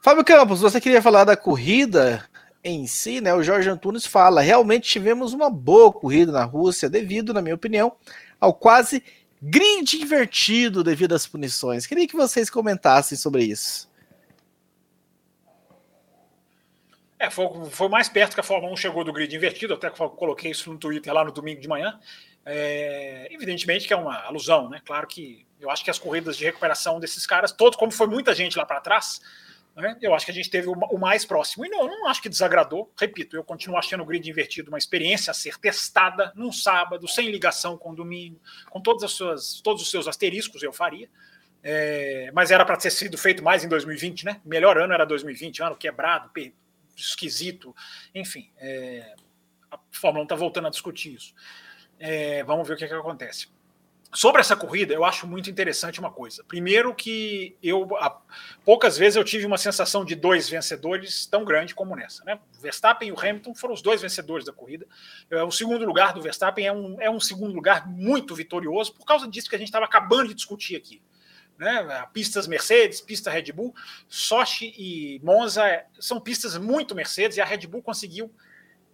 Fábio 0.00 0.24
Campos, 0.24 0.60
você 0.60 0.80
queria 0.80 1.02
falar 1.02 1.24
da 1.24 1.36
corrida 1.36 2.24
em 2.62 2.86
si, 2.86 3.20
né? 3.20 3.34
O 3.34 3.42
Jorge 3.42 3.68
Antunes 3.68 4.06
fala: 4.06 4.40
realmente 4.40 4.88
tivemos 4.88 5.32
uma 5.32 5.50
boa 5.50 5.92
corrida 5.92 6.30
na 6.30 6.44
Rússia, 6.44 6.88
devido, 6.88 7.34
na 7.34 7.42
minha 7.42 7.54
opinião, 7.54 7.96
ao 8.40 8.54
quase 8.54 9.02
grid 9.42 9.96
invertido 9.96 10.84
devido 10.84 11.14
às 11.14 11.26
punições. 11.26 11.86
Queria 11.86 12.06
que 12.06 12.16
vocês 12.16 12.48
comentassem 12.48 13.16
sobre 13.16 13.44
isso. 13.44 13.88
É, 17.18 17.28
foi, 17.30 17.48
foi 17.70 17.88
mais 17.88 18.08
perto 18.08 18.34
que 18.34 18.40
a 18.40 18.44
Fórmula 18.44 18.72
1 18.72 18.76
chegou 18.76 19.02
do 19.02 19.12
grid 19.12 19.34
invertido, 19.34 19.74
até 19.74 19.90
coloquei 19.90 20.52
isso 20.52 20.72
no 20.72 20.78
Twitter 20.78 21.12
lá 21.12 21.24
no 21.24 21.32
domingo 21.32 21.60
de 21.60 21.66
manhã. 21.66 21.98
É, 22.46 23.28
evidentemente 23.32 23.86
que 23.86 23.92
é 23.92 23.96
uma 23.96 24.24
alusão, 24.24 24.70
né? 24.70 24.80
Claro 24.84 25.06
que 25.08 25.44
eu 25.60 25.68
acho 25.68 25.84
que 25.84 25.90
as 25.90 25.98
corridas 25.98 26.36
de 26.36 26.44
recuperação 26.44 27.00
desses 27.00 27.26
caras, 27.26 27.50
todos, 27.50 27.76
como 27.76 27.90
foi 27.90 28.06
muita 28.06 28.32
gente 28.32 28.56
lá 28.56 28.64
para 28.64 28.80
trás, 28.80 29.20
né? 29.80 29.96
Eu 30.02 30.12
acho 30.12 30.24
que 30.24 30.32
a 30.32 30.34
gente 30.34 30.50
teve 30.50 30.68
o 30.68 30.98
mais 30.98 31.24
próximo. 31.24 31.64
E 31.64 31.68
não, 31.68 31.86
não 31.86 32.08
acho 32.08 32.20
que 32.20 32.28
desagradou. 32.28 32.92
Repito, 32.98 33.36
eu 33.36 33.44
continuo 33.44 33.78
achando 33.78 34.02
o 34.02 34.06
grid 34.06 34.28
invertido 34.28 34.70
uma 34.70 34.78
experiência 34.78 35.30
a 35.30 35.34
ser 35.34 35.56
testada 35.56 36.32
num 36.34 36.50
sábado, 36.50 37.06
sem 37.06 37.30
ligação 37.30 37.78
com 37.78 37.94
domingo, 37.94 38.40
com 38.70 38.80
todas 38.80 39.04
as 39.04 39.12
suas, 39.12 39.60
todos 39.60 39.82
os 39.82 39.90
seus 39.90 40.08
asteriscos, 40.08 40.62
eu 40.62 40.72
faria. 40.72 41.08
É, 41.62 42.30
mas 42.34 42.50
era 42.50 42.64
para 42.64 42.76
ter 42.76 42.90
sido 42.90 43.16
feito 43.16 43.42
mais 43.42 43.64
em 43.64 43.68
2020, 43.68 44.24
né? 44.24 44.40
Melhor 44.44 44.78
ano 44.78 44.92
era 44.92 45.04
2020, 45.04 45.62
ano 45.62 45.76
quebrado, 45.76 46.30
esquisito, 46.96 47.74
enfim. 48.12 48.50
É, 48.58 49.14
a 49.70 49.78
Fórmula 49.92 50.22
1 50.22 50.24
está 50.24 50.34
voltando 50.34 50.66
a 50.66 50.70
discutir 50.70 51.14
isso. 51.14 51.34
É, 52.00 52.42
vamos 52.42 52.66
ver 52.66 52.74
o 52.74 52.76
que, 52.76 52.86
que 52.86 52.94
acontece. 52.94 53.48
Sobre 54.10 54.40
essa 54.40 54.56
corrida, 54.56 54.94
eu 54.94 55.04
acho 55.04 55.26
muito 55.26 55.50
interessante 55.50 56.00
uma 56.00 56.10
coisa. 56.10 56.42
Primeiro 56.42 56.94
que 56.94 57.54
eu 57.62 57.86
poucas 58.64 58.96
vezes 58.96 59.16
eu 59.16 59.24
tive 59.24 59.44
uma 59.44 59.58
sensação 59.58 60.02
de 60.02 60.14
dois 60.14 60.48
vencedores 60.48 61.26
tão 61.26 61.44
grande 61.44 61.74
como 61.74 61.94
nessa. 61.94 62.24
Né? 62.24 62.38
O 62.56 62.60
Verstappen 62.60 63.10
e 63.10 63.12
o 63.12 63.20
Hamilton 63.20 63.54
foram 63.54 63.74
os 63.74 63.82
dois 63.82 64.00
vencedores 64.00 64.46
da 64.46 64.52
corrida. 64.52 64.86
É, 65.30 65.42
o 65.42 65.50
segundo 65.50 65.84
lugar 65.84 66.14
do 66.14 66.22
Verstappen 66.22 66.66
é 66.66 66.72
um, 66.72 66.96
é 67.02 67.10
um 67.10 67.20
segundo 67.20 67.54
lugar 67.54 67.86
muito 67.86 68.34
vitorioso 68.34 68.94
por 68.94 69.04
causa 69.04 69.28
disso 69.28 69.50
que 69.50 69.56
a 69.56 69.58
gente 69.58 69.68
estava 69.68 69.84
acabando 69.84 70.28
de 70.28 70.34
discutir 70.34 70.74
aqui. 70.74 71.02
Né? 71.58 72.06
Pistas 72.14 72.46
Mercedes, 72.46 73.02
pista 73.02 73.30
Red 73.30 73.52
Bull, 73.52 73.74
Sochi 74.08 74.72
e 74.78 75.20
Monza 75.22 75.84
são 76.00 76.18
pistas 76.18 76.56
muito 76.56 76.94
Mercedes 76.94 77.36
e 77.36 77.42
a 77.42 77.44
Red 77.44 77.66
Bull 77.66 77.82
conseguiu 77.82 78.32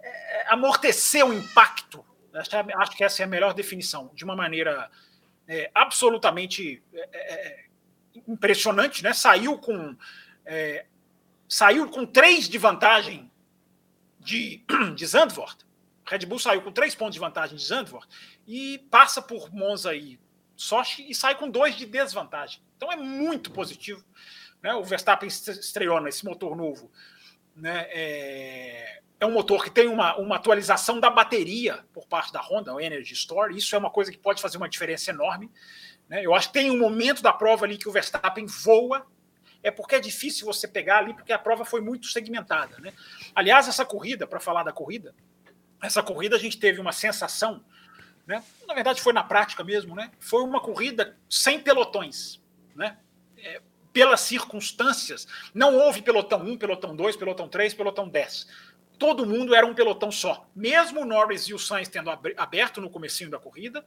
é, 0.02 0.46
amortecer 0.48 1.24
o 1.24 1.32
impacto 1.32 2.04
Acho 2.40 2.96
que 2.96 3.04
essa 3.04 3.22
é 3.22 3.24
a 3.24 3.28
melhor 3.28 3.54
definição, 3.54 4.10
de 4.14 4.24
uma 4.24 4.34
maneira 4.34 4.90
é, 5.46 5.70
absolutamente 5.74 6.82
é, 6.92 7.08
é, 7.12 7.34
é 7.34 7.64
impressionante, 8.26 9.02
né? 9.02 9.12
Saiu 9.12 9.58
com 9.58 9.96
é, 10.44 10.86
saiu 11.48 11.88
com 11.88 12.04
três 12.04 12.48
de 12.48 12.58
vantagem 12.58 13.30
de, 14.18 14.64
de 14.94 15.06
Zandvoort. 15.06 15.64
Red 16.06 16.26
Bull 16.26 16.38
saiu 16.38 16.62
com 16.62 16.72
três 16.72 16.94
pontos 16.94 17.14
de 17.14 17.20
vantagem 17.20 17.56
de 17.56 17.64
Zandvoort 17.64 18.08
e 18.46 18.78
passa 18.90 19.22
por 19.22 19.52
Monza 19.52 19.94
e 19.94 20.18
Sochi 20.56 21.08
e 21.08 21.14
sai 21.14 21.36
com 21.36 21.48
dois 21.48 21.76
de 21.76 21.86
desvantagem. 21.86 22.60
Então 22.76 22.92
é 22.92 22.96
muito 22.96 23.50
positivo. 23.50 24.04
Né? 24.62 24.74
O 24.74 24.84
Verstappen 24.84 25.28
estreou 25.28 26.00
nesse 26.00 26.24
motor 26.24 26.56
novo. 26.56 26.90
Né? 27.56 27.86
É, 27.90 29.02
é 29.20 29.26
um 29.26 29.32
motor 29.32 29.64
que 29.64 29.70
tem 29.70 29.88
uma, 29.88 30.16
uma 30.16 30.36
atualização 30.36 30.98
da 30.98 31.08
bateria 31.08 31.84
por 31.92 32.06
parte 32.06 32.32
da 32.32 32.40
Honda, 32.40 32.74
o 32.74 32.80
Energy 32.80 33.14
Store. 33.14 33.56
Isso 33.56 33.74
é 33.74 33.78
uma 33.78 33.90
coisa 33.90 34.10
que 34.10 34.18
pode 34.18 34.42
fazer 34.42 34.56
uma 34.56 34.68
diferença 34.68 35.10
enorme. 35.10 35.50
Né? 36.08 36.24
Eu 36.24 36.34
acho 36.34 36.48
que 36.48 36.54
tem 36.54 36.70
um 36.70 36.78
momento 36.78 37.22
da 37.22 37.32
prova 37.32 37.64
ali 37.64 37.78
que 37.78 37.88
o 37.88 37.92
Verstappen 37.92 38.46
voa. 38.46 39.06
É 39.62 39.70
porque 39.70 39.94
é 39.94 40.00
difícil 40.00 40.44
você 40.44 40.68
pegar 40.68 40.98
ali, 40.98 41.14
porque 41.14 41.32
a 41.32 41.38
prova 41.38 41.64
foi 41.64 41.80
muito 41.80 42.06
segmentada. 42.08 42.76
Né? 42.80 42.92
Aliás, 43.34 43.66
essa 43.66 43.84
corrida, 43.84 44.26
para 44.26 44.38
falar 44.38 44.62
da 44.62 44.72
corrida, 44.72 45.14
essa 45.82 46.02
corrida 46.02 46.36
a 46.36 46.38
gente 46.38 46.58
teve 46.58 46.80
uma 46.80 46.92
sensação, 46.92 47.64
né? 48.26 48.44
na 48.66 48.74
verdade 48.74 49.00
foi 49.00 49.14
na 49.14 49.24
prática 49.24 49.64
mesmo, 49.64 49.94
né? 49.94 50.10
foi 50.18 50.42
uma 50.42 50.60
corrida 50.60 51.16
sem 51.30 51.58
pelotões. 51.58 52.42
Né? 52.74 52.98
É, 53.38 53.62
pelas 53.90 54.20
circunstâncias, 54.20 55.26
não 55.54 55.76
houve 55.76 56.02
pelotão 56.02 56.42
1, 56.42 56.58
pelotão 56.58 56.94
2, 56.94 57.16
pelotão 57.16 57.48
3, 57.48 57.72
pelotão 57.72 58.08
10 58.08 58.46
todo 58.98 59.26
mundo 59.26 59.54
era 59.54 59.66
um 59.66 59.74
pelotão 59.74 60.10
só. 60.10 60.46
Mesmo 60.54 61.00
o 61.00 61.04
Norris 61.04 61.42
e 61.44 61.54
o 61.54 61.58
Sainz 61.58 61.88
tendo 61.88 62.10
aberto 62.10 62.80
no 62.80 62.90
comecinho 62.90 63.30
da 63.30 63.38
corrida, 63.38 63.84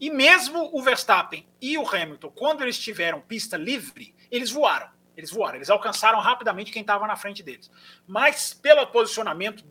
e 0.00 0.10
mesmo 0.10 0.70
o 0.72 0.82
Verstappen 0.82 1.46
e 1.60 1.78
o 1.78 1.88
Hamilton, 1.88 2.30
quando 2.30 2.62
eles 2.62 2.78
tiveram 2.78 3.20
pista 3.20 3.56
livre, 3.56 4.14
eles 4.30 4.50
voaram. 4.50 4.88
Eles 5.16 5.30
voaram, 5.30 5.56
eles 5.56 5.70
alcançaram 5.70 6.20
rapidamente 6.20 6.70
quem 6.70 6.82
estava 6.82 7.06
na 7.06 7.16
frente 7.16 7.42
deles. 7.42 7.70
Mas 8.06 8.52
pelo 8.52 8.86
posicionamento 8.86 9.64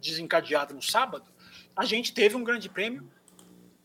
desencadeado 0.00 0.74
no 0.74 0.80
sábado, 0.80 1.30
a 1.76 1.84
gente 1.84 2.14
teve 2.14 2.34
um 2.34 2.42
grande 2.42 2.68
prêmio 2.70 3.06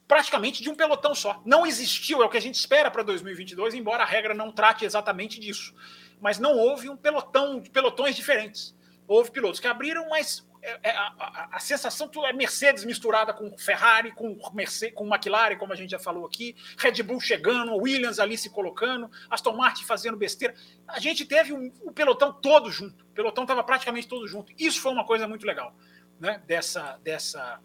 praticamente 0.07 0.63
de 0.63 0.69
um 0.69 0.75
pelotão 0.75 1.13
só. 1.13 1.41
Não 1.45 1.65
existiu, 1.65 2.21
é 2.21 2.25
o 2.25 2.29
que 2.29 2.37
a 2.37 2.41
gente 2.41 2.55
espera 2.55 2.89
para 2.89 3.03
2022, 3.03 3.73
embora 3.73 4.03
a 4.03 4.05
regra 4.05 4.33
não 4.33 4.51
trate 4.51 4.85
exatamente 4.85 5.39
disso. 5.39 5.73
Mas 6.21 6.39
não 6.39 6.57
houve 6.57 6.89
um 6.89 6.95
pelotão, 6.95 7.61
pelotões 7.61 8.15
diferentes 8.15 8.73
houve 9.11 9.31
pilotos 9.31 9.59
que 9.59 9.67
abriram, 9.67 10.07
mas 10.09 10.47
é, 10.61 10.79
é, 10.83 10.91
a, 10.91 11.13
a, 11.19 11.49
a, 11.53 11.59
sensação 11.59 12.09
é 12.25 12.33
Mercedes 12.33 12.85
misturada 12.85 13.33
com 13.33 13.57
Ferrari, 13.57 14.11
com 14.11 14.37
Mercedes, 14.53 14.95
com 14.95 15.07
McLaren, 15.07 15.57
como 15.57 15.73
a 15.73 15.75
gente 15.75 15.89
já 15.89 15.99
falou 15.99 16.25
aqui, 16.25 16.55
Red 16.77 17.01
Bull 17.03 17.19
chegando, 17.19 17.75
Williams 17.75 18.19
ali 18.19 18.37
se 18.37 18.49
colocando, 18.49 19.09
Aston 19.29 19.55
Martin 19.55 19.83
fazendo 19.83 20.15
besteira. 20.15 20.53
A 20.87 20.99
gente 20.99 21.25
teve 21.25 21.51
um, 21.51 21.73
o 21.81 21.91
pelotão 21.91 22.31
todo 22.31 22.71
junto, 22.71 23.03
o 23.03 23.09
pelotão 23.09 23.43
estava 23.43 23.63
praticamente 23.63 24.07
todo 24.07 24.27
junto. 24.27 24.53
Isso 24.57 24.79
foi 24.79 24.91
uma 24.91 25.05
coisa 25.05 25.27
muito 25.27 25.45
legal, 25.45 25.75
né? 26.19 26.41
Dessa, 26.45 26.99
dessa, 27.03 27.59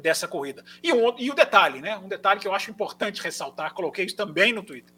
dessa 0.00 0.26
corrida. 0.26 0.64
E, 0.82 0.92
um, 0.92 1.14
e 1.18 1.30
o 1.30 1.34
detalhe, 1.34 1.80
né? 1.80 1.96
Um 1.98 2.08
detalhe 2.08 2.40
que 2.40 2.48
eu 2.48 2.54
acho 2.54 2.70
importante 2.70 3.22
ressaltar, 3.22 3.74
coloquei 3.74 4.06
isso 4.06 4.16
também 4.16 4.52
no 4.52 4.62
Twitter. 4.62 4.94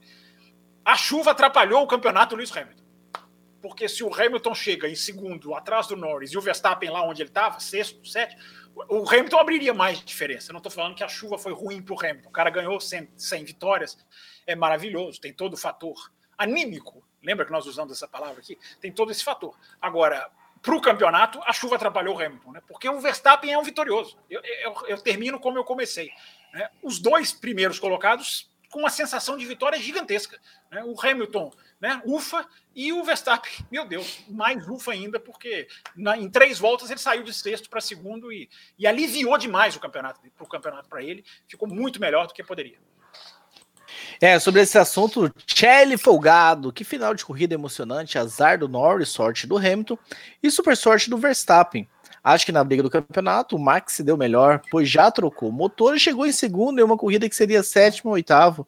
A 0.85 0.97
chuva 0.97 1.33
atrapalhou 1.33 1.83
o 1.83 1.89
campeonato 1.89 2.37
Lewis 2.37 2.57
Hamilton. 2.57 2.86
Porque 3.61 3.89
se 3.89 4.05
o 4.05 4.13
Hamilton 4.13 4.55
chega 4.55 4.89
em 4.89 4.95
segundo, 4.95 5.55
atrás 5.55 5.87
do 5.87 5.97
Norris, 5.97 6.33
e 6.33 6.39
o 6.39 6.41
Verstappen 6.41 6.91
lá 6.91 7.03
onde 7.03 7.23
ele 7.23 7.31
estava, 7.31 7.59
sexto, 7.59 8.07
sétimo, 8.07 8.41
o 8.89 9.09
Hamilton 9.09 9.39
abriria 9.39 9.73
mais 9.73 10.05
diferença. 10.05 10.51
Eu 10.51 10.55
não 10.55 10.59
estou 10.59 10.71
falando 10.71 10.95
que 10.95 11.03
a 11.03 11.09
chuva 11.09 11.39
foi 11.39 11.53
ruim 11.53 11.83
para 11.83 11.95
o 11.95 11.99
Hamilton. 11.99 12.29
O 12.29 12.33
cara 12.33 12.51
ganhou 12.51 12.79
100, 12.79 13.11
100 13.17 13.45
vitórias, 13.45 13.99
é 14.47 14.55
maravilhoso, 14.55 15.21
tem 15.21 15.33
todo 15.33 15.55
o 15.55 15.57
fator 15.57 16.11
anímico. 16.37 17.03
Lembra 17.23 17.47
que 17.47 17.53
nós 17.53 17.67
usamos 17.67 17.93
essa 17.93 18.07
palavra 18.07 18.41
aqui? 18.41 18.59
Tem 18.81 18.93
todo 18.93 19.11
esse 19.11 19.25
fator. 19.25 19.59
Agora, 19.81 20.31
para 20.63 20.75
o 20.75 20.81
campeonato, 20.81 21.41
a 21.45 21.53
chuva 21.53 21.77
atrapalhou 21.77 22.17
o 22.17 22.21
Hamilton, 22.21 22.53
né? 22.53 22.63
porque 22.67 22.89
o 22.89 23.01
Verstappen 23.01 23.53
é 23.53 23.59
um 23.59 23.63
vitorioso. 23.63 24.19
Eu, 24.29 24.41
eu, 24.43 24.75
eu 24.89 24.99
termino 25.01 25.41
como 25.41 25.59
eu 25.59 25.65
comecei. 25.65 26.11
Né? 26.53 26.69
Os 26.83 26.99
dois 26.99 27.33
primeiros 27.33 27.79
colocados 27.79 28.51
com 28.71 28.81
uma 28.81 28.91
sensação 28.91 29.37
de 29.37 29.47
vitória 29.47 29.79
gigantesca. 29.79 30.39
Né? 30.71 30.85
O 30.85 30.95
Hamilton, 31.01 31.53
né? 31.81 32.01
ufa, 32.05 32.47
e 32.75 32.93
o 32.93 33.05
Verstappen, 33.05 33.53
meu 33.71 33.87
Deus, 33.87 34.25
mais 34.29 34.67
ufa 34.67 34.93
ainda, 34.93 35.21
porque 35.21 35.69
na, 35.95 36.17
em 36.17 36.29
três 36.29 36.59
voltas 36.59 36.91
ele 36.91 37.01
saiu 37.01 37.23
de 37.23 37.33
sexto 37.33 37.69
para 37.69 37.81
segundo 37.81 38.33
e, 38.33 38.49
e 38.79 38.87
aliviou 38.87 39.37
demais 39.37 39.77
o 39.77 39.81
campeonato 39.81 40.21
para 40.37 40.47
campeonato 40.47 40.99
ele. 40.99 41.25
Ficou 41.47 41.69
muito 41.69 42.01
melhor 42.01 42.27
do 42.27 42.35
que 42.35 42.43
poderia. 42.43 42.79
É, 44.21 44.39
sobre 44.39 44.63
esse 44.63 44.79
assunto, 44.79 45.33
Kelly 45.47 45.97
folgado, 45.97 46.73
que 46.73 46.85
final 46.85 47.15
de 47.15 47.25
corrida 47.25 47.55
emocionante, 47.55 48.19
azar 48.19 48.59
do 48.59 48.69
Norris, 48.69 49.11
sorte 49.11 49.47
do 49.47 49.57
Hamilton 49.57 49.99
e 50.43 50.51
super 50.51 50.77
sorte 50.77 51.11
do 51.11 51.19
Verstappen. 51.19 51.89
Acho 52.25 52.45
que 52.45 52.53
na 52.53 52.65
briga 52.65 52.83
do 52.83 52.91
campeonato 52.91 53.55
o 53.55 53.59
Max 53.59 53.93
se 53.93 54.03
deu 54.03 54.17
melhor, 54.17 54.61
pois 54.71 54.89
já 54.89 55.11
trocou 55.11 55.49
o 55.49 55.53
motor 55.53 55.95
e 55.95 56.01
chegou 56.01 56.27
em 56.27 56.33
segundo 56.33 56.81
em 56.81 56.83
uma 56.83 56.97
corrida 56.97 57.29
que 57.29 57.37
seria 57.37 57.63
sétimo 57.63 58.11
ou 58.11 58.15
oitavo. 58.15 58.67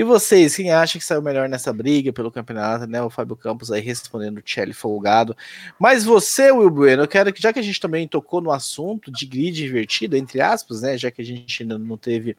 E 0.00 0.02
vocês, 0.02 0.56
quem 0.56 0.72
acha 0.72 0.98
que 0.98 1.04
saiu 1.04 1.20
melhor 1.20 1.46
nessa 1.46 1.74
briga 1.74 2.10
pelo 2.10 2.32
campeonato, 2.32 2.86
né? 2.86 3.02
O 3.02 3.10
Fábio 3.10 3.36
Campos 3.36 3.70
aí 3.70 3.82
respondendo 3.82 4.38
o 4.38 4.42
Chelly 4.42 4.72
folgado. 4.72 5.36
Mas 5.78 6.04
você, 6.04 6.50
Will 6.50 6.70
Bueno, 6.70 7.02
eu 7.02 7.06
quero 7.06 7.30
que, 7.30 7.42
já 7.42 7.52
que 7.52 7.58
a 7.58 7.62
gente 7.62 7.78
também 7.78 8.08
tocou 8.08 8.40
no 8.40 8.50
assunto 8.50 9.12
de 9.12 9.26
grid 9.26 9.62
invertido, 9.62 10.16
entre 10.16 10.40
aspas, 10.40 10.80
né? 10.80 10.96
Já 10.96 11.10
que 11.10 11.20
a 11.20 11.24
gente 11.24 11.62
ainda 11.62 11.76
não 11.76 11.98
teve, 11.98 12.34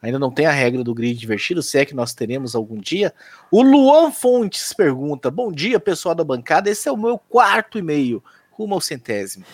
ainda 0.00 0.16
não 0.16 0.30
tem 0.30 0.46
a 0.46 0.52
regra 0.52 0.84
do 0.84 0.94
grid 0.94 1.24
invertido, 1.24 1.60
se 1.60 1.76
é 1.76 1.84
que 1.84 1.92
nós 1.92 2.14
teremos 2.14 2.54
algum 2.54 2.78
dia. 2.78 3.12
O 3.50 3.62
Luan 3.62 4.12
Fontes 4.12 4.72
pergunta: 4.72 5.28
Bom 5.28 5.50
dia, 5.50 5.80
pessoal 5.80 6.14
da 6.14 6.22
bancada. 6.22 6.70
Esse 6.70 6.88
é 6.88 6.92
o 6.92 6.96
meu 6.96 7.18
quarto 7.18 7.80
e-mail 7.80 8.22
rumo 8.52 8.74
ao 8.74 8.80
centésimo. 8.80 9.44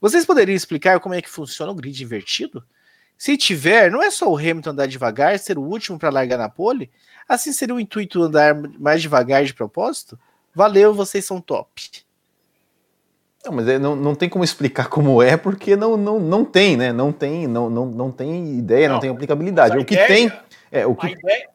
Vocês 0.00 0.24
poderiam 0.24 0.56
explicar 0.56 0.98
como 1.00 1.14
é 1.14 1.20
que 1.20 1.28
funciona 1.28 1.70
o 1.70 1.74
grid 1.74 2.02
invertido? 2.02 2.64
Se 3.16 3.36
tiver, 3.36 3.90
não 3.90 4.02
é 4.02 4.10
só 4.10 4.30
o 4.30 4.36
Hamilton 4.36 4.70
andar 4.70 4.86
devagar, 4.86 5.38
ser 5.38 5.58
o 5.58 5.62
último 5.62 5.98
para 5.98 6.10
largar 6.10 6.38
na 6.38 6.48
pole? 6.48 6.90
Assim 7.28 7.52
seria 7.52 7.74
o 7.74 7.80
intuito 7.80 8.22
andar 8.22 8.54
mais 8.78 9.00
devagar 9.00 9.44
de 9.44 9.54
propósito? 9.54 10.18
Valeu, 10.54 10.92
vocês 10.92 11.24
são 11.24 11.40
top. 11.40 11.90
Não, 13.44 13.52
mas 13.52 13.68
é, 13.68 13.78
não, 13.78 13.94
não 13.94 14.14
tem 14.14 14.28
como 14.28 14.44
explicar 14.44 14.88
como 14.88 15.22
é, 15.22 15.36
porque 15.36 15.76
não, 15.76 15.96
não, 15.96 16.18
não 16.18 16.44
tem, 16.44 16.76
né? 16.76 16.92
Não 16.92 17.12
tem, 17.12 17.46
não, 17.46 17.68
não, 17.68 17.86
não 17.86 18.10
tem 18.10 18.58
ideia, 18.58 18.88
não, 18.88 18.94
não 18.94 19.00
tem 19.00 19.10
aplicabilidade. 19.10 19.76
O 19.76 19.84
que 19.84 19.94
ideia, 19.94 20.08
tem. 20.08 20.32
É, 20.72 20.86
o 20.86 20.94
que, 20.94 21.08
ideia, 21.08 21.48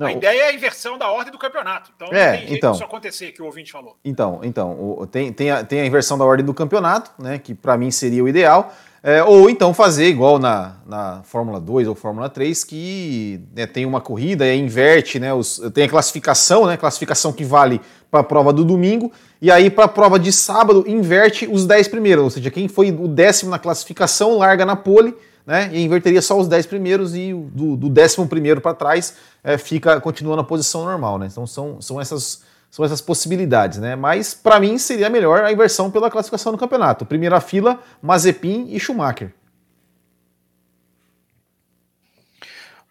não, 0.00 0.06
a 0.06 0.12
ideia 0.12 0.44
é 0.44 0.46
a 0.46 0.52
inversão 0.54 0.96
da 0.96 1.10
ordem 1.10 1.30
do 1.30 1.38
campeonato. 1.38 1.92
Então, 1.94 2.08
é, 2.10 2.38
tem 2.38 2.54
então, 2.54 2.72
isso 2.72 2.82
acontecer, 2.82 3.32
que 3.32 3.42
o 3.42 3.44
ouvinte 3.44 3.70
falou. 3.70 3.98
Então, 4.02 4.40
então 4.42 4.72
o, 4.72 5.06
tem, 5.06 5.30
tem, 5.30 5.50
a, 5.50 5.62
tem 5.62 5.82
a 5.82 5.84
inversão 5.84 6.16
da 6.16 6.24
ordem 6.24 6.44
do 6.44 6.54
campeonato, 6.54 7.10
né, 7.22 7.38
que 7.38 7.54
para 7.54 7.76
mim 7.76 7.90
seria 7.90 8.24
o 8.24 8.28
ideal. 8.28 8.74
É, 9.02 9.22
ou 9.24 9.48
então 9.48 9.72
fazer 9.72 10.08
igual 10.08 10.38
na, 10.38 10.76
na 10.86 11.22
Fórmula 11.24 11.58
2 11.58 11.88
ou 11.88 11.94
Fórmula 11.94 12.28
3, 12.28 12.64
que 12.64 13.40
né, 13.56 13.66
tem 13.66 13.86
uma 13.86 14.00
corrida 14.00 14.52
inverte, 14.52 15.18
né, 15.18 15.32
os, 15.32 15.58
tem 15.72 15.84
a 15.84 15.88
classificação, 15.88 16.66
né, 16.66 16.76
classificação 16.76 17.32
que 17.32 17.42
vale 17.42 17.80
para 18.10 18.20
a 18.20 18.24
prova 18.24 18.52
do 18.52 18.62
domingo, 18.62 19.10
e 19.40 19.50
aí 19.50 19.70
para 19.70 19.84
a 19.86 19.88
prova 19.88 20.18
de 20.18 20.30
sábado 20.30 20.84
inverte 20.86 21.48
os 21.50 21.64
10 21.64 21.88
primeiros, 21.88 22.24
ou 22.24 22.30
seja, 22.30 22.50
quem 22.50 22.68
foi 22.68 22.90
o 22.90 23.08
décimo 23.08 23.50
na 23.50 23.58
classificação 23.58 24.36
larga 24.36 24.66
na 24.66 24.76
pole, 24.76 25.14
né? 25.46 25.70
E 25.72 25.82
inverteria 25.82 26.20
só 26.20 26.38
os 26.38 26.46
10 26.46 26.66
primeiros 26.66 27.14
e 27.14 27.32
do, 27.32 27.76
do 27.76 27.88
décimo 27.88 28.28
primeiro 28.28 28.60
para 28.60 28.74
trás 28.74 29.14
é, 29.42 29.56
fica 29.56 29.98
continua 29.98 30.36
na 30.36 30.44
posição 30.44 30.84
normal, 30.84 31.18
né? 31.18 31.28
Então 31.30 31.46
são, 31.46 31.80
são 31.80 31.98
essas 31.98 32.42
são 32.70 32.84
essas 32.84 33.00
possibilidades, 33.00 33.78
né? 33.78 33.96
Mas 33.96 34.32
para 34.32 34.60
mim 34.60 34.78
seria 34.78 35.10
melhor 35.10 35.42
a 35.42 35.52
inversão 35.52 35.90
pela 35.90 36.10
classificação 36.10 36.52
do 36.52 36.58
campeonato. 36.58 37.04
Primeira 37.04 37.40
fila, 37.40 37.80
Mazepin 38.00 38.68
e 38.70 38.78
Schumacher. 38.78 39.34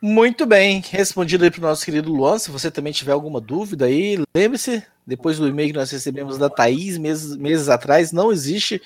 Muito 0.01 0.45
bem, 0.45 0.81
respondido 0.91 1.43
aí 1.43 1.51
para 1.51 1.59
o 1.59 1.63
nosso 1.63 1.83
querido 1.83 2.11
Luan. 2.11 2.39
Se 2.39 2.51
você 2.51 2.71
também 2.71 2.93
tiver 2.93 3.11
alguma 3.11 3.41
dúvida 3.41 3.85
aí, 3.85 4.23
lembre-se, 4.35 4.81
depois 5.05 5.37
do 5.37 5.47
e-mail 5.47 5.71
que 5.71 5.77
nós 5.77 5.91
recebemos 5.91 6.37
da 6.37 6.49
Thaís 6.49 6.97
meses, 6.97 7.35
meses 7.35 7.67
atrás, 7.67 8.11
não 8.13 8.31
existe 8.31 8.81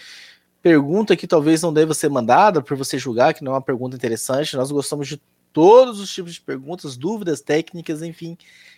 pergunta 0.62 1.16
que 1.16 1.28
talvez 1.28 1.62
não 1.62 1.74
deva 1.74 1.94
ser 1.94 2.10
mandada 2.10 2.62
por 2.62 2.76
você 2.78 2.98
julgar 2.98 3.34
que 3.34 3.44
não 3.44 3.52
é 3.52 3.56
uma 3.56 3.62
pergunta 3.62 3.96
interessante. 3.96 4.56
Nós 4.56 4.72
gostamos 4.72 5.08
de 5.08 5.22
todos 5.52 6.00
os 6.00 6.12
tipos 6.12 6.34
de 6.34 6.42
perguntas, 6.42 6.98
dúvidas 6.98 7.42
técnicas, 7.42 8.02
enfim. 8.02 8.36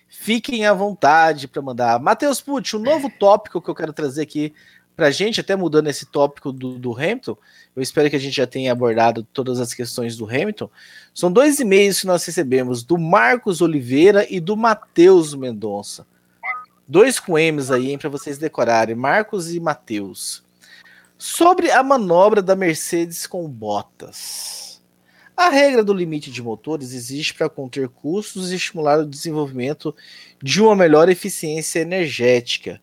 Fiquem 0.08 0.66
à 0.66 0.74
vontade 0.74 1.48
para 1.48 1.62
mandar. 1.62 2.00
Matheus 2.00 2.42
Pucci, 2.42 2.76
um 2.76 2.80
novo 2.80 3.10
tópico 3.10 3.62
que 3.62 3.70
eu 3.70 3.76
quero 3.76 3.94
trazer 3.94 4.22
aqui 4.22 4.54
para 4.96 5.08
a 5.08 5.12
gente, 5.12 5.42
até 5.42 5.56
mudando 5.56 5.88
esse 5.88 6.06
tópico 6.06 6.52
do, 6.52 6.80
do, 6.80 6.94
Hamilton, 6.94 7.38
eu 7.76 7.82
espero 7.82 8.10
que 8.10 8.16
a 8.16 8.20
gente 8.20 8.38
já 8.38 8.48
tenha 8.48 8.72
abordado 8.72 9.24
todas 9.34 9.60
as 9.60 9.74
questões 9.74 10.16
do 10.16 10.26
Hamilton. 10.26 10.70
São 11.14 11.32
dois 11.32 11.60
e-mails 11.60 12.00
que 12.00 12.08
nós 12.08 12.24
recebemos, 12.24 12.82
do 12.82 12.98
Marcos 12.98 13.62
Oliveira 13.62 14.26
e 14.30 14.40
do 14.40 14.56
Matheus 14.56 15.36
Mendonça. 15.36 16.08
Dois 16.88 17.20
com 17.20 17.38
M's 17.38 17.72
aí, 17.72 17.98
para 17.98 18.10
vocês 18.10 18.38
decorarem, 18.38 18.96
Marcos 18.96 19.54
e 19.54 19.60
Matheus. 19.60 20.44
Sobre 21.18 21.72
a 21.72 21.84
manobra 21.84 22.42
da 22.42 22.56
Mercedes 22.56 23.28
com 23.28 23.48
Bottas. 23.50 24.65
A 25.38 25.50
regra 25.50 25.84
do 25.84 25.94
limite 25.94 26.32
de 26.32 26.42
motores 26.42 26.94
existe 26.94 27.34
para 27.34 27.50
conter 27.50 27.90
custos 27.90 28.52
e 28.52 28.56
estimular 28.56 29.00
o 29.00 29.06
desenvolvimento 29.06 29.94
de 30.42 30.62
uma 30.62 30.74
melhor 30.74 31.10
eficiência 31.10 31.82
energética. 31.82 32.82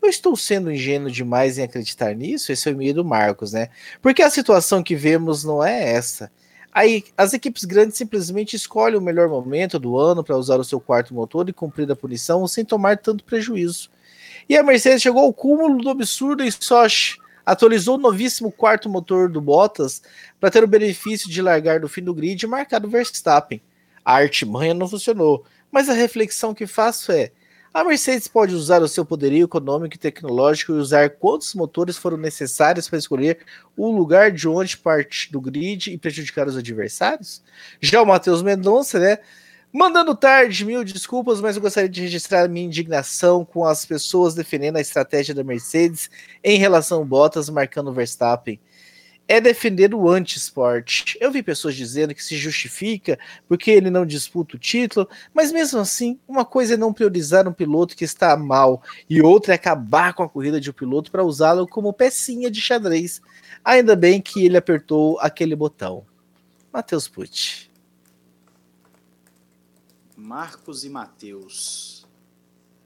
Eu 0.00 0.08
estou 0.08 0.36
sendo 0.36 0.70
ingênuo 0.70 1.10
demais 1.10 1.58
em 1.58 1.64
acreditar 1.64 2.14
nisso? 2.14 2.52
Esse 2.52 2.68
é 2.68 2.72
o 2.72 2.74
e-mail 2.74 2.94
do 2.94 3.04
Marcos, 3.04 3.52
né? 3.52 3.68
Porque 4.00 4.22
a 4.22 4.30
situação 4.30 4.80
que 4.80 4.94
vemos 4.94 5.42
não 5.42 5.62
é 5.62 5.92
essa. 5.92 6.30
Aí, 6.72 7.04
as 7.16 7.34
equipes 7.34 7.64
grandes 7.64 7.96
simplesmente 7.96 8.54
escolhem 8.54 8.96
o 8.96 9.02
melhor 9.02 9.28
momento 9.28 9.76
do 9.76 9.98
ano 9.98 10.22
para 10.22 10.36
usar 10.36 10.60
o 10.60 10.64
seu 10.64 10.78
quarto 10.78 11.12
motor 11.12 11.48
e 11.48 11.52
cumprir 11.52 11.90
a 11.90 11.96
punição 11.96 12.46
sem 12.46 12.64
tomar 12.64 12.98
tanto 12.98 13.24
prejuízo. 13.24 13.90
E 14.48 14.56
a 14.56 14.62
Mercedes 14.62 15.02
chegou 15.02 15.22
ao 15.22 15.32
cúmulo 15.32 15.82
do 15.82 15.90
absurdo 15.90 16.44
em 16.44 16.50
Sochi 16.50 17.16
atualizou 17.48 17.94
o 17.94 18.00
novíssimo 18.00 18.52
quarto 18.52 18.90
motor 18.90 19.30
do 19.30 19.40
Bottas 19.40 20.02
para 20.38 20.50
ter 20.50 20.62
o 20.62 20.68
benefício 20.68 21.30
de 21.30 21.40
largar 21.40 21.80
do 21.80 21.88
fim 21.88 22.02
do 22.02 22.12
grid 22.12 22.42
e 22.42 22.46
marcar 22.46 22.84
o 22.84 22.90
Verstappen. 22.90 23.58
A 24.04 24.16
artimanha 24.16 24.74
não 24.74 24.86
funcionou, 24.86 25.46
mas 25.72 25.88
a 25.88 25.94
reflexão 25.94 26.52
que 26.52 26.66
faço 26.66 27.10
é: 27.10 27.32
a 27.72 27.82
Mercedes 27.82 28.28
pode 28.28 28.54
usar 28.54 28.82
o 28.82 28.88
seu 28.88 29.02
poderio 29.02 29.46
econômico 29.46 29.94
e 29.94 29.98
tecnológico 29.98 30.72
e 30.72 30.76
usar 30.76 31.08
quantos 31.08 31.54
motores 31.54 31.96
foram 31.96 32.18
necessários 32.18 32.86
para 32.86 32.98
escolher 32.98 33.38
o 33.74 33.90
lugar 33.90 34.30
de 34.30 34.46
onde 34.46 34.76
parte 34.76 35.32
do 35.32 35.40
grid 35.40 35.90
e 35.90 35.96
prejudicar 35.96 36.48
os 36.48 36.56
adversários? 36.56 37.42
Já 37.80 38.02
o 38.02 38.06
Matheus 38.06 38.42
Mendonça, 38.42 38.98
né? 38.98 39.18
Mandando 39.70 40.14
tarde, 40.14 40.64
mil 40.64 40.82
desculpas, 40.82 41.42
mas 41.42 41.56
eu 41.56 41.60
gostaria 41.60 41.90
de 41.90 42.00
registrar 42.00 42.48
minha 42.48 42.64
indignação 42.64 43.44
com 43.44 43.66
as 43.66 43.84
pessoas 43.84 44.34
defendendo 44.34 44.76
a 44.76 44.80
estratégia 44.80 45.34
da 45.34 45.44
Mercedes 45.44 46.08
em 46.42 46.58
relação 46.58 47.02
a 47.02 47.04
Bottas 47.04 47.50
marcando 47.50 47.92
Verstappen. 47.92 48.58
É 49.30 49.42
defender 49.42 49.94
o 49.94 50.08
anti-esporte. 50.08 51.18
Eu 51.20 51.30
vi 51.30 51.42
pessoas 51.42 51.74
dizendo 51.74 52.14
que 52.14 52.24
se 52.24 52.34
justifica 52.34 53.18
porque 53.46 53.70
ele 53.70 53.90
não 53.90 54.06
disputa 54.06 54.56
o 54.56 54.58
título, 54.58 55.06
mas 55.34 55.52
mesmo 55.52 55.78
assim, 55.80 56.18
uma 56.26 56.46
coisa 56.46 56.72
é 56.72 56.76
não 56.78 56.94
priorizar 56.94 57.46
um 57.46 57.52
piloto 57.52 57.94
que 57.94 58.04
está 58.04 58.34
mal 58.38 58.82
e 59.08 59.20
outra 59.20 59.52
é 59.52 59.56
acabar 59.56 60.14
com 60.14 60.22
a 60.22 60.28
corrida 60.30 60.58
de 60.58 60.70
um 60.70 60.72
piloto 60.72 61.10
para 61.10 61.22
usá-lo 61.22 61.68
como 61.68 61.92
pecinha 61.92 62.50
de 62.50 62.58
xadrez. 62.58 63.20
Ainda 63.62 63.94
bem 63.94 64.18
que 64.18 64.46
ele 64.46 64.56
apertou 64.56 65.20
aquele 65.20 65.54
botão. 65.54 66.06
Matheus 66.72 67.06
Pucci. 67.06 67.67
Marcos 70.18 70.84
e 70.84 70.90
Matheus. 70.90 72.04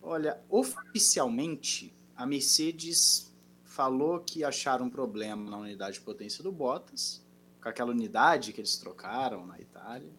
Olha, 0.02 0.38
oficialmente 0.50 1.96
a 2.14 2.26
Mercedes 2.26 3.32
falou 3.64 4.20
que 4.20 4.44
acharam 4.44 4.84
um 4.84 4.90
problema 4.90 5.50
na 5.50 5.56
unidade 5.56 5.94
de 5.94 6.02
potência 6.02 6.44
do 6.44 6.52
Bottas, 6.52 7.24
com 7.62 7.70
aquela 7.70 7.90
unidade 7.90 8.52
que 8.52 8.60
eles 8.60 8.76
trocaram 8.76 9.46
na 9.46 9.59
Itália. 9.59 10.12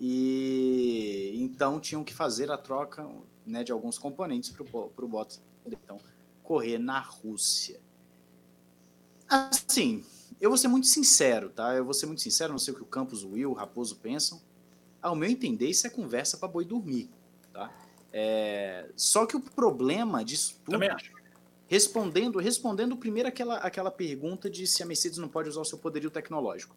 E 0.00 1.32
então 1.36 1.78
tinham 1.78 2.02
que 2.02 2.12
fazer 2.12 2.50
a 2.50 2.58
troca 2.58 3.08
né, 3.46 3.62
de 3.62 3.70
alguns 3.70 3.96
componentes 3.96 4.50
para 4.50 4.64
o 5.04 5.08
Bottas 5.08 5.40
então 5.64 6.00
correr 6.42 6.78
na 6.78 6.98
Rússia. 6.98 7.80
Assim, 9.28 10.04
eu 10.40 10.50
vou 10.50 10.58
ser 10.58 10.66
muito 10.66 10.88
sincero, 10.88 11.50
tá? 11.50 11.72
Eu 11.76 11.84
vou 11.84 11.94
ser 11.94 12.06
muito 12.06 12.20
sincero, 12.20 12.52
não 12.52 12.58
sei 12.58 12.74
o 12.74 12.76
que 12.76 12.82
o 12.82 12.86
Campos, 12.86 13.22
o 13.22 13.30
Will, 13.30 13.52
o 13.52 13.54
Raposo 13.54 13.94
pensam 13.96 14.40
Ao 15.06 15.14
meu 15.14 15.30
entender, 15.30 15.68
isso 15.68 15.86
é 15.86 15.90
conversa 15.90 16.36
para 16.36 16.48
boi 16.48 16.64
dormir. 16.64 17.08
Tá? 17.52 17.72
É... 18.12 18.90
Só 18.96 19.24
que 19.24 19.36
o 19.36 19.40
problema 19.40 20.24
disso 20.24 20.60
tudo. 20.64 20.72
Também 20.72 20.90
acho. 20.90 21.12
Respondendo, 21.68 22.38
respondendo 22.38 22.96
primeiro 22.96 23.28
aquela, 23.28 23.58
aquela 23.58 23.90
pergunta 23.90 24.50
de 24.50 24.66
se 24.66 24.82
a 24.82 24.86
Mercedes 24.86 25.18
não 25.18 25.28
pode 25.28 25.48
usar 25.48 25.60
o 25.60 25.64
seu 25.64 25.78
poderio 25.78 26.10
tecnológico. 26.10 26.74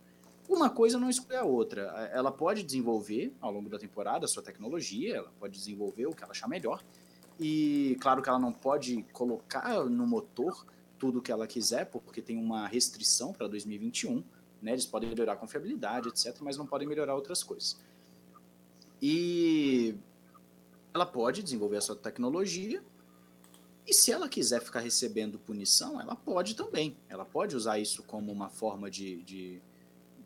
Uma 0.48 0.70
coisa 0.70 1.00
não 1.00 1.10
exclui 1.10 1.38
a 1.38 1.44
outra. 1.44 1.82
Ela 2.14 2.32
pode 2.32 2.64
desenvolver, 2.64 3.34
ao 3.40 3.52
longo 3.52 3.70
da 3.70 3.80
temporada, 3.80 4.26
a 4.26 4.28
sua 4.28 4.44
tecnologia, 4.44 5.18
ela 5.18 5.32
pode 5.40 5.58
desenvolver 5.58 6.06
o 6.08 6.12
que 6.12 6.24
ela 6.24 6.32
achar 6.32 6.48
melhor. 6.48 6.84
E 7.40 7.98
claro 8.00 8.22
que 8.22 8.30
ela 8.30 8.40
não 8.40 8.52
pode 8.52 9.04
colocar 9.14 9.86
no 9.86 10.06
motor 10.06 10.66
tudo 11.00 11.18
o 11.18 11.22
que 11.22 11.32
ela 11.32 11.48
quiser, 11.48 11.86
porque 11.86 12.22
tem 12.22 12.38
uma 12.38 12.68
restrição 12.68 13.32
para 13.34 13.48
2021. 13.48 14.24
Né? 14.62 14.72
Eles 14.74 14.86
podem 14.86 15.10
melhorar 15.10 15.34
a 15.34 15.36
confiabilidade, 15.36 16.10
etc., 16.10 16.36
mas 16.42 16.58
não 16.58 16.68
podem 16.68 16.88
melhorar 16.88 17.16
outras 17.16 17.44
coisas. 17.44 17.80
E 19.02 19.96
ela 20.94 21.06
pode 21.06 21.42
desenvolver 21.44 21.78
a 21.78 21.82
sua 21.82 21.96
tecnologia. 21.96 22.84
E 23.88 23.94
se 23.94 24.12
ela 24.12 24.30
quiser 24.30 24.62
ficar 24.62 24.82
recebendo 24.82 25.40
punição, 25.40 26.00
ela 26.00 26.16
pode 26.16 26.56
também. 26.56 26.96
Ela 27.08 27.26
pode 27.26 27.56
usar 27.56 27.80
isso 27.80 28.04
como 28.04 28.32
uma 28.32 28.50
forma 28.50 28.90
de, 28.90 29.24
de 29.24 29.62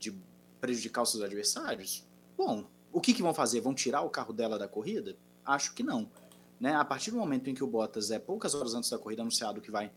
de 0.03 0.13
prejudicar 0.59 1.01
os 1.01 1.11
seus 1.11 1.23
adversários? 1.23 2.05
Bom, 2.37 2.65
o 2.91 2.99
que, 2.99 3.13
que 3.13 3.21
vão 3.21 3.33
fazer? 3.33 3.61
Vão 3.61 3.73
tirar 3.73 4.01
o 4.01 4.09
carro 4.09 4.33
dela 4.33 4.59
da 4.59 4.67
corrida? 4.67 5.15
Acho 5.45 5.73
que 5.73 5.83
não. 5.83 6.09
Né? 6.59 6.75
A 6.75 6.85
partir 6.85 7.11
do 7.11 7.17
momento 7.17 7.49
em 7.49 7.53
que 7.53 7.63
o 7.63 7.67
Bottas 7.67 8.11
é 8.11 8.19
poucas 8.19 8.53
horas 8.53 8.73
antes 8.73 8.89
da 8.89 8.97
corrida 8.97 9.21
anunciado 9.21 9.61
que 9.61 9.71
vai 9.71 9.91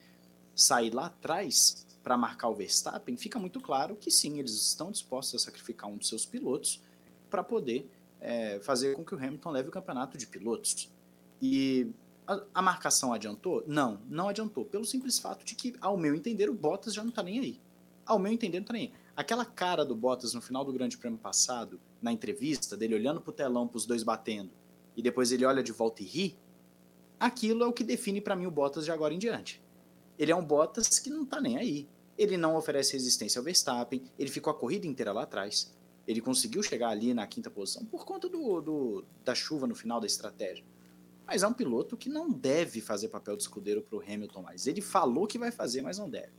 sair 0.54 0.94
lá 0.94 1.06
atrás 1.06 1.86
para 2.02 2.16
marcar 2.16 2.48
o 2.48 2.54
Verstappen, 2.54 3.16
fica 3.16 3.38
muito 3.38 3.60
claro 3.60 3.96
que 3.96 4.10
sim, 4.10 4.38
eles 4.38 4.52
estão 4.52 4.90
dispostos 4.90 5.42
a 5.42 5.44
sacrificar 5.44 5.90
um 5.90 5.96
dos 5.96 6.08
seus 6.08 6.24
pilotos 6.24 6.80
para 7.28 7.42
poder 7.42 7.90
é, 8.26 8.58
fazer 8.58 8.96
com 8.96 9.04
que 9.04 9.14
o 9.14 9.16
Hamilton 9.16 9.50
leve 9.50 9.68
o 9.68 9.72
campeonato 9.72 10.18
de 10.18 10.26
pilotos. 10.26 10.92
E 11.40 11.92
a, 12.26 12.42
a, 12.54 12.60
marcação 12.60 13.12
adiantou? 13.12 13.62
Não, 13.68 14.00
não 14.08 14.28
adiantou, 14.28 14.64
pelo 14.64 14.84
simples 14.84 15.16
fato 15.16 15.44
de 15.44 15.54
que, 15.54 15.76
ao 15.80 15.96
meu 15.96 16.12
entender, 16.12 16.50
o 16.50 16.54
Bottas 16.54 16.92
já 16.92 17.04
não 17.04 17.10
está 17.10 17.22
nem 17.22 17.38
aí. 17.38 17.60
Ao 18.04 18.18
meu 18.18 18.32
entender, 18.32 18.58
não 18.58 18.64
está 18.64 18.72
nem 18.72 18.88
aí. 18.88 18.92
Aquela 19.14 19.44
cara 19.44 19.84
do 19.84 19.94
Bottas 19.94 20.34
no 20.34 20.42
final 20.42 20.64
do 20.64 20.72
Grande 20.72 20.98
Prêmio 20.98 21.20
passado, 21.20 21.80
na 22.02 22.12
entrevista, 22.12 22.76
dele 22.76 22.96
olhando 22.96 23.20
pro 23.20 23.32
telão, 23.32 23.68
pros 23.68 23.86
dois 23.86 24.02
batendo, 24.02 24.50
e 24.96 25.02
depois 25.02 25.30
ele 25.30 25.44
olha 25.44 25.62
de 25.62 25.70
volta 25.70 26.02
e 26.02 26.06
ri, 26.06 26.36
aquilo 27.20 27.62
é 27.62 27.66
o 27.66 27.72
que 27.72 27.84
define 27.84 28.20
para 28.20 28.34
mim 28.34 28.46
o 28.46 28.50
Bottas 28.50 28.84
de 28.84 28.90
agora 28.90 29.14
em 29.14 29.18
diante. 29.18 29.62
Ele 30.18 30.32
é 30.32 30.36
um 30.36 30.44
Bottas 30.44 30.98
que 30.98 31.10
não 31.10 31.24
tá 31.24 31.40
nem 31.40 31.58
aí. 31.58 31.88
Ele 32.18 32.36
não 32.36 32.56
oferece 32.56 32.94
resistência 32.94 33.38
ao 33.38 33.44
Verstappen, 33.44 34.02
ele 34.18 34.30
ficou 34.30 34.50
a 34.50 34.54
corrida 34.54 34.84
inteira 34.84 35.12
lá 35.12 35.22
atrás. 35.22 35.75
Ele 36.06 36.20
conseguiu 36.20 36.62
chegar 36.62 36.88
ali 36.90 37.12
na 37.12 37.26
quinta 37.26 37.50
posição 37.50 37.84
por 37.84 38.04
conta 38.04 38.28
do, 38.28 38.60
do 38.60 39.04
da 39.24 39.34
chuva 39.34 39.66
no 39.66 39.74
final 39.74 40.00
da 40.00 40.06
estratégia. 40.06 40.64
Mas 41.26 41.42
é 41.42 41.48
um 41.48 41.52
piloto 41.52 41.96
que 41.96 42.08
não 42.08 42.30
deve 42.30 42.80
fazer 42.80 43.08
papel 43.08 43.36
de 43.36 43.42
escudeiro 43.42 43.82
para 43.82 43.98
o 43.98 44.00
Hamilton 44.00 44.42
mais. 44.42 44.66
Ele 44.66 44.80
falou 44.80 45.26
que 45.26 45.38
vai 45.38 45.50
fazer, 45.50 45.82
mas 45.82 45.98
não 45.98 46.08
deve. 46.08 46.32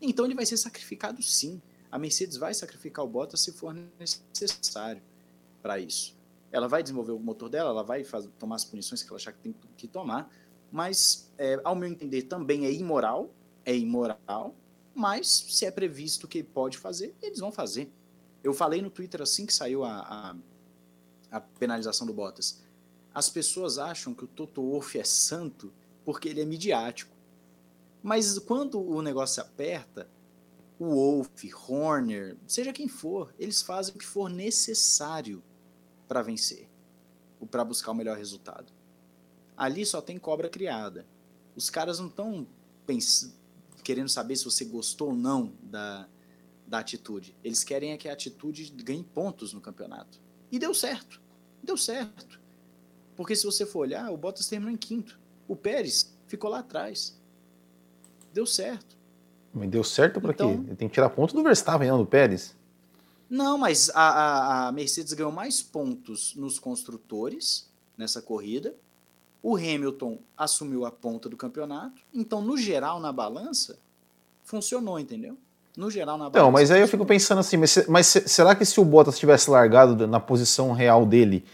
Então 0.00 0.24
ele 0.24 0.34
vai 0.34 0.44
ser 0.44 0.56
sacrificado 0.56 1.22
sim 1.22 1.60
a 1.90 1.98
Mercedes 1.98 2.36
vai 2.36 2.52
sacrificar 2.52 3.04
o 3.04 3.08
Bottas 3.08 3.40
se 3.40 3.52
for 3.52 3.74
necessário 3.98 5.02
para 5.62 5.78
isso. 5.78 6.16
Ela 6.50 6.68
vai 6.68 6.82
desenvolver 6.82 7.12
o 7.12 7.18
motor 7.18 7.48
dela, 7.48 7.70
ela 7.70 7.82
vai 7.82 8.04
fazer, 8.04 8.28
tomar 8.38 8.56
as 8.56 8.64
punições 8.64 9.02
que 9.02 9.08
ela 9.08 9.16
achar 9.16 9.32
que 9.32 9.40
tem 9.40 9.54
que 9.76 9.88
tomar, 9.88 10.30
mas, 10.70 11.32
é, 11.38 11.60
ao 11.64 11.74
meu 11.74 11.88
entender, 11.88 12.22
também 12.22 12.66
é 12.66 12.72
imoral, 12.72 13.30
é 13.64 13.76
imoral, 13.76 14.54
mas 14.94 15.26
se 15.26 15.64
é 15.64 15.70
previsto 15.70 16.26
que 16.26 16.42
pode 16.42 16.78
fazer, 16.78 17.14
eles 17.22 17.38
vão 17.38 17.52
fazer. 17.52 17.90
Eu 18.46 18.54
falei 18.54 18.80
no 18.80 18.90
Twitter 18.90 19.20
assim 19.20 19.44
que 19.44 19.52
saiu 19.52 19.82
a, 19.82 19.98
a, 19.98 20.36
a 21.36 21.40
penalização 21.40 22.06
do 22.06 22.14
Bottas. 22.14 22.62
As 23.12 23.28
pessoas 23.28 23.76
acham 23.76 24.14
que 24.14 24.22
o 24.22 24.28
Toto 24.28 24.62
Wolff 24.62 24.96
é 24.96 25.02
santo 25.02 25.72
porque 26.04 26.28
ele 26.28 26.40
é 26.40 26.44
midiático. 26.44 27.10
Mas 28.00 28.38
quando 28.38 28.80
o 28.80 29.02
negócio 29.02 29.42
aperta, 29.42 30.08
o 30.78 30.94
Wolf, 30.94 31.42
Horner, 31.68 32.36
seja 32.46 32.72
quem 32.72 32.86
for, 32.86 33.34
eles 33.36 33.62
fazem 33.62 33.92
o 33.92 33.98
que 33.98 34.06
for 34.06 34.30
necessário 34.30 35.42
para 36.06 36.22
vencer, 36.22 36.68
para 37.50 37.64
buscar 37.64 37.90
o 37.90 37.96
melhor 37.96 38.16
resultado. 38.16 38.72
Ali 39.56 39.84
só 39.84 40.00
tem 40.00 40.20
cobra 40.20 40.48
criada. 40.48 41.04
Os 41.56 41.68
caras 41.68 41.98
não 41.98 42.06
estão 42.06 42.46
querendo 43.82 44.08
saber 44.08 44.36
se 44.36 44.44
você 44.44 44.64
gostou 44.64 45.08
ou 45.08 45.16
não 45.16 45.52
da, 45.64 46.08
da 46.66 46.78
atitude. 46.78 47.34
Eles 47.44 47.62
querem 47.62 47.92
é 47.92 47.96
que 47.96 48.08
a 48.08 48.12
atitude 48.12 48.70
ganhe 48.72 49.04
pontos 49.04 49.52
no 49.52 49.60
campeonato. 49.60 50.20
E 50.50 50.58
deu 50.58 50.74
certo. 50.74 51.20
Deu 51.62 51.76
certo. 51.76 52.40
Porque 53.14 53.34
se 53.34 53.44
você 53.44 53.64
for 53.64 53.80
olhar, 53.80 54.10
o 54.10 54.16
Bottas 54.16 54.46
terminou 54.46 54.72
em 54.72 54.76
quinto. 54.76 55.18
O 55.48 55.56
Pérez 55.56 56.14
ficou 56.26 56.50
lá 56.50 56.58
atrás. 56.58 57.18
Deu 58.32 58.46
certo. 58.46 58.96
Mas 59.52 59.70
deu 59.70 59.82
certo 59.82 60.20
para 60.20 60.32
então, 60.32 60.62
quê? 60.64 60.74
Tem 60.74 60.88
que 60.88 60.94
tirar 60.94 61.08
ponto 61.08 61.34
do 61.34 61.42
Verstappen, 61.42 61.88
não 61.88 61.98
do 61.98 62.06
Pérez. 62.06 62.54
Não, 63.28 63.56
mas 63.56 63.90
a, 63.90 64.02
a, 64.02 64.68
a, 64.68 64.72
Mercedes 64.72 65.12
ganhou 65.14 65.32
mais 65.32 65.62
pontos 65.62 66.34
nos 66.36 66.58
construtores 66.58 67.68
nessa 67.96 68.20
corrida. 68.20 68.76
O 69.42 69.56
Hamilton 69.56 70.18
assumiu 70.36 70.84
a 70.84 70.90
ponta 70.90 71.28
do 71.28 71.36
campeonato. 71.36 72.02
Então, 72.12 72.42
no 72.42 72.56
geral, 72.56 73.00
na 73.00 73.12
balança, 73.12 73.78
funcionou, 74.44 74.98
entendeu? 74.98 75.38
No 75.76 75.90
geral, 75.90 76.16
na. 76.16 76.30
Não, 76.30 76.50
mas 76.50 76.70
aí 76.70 76.80
eu 76.80 76.88
fico 76.88 77.04
pensando 77.04 77.38
assim, 77.38 77.58
mas, 77.58 77.84
mas 77.86 78.06
será 78.06 78.54
que 78.54 78.64
se 78.64 78.80
o 78.80 78.84
Bottas 78.84 79.18
tivesse 79.18 79.50
largado 79.50 80.06
na 80.06 80.18
posição 80.18 80.72
real 80.72 81.04
dele, 81.04 81.44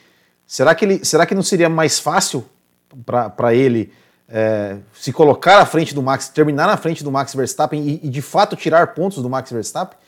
será 0.46 0.74
que, 0.74 0.84
ele, 0.84 1.04
será 1.04 1.26
que 1.26 1.34
não 1.34 1.42
seria 1.42 1.68
mais 1.68 1.98
fácil 1.98 2.44
para 3.04 3.52
ele 3.52 3.92
é, 4.28 4.78
se 4.94 5.12
colocar 5.12 5.58
à 5.60 5.66
frente 5.66 5.92
do 5.92 6.02
Max, 6.02 6.28
terminar 6.28 6.68
na 6.68 6.76
frente 6.76 7.02
do 7.02 7.10
Max 7.10 7.34
Verstappen 7.34 7.82
e, 7.82 8.00
e 8.04 8.08
de 8.08 8.22
fato 8.22 8.54
tirar 8.54 8.94
pontos 8.94 9.20
do 9.20 9.28
Max 9.28 9.50
Verstappen? 9.50 9.98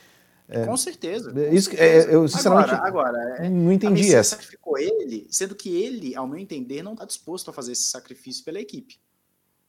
É, 0.49 0.65
com 0.65 0.77
certeza. 0.77 1.33
Com 1.33 1.41
isso, 1.41 1.71
certeza. 1.71 2.11
É, 2.11 2.15
eu 2.15 2.29
sinceramente 2.29 2.71
agora, 2.75 3.17
agora 3.17 3.51
não 3.51 3.73
entendi 3.73 4.15
essa. 4.15 4.37
sacrificou 4.37 4.79
ele, 4.79 5.27
sendo 5.31 5.55
que 5.55 5.75
ele, 5.75 6.15
ao 6.15 6.29
meu 6.29 6.39
entender, 6.39 6.83
não 6.83 6.93
está 6.93 7.05
disposto 7.05 7.51
a 7.51 7.53
fazer 7.53 7.73
esse 7.73 7.85
sacrifício 7.85 8.45
pela 8.45 8.61
equipe. 8.61 9.01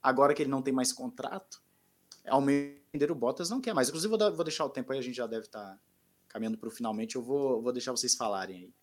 Agora 0.03 0.33
que 0.33 0.43
ele 0.43 0.51
não 0.51 0.61
tem 0.61 0.73
mais 0.73 0.93
contrato, 0.93 1.59
ao 2.27 2.41
meu 2.41 2.75
entender, 2.95 3.11
o 3.11 3.15
Bottas 3.15 3.49
não 3.49 3.61
quer 3.61 3.73
mais. 3.73 3.89
Inclusive, 3.89 4.09
vou, 4.09 4.17
dar, 4.17 4.29
vou 4.31 4.43
deixar 4.43 4.65
o 4.65 4.69
tempo 4.69 4.91
aí, 4.91 4.99
a 4.99 5.01
gente 5.01 5.15
já 5.15 5.27
deve 5.27 5.45
estar 5.45 5.63
tá 5.63 5.77
caminhando 6.27 6.57
para 6.57 6.67
o 6.67 6.71
finalmente. 6.71 7.15
Eu 7.15 7.21
vou, 7.21 7.61
vou 7.61 7.71
deixar 7.71 7.91
vocês 7.91 8.15
falarem 8.15 8.55
aí. 8.57 8.73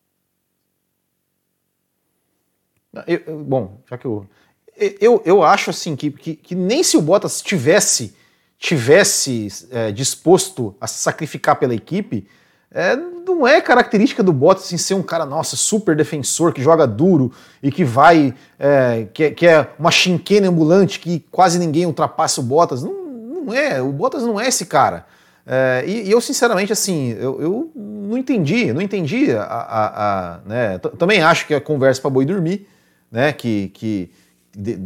Eu, 3.07 3.43
bom, 3.43 3.81
já 3.89 3.97
que 3.97 4.05
eu, 4.05 4.29
eu, 4.77 5.23
eu 5.25 5.43
acho 5.43 5.71
assim 5.71 5.97
que, 5.97 6.11
que, 6.11 6.37
que, 6.37 6.55
nem 6.55 6.83
se 6.83 6.97
o 6.97 7.01
Bottas 7.01 7.41
tivesse 7.41 8.15
tivesse 8.59 9.49
é, 9.73 9.91
disposto 9.91 10.77
a 10.81 10.87
se 10.87 11.01
sacrificar 11.01 11.59
pela 11.59 11.75
equipe, 11.75 12.29
é, 12.71 12.95
não 12.97 13.47
é 13.47 13.61
característica 13.61 14.23
do 14.23 14.33
Bottas 14.33 14.67
assim, 14.67 14.79
ser 14.79 14.95
um 14.95 15.03
cara, 15.03 15.27
nossa, 15.27 15.57
super 15.57 15.97
defensor, 15.97 16.53
que 16.53 16.63
joga 16.63 16.87
duro 16.87 17.33
e 17.61 17.73
que 17.73 17.85
vai, 17.85 18.33
é, 18.59 19.09
que, 19.13 19.33
que, 19.33 19.47
é 19.49 19.69
uma 19.79 19.91
chinquena 19.91 20.49
ambulante 20.49 21.01
que 21.01 21.27
quase 21.31 21.59
ninguém 21.59 21.87
ultrapassa 21.87 22.41
o 22.41 22.45
Bottas. 22.45 22.85
Não, 22.85 23.02
não 23.43 23.55
é, 23.55 23.81
o 23.81 23.93
Bottas 23.93 24.23
não 24.23 24.41
é 24.41 24.49
esse 24.49 24.67
cara. 24.67 25.07
É, 25.47 25.85
e, 25.87 26.09
e, 26.09 26.11
eu, 26.11 26.21
sinceramente, 26.21 26.73
assim, 26.73 27.11
eu, 27.19 27.41
eu, 27.41 27.73
não 27.75 28.17
entendi, 28.17 28.73
não 28.73 28.81
entendi 28.81 29.33
a, 29.33 29.43
a, 29.43 30.35
a 30.35 30.41
né, 30.47 30.79
também 30.99 31.21
acho 31.23 31.47
que 31.47 31.55
é 31.55 31.61
conversa 31.61 32.01
para 32.01 32.11
boi 32.11 32.25
dormir, 32.25 32.69
né, 33.11 33.33
que, 33.33 33.69
que 33.75 34.11
de, 34.57 34.79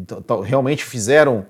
realmente 0.44 0.84
fizeram 0.84 1.44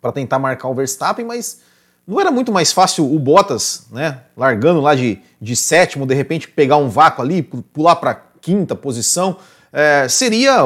para 0.00 0.12
tentar 0.12 0.38
marcar 0.38 0.68
o 0.68 0.74
Verstappen, 0.74 1.24
mas 1.24 1.60
não 2.06 2.20
era 2.20 2.30
muito 2.30 2.52
mais 2.52 2.72
fácil 2.72 3.12
o 3.12 3.18
Bottas, 3.18 3.86
né, 3.90 4.20
largando 4.36 4.80
lá 4.80 4.94
de, 4.94 5.20
de 5.40 5.56
sétimo, 5.56 6.06
de 6.06 6.14
repente 6.14 6.48
pegar 6.48 6.76
um 6.76 6.88
vácuo 6.88 7.22
ali, 7.22 7.42
pular 7.42 7.96
para 7.96 8.14
quinta 8.40 8.74
posição? 8.74 9.38
É, 9.72 10.08
seria 10.08 10.58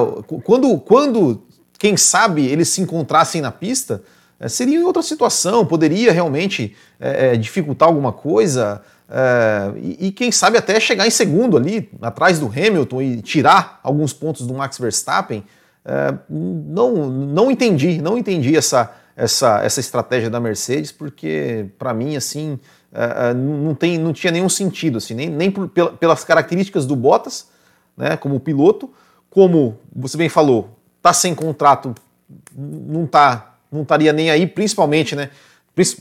quando, 0.45 0.79
quando, 0.79 1.43
quem 1.79 1.97
sabe, 1.97 2.47
eles 2.47 2.69
se 2.69 2.81
encontrassem 2.81 3.41
na 3.41 3.51
pista, 3.51 4.03
é, 4.43 4.49
seria 4.49 4.77
em 4.77 4.83
outra 4.83 5.03
situação, 5.03 5.65
poderia 5.65 6.11
realmente 6.11 6.75
é, 6.99 7.29
é 7.29 7.37
dificultar 7.37 7.89
alguma 7.89 8.13
coisa. 8.13 8.83
É, 9.09 9.73
e, 9.77 10.09
e, 10.09 10.13
quem 10.13 10.33
sabe 10.33 10.59
até 10.59 10.81
chegar 10.81 11.07
em 11.07 11.11
segundo 11.11 11.57
ali, 11.57 11.89
atrás 12.03 12.41
do 12.41 12.47
Hamilton 12.47 13.01
e 13.01 13.23
tirar 13.23 13.79
alguns 13.85 14.13
pontos 14.13 14.45
do 14.45 14.53
Max 14.53 14.79
Verstappen. 14.79 15.45
É, 15.85 16.13
não, 16.29 17.09
não 17.09 17.51
entendi, 17.53 18.03
não 18.03 18.19
entendi 18.19 18.57
essa, 18.57 18.93
essa, 19.17 19.61
essa 19.63 19.79
estratégia 19.79 20.29
da 20.29 20.41
Mercedes, 20.41 20.91
porque 20.91 21.67
para 21.79 21.95
mim 21.95 22.17
assim 22.17 22.59
não, 23.35 23.75
tem, 23.75 23.97
não 23.97 24.13
tinha 24.13 24.31
nenhum 24.31 24.51
sentido, 24.51 24.99
assim, 24.99 25.15
nem, 25.15 25.31
nem 25.31 25.51
por, 25.51 25.67
pelas 25.69 26.25
características 26.25 26.85
do 26.85 26.95
Bottas, 26.95 27.49
né, 27.97 28.19
como 28.19 28.39
piloto, 28.39 28.91
como 29.31 29.79
você 29.97 30.19
bem 30.19 30.29
falou, 30.29 30.79
tá 31.01 31.11
sem 31.15 31.35
contrato, 31.35 31.95
não 32.55 33.07
tá, 33.07 33.52
não 33.73 33.83
estaria 33.83 34.13
nem 34.13 34.31
aí, 34.31 34.47
principalmente, 34.47 35.17
né, 35.17 35.31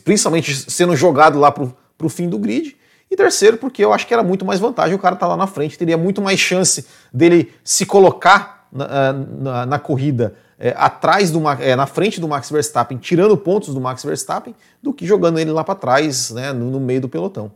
principalmente 0.03 0.53
sendo 0.69 0.95
jogado 0.95 1.39
lá 1.39 1.51
para 1.51 1.63
o 1.63 2.09
fim 2.09 2.27
do 2.27 2.37
grid, 2.37 2.75
E 3.09 3.15
terceiro, 3.15 3.57
porque 3.57 3.83
eu 3.83 3.91
acho 3.93 4.07
que 4.07 4.13
era 4.13 4.23
muito 4.23 4.45
mais 4.45 4.59
vantagem 4.59 4.95
o 4.95 4.99
cara 4.99 5.15
estar 5.15 5.25
tá 5.25 5.31
lá 5.31 5.37
na 5.37 5.47
frente, 5.47 5.77
teria 5.77 5.97
muito 5.97 6.21
mais 6.21 6.39
chance 6.39 6.85
dele 7.13 7.53
se 7.63 7.85
colocar 7.85 8.67
na, 8.71 8.85
eh, 8.85 9.13
na, 9.41 9.65
na 9.65 9.79
corrida 9.79 10.35
é, 10.57 10.75
atrás 10.77 11.31
do 11.31 11.41
é, 11.59 11.75
na 11.75 11.87
frente 11.87 12.21
do 12.21 12.27
Max 12.27 12.49
Verstappen, 12.51 12.99
tirando 12.99 13.35
pontos 13.35 13.73
do 13.73 13.81
Max 13.81 14.03
Verstappen, 14.03 14.55
do 14.81 14.93
que 14.93 15.07
jogando 15.07 15.39
ele 15.39 15.51
lá 15.51 15.63
para 15.63 15.73
trás, 15.73 16.29
né, 16.29 16.53
no, 16.53 16.69
no 16.69 16.79
meio 16.79 17.01
do 17.01 17.09
pelotão. 17.09 17.51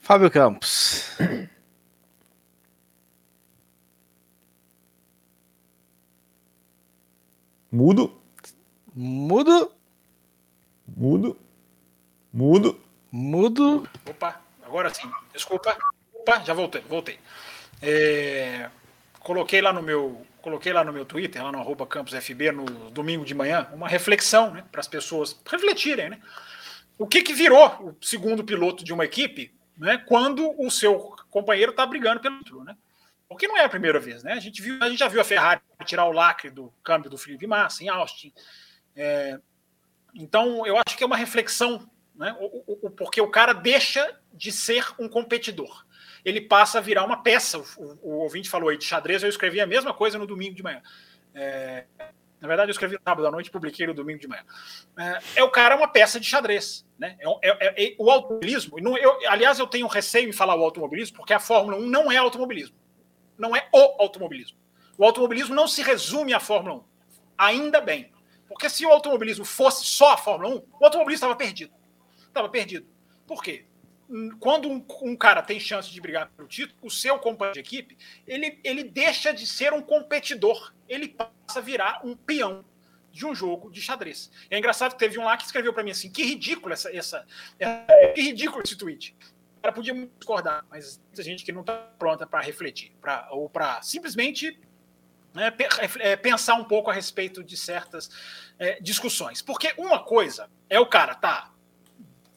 Fábio 0.00 0.30
Campos. 0.30 1.04
Mudo. 7.74 8.22
Mudo. 8.94 9.72
Mudo. 10.86 11.36
Mudo. 12.32 12.80
Mudo. 13.10 13.88
Opa, 14.08 14.40
agora 14.62 14.94
sim. 14.94 15.10
Desculpa. 15.32 15.76
Opa, 16.14 16.38
já 16.44 16.54
voltei, 16.54 16.82
voltei. 16.82 17.18
É, 17.82 18.70
coloquei 19.18 19.60
lá 19.60 19.72
no 19.72 19.82
meu 19.82 20.24
coloquei 20.40 20.72
lá 20.72 20.84
no 20.84 20.92
meu 20.92 21.04
Twitter, 21.04 21.42
lá 21.42 21.50
no 21.50 21.58
arroba 21.58 21.84
campusfb, 21.84 22.52
no 22.52 22.64
domingo 22.92 23.24
de 23.24 23.34
manhã, 23.34 23.66
uma 23.72 23.88
reflexão 23.88 24.52
né, 24.52 24.62
para 24.70 24.80
as 24.80 24.86
pessoas 24.86 25.36
refletirem. 25.44 26.10
Né? 26.10 26.20
O 26.96 27.08
que, 27.08 27.22
que 27.22 27.34
virou 27.34 27.66
o 27.88 27.96
segundo 28.00 28.44
piloto 28.44 28.84
de 28.84 28.92
uma 28.92 29.04
equipe 29.04 29.52
né, 29.76 29.98
quando 30.06 30.54
o 30.60 30.70
seu 30.70 31.16
companheiro 31.28 31.72
está 31.72 31.84
brigando 31.84 32.20
pelo 32.20 32.38
título? 32.38 32.62
Né? 32.62 32.76
Porque 33.28 33.48
não 33.48 33.56
é 33.56 33.64
a 33.64 33.68
primeira 33.68 33.98
vez. 33.98 34.22
Né? 34.22 34.32
A, 34.32 34.40
gente 34.40 34.60
viu, 34.60 34.78
a 34.82 34.88
gente 34.88 34.98
já 34.98 35.08
viu 35.08 35.20
a 35.20 35.24
Ferrari 35.24 35.60
tirar 35.84 36.06
o 36.06 36.12
lacre 36.12 36.50
do 36.50 36.72
câmbio 36.82 37.10
do 37.10 37.18
Felipe 37.18 37.46
Massa 37.46 37.82
em 37.82 37.88
Austin. 37.88 38.32
É, 38.94 39.38
então, 40.14 40.66
eu 40.66 40.76
acho 40.76 40.96
que 40.96 41.02
é 41.02 41.06
uma 41.06 41.16
reflexão, 41.16 41.88
né? 42.14 42.36
o, 42.38 42.46
o, 42.66 42.86
o, 42.86 42.90
porque 42.90 43.20
o 43.20 43.30
cara 43.30 43.52
deixa 43.52 44.18
de 44.32 44.52
ser 44.52 44.86
um 44.98 45.08
competidor 45.08 45.84
ele 46.24 46.40
passa 46.40 46.78
a 46.78 46.80
virar 46.80 47.04
uma 47.04 47.22
peça. 47.22 47.58
O, 47.58 47.64
o, 47.76 47.98
o 48.02 48.10
ouvinte 48.20 48.48
falou 48.48 48.70
aí 48.70 48.78
de 48.78 48.84
xadrez, 48.84 49.22
eu 49.22 49.28
escrevi 49.28 49.60
a 49.60 49.66
mesma 49.66 49.92
coisa 49.92 50.18
no 50.18 50.26
domingo 50.26 50.54
de 50.54 50.62
manhã. 50.62 50.82
É, 51.34 51.84
na 52.40 52.48
verdade, 52.48 52.70
eu 52.70 52.72
escrevi 52.72 52.98
sábado 53.02 53.26
à 53.26 53.30
noite 53.30 53.50
publiquei 53.50 53.86
no 53.86 53.94
domingo 53.94 54.20
de 54.20 54.28
manhã. 54.28 54.42
É, 54.98 55.18
é, 55.36 55.44
o 55.44 55.50
cara 55.50 55.76
uma 55.76 55.88
peça 55.88 56.18
de 56.18 56.26
xadrez. 56.26 56.86
Né? 56.98 57.16
É, 57.20 57.50
é, 57.50 57.84
é 57.86 57.94
o 57.98 58.10
automobilismo. 58.10 58.78
Eu, 58.78 59.18
aliás, 59.28 59.58
eu 59.58 59.66
tenho 59.66 59.86
receio 59.86 60.28
em 60.28 60.32
falar 60.32 60.54
o 60.54 60.62
automobilismo, 60.62 61.16
porque 61.16 61.32
a 61.32 61.40
Fórmula 61.40 61.76
1 61.76 61.86
não 61.86 62.10
é 62.10 62.16
automobilismo. 62.16 62.76
Não 63.38 63.54
é 63.54 63.68
o 63.72 64.02
automobilismo. 64.02 64.58
O 64.96 65.04
automobilismo 65.04 65.54
não 65.54 65.66
se 65.66 65.82
resume 65.82 66.32
à 66.32 66.40
Fórmula 66.40 66.76
1. 66.76 66.84
Ainda 67.36 67.80
bem. 67.80 68.12
Porque 68.46 68.68
se 68.68 68.86
o 68.86 68.90
automobilismo 68.90 69.44
fosse 69.44 69.84
só 69.84 70.12
a 70.12 70.16
Fórmula 70.16 70.54
1, 70.54 70.58
o 70.80 70.84
automobilismo 70.84 71.26
estava 71.26 71.36
perdido. 71.36 71.72
Estava 72.28 72.48
perdido. 72.48 72.86
Por 73.26 73.42
quê? 73.42 73.64
quando 74.38 74.68
um, 74.68 74.84
um, 75.02 75.16
cara 75.16 75.42
tem 75.42 75.58
chance 75.58 75.90
de 75.90 76.00
brigar 76.00 76.30
pelo 76.36 76.46
título, 76.48 76.78
o 76.82 76.90
seu 76.90 77.18
companheiro 77.18 77.54
de 77.54 77.60
equipe, 77.60 77.96
ele, 78.26 78.60
ele 78.62 78.84
deixa 78.84 79.32
de 79.32 79.46
ser 79.46 79.72
um 79.72 79.80
competidor, 79.80 80.74
ele 80.88 81.08
passa 81.08 81.58
a 81.58 81.60
virar 81.60 82.00
um 82.04 82.14
peão 82.14 82.64
de 83.10 83.24
um 83.24 83.34
jogo 83.34 83.70
de 83.70 83.80
xadrez. 83.80 84.30
É 84.50 84.58
engraçado 84.58 84.92
que 84.92 84.98
teve 84.98 85.18
um 85.18 85.24
lá 85.24 85.36
que 85.36 85.44
escreveu 85.44 85.72
para 85.72 85.82
mim 85.82 85.92
assim: 85.92 86.10
que 86.10 86.22
ridículo 86.22 86.72
essa, 86.72 86.94
essa, 86.94 87.24
essa, 87.58 87.86
que 88.14 88.20
ridículo 88.20 88.62
esse 88.62 88.76
tweet. 88.76 89.16
Cara 89.64 89.72
podia 89.72 89.94
discordar, 90.18 90.62
mas 90.68 91.00
tem 91.14 91.24
gente 91.24 91.42
que 91.42 91.50
não 91.50 91.62
está 91.62 91.74
pronta 91.98 92.26
para 92.26 92.42
refletir, 92.42 92.92
pra, 93.00 93.28
ou 93.30 93.48
para 93.48 93.80
simplesmente 93.80 94.60
né, 95.32 95.50
é, 96.00 96.16
pensar 96.16 96.56
um 96.56 96.64
pouco 96.64 96.90
a 96.90 96.92
respeito 96.92 97.42
de 97.42 97.56
certas 97.56 98.10
é, 98.58 98.78
discussões. 98.82 99.40
Porque 99.40 99.72
uma 99.78 100.04
coisa 100.04 100.50
é 100.68 100.78
o 100.78 100.84
cara 100.84 101.14
tá 101.14 101.50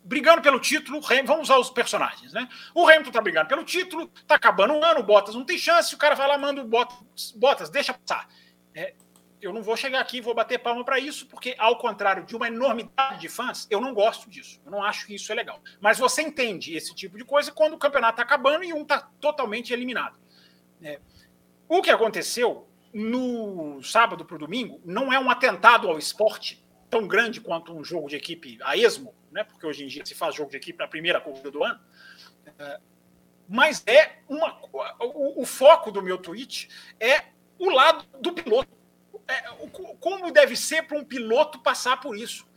brigando 0.06 0.42
pelo 0.42 0.58
título, 0.58 1.02
vamos 1.26 1.50
usar 1.50 1.58
os 1.58 1.70
personagens, 1.70 2.32
né? 2.32 2.48
O 2.74 2.88
Hamilton 2.88 3.12
tá 3.12 3.20
brigando 3.20 3.50
pelo 3.50 3.66
título, 3.66 4.08
tá 4.26 4.36
acabando 4.36 4.76
o 4.76 4.86
ano, 4.86 5.02
o 5.02 5.04
Bottas 5.04 5.36
não 5.36 5.44
tem 5.44 5.58
chance, 5.58 5.94
o 5.94 5.98
cara 5.98 6.16
vai 6.16 6.30
lá, 6.30 6.38
manda 6.38 6.62
o 6.62 6.66
Bottas, 6.66 7.34
Bottas 7.36 7.70
deixa 7.70 7.94
passar. 7.94 8.30
É, 8.74 8.96
eu 9.42 9.54
não 9.54 9.62
vou 9.62 9.78
chegar 9.78 10.00
aqui 10.00 10.18
e 10.18 10.22
vou 10.22 10.34
bater 10.34 10.60
palma 10.60 10.84
para 10.84 11.00
isso, 11.00 11.28
porque, 11.28 11.56
ao 11.58 11.78
contrário 11.78 12.26
de 12.26 12.36
uma 12.36 12.48
enormidade 12.48 13.22
de 13.22 13.30
fãs, 13.30 13.68
eu 13.70 13.80
não 13.80 13.94
gosto 13.94 14.30
disso. 14.30 14.60
Eu 14.66 14.72
não 14.72 14.84
acho 14.84 15.06
que 15.06 15.16
isso 15.16 15.32
é 15.32 15.36
legal. 15.36 15.62
Mas 15.80 16.00
você 16.00 16.22
entende 16.22 16.76
esse 16.76 16.94
tipo 16.96 17.18
de 17.18 17.24
coisa 17.24 17.52
quando 17.52 17.74
o 17.74 17.78
campeonato 17.78 18.14
está 18.14 18.24
acabando 18.24 18.64
e 18.64 18.74
um 18.74 18.82
está 18.82 19.10
totalmente 19.22 19.72
eliminado. 19.72 20.18
É, 20.82 21.00
o 21.68 21.82
que 21.82 21.92
aconteceu 21.92 22.68
no 22.94 23.82
sábado 23.84 24.26
para 24.26 24.36
o 24.36 24.40
domingo 24.40 24.82
não 24.84 25.12
é 25.12 25.20
um 25.20 25.30
atentado 25.30 25.88
ao 25.88 26.00
esporte 26.00 26.66
tão 26.90 27.08
grande 27.08 27.42
quanto 27.42 27.74
um 27.74 27.84
jogo 27.84 28.08
de 28.08 28.16
equipe 28.16 28.58
a 28.64 28.76
esmo, 28.76 29.14
né? 29.32 29.44
porque 29.44 29.66
hoje 29.66 29.84
em 29.84 29.88
dia 29.88 30.06
se 30.06 30.16
faz 30.16 30.36
jogo 30.36 30.50
de 30.50 30.58
equipe 30.58 30.80
na 30.80 30.88
primeira 30.88 31.20
corrida 31.20 31.52
do 31.52 31.64
ano. 31.64 31.80
É, 32.58 32.80
mas 33.48 33.84
é 33.86 34.20
uma. 34.28 34.60
O, 35.00 35.42
o, 35.42 35.46
foco 35.46 35.92
do 35.92 36.02
meu 36.02 36.18
tweet 36.18 36.70
é 37.00 37.26
o 37.58 37.70
lado 37.70 38.06
do 38.20 38.34
piloto. 38.34 38.77
É, 39.28 39.42
como 40.00 40.32
deve 40.32 40.56
ser 40.56 40.84
para 40.84 40.98
um 40.98 41.04
piloto 41.04 41.60
passar 41.60 42.00
por 42.00 42.18
isso. 42.18 42.48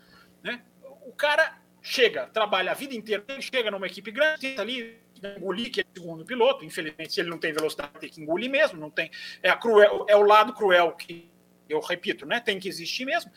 Né? 0.42 0.62
O 1.06 1.12
cara 1.12 1.58
chega, 1.82 2.26
trabalha 2.26 2.70
a 2.70 2.74
vida 2.74 2.94
inteira, 2.94 3.24
ele 3.28 3.42
chega 3.42 3.70
numa 3.70 3.86
equipe 3.86 4.10
grande, 4.10 4.40
tenta 4.40 4.62
ali 4.62 4.98
engolir 5.36 5.70
que 5.70 5.80
é 5.80 5.84
segundo 5.94 6.24
piloto. 6.24 6.64
Infelizmente, 6.64 7.12
se 7.12 7.20
ele 7.20 7.30
não 7.30 7.38
tem 7.38 7.52
velocidade, 7.52 7.92
tem 7.98 8.08
que 8.08 8.20
engolir 8.20 8.50
mesmo. 8.50 8.78
Não 8.78 8.90
tem, 8.90 9.10
é, 9.42 9.50
a 9.50 9.56
cruel, 9.56 10.06
é 10.08 10.16
o 10.16 10.22
lado 10.22 10.52
cruel 10.52 10.92
que 10.92 11.30
eu 11.68 11.80
repito, 11.80 12.26
né? 12.26 12.40
Tem 12.40 12.58
que 12.58 12.68
existir 12.68 13.04
mesmo. 13.04 13.30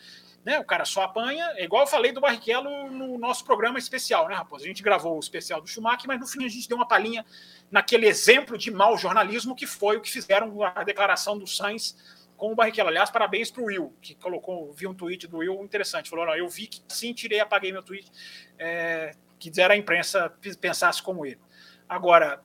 Né? 0.44 0.58
O 0.58 0.64
cara 0.64 0.84
só 0.84 1.02
apanha, 1.02 1.44
é 1.56 1.64
igual 1.64 1.84
eu 1.84 1.86
falei 1.86 2.12
do 2.12 2.20
Barrichello 2.20 2.90
no 2.90 3.16
nosso 3.18 3.44
programa 3.44 3.78
especial, 3.78 4.28
né, 4.28 4.34
Raposo? 4.34 4.64
A 4.64 4.68
gente 4.68 4.82
gravou 4.82 5.16
o 5.16 5.20
especial 5.20 5.60
do 5.60 5.66
Schumacher, 5.66 6.06
mas 6.06 6.20
no 6.20 6.26
fim 6.26 6.44
a 6.44 6.48
gente 6.48 6.68
deu 6.68 6.76
uma 6.76 6.86
palhinha 6.86 7.24
naquele 7.70 8.06
exemplo 8.06 8.58
de 8.58 8.70
mau 8.70 8.98
jornalismo 8.98 9.56
que 9.56 9.66
foi 9.66 9.96
o 9.96 10.02
que 10.02 10.10
fizeram 10.10 10.62
a 10.62 10.84
declaração 10.84 11.38
do 11.38 11.46
Sainz 11.46 11.96
com 12.36 12.52
o 12.52 12.54
Barrichello. 12.54 12.88
Aliás, 12.88 13.10
parabéns 13.10 13.50
para 13.50 13.62
o 13.62 13.66
Will, 13.66 13.94
que 14.00 14.14
colocou, 14.14 14.72
vi 14.72 14.86
um 14.86 14.94
tweet 14.94 15.26
do 15.26 15.38
Will 15.38 15.62
interessante. 15.62 16.10
Falou: 16.10 16.26
não, 16.26 16.36
eu 16.36 16.48
vi 16.48 16.66
que 16.66 16.82
sim, 16.88 17.12
tirei, 17.12 17.40
apaguei 17.40 17.72
meu 17.72 17.82
tweet, 17.82 18.10
é, 18.58 19.14
que 19.38 19.50
dera 19.50 19.74
a 19.74 19.76
imprensa 19.76 20.32
pensasse 20.60 21.02
como 21.02 21.24
ele. 21.24 21.40
Agora, 21.88 22.42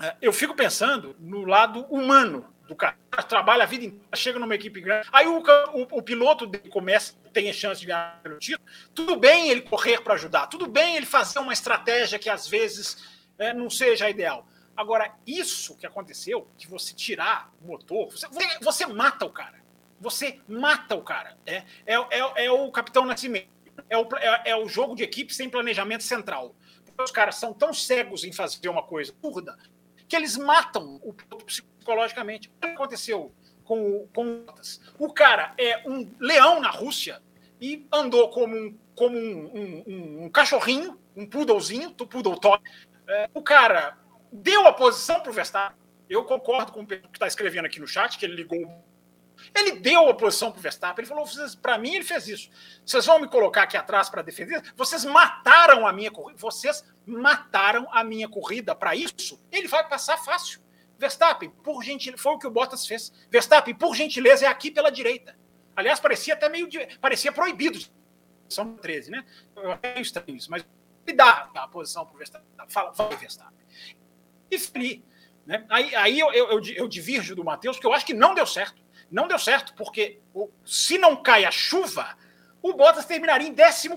é, 0.00 0.16
eu 0.22 0.32
fico 0.32 0.54
pensando 0.54 1.16
no 1.18 1.44
lado 1.44 1.80
humano 1.86 2.46
do 2.68 2.76
cara. 2.76 2.96
Trabalha 3.28 3.64
a 3.64 3.66
vida 3.66 3.86
inteira, 3.86 4.04
chega 4.14 4.38
numa 4.38 4.54
equipe 4.54 4.80
grande. 4.80 5.08
Aí 5.12 5.26
o, 5.26 5.38
o, 5.38 5.98
o 5.98 6.02
piloto 6.02 6.46
dele 6.46 6.68
começa, 6.68 7.14
tem 7.32 7.52
chance 7.52 7.80
de 7.80 7.86
ganhar 7.86 8.20
pelo 8.22 8.38
título. 8.38 8.68
Tudo 8.94 9.16
bem 9.16 9.50
ele 9.50 9.62
correr 9.62 10.00
para 10.02 10.14
ajudar, 10.14 10.46
tudo 10.46 10.66
bem 10.68 10.96
ele 10.96 11.06
fazer 11.06 11.38
uma 11.38 11.52
estratégia 11.52 12.18
que 12.18 12.28
às 12.28 12.46
vezes 12.46 13.02
é, 13.38 13.52
não 13.52 13.68
seja 13.70 14.06
a 14.06 14.10
ideal. 14.10 14.46
Agora, 14.78 15.12
isso 15.26 15.76
que 15.76 15.84
aconteceu, 15.84 16.46
de 16.56 16.68
você 16.68 16.94
tirar 16.94 17.52
o 17.60 17.66
motor, 17.66 18.12
você, 18.12 18.28
você 18.62 18.86
mata 18.86 19.26
o 19.26 19.30
cara. 19.30 19.60
Você 20.00 20.40
mata 20.46 20.94
o 20.94 21.02
cara. 21.02 21.36
É, 21.44 21.64
é, 21.84 21.94
é, 21.94 22.44
é 22.44 22.52
o 22.52 22.70
Capitão 22.70 23.04
Nascimento. 23.04 23.48
É 23.90 23.98
o, 23.98 24.08
é, 24.16 24.50
é 24.50 24.56
o 24.56 24.68
jogo 24.68 24.94
de 24.94 25.02
equipe 25.02 25.34
sem 25.34 25.50
planejamento 25.50 26.04
central. 26.04 26.54
Os 26.96 27.10
caras 27.10 27.34
são 27.34 27.52
tão 27.52 27.72
cegos 27.72 28.22
em 28.22 28.30
fazer 28.32 28.68
uma 28.68 28.84
coisa 28.84 29.12
absurda 29.12 29.58
que 30.06 30.14
eles 30.14 30.36
matam 30.36 31.00
o 31.02 31.12
psicologicamente. 31.44 32.46
O 32.46 32.60
que 32.60 32.68
aconteceu 32.68 33.34
com, 33.64 34.06
com 34.14 34.44
o? 34.98 35.06
O 35.06 35.12
cara 35.12 35.54
é 35.58 35.82
um 35.88 36.08
leão 36.20 36.60
na 36.60 36.70
Rússia 36.70 37.20
e 37.60 37.84
andou 37.92 38.28
como 38.28 38.56
um, 38.56 38.78
como 38.94 39.16
um, 39.18 39.84
um, 39.88 40.24
um 40.24 40.30
cachorrinho, 40.30 40.96
um 41.16 41.26
poodlezinho, 41.26 41.90
do 41.90 42.06
poodle 42.06 42.38
toy. 42.38 42.60
É, 43.08 43.28
o 43.34 43.42
cara 43.42 43.98
deu 44.32 44.66
a 44.66 44.72
posição 44.72 45.20
para 45.20 45.30
o 45.30 45.32
Verstappen. 45.32 45.76
Eu 46.08 46.24
concordo 46.24 46.72
com 46.72 46.80
o 46.80 46.86
que 46.86 47.00
está 47.12 47.26
escrevendo 47.26 47.66
aqui 47.66 47.80
no 47.80 47.86
chat, 47.86 48.18
que 48.18 48.24
ele 48.24 48.34
ligou. 48.34 48.66
Ele 49.54 49.72
deu 49.72 50.08
a 50.08 50.14
posição 50.14 50.50
para 50.50 50.58
o 50.58 50.62
Verstappen. 50.62 51.02
Ele 51.02 51.08
falou: 51.08 51.26
para 51.60 51.78
mim, 51.78 51.94
ele 51.94 52.04
fez 52.04 52.26
isso. 52.26 52.50
Vocês 52.84 53.06
vão 53.06 53.20
me 53.20 53.28
colocar 53.28 53.62
aqui 53.62 53.76
atrás 53.76 54.08
para 54.08 54.22
defender? 54.22 54.62
Vocês 54.74 55.04
mataram 55.04 55.86
a 55.86 55.92
minha 55.92 56.10
corrida. 56.10 56.38
Vocês 56.40 56.84
mataram 57.06 57.86
a 57.90 58.02
minha 58.02 58.28
corrida. 58.28 58.74
Para 58.74 58.96
isso, 58.96 59.40
ele 59.52 59.68
vai 59.68 59.86
passar 59.88 60.16
fácil. 60.18 60.60
Verstappen, 60.98 61.50
por 61.50 61.82
gentileza, 61.84 62.20
foi 62.20 62.32
o 62.32 62.38
que 62.38 62.46
o 62.46 62.50
Bottas 62.50 62.86
fez. 62.86 63.12
Verstappen, 63.30 63.74
por 63.74 63.94
gentileza, 63.94 64.46
é 64.46 64.48
aqui 64.48 64.70
pela 64.70 64.90
direita. 64.90 65.38
Aliás, 65.76 66.00
parecia 66.00 66.34
até 66.34 66.48
meio. 66.48 66.68
parecia 67.00 67.30
proibido. 67.30 67.78
São 68.48 68.74
13, 68.76 69.10
né? 69.12 69.24
Eu 69.54 70.02
estranho 70.02 70.36
isso, 70.36 70.50
mas 70.50 70.66
ele 71.06 71.16
dá 71.16 71.48
a 71.54 71.68
posição 71.68 72.04
para 72.04 72.14
o 72.14 72.18
Verstappen. 72.18 72.48
Fala, 72.68 72.92
fala 72.92 73.16
Verstappen. 73.16 73.58
E. 74.50 75.02
Né? 75.46 75.64
Aí, 75.68 75.94
aí 75.94 76.20
eu, 76.20 76.32
eu, 76.32 76.50
eu, 76.50 76.62
eu 76.74 76.88
divirjo 76.88 77.34
do 77.34 77.44
Matheus, 77.44 77.76
porque 77.76 77.86
eu 77.86 77.92
acho 77.92 78.06
que 78.06 78.14
não 78.14 78.34
deu 78.34 78.46
certo. 78.46 78.82
Não 79.10 79.26
deu 79.26 79.38
certo, 79.38 79.72
porque 79.74 80.20
se 80.64 80.98
não 80.98 81.16
cai 81.16 81.44
a 81.44 81.50
chuva, 81.50 82.16
o 82.60 82.74
Bottas 82.74 83.06
terminaria 83.06 83.48
em 83.48 83.54
14 83.54 83.88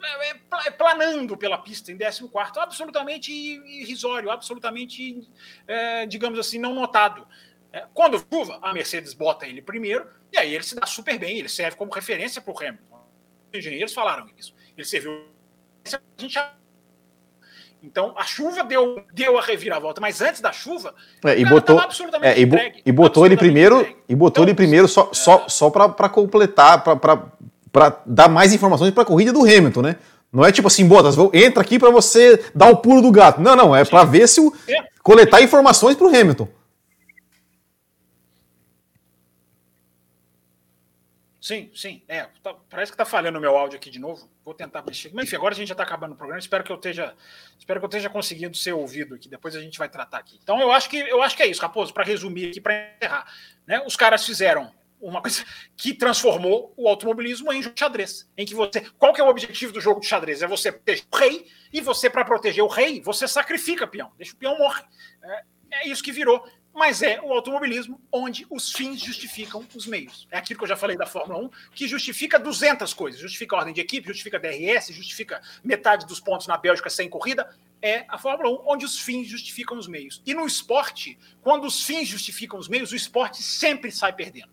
é, 0.00 0.30
é, 0.30 0.40
é 0.66 0.70
planando 0.70 1.36
pela 1.36 1.58
pista 1.58 1.90
em 1.90 1.96
14, 1.96 2.60
absolutamente 2.60 3.32
irrisório, 3.32 4.30
absolutamente, 4.30 5.26
é, 5.66 6.06
digamos 6.06 6.38
assim, 6.38 6.58
não 6.58 6.74
notado. 6.74 7.26
É, 7.72 7.86
quando 7.92 8.24
chuva, 8.32 8.58
a 8.62 8.72
Mercedes 8.72 9.14
bota 9.14 9.46
ele 9.46 9.60
primeiro, 9.60 10.08
e 10.32 10.38
aí 10.38 10.54
ele 10.54 10.64
se 10.64 10.74
dá 10.74 10.86
super 10.86 11.18
bem, 11.18 11.38
ele 11.38 11.48
serve 11.48 11.76
como 11.76 11.92
referência 11.92 12.40
para 12.40 12.52
o 12.52 12.58
Hamilton. 12.58 13.08
Os 13.52 13.58
engenheiros 13.58 13.94
falaram 13.94 14.28
isso. 14.36 14.54
Ele 14.76 14.86
serviu 14.86 15.26
a 15.86 16.20
gente 16.20 16.38
então 17.82 18.12
a 18.16 18.24
chuva 18.24 18.64
deu, 18.64 19.02
deu 19.12 19.38
a 19.38 19.42
reviravolta, 19.42 20.00
mas 20.00 20.20
antes 20.20 20.40
da 20.40 20.52
chuva, 20.52 20.94
é, 21.24 21.38
e 21.38 21.44
botou, 21.44 21.80
é, 22.22 22.40
e, 22.40 22.46
bo, 22.46 22.56
e, 22.84 22.92
botou 22.92 23.24
ele 23.24 23.36
primeiro 23.36 23.80
entregue. 23.80 23.96
e 24.08 24.14
botou 24.14 24.42
então, 24.42 24.44
ele 24.44 24.54
primeiro 24.54 24.88
só, 24.88 25.08
é. 25.12 25.14
só, 25.14 25.44
só 25.48 25.70
para 25.70 26.08
completar, 26.08 26.82
para 26.82 28.02
dar 28.04 28.28
mais 28.28 28.52
informações 28.52 28.92
para 28.92 29.02
a 29.04 29.06
corrida 29.06 29.32
do 29.32 29.42
Hamilton, 29.42 29.82
né? 29.82 29.96
Não 30.32 30.44
é 30.44 30.52
tipo 30.52 30.68
assim, 30.68 30.86
Botas, 30.86 31.16
entra 31.32 31.62
aqui 31.62 31.78
para 31.78 31.90
você 31.90 32.44
dar 32.54 32.68
o 32.70 32.76
pulo 32.76 33.00
do 33.00 33.10
gato. 33.10 33.40
Não, 33.40 33.56
não, 33.56 33.74
é 33.74 33.84
para 33.84 34.04
ver 34.04 34.28
se 34.28 34.40
o, 34.40 34.52
é. 34.68 34.84
coletar 35.02 35.40
informações 35.40 35.96
para 35.96 36.06
o 36.06 36.14
Hamilton. 36.14 36.48
Sim, 41.40 41.70
sim. 41.72 42.02
É, 42.08 42.26
tá, 42.42 42.54
parece 42.68 42.90
que 42.90 42.98
tá 42.98 43.04
falhando 43.04 43.38
o 43.38 43.40
meu 43.40 43.56
áudio 43.56 43.76
aqui 43.76 43.90
de 43.90 43.98
novo. 43.98 44.28
Vou 44.44 44.54
tentar 44.54 44.82
mexer. 44.82 45.10
Mas 45.14 45.26
enfim, 45.26 45.36
agora 45.36 45.54
a 45.54 45.56
gente 45.56 45.68
já 45.68 45.74
está 45.74 45.84
acabando 45.84 46.12
o 46.12 46.16
programa. 46.16 46.40
Espero 46.40 46.64
que 46.64 46.72
eu 46.72 46.76
esteja, 46.76 47.14
espero 47.58 47.78
que 47.78 47.84
eu 47.84 47.88
esteja 47.88 48.10
conseguindo 48.10 48.56
ser 48.56 48.72
ouvido 48.72 49.14
aqui. 49.14 49.28
Depois 49.28 49.54
a 49.54 49.60
gente 49.60 49.78
vai 49.78 49.88
tratar 49.88 50.18
aqui. 50.18 50.38
Então 50.42 50.60
eu 50.60 50.72
acho 50.72 50.90
que 50.90 50.96
eu 50.96 51.22
acho 51.22 51.36
que 51.36 51.42
é 51.42 51.46
isso, 51.46 51.62
Raposo. 51.62 51.94
Para 51.94 52.04
resumir 52.04 52.48
aqui, 52.48 52.60
para 52.60 52.92
encerrar, 52.96 53.32
né? 53.66 53.80
Os 53.86 53.94
caras 53.94 54.26
fizeram 54.26 54.72
uma 55.00 55.22
coisa 55.22 55.44
que 55.76 55.94
transformou 55.94 56.74
o 56.76 56.88
automobilismo 56.88 57.52
em 57.52 57.62
xadrez, 57.76 58.28
em 58.36 58.44
que 58.44 58.54
você, 58.54 58.80
qual 58.98 59.12
que 59.12 59.20
é 59.20 59.24
o 59.24 59.28
objetivo 59.28 59.72
do 59.72 59.80
jogo 59.80 60.00
de 60.00 60.06
xadrez? 60.06 60.42
É 60.42 60.46
você 60.46 60.72
proteger 60.72 61.06
o 61.12 61.16
rei 61.16 61.46
e 61.72 61.80
você 61.80 62.10
para 62.10 62.24
proteger 62.24 62.64
o 62.64 62.68
rei 62.68 63.00
você 63.00 63.28
sacrifica 63.28 63.84
o 63.84 63.88
peão, 63.88 64.10
deixa 64.16 64.34
o 64.34 64.36
peão 64.36 64.58
morrer. 64.58 64.84
É, 65.22 65.42
é 65.70 65.88
isso 65.88 66.02
que 66.02 66.10
virou 66.10 66.44
mas 66.78 67.02
é 67.02 67.20
o 67.20 67.32
automobilismo 67.32 68.00
onde 68.12 68.46
os 68.48 68.72
fins 68.72 69.00
justificam 69.00 69.66
os 69.74 69.86
meios. 69.86 70.28
É 70.30 70.38
aquilo 70.38 70.58
que 70.58 70.64
eu 70.64 70.68
já 70.68 70.76
falei 70.76 70.96
da 70.96 71.06
Fórmula 71.06 71.40
1, 71.40 71.50
que 71.74 71.88
justifica 71.88 72.38
200 72.38 72.94
coisas. 72.94 73.20
Justifica 73.20 73.56
a 73.56 73.58
ordem 73.58 73.74
de 73.74 73.80
equipe, 73.80 74.06
justifica 74.06 74.38
DRS, 74.38 74.94
justifica 74.94 75.42
metade 75.64 76.06
dos 76.06 76.20
pontos 76.20 76.46
na 76.46 76.56
Bélgica 76.56 76.88
sem 76.88 77.08
corrida. 77.10 77.52
É 77.82 78.04
a 78.08 78.16
Fórmula 78.16 78.50
1 78.50 78.62
onde 78.64 78.84
os 78.84 78.98
fins 78.98 79.26
justificam 79.26 79.76
os 79.76 79.88
meios. 79.88 80.22
E 80.24 80.32
no 80.32 80.46
esporte, 80.46 81.18
quando 81.42 81.66
os 81.66 81.84
fins 81.84 82.06
justificam 82.06 82.58
os 82.58 82.68
meios, 82.68 82.92
o 82.92 82.96
esporte 82.96 83.42
sempre 83.42 83.90
sai 83.90 84.12
perdendo. 84.12 84.50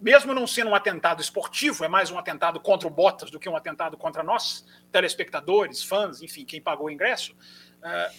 Mesmo 0.00 0.34
não 0.34 0.46
sendo 0.46 0.70
um 0.70 0.74
atentado 0.74 1.20
esportivo, 1.20 1.84
é 1.84 1.88
mais 1.88 2.10
um 2.10 2.18
atentado 2.18 2.60
contra 2.60 2.86
o 2.86 2.90
Bottas 2.90 3.30
do 3.30 3.40
que 3.40 3.48
um 3.48 3.56
atentado 3.56 3.96
contra 3.96 4.22
nós, 4.22 4.64
telespectadores, 4.92 5.82
fãs, 5.82 6.22
enfim, 6.22 6.44
quem 6.44 6.60
pagou 6.60 6.86
o 6.86 6.90
ingresso. 6.90 7.34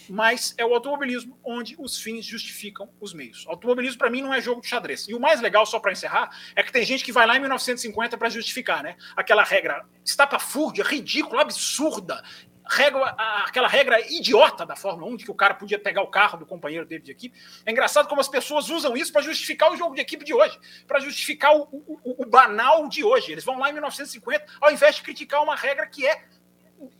Mas 0.08 0.54
é 0.56 0.64
o 0.64 0.72
automobilismo 0.72 1.38
onde 1.44 1.74
os 1.78 2.00
fins 2.00 2.24
justificam 2.24 2.88
os 3.00 3.12
meios. 3.12 3.44
Automobilismo, 3.48 3.98
para 3.98 4.08
mim, 4.08 4.22
não 4.22 4.32
é 4.32 4.40
jogo 4.40 4.60
de 4.60 4.68
xadrez. 4.68 5.08
E 5.08 5.14
o 5.14 5.20
mais 5.20 5.40
legal, 5.40 5.66
só 5.66 5.80
para 5.80 5.92
encerrar, 5.92 6.30
é 6.54 6.62
que 6.62 6.72
tem 6.72 6.84
gente 6.84 7.02
que 7.04 7.12
vai 7.12 7.26
lá 7.26 7.36
em 7.36 7.40
1950 7.40 8.16
para 8.16 8.28
justificar, 8.28 8.82
né? 8.82 8.96
Aquela 9.16 9.42
regra 9.42 9.84
estapafúrdia, 10.04 10.84
ridícula, 10.84 11.42
absurda, 11.42 12.22
regra, 12.68 13.14
aquela 13.44 13.68
regra 13.68 14.00
idiota 14.12 14.66
da 14.66 14.76
Fórmula 14.76 15.10
1, 15.12 15.16
de 15.16 15.24
que 15.24 15.30
o 15.30 15.34
cara 15.34 15.54
podia 15.54 15.78
pegar 15.78 16.02
o 16.02 16.08
carro 16.08 16.38
do 16.38 16.46
companheiro 16.46 16.84
dele 16.84 17.02
de 17.02 17.10
equipe. 17.10 17.38
É 17.64 17.70
engraçado 17.70 18.08
como 18.08 18.20
as 18.20 18.28
pessoas 18.28 18.68
usam 18.68 18.96
isso 18.96 19.12
para 19.12 19.22
justificar 19.22 19.72
o 19.72 19.76
jogo 19.76 19.94
de 19.94 20.00
equipe 20.00 20.24
de 20.24 20.34
hoje, 20.34 20.58
para 20.86 21.00
justificar 21.00 21.54
o, 21.56 21.62
o, 21.72 22.22
o 22.22 22.26
banal 22.26 22.88
de 22.88 23.04
hoje. 23.04 23.32
Eles 23.32 23.44
vão 23.44 23.58
lá 23.58 23.70
em 23.70 23.72
1950, 23.72 24.46
ao 24.60 24.72
invés 24.72 24.96
de 24.96 25.02
criticar 25.02 25.42
uma 25.42 25.54
regra 25.54 25.86
que 25.86 26.06
é 26.06 26.24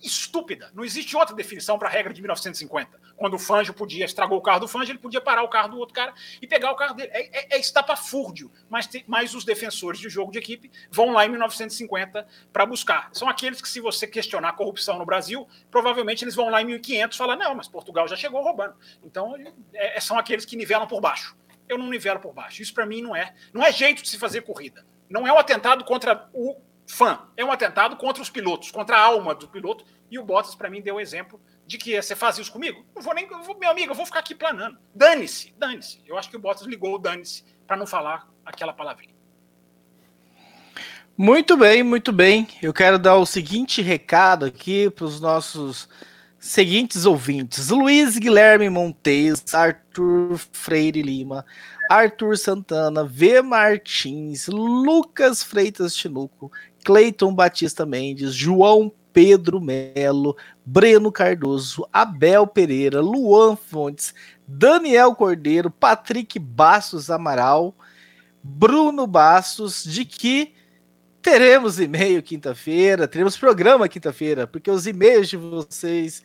estúpida. 0.03 0.71
Não 0.75 0.85
existe 0.85 1.17
outra 1.17 1.35
definição 1.35 1.79
para 1.79 1.89
a 1.89 1.91
regra 1.91 2.13
de 2.13 2.21
1950. 2.21 3.01
Quando 3.17 3.35
o 3.35 3.39
Fangio 3.39 3.73
podia, 3.73 4.05
estragou 4.05 4.39
o 4.39 4.43
carro 4.43 4.61
do 4.61 4.69
Fangio, 4.69 4.93
ele 4.93 4.99
podia 4.99 5.21
parar 5.21 5.43
o 5.43 5.49
carro 5.49 5.71
do 5.71 5.79
outro 5.79 5.95
cara 5.95 6.13
e 6.41 6.47
pegar 6.47 6.71
o 6.71 6.77
carro 6.77 6.95
dele. 6.95 7.11
É, 7.13 7.55
é, 7.55 7.57
é 7.57 7.59
estapafúrdio. 7.59 8.51
Mas, 8.69 8.89
mas 9.07 9.35
os 9.35 9.45
defensores 9.45 10.01
de 10.01 10.09
jogo 10.09 10.33
de 10.33 10.39
equipe 10.39 10.71
vão 10.91 11.13
lá 11.13 11.25
em 11.25 11.29
1950 11.31 12.27
para 12.53 12.67
buscar. 12.67 13.09
São 13.13 13.29
aqueles 13.29 13.61
que, 13.61 13.69
se 13.69 13.81
você 13.81 14.07
questionar 14.07 14.51
a 14.51 14.53
corrupção 14.53 14.99
no 14.99 15.07
Brasil, 15.07 15.49
provavelmente 15.71 16.25
eles 16.25 16.35
vão 16.35 16.51
lá 16.51 16.61
em 16.61 16.67
1500 16.67 17.17
falar: 17.17 17.37
não, 17.37 17.55
mas 17.55 17.69
Portugal 17.69 18.07
já 18.07 18.17
chegou 18.17 18.43
roubando. 18.43 18.75
Então, 19.03 19.35
é, 19.73 20.01
são 20.01 20.19
aqueles 20.19 20.45
que 20.45 20.57
nivelam 20.57 20.87
por 20.87 21.01
baixo. 21.01 21.37
Eu 21.69 21.79
não 21.79 21.89
nivelo 21.89 22.21
por 22.21 22.33
baixo. 22.33 22.63
Isso 22.63 22.73
para 22.73 22.87
mim 22.87 23.03
não 23.03 23.15
é, 23.15 23.35
não 23.53 23.63
é 23.63 23.73
jeito 23.73 24.03
de 24.03 24.09
se 24.09 24.19
fazer 24.19 24.43
corrida. 24.43 24.87
Não 25.09 25.27
é 25.27 25.33
um 25.33 25.39
atentado 25.39 25.85
contra 25.85 26.29
o 26.33 26.57
fã. 26.87 27.21
É 27.37 27.45
um 27.45 27.53
atentado 27.53 27.97
contra 27.97 28.23
os 28.23 28.31
pilotos, 28.31 28.71
contra 28.71 28.97
a 28.97 29.01
alma 29.01 29.35
do 29.35 29.49
piloto. 29.49 29.85
E 30.11 30.19
o 30.19 30.25
Bottas, 30.25 30.55
para 30.55 30.71
mim, 30.71 30.81
deu 30.81 30.97
o 30.97 31.01
exemplo 31.01 31.41
de 31.67 31.79
que 31.79 32.01
você 32.01 32.15
faz 32.15 32.39
isso 32.39 32.53
comigo? 32.53 32.87
Não 32.95 33.03
vou 33.03 33.15
nem. 33.15 33.29
Meu 33.59 33.71
amigo, 33.71 33.91
eu 33.91 33.97
vou 33.97 34.07
ficar 34.07 34.21
aqui 34.21 34.35
planando. 34.35 34.79
Dane-se, 34.95 35.53
dane-se. 35.59 36.01
Eu 36.07 36.17
acho 36.17 36.31
que 36.31 36.37
o 36.37 36.41
Bottas 36.41 36.67
ligou 36.67 36.95
o 36.95 36.99
dane-se 36.99 37.45
para 37.67 37.77
não 37.77 37.87
falar 37.87 38.29
aquela 38.45 38.73
palavrinha. 38.73 39.15
Muito 41.19 41.57
bem, 41.57 41.83
muito 41.83 42.13
bem. 42.13 42.47
Eu 42.63 42.75
quero 42.75 42.99
dar 42.99 43.17
o 43.17 43.27
seguinte 43.27 43.81
recado 43.81 44.45
aqui 44.45 44.91
para 44.91 45.07
os 45.07 45.21
nossos 45.21 45.89
seguintes 46.47 47.05
ouvintes: 47.05 47.71
Luiz 47.71 48.19
Guilherme 48.19 48.71
Montes, 48.71 49.43
Arthur 49.53 50.39
Freire 50.53 51.03
Lima, 51.03 51.45
Arthur 51.91 52.37
Santana, 52.37 53.05
V. 53.05 53.43
Martins, 53.43 54.47
Lucas 54.47 55.43
Freitas 55.43 55.97
Chinuco, 55.97 56.51
Cleiton 56.85 57.35
Batista 57.35 57.85
Mendes, 57.85 58.35
João 58.35 58.93
Pedro 59.13 59.61
Melo, 59.61 60.37
Breno 60.65 61.11
Cardoso, 61.11 61.89
Abel 61.93 62.47
Pereira, 62.47 63.01
Luan 63.01 63.57
Fontes, 63.57 64.15
Daniel 64.47 65.15
Cordeiro, 65.15 65.71
Patrick 65.71 66.39
Bastos 66.39 67.11
Amaral, 67.11 67.75
Bruno 68.43 69.07
Bastos, 69.07 69.83
de 69.85 70.05
que 70.05 70.55
teremos 71.27 71.81
e-mail 71.81 72.23
quinta-feira, 72.23 73.09
teremos 73.09 73.37
programa 73.37 73.89
quinta-feira, 73.89 74.47
porque 74.47 74.71
os 74.71 74.87
e-mails 74.87 75.29
de 75.29 75.37
vocês 75.37 76.23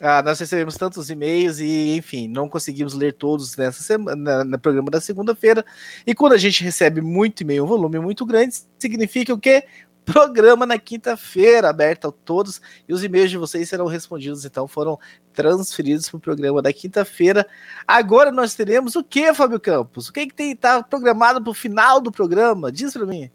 ah, 0.00 0.22
nós 0.22 0.38
recebemos 0.38 0.76
tantos 0.76 1.10
e-mails 1.10 1.58
e, 1.58 1.96
enfim, 1.96 2.28
não 2.28 2.48
conseguimos 2.48 2.94
ler 2.94 3.14
todos 3.14 3.56
nessa 3.56 3.82
semana, 3.82 4.44
no 4.44 4.56
programa 4.56 4.92
da 4.92 5.00
segunda-feira. 5.00 5.64
E 6.06 6.14
quando 6.14 6.34
a 6.34 6.38
gente 6.38 6.62
recebe 6.62 7.00
muito 7.00 7.40
e-mail, 7.40 7.64
um 7.64 7.66
volume 7.66 7.98
muito 7.98 8.24
grande, 8.24 8.54
significa 8.78 9.34
o 9.34 9.38
quê? 9.40 9.64
programa 10.04 10.64
na 10.64 10.78
quinta-feira, 10.78 11.68
aberto 11.68 12.08
a 12.08 12.12
todos, 12.12 12.62
e 12.88 12.94
os 12.94 13.04
e-mails 13.04 13.30
de 13.30 13.36
vocês 13.36 13.68
serão 13.68 13.86
respondidos, 13.86 14.44
então 14.44 14.66
foram 14.66 14.98
transferidos 15.34 16.08
para 16.08 16.16
o 16.16 16.20
programa 16.20 16.62
da 16.62 16.72
quinta-feira. 16.72 17.46
Agora 17.86 18.32
nós 18.32 18.54
teremos 18.54 18.96
o 18.96 19.04
que, 19.04 19.34
Fábio 19.34 19.60
Campos? 19.60 20.08
O 20.08 20.12
que 20.12 20.26
que 20.28 20.42
está 20.44 20.82
programado 20.82 21.42
para 21.42 21.50
o 21.50 21.54
final 21.54 22.00
do 22.00 22.10
programa? 22.10 22.72
Diz 22.72 22.94
para 22.94 23.04
mim. 23.04 23.30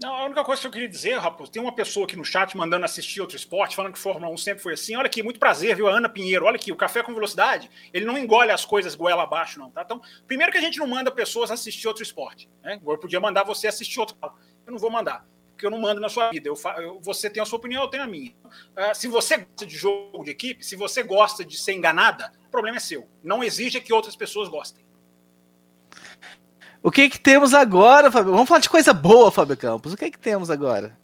Não, 0.00 0.14
a 0.14 0.24
única 0.24 0.42
coisa 0.42 0.62
que 0.62 0.66
eu 0.66 0.70
queria 0.70 0.88
dizer, 0.88 1.18
Raposo, 1.18 1.52
tem 1.52 1.60
uma 1.60 1.74
pessoa 1.74 2.06
aqui 2.06 2.16
no 2.16 2.24
chat 2.24 2.56
mandando 2.56 2.86
assistir 2.86 3.20
outro 3.20 3.36
esporte, 3.36 3.76
falando 3.76 3.92
que 3.92 3.98
Fórmula 3.98 4.32
1 4.32 4.36
sempre 4.38 4.62
foi 4.62 4.72
assim. 4.72 4.96
Olha 4.96 5.06
aqui, 5.06 5.22
muito 5.22 5.38
prazer, 5.38 5.76
viu? 5.76 5.88
A 5.88 5.92
Ana 5.92 6.08
Pinheiro. 6.08 6.46
Olha 6.46 6.56
aqui, 6.56 6.72
o 6.72 6.76
café 6.76 7.02
com 7.02 7.12
velocidade, 7.12 7.70
ele 7.92 8.06
não 8.06 8.16
engole 8.16 8.50
as 8.50 8.64
coisas 8.64 8.94
goela 8.94 9.24
abaixo, 9.24 9.58
não, 9.58 9.70
tá? 9.70 9.82
Então, 9.82 10.00
primeiro 10.26 10.50
que 10.50 10.56
a 10.56 10.60
gente 10.60 10.78
não 10.78 10.86
manda 10.86 11.10
pessoas 11.10 11.50
assistir 11.50 11.86
outro 11.86 12.02
esporte, 12.02 12.48
né? 12.62 12.80
Eu 12.82 12.96
podia 12.96 13.20
mandar 13.20 13.44
você 13.44 13.66
assistir 13.66 14.00
outro. 14.00 14.16
Eu 14.22 14.72
não 14.72 14.78
vou 14.78 14.90
mandar, 14.90 15.26
porque 15.50 15.66
eu 15.66 15.70
não 15.70 15.78
mando 15.78 16.00
na 16.00 16.08
sua 16.08 16.30
vida. 16.30 16.48
Eu, 16.48 16.56
você 17.02 17.28
tem 17.28 17.42
a 17.42 17.44
sua 17.44 17.58
opinião, 17.58 17.82
eu 17.82 17.88
tenho 17.88 18.02
a 18.02 18.06
minha. 18.06 18.30
Uh, 18.30 18.94
se 18.94 19.06
você 19.06 19.36
gosta 19.36 19.66
de 19.66 19.76
jogo 19.76 20.24
de 20.24 20.30
equipe, 20.30 20.64
se 20.64 20.76
você 20.76 21.02
gosta 21.02 21.44
de 21.44 21.58
ser 21.58 21.74
enganada, 21.74 22.32
o 22.46 22.50
problema 22.50 22.78
é 22.78 22.80
seu. 22.80 23.06
Não 23.22 23.44
exige 23.44 23.78
que 23.82 23.92
outras 23.92 24.16
pessoas 24.16 24.48
gostem. 24.48 24.82
O 26.82 26.90
que 26.90 27.10
que 27.10 27.20
temos 27.20 27.52
agora, 27.52 28.10
Fábio? 28.10 28.32
Vamos 28.32 28.48
falar 28.48 28.60
de 28.60 28.68
coisa 28.68 28.94
boa, 28.94 29.30
Fábio 29.30 29.56
Campos. 29.56 29.92
O 29.92 29.96
que 29.96 30.10
que 30.10 30.18
temos 30.18 30.50
agora? 30.50 30.98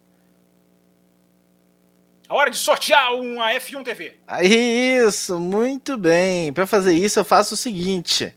A 2.28 2.35
hora 2.35 2.51
de 2.51 2.57
sortear 2.57 3.15
uma 3.15 3.53
F1 3.53 3.85
TV. 3.85 4.16
Isso, 4.43 5.39
muito 5.39 5.98
bem. 5.98 6.53
Para 6.53 6.66
fazer 6.66 6.94
isso, 6.94 7.20
eu 7.20 7.24
faço 7.24 7.55
o 7.55 7.59
seguinte: 7.59 8.35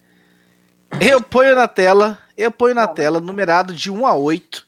eu 0.99 1.23
ponho 1.23 1.55
na 1.55 1.67
tela, 1.67 2.19
eu 2.37 2.51
ponho 2.51 2.75
na 2.75 2.87
tela 2.87 3.21
numerado 3.21 3.73
de 3.73 3.89
1 3.89 4.05
a 4.05 4.13
8. 4.13 4.67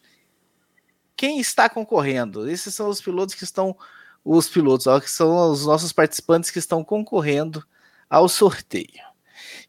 Quem 1.15 1.39
está 1.39 1.69
concorrendo? 1.69 2.49
Esses 2.49 2.73
são 2.73 2.87
os 2.87 3.01
pilotos 3.01 3.35
que 3.35 3.43
estão 3.43 3.75
os 4.23 4.47
pilotos, 4.47 4.87
ó, 4.87 4.99
que 4.99 5.11
são 5.11 5.51
os 5.51 5.65
nossos 5.65 5.91
participantes 5.91 6.49
que 6.49 6.59
estão 6.59 6.83
concorrendo 6.83 7.63
ao 8.09 8.29
sorteio 8.29 9.10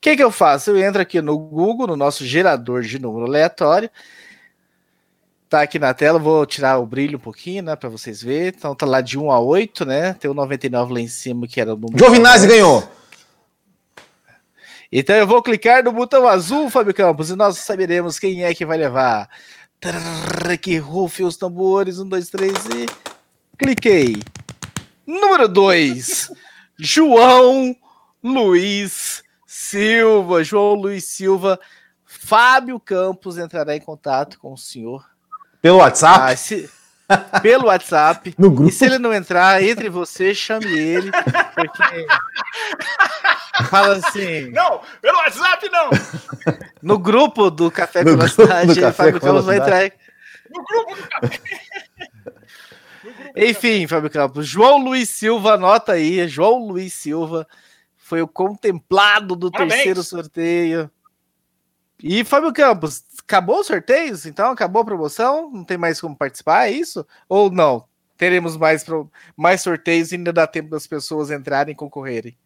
que, 0.02 0.16
que 0.16 0.22
eu 0.22 0.32
faço? 0.32 0.70
Eu 0.70 0.78
entro 0.78 1.00
aqui 1.00 1.22
no 1.22 1.38
Google, 1.38 1.86
no 1.86 1.96
nosso 1.96 2.26
gerador 2.26 2.82
de 2.82 2.98
número 2.98 3.24
aleatório. 3.24 3.88
Tá 5.48 5.62
aqui 5.62 5.78
na 5.78 5.94
tela, 5.94 6.18
vou 6.18 6.44
tirar 6.44 6.78
o 6.78 6.86
brilho 6.86 7.18
um 7.18 7.20
pouquinho, 7.20 7.62
né, 7.62 7.76
para 7.76 7.88
vocês 7.88 8.20
verem. 8.20 8.48
Então 8.48 8.74
tá 8.74 8.84
lá 8.84 9.00
de 9.00 9.16
1 9.16 9.30
a 9.30 9.38
8, 9.38 9.84
né? 9.84 10.14
Tem 10.14 10.28
o 10.28 10.34
99 10.34 10.92
lá 10.92 11.00
em 11.00 11.06
cima, 11.06 11.46
que 11.46 11.60
era 11.60 11.72
o 11.72 11.76
número. 11.76 11.98
Giovinazzi 11.98 12.48
ganhou! 12.48 12.82
Então 14.90 15.14
eu 15.14 15.26
vou 15.26 15.40
clicar 15.40 15.84
no 15.84 15.92
botão 15.92 16.26
azul, 16.26 16.68
Fábio 16.68 16.92
Campos, 16.92 17.30
e 17.30 17.36
nós 17.36 17.58
saberemos 17.58 18.18
quem 18.18 18.44
é 18.44 18.52
que 18.52 18.66
vai 18.66 18.76
levar. 18.76 19.28
Trrr, 19.78 20.58
que 20.60 20.78
rufe 20.78 21.22
os 21.22 21.36
tambores. 21.36 22.00
Um, 22.00 22.08
dois, 22.08 22.28
três 22.28 22.52
e. 22.66 22.86
Cliquei. 23.56 24.16
Número 25.06 25.46
2. 25.46 26.32
João 26.76 27.76
Luiz 28.22 29.22
Silva, 29.54 30.42
João 30.42 30.72
Luiz 30.72 31.04
Silva, 31.04 31.60
Fábio 32.06 32.80
Campos 32.80 33.36
entrará 33.36 33.76
em 33.76 33.80
contato 33.80 34.38
com 34.38 34.54
o 34.54 34.56
senhor. 34.56 35.06
Pelo 35.60 35.76
WhatsApp? 35.76 36.32
Ah, 36.32 36.34
se... 36.34 36.70
pelo 37.42 37.66
WhatsApp. 37.66 38.34
No 38.38 38.50
grupo. 38.50 38.70
E 38.70 38.72
se 38.72 38.86
ele 38.86 38.98
não 38.98 39.12
entrar, 39.12 39.62
entre 39.62 39.90
você, 39.90 40.34
chame 40.34 40.66
ele. 40.66 41.10
Porque. 41.54 42.06
Fala 43.68 43.96
assim. 43.96 44.50
Não, 44.52 44.80
pelo 45.02 45.18
WhatsApp 45.18 45.68
não. 45.68 45.90
No 46.80 46.98
grupo 46.98 47.50
do 47.50 47.70
Café 47.70 48.02
No 48.04 48.12
com 48.12 48.24
Café 48.24 48.90
Fábio 48.92 49.20
Campos 49.20 49.44
vai 49.44 49.58
entrar. 49.58 49.92
No 50.50 50.64
grupo 50.64 50.96
do 50.96 51.08
café. 51.08 51.40
Enfim, 53.36 53.86
Fábio 53.86 54.08
Campos. 54.08 54.46
João 54.46 54.78
Luiz 54.78 55.10
Silva, 55.10 55.52
anota 55.52 55.92
aí. 55.92 56.26
João 56.26 56.66
Luiz 56.66 56.94
Silva 56.94 57.46
foi 58.12 58.20
o 58.20 58.28
contemplado 58.28 59.34
do 59.34 59.50
Parabéns. 59.50 59.72
terceiro 59.76 60.02
sorteio. 60.02 60.90
E, 61.98 62.22
Fábio 62.24 62.52
Campos, 62.52 63.02
acabou 63.22 63.60
os 63.60 63.66
sorteios? 63.66 64.26
Então, 64.26 64.50
acabou 64.50 64.82
a 64.82 64.84
promoção? 64.84 65.50
Não 65.50 65.64
tem 65.64 65.78
mais 65.78 65.98
como 65.98 66.14
participar, 66.14 66.66
é 66.66 66.72
isso? 66.72 67.06
Ou 67.26 67.50
não? 67.50 67.88
Teremos 68.18 68.54
mais, 68.58 68.84
pro- 68.84 69.10
mais 69.34 69.62
sorteios 69.62 70.12
e 70.12 70.16
ainda 70.16 70.30
dá 70.30 70.46
tempo 70.46 70.68
das 70.68 70.86
pessoas 70.86 71.30
entrarem 71.30 71.72
e 71.72 71.74
concorrerem. 71.74 72.36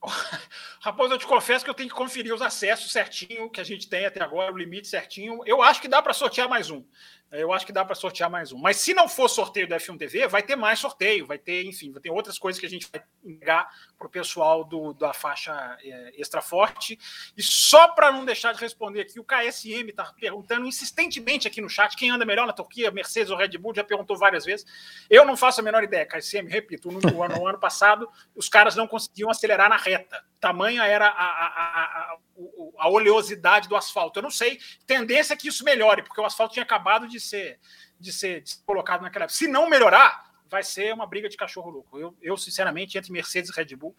Raposo, 0.80 1.14
eu 1.14 1.18
te 1.18 1.26
confesso 1.26 1.64
que 1.64 1.70
eu 1.70 1.74
tenho 1.74 1.88
que 1.88 1.96
conferir 1.96 2.32
os 2.32 2.42
acessos 2.42 2.92
certinho 2.92 3.50
que 3.50 3.60
a 3.60 3.64
gente 3.64 3.88
tem 3.88 4.06
até 4.06 4.22
agora, 4.22 4.52
o 4.52 4.56
limite 4.56 4.86
certinho. 4.86 5.40
Eu 5.46 5.62
acho 5.62 5.80
que 5.80 5.88
dá 5.88 6.00
para 6.00 6.12
sortear 6.14 6.48
mais 6.48 6.70
um. 6.70 6.84
Eu 7.32 7.52
acho 7.52 7.66
que 7.66 7.72
dá 7.72 7.84
para 7.84 7.94
sortear 7.94 8.30
mais 8.30 8.52
um. 8.52 8.58
Mas 8.58 8.76
se 8.76 8.94
não 8.94 9.08
for 9.08 9.28
sorteio 9.28 9.68
da 9.68 9.76
F1 9.78 9.98
TV, 9.98 10.28
vai 10.28 10.42
ter 10.42 10.54
mais 10.54 10.78
sorteio, 10.78 11.26
vai 11.26 11.36
ter, 11.36 11.64
enfim, 11.64 11.90
vai 11.90 12.00
ter 12.00 12.10
outras 12.10 12.38
coisas 12.38 12.60
que 12.60 12.66
a 12.66 12.70
gente 12.70 12.88
vai 12.92 13.02
entregar 13.24 13.68
para 13.98 14.06
o 14.06 14.10
pessoal 14.10 14.62
do, 14.62 14.92
da 14.92 15.12
faixa 15.12 15.76
é, 15.82 16.12
extra 16.16 16.40
forte. 16.40 16.98
E 17.36 17.42
só 17.42 17.88
para 17.88 18.12
não 18.12 18.24
deixar 18.24 18.52
de 18.52 18.60
responder 18.60 19.00
aqui, 19.00 19.18
o 19.18 19.24
KSM 19.24 19.88
está 19.88 20.04
perguntando 20.18 20.66
insistentemente 20.66 21.48
aqui 21.48 21.60
no 21.60 21.68
chat 21.68 21.96
quem 21.96 22.10
anda 22.10 22.24
melhor 22.24 22.46
na 22.46 22.52
Turquia, 22.52 22.90
Mercedes 22.90 23.30
ou 23.30 23.36
Red 23.36 23.58
Bull, 23.58 23.74
já 23.74 23.82
perguntou 23.82 24.16
várias 24.16 24.44
vezes. 24.44 24.64
Eu 25.10 25.24
não 25.24 25.36
faço 25.36 25.60
a 25.60 25.64
menor 25.64 25.82
ideia, 25.82 26.06
KSM, 26.06 26.46
repito, 26.48 26.90
no, 26.92 27.00
no 27.00 27.22
ano, 27.22 27.36
no 27.36 27.46
ano 27.48 27.58
passado 27.58 28.08
os 28.34 28.48
caras 28.48 28.76
não 28.76 28.86
conseguiam 28.86 29.30
acelerar 29.30 29.68
na 29.68 29.76
reta. 29.76 30.24
Tamanha 30.40 30.84
era 30.84 31.06
a, 31.06 31.10
a, 31.10 31.46
a, 31.46 31.84
a, 32.12 32.16
o- 32.44 32.74
a 32.78 32.88
oleosidade 32.88 33.68
do 33.68 33.76
asfalto. 33.76 34.18
Eu 34.18 34.22
não 34.22 34.30
sei, 34.30 34.58
tendência 34.86 35.34
é 35.34 35.36
que 35.36 35.48
isso 35.48 35.64
melhore, 35.64 36.02
porque 36.02 36.20
o 36.20 36.24
asfalto 36.24 36.54
tinha 36.54 36.62
acabado 36.62 37.08
de 37.08 37.20
ser, 37.20 37.58
de 37.98 38.12
ser, 38.12 38.42
de 38.42 38.50
ser 38.50 38.58
colocado 38.64 39.02
naquela 39.02 39.24
época. 39.24 39.36
Se 39.36 39.48
não 39.48 39.68
melhorar, 39.68 40.32
vai 40.48 40.62
ser 40.62 40.92
uma 40.94 41.06
briga 41.06 41.28
de 41.28 41.36
cachorro 41.36 41.70
louco. 41.70 41.98
Eu, 41.98 42.16
eu 42.20 42.36
sinceramente, 42.36 42.96
entre 42.96 43.12
Mercedes 43.12 43.50
e 43.50 43.54
Red 43.54 43.74
Bull, 43.76 43.96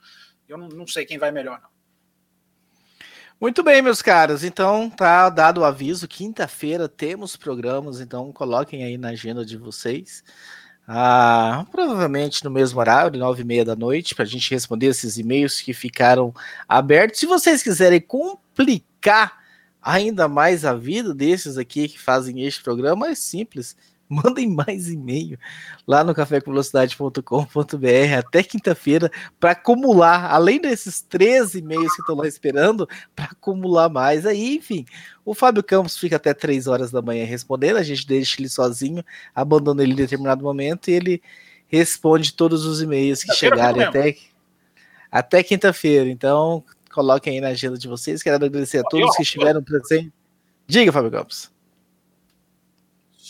eu 0.47 0.57
não, 0.57 0.69
não 0.69 0.88
sei 0.88 1.05
quem 1.05 1.17
vai 1.17 1.31
melhor, 1.31 1.59
não. 1.61 1.69
Muito 3.39 3.61
bem, 3.63 3.81
meus 3.81 4.01
caros. 4.01 4.45
Então, 4.45 4.89
tá 4.89 5.30
dado 5.30 5.59
o 5.59 5.65
aviso. 5.65 6.07
Quinta-feira 6.07 6.88
temos 6.88 7.35
programas, 7.35 7.99
então 7.99 8.31
coloquem 8.31 8.85
aí 8.85 8.97
na 8.97 9.09
agenda 9.09 9.45
de 9.45 9.57
vocês. 9.57 10.23
Ah, 10.87 11.65
provavelmente 11.71 12.43
no 12.43 12.51
mesmo 12.51 12.79
horário, 12.79 13.17
nove 13.19 13.41
e 13.41 13.45
meia 13.45 13.65
da 13.65 13.75
noite, 13.75 14.13
para 14.13 14.23
a 14.23 14.27
gente 14.27 14.51
responder 14.51 14.87
esses 14.87 15.17
e-mails 15.17 15.59
que 15.59 15.73
ficaram 15.73 16.33
abertos. 16.69 17.19
Se 17.19 17.25
vocês 17.25 17.63
quiserem 17.63 17.99
complicar 17.99 19.43
ainda 19.81 20.27
mais 20.27 20.63
a 20.63 20.75
vida 20.75 21.13
desses 21.13 21.57
aqui 21.57 21.87
que 21.87 21.99
fazem 21.99 22.43
este 22.43 22.61
programa, 22.61 23.09
é 23.09 23.15
simples. 23.15 23.75
Mandem 24.10 24.48
mais 24.48 24.90
e-mail 24.90 25.38
lá 25.88 26.03
no 26.03 26.14
cafécomvelocidade.com.br 26.14 28.18
até 28.18 28.44
quinta-feira 28.44 29.11
para 29.40 29.52
acumular, 29.52 30.32
além 30.32 30.61
desses 30.61 31.02
13 31.02 31.60
e-mails 31.60 31.95
que 31.95 32.02
estão 32.02 32.15
lá 32.15 32.27
esperando, 32.27 32.88
para 33.15 33.26
acumular 33.26 33.90
mais. 33.90 34.26
Aí, 34.26 34.57
enfim, 34.57 34.86
o 35.23 35.34
Fábio 35.34 35.64
Campos 35.64 35.98
fica 35.98 36.18
até 36.18 36.34
3 36.34 36.68
horas 36.68 36.91
da 36.91 37.02
manhã 37.02 37.26
respondendo, 37.26 37.77
a 37.77 37.84
gente 37.84 38.06
deixa 38.06 38.40
ele 38.40 38.49
sozinho, 38.49 39.03
abandona 39.34 39.82
ele 39.82 39.94
em 39.94 39.98
determinado 39.98 40.44
momento 40.44 40.90
e 40.90 40.94
ele 40.94 41.22
responde 41.68 42.34
todos 42.34 42.65
os 42.65 42.82
e-mails 42.82 43.23
que 43.23 43.34
chegarem 43.34 43.84
até, 43.84 44.15
até 45.11 45.44
quinta-feira. 45.44 46.10
Então, 46.10 46.64
coloquem 46.94 47.34
aí 47.34 47.41
na 47.41 47.49
agenda 47.49 47.77
de 47.77 47.88
vocês. 47.88 48.22
Quero 48.22 48.36
agradecer 48.36 48.80
a 48.80 48.84
todos 48.84 49.15
que 49.15 49.23
estiveram 49.23 49.64
presentes. 49.64 50.11
Diga, 50.68 50.91
Fábio 50.91 51.11
Campos. 51.11 51.55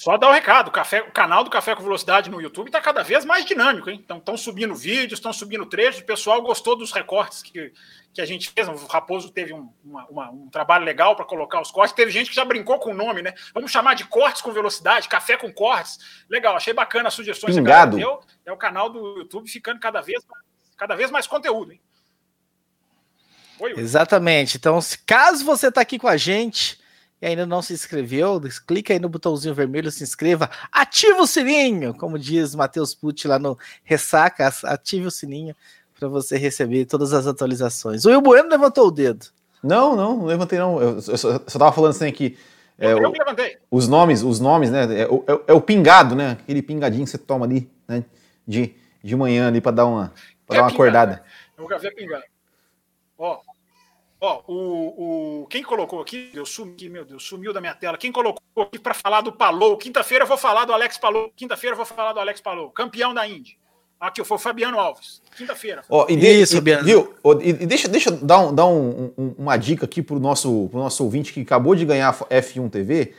Só 0.06 0.18
dar 0.18 0.30
o 0.30 0.32
recado, 0.32 0.68
o, 0.68 0.72
café, 0.72 1.02
o 1.02 1.12
canal 1.12 1.44
do 1.44 1.50
Café 1.50 1.76
com 1.76 1.82
Velocidade 1.82 2.30
no 2.30 2.40
YouTube 2.40 2.68
está 2.68 2.80
cada 2.80 3.02
vez 3.02 3.26
mais 3.26 3.44
dinâmico, 3.44 3.90
hein? 3.90 4.00
Então 4.06 4.18
estão 4.20 4.38
subindo 4.38 4.76
vídeos, 4.76 5.14
estão 5.18 5.34
subindo 5.34 5.66
trechos, 5.66 6.02
o 6.02 6.06
pessoal 6.06 6.44
gostou 6.44 6.76
dos 6.76 6.92
recortes 6.92 7.42
que, 7.42 7.74
que 8.14 8.22
a 8.22 8.26
gente 8.26 8.52
fez. 8.52 8.68
O 8.68 8.86
Raposo 8.86 9.32
teve 9.32 9.52
um, 9.52 9.68
uma- 9.84 10.06
uma- 10.06 10.30
um 10.30 10.48
trabalho 10.48 10.86
legal 10.86 11.16
para 11.16 11.26
colocar 11.26 11.60
os 11.60 11.72
cortes. 11.72 11.96
Teve 11.96 12.12
gente 12.12 12.30
que 12.30 12.36
já 12.36 12.46
brincou 12.46 12.78
com 12.78 12.92
o 12.92 12.94
nome, 12.94 13.24
né? 13.24 13.34
Vamos 13.52 13.72
chamar 13.72 13.96
de 13.96 14.06
cortes 14.06 14.44
com 14.44 14.52
velocidade, 14.52 15.10
café 15.10 15.38
com 15.38 15.52
cortes. 15.52 15.98
Legal, 16.30 16.56
achei 16.56 16.72
bacana 16.72 17.08
as 17.08 17.14
sugestões 17.16 17.56
Pingado. 17.56 17.98
que 17.98 18.04
a 18.04 18.06
galera 18.06 18.22
deu. 18.22 18.30
É 18.46 18.52
o 18.52 18.58
canal 18.58 18.92
do 18.92 19.18
YouTube 19.18 19.50
ficando 19.50 19.80
cada 19.80 20.02
vez, 20.02 20.24
mais- 20.30 20.46
cada 20.78 20.96
vez 20.96 21.10
mais 21.10 21.26
conteúdo, 21.26 21.72
hein? 21.72 21.82
Oi. 23.60 23.74
Exatamente. 23.76 24.58
Então, 24.58 24.80
se 24.82 25.00
caso 25.00 25.44
você 25.44 25.70
está 25.70 25.82
aqui 25.82 25.98
com 25.98 26.08
a 26.08 26.16
gente 26.18 26.80
e 27.26 27.30
ainda 27.30 27.46
não 27.46 27.60
se 27.62 27.74
inscreveu, 27.74 28.40
clica 28.68 28.94
aí 28.94 29.00
no 29.00 29.10
botãozinho 29.10 29.54
vermelho, 29.56 29.90
se 29.92 30.04
inscreva, 30.04 30.48
ativa 30.72 31.22
o 31.22 31.26
sininho, 31.28 31.94
como 31.96 32.20
diz 32.20 32.54
Matheus 32.54 32.94
Pucci 32.94 33.28
lá 33.28 33.40
no 33.40 33.58
Ressaca, 33.84 34.54
ative 34.66 35.08
o 35.08 35.12
sininho 35.12 35.56
para 35.98 36.08
você 36.08 36.38
receber 36.38 36.86
todas 36.86 37.14
as 37.14 37.26
atualizações. 37.26 38.06
O 38.06 38.10
Will 38.10 38.22
Bueno 38.22 38.48
levantou 38.50 38.88
o 38.88 38.92
dedo. 38.92 39.26
Não, 39.64 39.96
não, 39.96 40.18
não 40.18 40.26
levantei 40.26 40.60
não. 40.60 40.80
Eu, 40.80 40.90
eu 40.96 41.02
só, 41.02 41.40
só 41.48 41.58
tava 41.58 41.72
falando 41.72 41.92
assim 41.92 42.12
que 42.12 42.38
é, 42.78 42.92
eu 42.94 42.98
o- 42.98 43.12
me 43.12 43.18
levantei. 43.18 43.58
os 43.72 43.88
nomes, 43.88 44.22
os 44.22 44.40
nomes, 44.40 44.70
né? 44.70 44.84
É, 45.02 45.08
o- 45.08 45.24
é 45.28 45.40
é 45.52 45.54
o 45.54 45.62
pingado, 45.62 46.14
né? 46.16 46.32
Aquele 46.34 46.62
pingadinho 46.62 47.06
que 47.06 47.10
você 47.10 47.18
toma 47.18 47.46
ali, 47.46 47.68
né? 47.88 48.04
De, 48.48 48.76
de 49.04 49.16
manhã 49.16 49.48
ali 49.48 49.60
para 49.62 49.72
dar 49.72 49.86
uma, 49.88 50.14
pra 50.46 50.58
É 50.58 50.60
dar 50.60 50.64
uma 50.66 50.70
pingado, 50.70 50.74
acordada. 50.74 51.24
Eu 51.58 51.62
vou 51.64 51.68
café 51.70 51.90
pingando. 51.90 52.24
Ó, 53.18 53.40
ó, 54.26 54.42
o, 54.48 55.42
o, 55.44 55.48
quem 55.48 55.64
colocou 55.64 56.02
aqui, 56.02 56.30
eu 56.34 56.46
sumi, 56.46 56.90
meu 56.90 57.06
Deus, 57.06 57.24
sumiu 57.24 57.54
da 57.54 57.62
minha 57.62 57.74
tela. 57.76 57.98
Quem 57.98 58.12
colocou 58.12 58.42
aqui 58.58 58.78
para 58.80 58.94
falar 58.94 59.22
do 59.22 59.32
Palou? 59.32 59.78
Quinta-feira 59.78 60.24
eu 60.24 60.28
vou 60.28 60.38
falar 60.38 60.66
do 60.66 60.74
Alex 60.74 60.98
Palou. 60.98 61.32
Quinta-feira 61.36 61.74
eu 61.74 61.78
vou 61.78 61.86
falar 61.86 62.14
do 62.14 62.20
Alex 62.20 62.42
Palou, 62.42 62.70
campeão 62.72 63.14
da 63.14 63.28
Indy. 63.28 63.58
Aqui 64.00 64.24
foi 64.24 64.36
o 64.36 64.40
Fabiano 64.40 64.78
Alves. 64.80 65.22
Quinta-feira. 65.38 65.84
Ó, 65.90 66.06
e 66.10 66.16
de- 66.16 66.28
Isso, 66.42 66.54
e- 66.54 66.58
Fabiano. 66.58 66.84
Viu? 66.84 67.14
E, 67.42 67.50
e 67.50 67.54
deixa, 67.66 67.88
deixa 67.88 68.10
eu 68.10 68.18
dar, 68.18 68.40
um- 68.40 68.54
dar 68.54 68.66
um- 68.66 69.12
um- 69.18 69.36
uma 69.38 69.56
dica 69.58 69.86
aqui 69.86 70.02
pro 70.02 70.20
nosso, 70.20 70.68
pro 70.70 70.80
nosso 70.80 71.04
ouvinte 71.04 71.32
que 71.32 71.42
acabou 71.42 71.74
de 71.76 71.86
ganhar 71.86 72.10
a 72.10 72.36
F1 72.36 72.70
TV. 72.70 73.14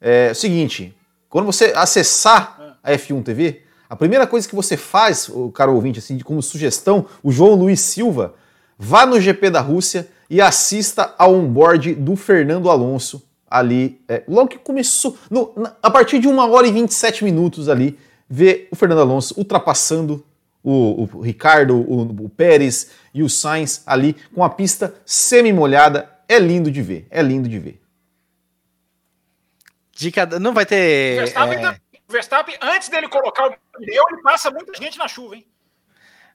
É 0.00 0.30
o 0.30 0.34
seguinte, 0.34 0.94
quando 1.28 1.46
você 1.46 1.72
acessar 1.74 2.76
a 2.82 2.92
F1 2.92 3.22
TV, 3.22 3.62
a 3.88 3.96
primeira 3.96 4.26
coisa 4.26 4.46
que 4.46 4.54
você 4.54 4.76
faz, 4.76 5.28
o 5.28 5.50
caro 5.50 5.74
ouvinte, 5.74 5.98
assim, 5.98 6.18
como 6.20 6.42
sugestão, 6.42 7.06
o 7.22 7.32
João 7.32 7.54
Luiz 7.54 7.80
Silva, 7.80 8.34
vá 8.78 9.06
no 9.06 9.18
GP 9.20 9.48
da 9.50 9.60
Rússia 9.60 10.08
e 10.30 10.40
assista 10.40 11.14
ao 11.18 11.34
onboard 11.34 11.94
do 11.94 12.14
Fernando 12.16 12.70
Alonso 12.70 13.26
ali, 13.50 14.00
é, 14.08 14.22
logo 14.28 14.48
que 14.48 14.58
começou, 14.58 15.16
no- 15.30 15.52
na- 15.56 15.74
a 15.82 15.90
partir 15.90 16.18
de 16.18 16.28
uma 16.28 16.46
hora 16.46 16.66
e 16.66 16.72
27 16.72 17.24
minutos 17.24 17.68
ali, 17.68 17.98
ver 18.28 18.68
o 18.70 18.76
Fernando 18.76 19.00
Alonso 19.00 19.34
ultrapassando 19.38 20.22
o, 20.62 21.04
o 21.14 21.20
Ricardo, 21.22 21.76
o, 21.76 22.02
o 22.24 22.28
Pérez 22.28 22.90
e 23.14 23.22
o 23.22 23.28
Sainz 23.28 23.82
ali 23.86 24.14
com 24.34 24.44
a 24.44 24.50
pista 24.50 24.94
semi-molhada. 25.06 26.10
É 26.28 26.38
lindo 26.38 26.70
de 26.70 26.82
ver, 26.82 27.06
é 27.10 27.22
lindo 27.22 27.48
de 27.48 27.58
ver. 27.58 27.80
Dica, 29.92 30.26
não 30.38 30.52
vai 30.52 30.66
ter. 30.66 31.16
Verstappen, 31.16 31.58
é, 31.58 31.60
tá- 31.60 31.76
o 32.08 32.12
Verstappen, 32.12 32.54
antes 32.60 32.88
dele 32.88 33.08
colocar 33.08 33.46
o 33.48 33.54
pneu, 33.78 34.04
ele 34.12 34.22
passa 34.22 34.50
muita 34.50 34.72
gente 34.74 34.98
na 34.98 35.08
chuva, 35.08 35.36
hein? 35.36 35.46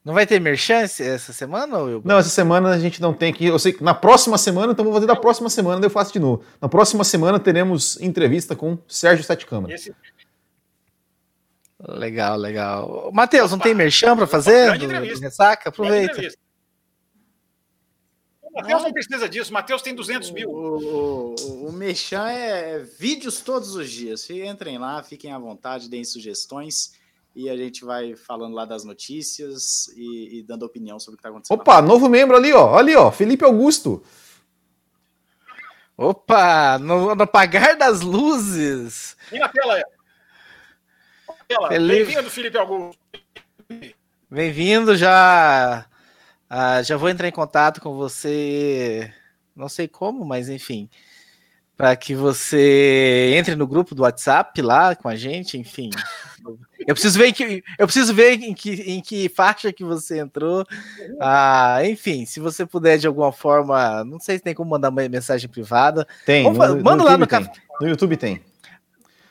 Não 0.03 0.13
vai 0.13 0.27
ter 0.27 0.39
merchan 0.39 0.79
essa 0.79 1.31
semana, 1.31 1.77
Will? 1.77 2.01
Não, 2.03 2.17
essa 2.17 2.29
semana 2.29 2.71
a 2.71 2.79
gente 2.79 3.01
não 3.01 3.13
tem 3.13 3.33
que. 3.33 3.45
Eu 3.45 3.57
sei 3.57 3.71
que 3.71 3.81
na 3.81 3.93
próxima 3.93 4.37
semana, 4.37 4.73
então 4.73 4.83
vou 4.83 4.93
fazer 4.93 5.05
da 5.05 5.15
próxima 5.15 5.49
semana, 5.49 5.79
daí 5.79 5.87
eu 5.87 5.91
faço 5.91 6.11
de 6.11 6.19
novo. 6.19 6.43
Na 6.59 6.67
próxima 6.67 7.05
semana 7.05 7.39
teremos 7.39 7.99
entrevista 8.01 8.53
com 8.53 8.77
Sérgio 8.85 9.23
Sete 9.23 9.45
Câmara. 9.45 9.73
Esse 9.73 9.95
Legal, 11.85 12.37
legal. 12.37 13.11
Matheus, 13.13 13.51
não 13.51 13.59
tem 13.59 13.73
merchan 13.73 14.15
para 14.15 14.27
fazer? 14.27 14.77
Do. 14.77 14.87
Ressaca? 15.19 15.69
Aproveita. 15.69 16.21
O 18.41 18.53
Matheus 18.53 18.83
não 18.83 18.93
precisa 18.93 19.27
disso. 19.27 19.49
O 19.51 19.53
Matheus 19.53 19.81
tem 19.81 19.95
200 19.95 20.31
mil. 20.31 20.49
O, 20.49 21.35
o, 21.35 21.67
o 21.67 21.71
Mechan 21.73 22.29
é 22.29 22.79
vídeos 22.79 23.41
todos 23.41 23.75
os 23.75 23.89
dias. 23.89 24.29
Entrem 24.29 24.77
lá, 24.77 25.01
fiquem 25.03 25.33
à 25.33 25.39
vontade, 25.39 25.89
deem 25.89 26.05
sugestões 26.05 26.93
e 27.35 27.49
a 27.49 27.57
gente 27.57 27.83
vai 27.83 28.15
falando 28.15 28.53
lá 28.53 28.65
das 28.65 28.83
notícias 28.83 29.87
e, 29.95 30.39
e 30.39 30.43
dando 30.43 30.63
opinião 30.63 30.99
sobre 30.99 31.15
o 31.15 31.17
que 31.17 31.21
está 31.21 31.29
acontecendo. 31.29 31.59
Opa, 31.59 31.81
novo 31.81 32.07
membro 32.07 32.35
ali, 32.35 32.53
ó. 32.53 32.77
Ali, 32.77 32.95
ó. 32.95 33.11
Felipe 33.11 33.43
Augusto. 33.43 34.03
Opa, 35.97 36.77
no, 36.79 37.15
no 37.15 37.23
apagar 37.23 37.77
das 37.77 38.01
luzes. 38.01 39.17
E 39.31 39.39
na 39.39 39.49
tela 39.49 39.75
aí. 39.75 39.83
Na 41.27 41.35
tela. 41.47 41.67
Felipe. 41.69 42.05
Bem-vindo, 42.05 42.29
Felipe 42.29 42.57
Augusto. 42.57 42.99
Bem-vindo, 44.29 44.95
já 44.95 45.87
ah, 46.55 46.83
já 46.83 46.97
vou 46.97 47.09
entrar 47.09 47.27
em 47.27 47.31
contato 47.31 47.81
com 47.81 47.95
você, 47.95 49.11
não 49.55 49.67
sei 49.67 49.87
como, 49.87 50.23
mas 50.23 50.49
enfim. 50.49 50.87
para 51.75 51.95
que 51.95 52.13
você 52.13 53.33
entre 53.35 53.55
no 53.55 53.65
grupo 53.65 53.95
do 53.95 54.03
WhatsApp 54.03 54.61
lá 54.61 54.95
com 54.95 55.07
a 55.07 55.15
gente, 55.15 55.57
enfim. 55.57 55.89
Eu 56.87 56.93
preciso 56.93 57.17
ver 57.17 57.27
em 57.27 57.33
que, 57.33 57.63
eu 57.77 57.87
preciso 57.87 58.13
ver 58.13 58.33
em 58.41 58.53
que, 58.53 58.71
em 58.71 59.01
que 59.01 59.29
faixa 59.29 59.71
que 59.71 59.83
você 59.83 60.19
entrou. 60.19 60.65
Ah, 61.19 61.79
enfim, 61.85 62.25
se 62.25 62.39
você 62.39 62.65
puder 62.65 62.97
de 62.97 63.07
alguma 63.07 63.31
forma, 63.31 64.03
não 64.03 64.19
sei 64.19 64.37
se 64.37 64.43
tem 64.43 64.53
como 64.53 64.71
mandar 64.71 64.89
uma 64.89 65.07
mensagem 65.07 65.49
privada. 65.49 66.07
Tem. 66.25 66.43
Vamos, 66.43 66.57
no, 66.57 66.83
manda 66.83 66.97
no 66.97 67.03
lá 67.03 67.17
no 67.17 67.27
tem. 67.27 67.49
No 67.81 67.87
YouTube 67.87 68.17
tem. 68.17 68.41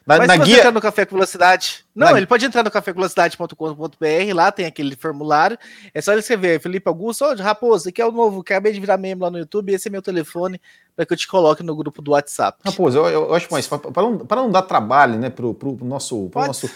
Na, 0.06 0.18
Mas 0.18 0.26
na 0.26 0.36
guia... 0.36 0.58
entrar 0.58 0.72
no 0.72 0.80
Café 0.80 1.06
com 1.06 1.14
Velocidade. 1.14 1.84
Não, 1.94 2.10
na... 2.10 2.16
ele 2.16 2.26
pode 2.26 2.44
entrar 2.44 2.64
no 2.64 2.70
cafévelocidade.com.br, 2.70 4.34
lá 4.34 4.50
tem 4.50 4.66
aquele 4.66 4.96
formulário. 4.96 5.56
É 5.94 6.00
só 6.00 6.12
ele 6.12 6.20
escrever 6.20 6.60
Felipe 6.60 6.88
Augusto, 6.88 7.24
oh, 7.24 7.34
Raposo, 7.40 7.88
aqui 7.88 8.02
é 8.02 8.06
o 8.06 8.10
novo, 8.10 8.40
acabei 8.40 8.72
de 8.72 8.80
virar 8.80 8.96
membro 8.96 9.24
lá 9.24 9.30
no 9.30 9.38
YouTube, 9.38 9.72
esse 9.72 9.88
é 9.88 9.90
meu 9.90 10.02
telefone, 10.02 10.60
para 10.96 11.06
que 11.06 11.12
eu 11.12 11.16
te 11.16 11.28
coloque 11.28 11.62
no 11.62 11.76
grupo 11.76 12.02
do 12.02 12.10
WhatsApp. 12.10 12.58
Raposo, 12.64 12.98
eu, 12.98 13.06
eu 13.06 13.34
acho 13.34 13.48
mais 13.50 13.66
para 13.66 14.02
não, 14.02 14.26
não 14.28 14.50
dar 14.50 14.62
trabalho 14.62 15.18
né, 15.18 15.30
para 15.30 15.46
o 15.46 15.78
nosso, 15.82 16.28
pro 16.30 16.46
nosso 16.46 16.68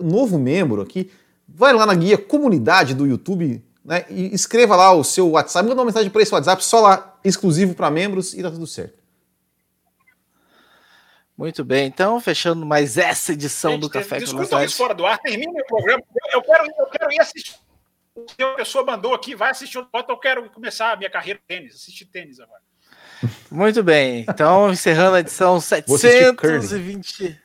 novo 0.00 0.38
membro 0.38 0.82
aqui, 0.82 1.10
vai 1.46 1.72
lá 1.72 1.86
na 1.86 1.94
guia 1.94 2.18
comunidade 2.18 2.94
do 2.94 3.06
YouTube 3.06 3.62
né, 3.84 4.04
e 4.10 4.34
escreva 4.34 4.74
lá 4.74 4.92
o 4.92 5.04
seu 5.04 5.30
WhatsApp, 5.30 5.68
manda 5.68 5.80
uma 5.80 5.86
mensagem 5.86 6.10
para 6.10 6.22
esse 6.22 6.34
WhatsApp, 6.34 6.64
só 6.64 6.80
lá, 6.80 7.16
exclusivo 7.24 7.74
para 7.74 7.90
membros 7.90 8.34
e 8.34 8.42
tá 8.42 8.50
tudo 8.50 8.66
certo. 8.66 9.01
Muito 11.42 11.64
bem, 11.64 11.88
então 11.88 12.20
fechando 12.20 12.64
mais 12.64 12.96
essa 12.96 13.32
edição 13.32 13.72
Gente, 13.72 13.80
do 13.80 13.90
Café 13.90 14.20
com 14.20 14.24
Desculpa 14.26 14.64
isso 14.64 14.76
fora 14.76 14.94
do 14.94 15.04
ar, 15.04 15.18
termine 15.18 15.60
o 15.60 15.66
programa. 15.66 16.00
Eu 16.32 16.40
quero, 16.40 16.64
eu 16.78 16.86
quero 16.86 17.12
ir 17.12 17.20
assistir. 17.20 17.56
O 18.14 18.24
que 18.24 18.44
a 18.44 18.54
pessoa 18.54 18.84
mandou 18.84 19.12
aqui, 19.12 19.34
vai 19.34 19.50
assistir 19.50 19.76
outro 19.76 19.90
eu 20.08 20.18
quero 20.18 20.48
começar 20.50 20.92
a 20.92 20.96
minha 20.96 21.10
carreira 21.10 21.40
de 21.40 21.44
tênis, 21.44 21.74
assistir 21.74 22.04
tênis 22.04 22.38
agora. 22.38 22.60
Muito 23.50 23.82
bem, 23.82 24.24
então 24.28 24.70
encerrando 24.70 25.16
a 25.16 25.18
edição 25.18 25.60
720. 25.60 27.42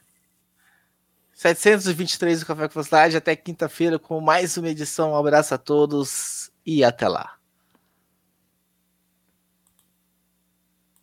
723 1.34 2.42
do 2.42 2.46
Café 2.46 2.68
com 2.68 2.74
Velocidade, 2.76 3.18
até 3.18 3.36
quinta-feira 3.36 3.98
com 3.98 4.22
mais 4.22 4.58
uma 4.58 4.70
edição. 4.70 5.14
Um 5.14 5.18
abraço 5.18 5.56
a 5.56 5.58
todos 5.58 6.52
e 6.64 6.84
até 6.84 7.08
lá. 7.08 7.37